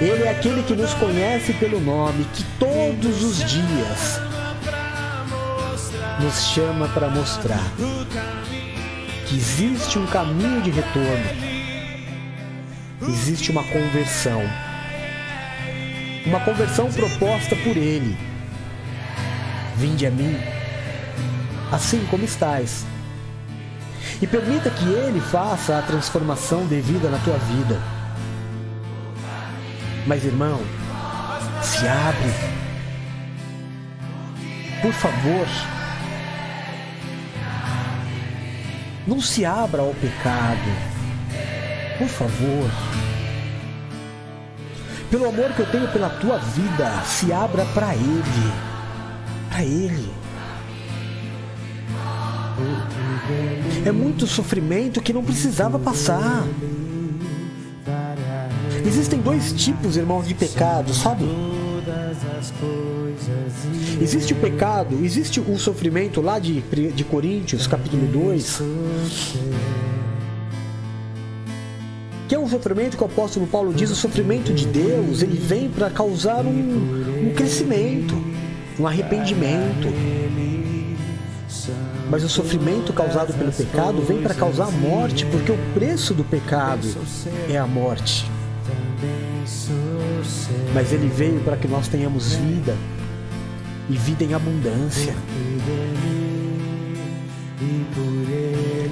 Ele 0.00 0.24
é 0.24 0.30
aquele 0.30 0.62
que 0.62 0.74
nos 0.74 0.94
conhece 0.94 1.52
pelo 1.54 1.80
nome, 1.80 2.26
que 2.34 2.44
todos 2.58 3.22
os 3.22 3.38
dias 3.38 4.20
nos 6.20 6.46
chama 6.48 6.88
para 6.88 7.08
mostrar 7.08 7.72
que 9.26 9.36
existe 9.36 9.98
um 9.98 10.06
caminho 10.06 10.60
de 10.62 10.70
retorno, 10.70 11.24
existe 13.08 13.50
uma 13.50 13.64
conversão 13.64 14.42
uma 16.26 16.40
conversão 16.40 16.90
proposta 16.90 17.56
por 17.56 17.76
Ele. 17.76 18.16
Vinde 19.76 20.06
a 20.06 20.10
mim, 20.10 20.38
assim 21.70 22.06
como 22.10 22.24
estás, 22.24 22.84
e 24.20 24.26
permita 24.26 24.70
que 24.70 24.84
Ele 24.84 25.20
faça 25.20 25.78
a 25.78 25.82
transformação 25.82 26.66
devida 26.66 27.08
na 27.08 27.18
tua 27.18 27.38
vida. 27.38 27.80
Mas, 30.06 30.24
irmão, 30.24 30.60
se 31.62 31.86
abre. 31.86 32.32
Por 34.80 34.92
favor, 34.92 35.46
não 39.06 39.20
se 39.20 39.44
abra 39.44 39.82
ao 39.82 39.94
pecado. 39.94 40.92
Por 41.98 42.08
favor 42.08 42.70
pelo 45.12 45.28
amor 45.28 45.52
que 45.52 45.60
eu 45.60 45.66
tenho 45.66 45.86
pela 45.88 46.08
tua 46.08 46.38
vida, 46.38 47.02
se 47.04 47.30
abra 47.30 47.66
para 47.66 47.94
Ele. 47.94 48.52
para 49.50 49.62
Ele. 49.62 50.10
É 53.84 53.92
muito 53.92 54.26
sofrimento 54.26 55.02
que 55.02 55.12
não 55.12 55.22
precisava 55.22 55.78
passar. 55.78 56.44
Existem 58.86 59.20
dois 59.20 59.52
tipos, 59.52 59.98
irmãos, 59.98 60.26
de 60.26 60.34
pecado, 60.34 60.94
sabe? 60.94 61.26
Existe 64.00 64.32
o 64.32 64.36
pecado, 64.36 65.04
existe 65.04 65.40
o 65.40 65.58
sofrimento 65.58 66.22
lá 66.22 66.38
de, 66.38 66.62
de 66.62 67.04
Coríntios, 67.04 67.66
capítulo 67.66 68.06
2. 68.06 68.62
Que 72.32 72.36
é 72.36 72.38
um 72.38 72.48
sofrimento 72.48 72.96
que 72.96 73.02
o 73.02 73.06
apóstolo 73.06 73.46
Paulo 73.46 73.74
diz, 73.74 73.90
o 73.90 73.94
sofrimento 73.94 74.54
de 74.54 74.66
Deus, 74.66 75.20
ele 75.20 75.36
vem 75.36 75.68
para 75.68 75.90
causar 75.90 76.46
um, 76.46 77.28
um 77.28 77.34
crescimento, 77.36 78.14
um 78.80 78.86
arrependimento. 78.86 79.86
Mas 82.08 82.24
o 82.24 82.30
sofrimento 82.30 82.90
causado 82.94 83.34
pelo 83.34 83.52
pecado 83.52 84.00
vem 84.00 84.22
para 84.22 84.32
causar 84.32 84.68
a 84.68 84.70
morte, 84.70 85.26
porque 85.26 85.52
o 85.52 85.58
preço 85.74 86.14
do 86.14 86.24
pecado 86.24 86.88
é 87.50 87.58
a 87.58 87.66
morte. 87.66 88.24
Mas 90.72 90.90
ele 90.90 91.08
veio 91.08 91.38
para 91.40 91.58
que 91.58 91.68
nós 91.68 91.86
tenhamos 91.86 92.32
vida 92.32 92.74
e 93.90 93.92
vida 93.98 94.24
em 94.24 94.32
abundância. 94.32 95.14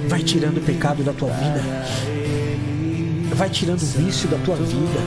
Vai 0.07 0.21
tirando 0.21 0.57
o 0.57 0.61
pecado 0.61 1.01
da 1.01 1.11
tua 1.11 1.31
vida. 1.31 2.50
Vai 3.35 3.49
tirando 3.49 3.81
o 3.81 3.85
vício 3.85 4.27
da 4.29 4.37
tua 4.39 4.55
vida. 4.55 4.99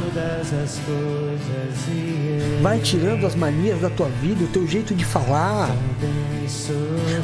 Vai 2.63 2.79
tirando 2.81 3.27
as 3.27 3.35
manias 3.35 3.81
da 3.81 3.91
tua 3.91 4.09
vida, 4.09 4.45
o 4.45 4.49
teu 4.49 4.67
jeito 4.67 4.95
de 4.95 5.05
falar. 5.05 5.71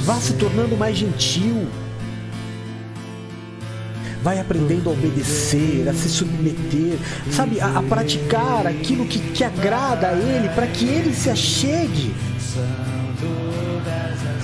Vá 0.01 0.17
se 0.17 0.35
tornando 0.35 0.77
mais 0.77 0.97
gentil 0.97 1.67
vai 4.23 4.39
aprendendo 4.39 4.91
a 4.91 4.93
obedecer, 4.93 5.89
a 5.89 5.95
se 5.95 6.09
submeter, 6.09 6.99
sabe, 7.31 7.61
a, 7.61 7.79
a 7.79 7.83
praticar 7.83 8.67
aquilo 8.67 9.07
que, 9.07 9.19
que 9.19 9.43
agrada 9.43 10.09
a 10.09 10.13
Ele, 10.13 10.49
para 10.51 10.67
que 10.67 10.85
Ele 10.85 11.15
se 11.15 11.31
achegue. 11.31 12.15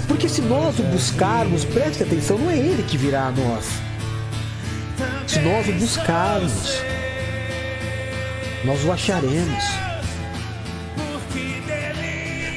Porque 0.09 0.29
se 0.29 0.41
nós 0.43 0.79
o 0.79 0.83
buscarmos, 0.85 1.65
preste 1.65 2.03
atenção, 2.03 2.39
não 2.39 2.51
é 2.51 2.57
Ele 2.57 2.83
que 2.83 2.97
virá 2.97 3.27
a 3.27 3.31
nós. 3.31 3.67
Nós 5.47 5.69
o 5.69 5.73
buscarmos, 5.73 6.83
nós 8.65 8.85
o 8.85 8.91
acharemos. 8.91 9.65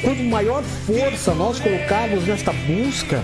Quanto 0.02 0.24
maior 0.24 0.64
força 0.64 1.36
nós 1.36 1.60
colocarmos 1.60 2.26
nesta 2.26 2.52
busca, 2.52 3.24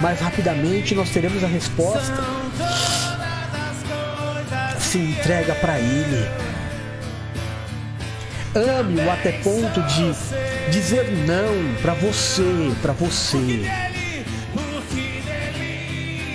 mais 0.00 0.18
rapidamente 0.20 0.94
nós 0.94 1.10
teremos 1.10 1.44
a 1.44 1.46
resposta 1.46 2.40
se 4.90 4.98
entrega 4.98 5.54
para 5.54 5.78
Ele. 5.78 6.28
Ame-o 8.56 9.08
até 9.08 9.30
ponto 9.30 9.80
de 9.82 10.72
dizer 10.72 11.08
não 11.28 11.76
para 11.80 11.94
você, 11.94 12.72
para 12.82 12.92
você. 12.94 13.89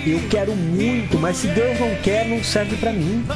Eu 0.06 0.28
quero 0.28 0.54
muito, 0.54 1.18
mas 1.18 1.36
se 1.38 1.48
Deus 1.48 1.78
não 1.80 1.94
quer, 1.96 2.26
não 2.26 2.42
serve 2.42 2.76
para 2.76 2.92
mim. 2.92 3.26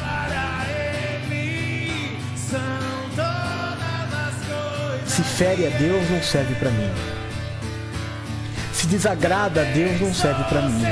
Se 5.05 5.21
fere 5.21 5.67
a 5.67 5.69
Deus, 5.69 6.09
não 6.09 6.23
serve 6.23 6.55
para 6.55 6.71
mim. 6.71 6.89
Se 8.71 8.87
desagrada 8.87 9.61
a 9.61 9.65
Deus, 9.65 9.99
não 9.99 10.13
serve 10.13 10.43
para 10.45 10.61
mim. 10.61 10.83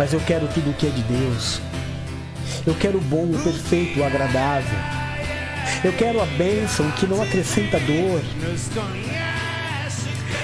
mas 0.00 0.14
eu 0.14 0.20
quero 0.20 0.48
tudo 0.48 0.70
o 0.70 0.72
que 0.72 0.86
é 0.86 0.90
de 0.90 1.02
Deus. 1.02 1.60
Eu 2.66 2.74
quero 2.74 2.96
o 2.96 3.02
bom, 3.02 3.24
o 3.24 3.38
perfeito, 3.38 4.00
o 4.00 4.04
agradável. 4.04 4.78
Eu 5.84 5.92
quero 5.92 6.22
a 6.22 6.24
bênção 6.24 6.90
que 6.92 7.06
não 7.06 7.22
acrescenta 7.22 7.78
dor. 7.80 8.22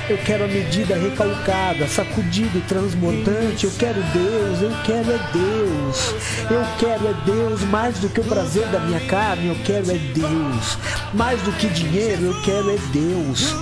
Eu 0.09 0.19
quero 0.19 0.45
a 0.45 0.47
medida 0.47 0.97
recalcada, 0.97 1.89
sacudida 1.89 2.57
e 2.57 2.61
transbordante. 2.63 3.67
Eu 3.67 3.73
quero 3.77 4.01
Deus, 4.13 4.63
eu 4.63 4.71
quero 4.85 5.13
é 5.13 5.19
Deus. 5.33 6.15
Eu 6.49 6.65
quero 6.79 7.09
é 7.09 7.15
Deus 7.25 7.63
mais 7.63 7.99
do 7.99 8.09
que 8.09 8.21
o 8.21 8.25
prazer 8.25 8.69
da 8.69 8.79
minha 8.79 9.01
carne. 9.09 9.49
Eu 9.49 9.57
quero 9.65 9.91
é 9.91 9.99
Deus. 9.99 10.79
Mais 11.13 11.43
do 11.43 11.51
que 11.53 11.67
dinheiro, 11.69 12.27
eu 12.27 12.43
quero 12.43 12.71
é 12.71 12.79
Deus 12.93 13.55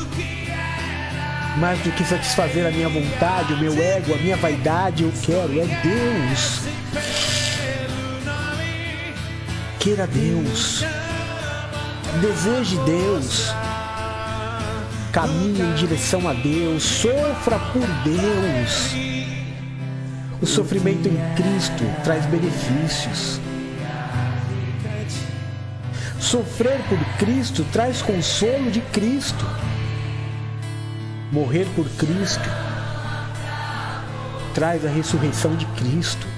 mais 1.56 1.78
do 1.80 1.92
que 1.92 2.04
satisfazer 2.04 2.66
a 2.66 2.70
minha 2.72 2.88
vontade, 2.88 3.54
o 3.54 3.56
meu 3.56 3.72
ego, 3.80 4.12
a 4.12 4.18
minha 4.18 4.36
vaidade, 4.36 5.04
eu 5.04 5.12
quero 5.22 5.60
é 5.60 5.66
Deus. 5.82 6.60
Queira 9.78 10.06
Deus. 10.06 10.82
Deseje 12.20 12.76
Deus. 12.84 13.54
Caminhe 15.14 15.62
em 15.62 15.74
direção 15.74 16.28
a 16.28 16.34
Deus. 16.34 16.82
Sofra 16.82 17.58
por 17.72 17.86
Deus. 18.04 18.94
O 20.42 20.46
sofrimento 20.46 21.08
em 21.08 21.16
Cristo 21.34 21.84
traz 22.04 22.26
benefícios. 22.26 23.40
Sofrer 26.20 26.78
por 26.88 26.98
Cristo 27.16 27.64
traz 27.72 28.02
consolo 28.02 28.70
de 28.70 28.80
Cristo 28.80 29.46
morrer 31.34 31.66
por 31.74 31.88
Cristo 31.96 32.48
traz 34.54 34.86
a 34.86 34.88
ressurreição 34.88 35.56
de 35.56 35.66
Cristo. 35.66 36.28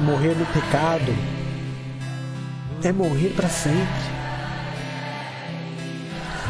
Morrer 0.00 0.34
no 0.34 0.44
pecado 0.46 1.14
é 2.82 2.90
morrer 2.90 3.28
para 3.36 3.48
sempre. 3.48 4.17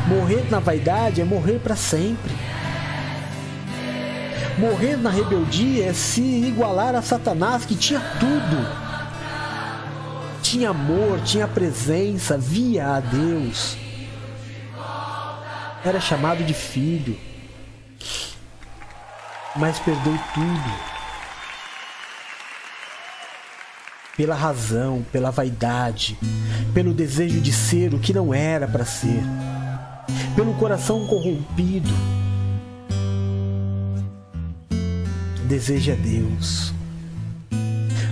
Morrer 0.09 0.51
na 0.51 0.59
vaidade 0.59 1.21
é 1.21 1.25
morrer 1.25 1.59
para 1.61 1.77
sempre. 1.77 2.33
Morrer 4.59 4.97
na 4.97 5.11
rebeldia 5.11 5.87
é 5.87 5.93
se 5.93 6.21
igualar 6.21 6.95
a 6.95 7.03
Satanás 7.03 7.65
que 7.65 7.77
tinha 7.77 8.01
tudo. 8.19 8.89
Tinha 10.43 10.71
amor, 10.71 11.21
tinha 11.25 11.47
presença, 11.47 12.37
via 12.37 12.97
a 12.97 13.01
Deus 13.01 13.77
era 15.85 16.01
chamado 16.01 16.45
de 16.45 16.55
filho, 16.55 17.19
mas 19.57 19.79
perdeu 19.79 20.19
tudo. 20.35 20.99
Pela 24.17 24.35
razão, 24.35 25.07
pela 25.13 25.31
vaidade, 25.31 26.19
pelo 26.75 26.93
desejo 26.93 27.41
de 27.41 27.53
ser 27.53 27.95
o 27.95 28.01
que 28.01 28.13
não 28.13 28.35
era 28.35 28.67
para 28.67 28.85
ser, 28.85 29.23
pelo 30.39 30.55
coração 30.55 31.05
corrompido. 31.05 31.91
Deseja 35.49 35.97
Deus. 35.97 36.73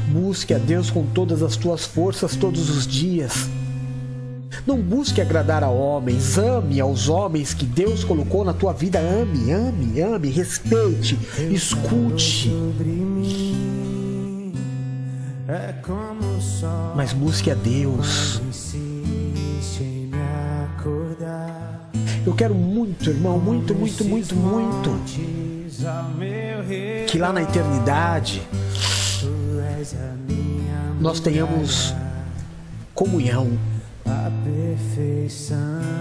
Busque 0.08 0.52
a 0.52 0.58
Deus 0.58 0.90
com 0.90 1.06
todas 1.06 1.40
as 1.40 1.54
tuas 1.54 1.84
forças 1.86 2.34
todos 2.34 2.68
os 2.68 2.84
dias 2.84 3.48
não 4.66 4.82
busque 4.82 5.20
agradar 5.20 5.62
a 5.62 5.68
homens, 5.68 6.36
ame 6.38 6.80
aos 6.80 7.08
homens 7.08 7.54
que 7.54 7.64
Deus 7.64 8.02
colocou 8.02 8.44
na 8.44 8.52
tua 8.52 8.72
vida. 8.72 8.98
Ame, 8.98 9.52
ame, 9.52 10.02
ame, 10.02 10.28
respeite, 10.28 11.16
escute. 11.52 12.50
Mas 16.96 17.12
busque 17.12 17.48
a 17.48 17.54
Deus. 17.54 18.40
Eu 22.26 22.34
quero 22.34 22.54
muito, 22.54 23.08
irmão, 23.08 23.38
muito, 23.38 23.74
muito, 23.74 24.04
muito, 24.04 24.34
muito. 24.34 24.90
Que 27.06 27.18
lá 27.18 27.32
na 27.32 27.42
eternidade 27.42 28.42
nós 31.00 31.20
tenhamos 31.20 31.94
comunhão 32.94 33.56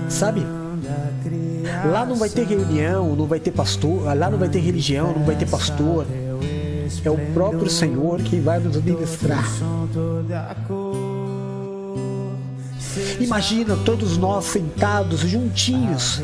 Sabe? 0.09 0.45
Lá 1.91 2.05
não 2.05 2.15
vai 2.15 2.29
ter 2.29 2.45
reunião, 2.45 3.15
não 3.15 3.25
vai 3.25 3.39
ter 3.39 3.51
pastor, 3.51 4.03
lá 4.15 4.29
não 4.29 4.37
vai 4.37 4.49
ter 4.49 4.59
religião, 4.59 5.13
não 5.13 5.25
vai 5.25 5.35
ter 5.35 5.47
pastor. 5.47 6.05
É 7.03 7.09
o 7.09 7.17
próprio 7.33 7.69
Senhor 7.69 8.21
quem 8.21 8.41
vai 8.41 8.59
nos 8.59 8.77
ministrar. 8.77 9.45
Imagina 13.19 13.75
todos 13.85 14.17
nós 14.17 14.45
sentados 14.45 15.21
juntinhos, 15.21 16.21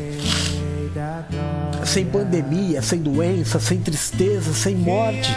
sem 1.84 2.04
pandemia, 2.04 2.82
sem 2.82 3.00
doença, 3.00 3.58
sem 3.60 3.80
tristeza, 3.80 4.52
sem 4.52 4.76
morte, 4.76 5.34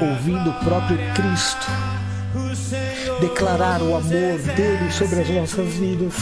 ouvindo 0.00 0.50
o 0.50 0.64
próprio 0.64 0.98
Cristo 1.14 1.66
declarar 3.20 3.82
o 3.82 3.94
amor 3.94 4.38
dele 4.56 4.90
sobre 4.90 5.20
as 5.20 5.28
nossas 5.28 5.68
vidas. 5.74 6.14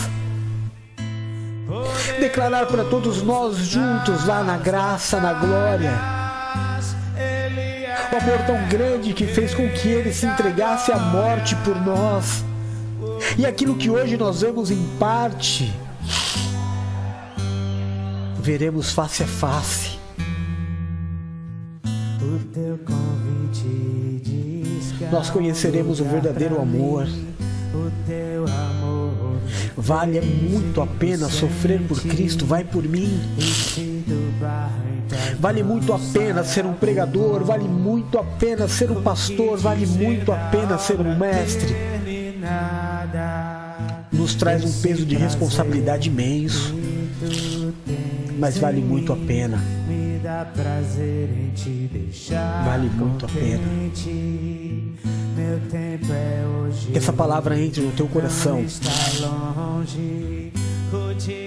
Declarar 2.18 2.66
para 2.66 2.84
todos 2.84 3.22
nós 3.22 3.56
juntos 3.58 4.26
lá 4.26 4.42
na 4.42 4.56
graça, 4.56 5.20
na 5.20 5.32
glória. 5.34 6.17
Amor 8.20 8.38
tão 8.46 8.68
grande 8.68 9.12
que 9.12 9.26
fez 9.26 9.54
com 9.54 9.68
que 9.68 9.86
ele 9.86 10.12
se 10.12 10.26
entregasse 10.26 10.90
à 10.90 10.98
morte 10.98 11.54
por 11.64 11.76
nós. 11.80 12.44
E 13.38 13.46
aquilo 13.46 13.76
que 13.76 13.88
hoje 13.88 14.16
nós 14.16 14.40
vemos 14.40 14.72
em 14.72 14.82
parte, 14.98 15.72
veremos 18.40 18.90
face 18.90 19.22
a 19.22 19.26
face. 19.26 19.98
Nós 25.12 25.30
conheceremos 25.30 26.00
o 26.00 26.04
verdadeiro 26.04 26.60
amor. 26.60 27.06
Vale 29.76 30.20
muito 30.20 30.80
a 30.80 30.86
pena 30.88 31.28
sofrer 31.28 31.80
por 31.82 32.00
Cristo, 32.02 32.44
vai 32.44 32.64
por 32.64 32.82
mim. 32.82 33.20
Vale 35.38 35.62
muito 35.62 35.92
a 35.92 35.98
pena 35.98 36.44
ser 36.44 36.66
um 36.66 36.74
pregador, 36.74 37.44
vale 37.44 37.68
muito 37.68 38.18
a 38.18 38.24
pena 38.24 38.68
ser 38.68 38.90
um 38.90 39.02
pastor, 39.02 39.56
vale 39.58 39.86
muito 39.86 40.32
a 40.32 40.36
pena 40.36 40.76
ser 40.78 41.00
um 41.00 41.16
mestre. 41.16 41.74
Nos 44.12 44.34
traz 44.34 44.64
um 44.64 44.72
peso 44.82 45.06
de 45.06 45.16
responsabilidade 45.16 46.08
imenso, 46.08 46.74
mas 48.38 48.58
vale 48.58 48.80
muito 48.80 49.12
a 49.12 49.16
pena. 49.16 49.58
Vale 52.64 52.90
muito 52.90 53.24
a 53.24 53.28
pena. 53.28 53.62
Que 56.92 56.98
essa 56.98 57.12
palavra 57.12 57.58
entre 57.58 57.80
no 57.82 57.92
teu 57.92 58.06
coração. 58.08 58.64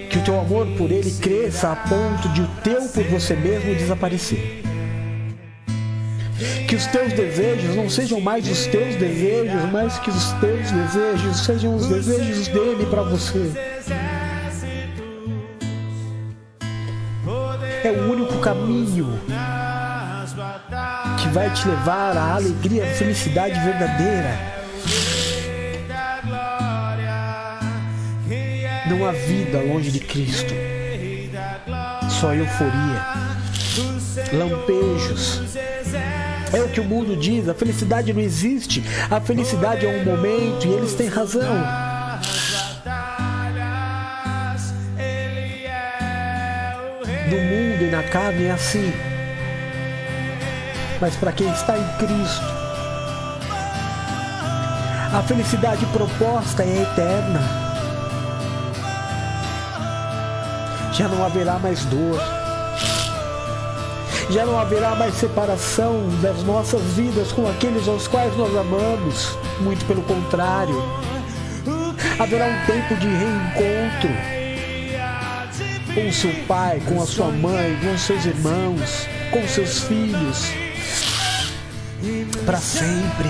Que 0.08 0.18
o 0.18 0.24
teu 0.24 0.38
amor 0.38 0.66
por 0.78 0.90
Ele 0.90 1.10
cresça 1.10 1.72
a 1.72 1.76
ponto 1.76 2.28
de 2.28 2.42
o 2.42 2.48
teu 2.62 2.82
por 2.88 3.04
você 3.04 3.34
mesmo 3.34 3.74
desaparecer. 3.74 4.62
Que 6.68 6.76
os 6.76 6.86
teus 6.86 7.12
desejos 7.12 7.74
não 7.74 7.90
sejam 7.90 8.20
mais 8.20 8.48
os 8.48 8.66
teus 8.66 8.96
desejos, 8.96 9.70
mas 9.72 9.98
que 9.98 10.10
os 10.10 10.32
teus 10.34 10.70
desejos 10.70 11.44
sejam 11.44 11.76
os 11.76 11.88
desejos 11.88 12.48
dele 12.48 12.86
para 12.86 13.02
você. 13.02 13.50
É 17.84 17.90
o 17.90 18.12
único 18.12 18.38
caminho 18.38 19.18
que 21.20 21.28
vai 21.28 21.50
te 21.50 21.66
levar 21.66 22.16
à 22.16 22.34
alegria, 22.36 22.84
à 22.84 22.86
felicidade 22.94 23.58
verdadeira. 23.60 24.61
Há 29.04 29.10
vida 29.10 29.60
longe 29.60 29.90
de 29.90 29.98
Cristo, 29.98 30.54
só 32.20 32.32
euforia, 32.32 33.04
lampejos. 34.32 35.40
É 36.52 36.60
o 36.62 36.68
que 36.68 36.80
o 36.80 36.84
mundo 36.84 37.16
diz: 37.16 37.48
a 37.48 37.54
felicidade 37.54 38.12
não 38.12 38.20
existe, 38.20 38.82
a 39.10 39.20
felicidade 39.20 39.84
é 39.84 39.88
um 39.88 40.04
momento 40.04 40.68
e 40.68 40.72
eles 40.72 40.94
têm 40.94 41.08
razão. 41.08 41.42
No 47.28 47.40
mundo 47.40 47.82
e 47.82 47.90
na 47.90 48.02
carne 48.04 48.44
é 48.44 48.50
assim. 48.52 48.92
Mas 51.00 51.16
para 51.16 51.32
quem 51.32 51.50
está 51.50 51.76
em 51.76 51.96
Cristo, 51.98 52.46
a 55.12 55.22
felicidade 55.26 55.84
proposta 55.86 56.62
é 56.62 56.82
eterna. 56.82 57.61
Já 60.92 61.08
não 61.08 61.24
haverá 61.24 61.58
mais 61.58 61.84
dor. 61.86 62.20
Já 64.30 64.46
não 64.46 64.58
haverá 64.58 64.94
mais 64.94 65.14
separação 65.14 66.08
das 66.20 66.42
nossas 66.44 66.82
vidas 66.94 67.32
com 67.32 67.48
aqueles 67.48 67.88
aos 67.88 68.06
quais 68.06 68.36
nós 68.36 68.54
amamos. 68.56 69.36
Muito 69.60 69.84
pelo 69.86 70.02
contrário. 70.02 70.82
Haverá 72.18 72.46
um 72.46 72.66
tempo 72.66 72.94
de 72.96 73.08
reencontro 73.08 74.10
com 75.94 76.12
seu 76.12 76.32
pai, 76.46 76.80
com 76.86 77.02
a 77.02 77.06
sua 77.06 77.28
mãe, 77.28 77.78
com 77.82 77.96
seus 77.98 78.24
irmãos, 78.24 79.06
com 79.30 79.46
seus 79.46 79.80
filhos, 79.80 80.46
para 82.46 82.58
sempre. 82.58 83.28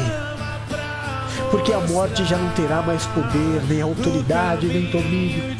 Porque 1.50 1.72
a 1.72 1.80
morte 1.80 2.24
já 2.24 2.36
não 2.36 2.50
terá 2.50 2.82
mais 2.82 3.04
poder, 3.06 3.62
nem 3.68 3.82
autoridade, 3.82 4.66
nem 4.66 4.90
domínio. 4.90 5.56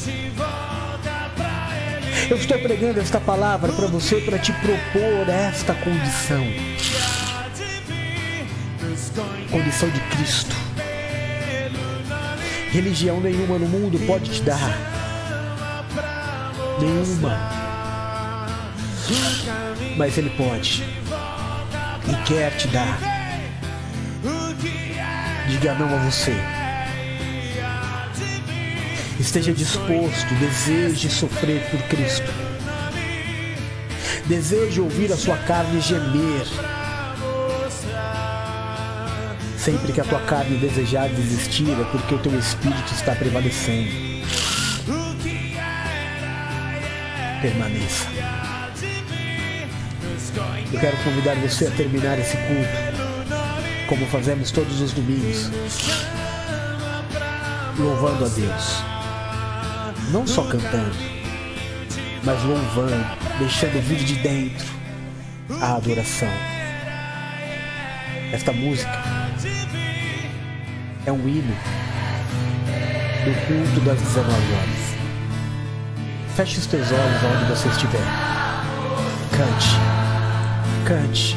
Eu 2.32 2.38
estou 2.38 2.58
pregando 2.60 2.98
esta 2.98 3.20
palavra 3.20 3.70
para 3.74 3.86
você 3.88 4.16
para 4.22 4.38
te 4.38 4.54
propor 4.54 5.28
esta 5.28 5.74
condição. 5.74 6.42
Condição 9.50 9.90
de 9.90 10.00
Cristo. 10.00 10.56
Religião 12.70 13.20
nenhuma 13.20 13.58
no 13.58 13.68
mundo 13.68 13.98
pode 14.06 14.30
te 14.30 14.42
dar. 14.44 14.78
Nenhuma. 16.80 17.38
Mas 19.98 20.16
Ele 20.16 20.30
pode. 20.30 20.84
E 22.08 22.24
quer 22.26 22.56
te 22.56 22.66
dar. 22.68 22.98
Diga 25.50 25.74
não 25.74 25.94
a 25.94 25.98
você. 25.98 26.34
Esteja 29.22 29.52
disposto, 29.52 30.34
deseje 30.40 31.08
sofrer 31.08 31.62
por 31.70 31.80
Cristo. 31.82 32.26
Deseje 34.26 34.80
ouvir 34.80 35.12
a 35.12 35.16
sua 35.16 35.36
carne 35.36 35.80
gemer. 35.80 36.44
Sempre 39.56 39.92
que 39.92 40.00
a 40.00 40.04
tua 40.04 40.18
carne 40.22 40.58
desejar 40.58 41.08
desistir, 41.10 41.70
é 41.70 41.84
porque 41.84 42.16
o 42.16 42.18
teu 42.18 42.36
espírito 42.36 42.92
está 42.92 43.14
prevalecendo. 43.14 43.92
Permaneça. 47.40 48.08
Eu 50.72 50.80
quero 50.80 50.96
convidar 51.04 51.36
você 51.36 51.68
a 51.68 51.70
terminar 51.70 52.18
esse 52.18 52.36
culto, 52.36 53.86
como 53.88 54.04
fazemos 54.06 54.50
todos 54.50 54.80
os 54.80 54.92
domingos, 54.92 55.48
louvando 57.78 58.24
a 58.24 58.28
Deus 58.28 58.91
não 60.12 60.26
só 60.26 60.42
cantando, 60.42 60.94
mas 62.22 62.42
louvando, 62.44 63.04
deixando 63.38 63.80
vir 63.80 64.04
de 64.04 64.14
dentro 64.16 64.66
a 65.60 65.76
adoração. 65.76 66.28
Esta 68.30 68.52
música 68.52 68.92
é 71.06 71.12
um 71.12 71.26
hino 71.26 71.56
do 73.24 73.46
culto 73.46 73.80
das 73.80 73.98
19 74.00 74.30
horas. 74.30 74.92
Feche 76.36 76.58
os 76.58 76.66
teus 76.66 76.92
olhos 76.92 77.22
onde 77.24 77.44
você 77.46 77.68
estiver. 77.68 78.00
Cante, 79.30 79.68
cante, 80.84 81.36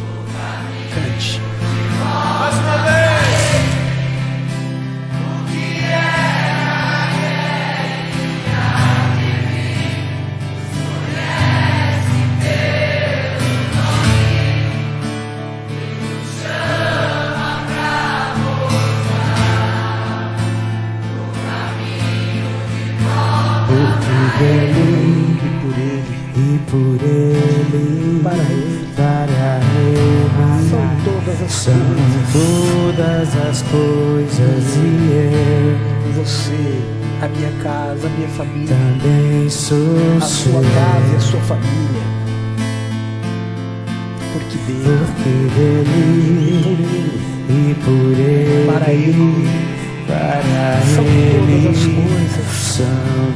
cante. 0.93 1.41
Mais 2.03 2.55
uma 2.55 2.77
vez! 2.83 3.04
Por 26.75 26.99
ele. 27.01 28.21
Para 28.23 28.33
ele. 28.33 28.87
Para 28.95 29.61
ele. 29.77 30.69
São 30.69 30.85
todas 31.05 31.41
as 31.41 31.51
são 31.51 31.73
coisas. 31.73 32.33
todas 32.33 33.29
as 33.49 33.61
coisas 33.63 34.75
e 34.75 34.79
eu 35.13 36.23
Você, 36.23 36.81
a 37.21 37.27
minha 37.27 37.51
casa, 37.63 38.07
a 38.07 38.09
minha 38.09 38.27
família, 38.29 38.75
também 38.75 39.49
sou 39.49 39.77
a 40.17 40.21
sua 40.21 40.61
casa 40.61 41.13
e 41.13 41.15
a 41.15 41.19
sua 41.19 41.39
família. 41.41 42.05
Porque 44.33 44.57
Deus, 44.67 45.09
porque 45.15 45.29
dele 45.55 47.21
e 47.49 47.75
por 47.85 48.19
ele 48.19 48.65
para 48.71 48.91
ele, 48.91 49.47
para 50.07 50.81
são 50.93 51.03
todas 51.03 51.65
as 51.67 51.83
ele. 51.83 51.95
coisas. 51.95 52.14
São 52.75 52.85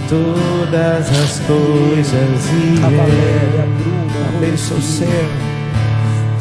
todas 0.10 1.08
as 1.08 1.40
coisas 1.40 2.50
e 2.52 2.84
A 2.84 2.90
Valéria, 2.90 3.68
Bruna, 3.78 4.32
também 4.34 4.58
sou 4.58 4.82
seu. 4.82 5.08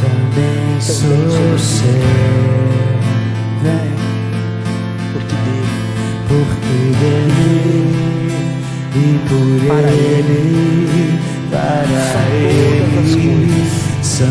Também 0.01 0.81
sou 0.81 1.59
seu. 1.59 1.87
vem. 3.63 3.93
Porque 5.13 5.37
porque 6.27 6.79
dele 6.99 7.95
e 8.97 9.19
por 9.29 9.67
Para 9.69 9.93
ele, 9.93 11.21
para 11.51 12.23
ele 12.35 13.88
são 14.09 14.27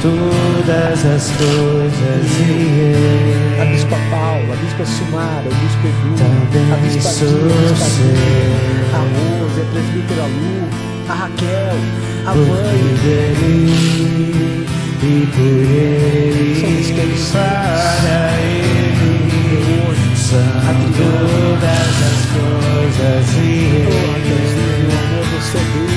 todas 0.00 1.04
as 1.04 1.30
coisas 1.36 2.26
e 2.40 3.60
A 3.60 3.64
eu 3.64 3.70
Bispa 3.72 3.96
Paula, 4.10 4.54
a 4.54 4.56
Bispa 4.56 4.86
Sumara, 4.86 5.44
o 5.44 5.54
Bispo 5.54 5.86
Edu, 5.86 6.14
a 6.14 6.76
também 6.76 6.82
Bispa 6.82 7.10
sou 7.10 7.28
a 7.28 7.68
Bispa 7.68 7.84
seu. 7.84 8.06
Dina, 8.06 8.94
a 8.94 9.00
Rose, 9.04 9.60
a 9.60 9.64
Presbítera 9.70 10.24
Lu, 10.24 10.56
a 11.08 11.14
Raquel, 11.14 11.78
a 12.24 12.32
Vânia, 12.32 12.96
dele 13.02 14.66
e 15.02 15.26
por 15.26 15.62
ele 15.76 16.60
Somos 16.60 16.90
todos 16.90 17.28
para 18.00 18.32
ele 18.40 20.16
são 20.16 20.40
todas 20.96 21.96
as 22.08 22.20
coisas 22.32 23.26
e 23.36 23.46
Oh, 23.88 24.16
eu 24.16 24.24
Deus, 24.24 24.52
meu 24.56 24.98
amor, 24.98 25.24
você 25.38 25.58
é 25.58 25.60
dele. 25.60 25.87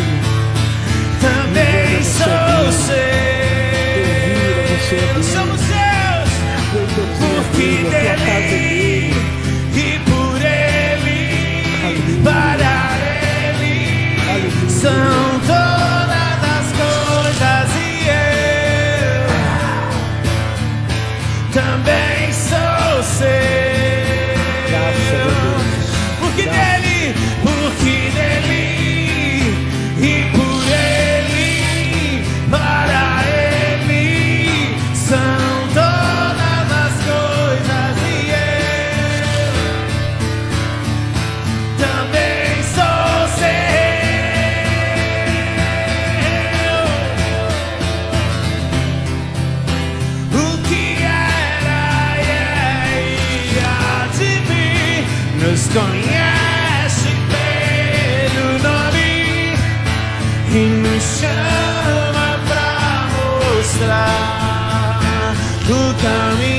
É 2.01 2.31
dele. 2.87 3.23
Somos 5.23 5.61
seus 5.61 6.29
porque 6.71 7.69
dele 7.89 9.13
e 9.75 9.99
por 10.09 10.41
ele 10.41 12.21
para 12.23 12.75
ele 13.59 14.51
são 14.69 15.39
todas 15.45 16.39
as 16.57 16.67
coisas 16.81 17.69
e 17.77 18.07
eu 18.09 19.21
também 21.53 22.33
sou 22.33 23.03
seu. 23.03 23.60
O 66.03 66.50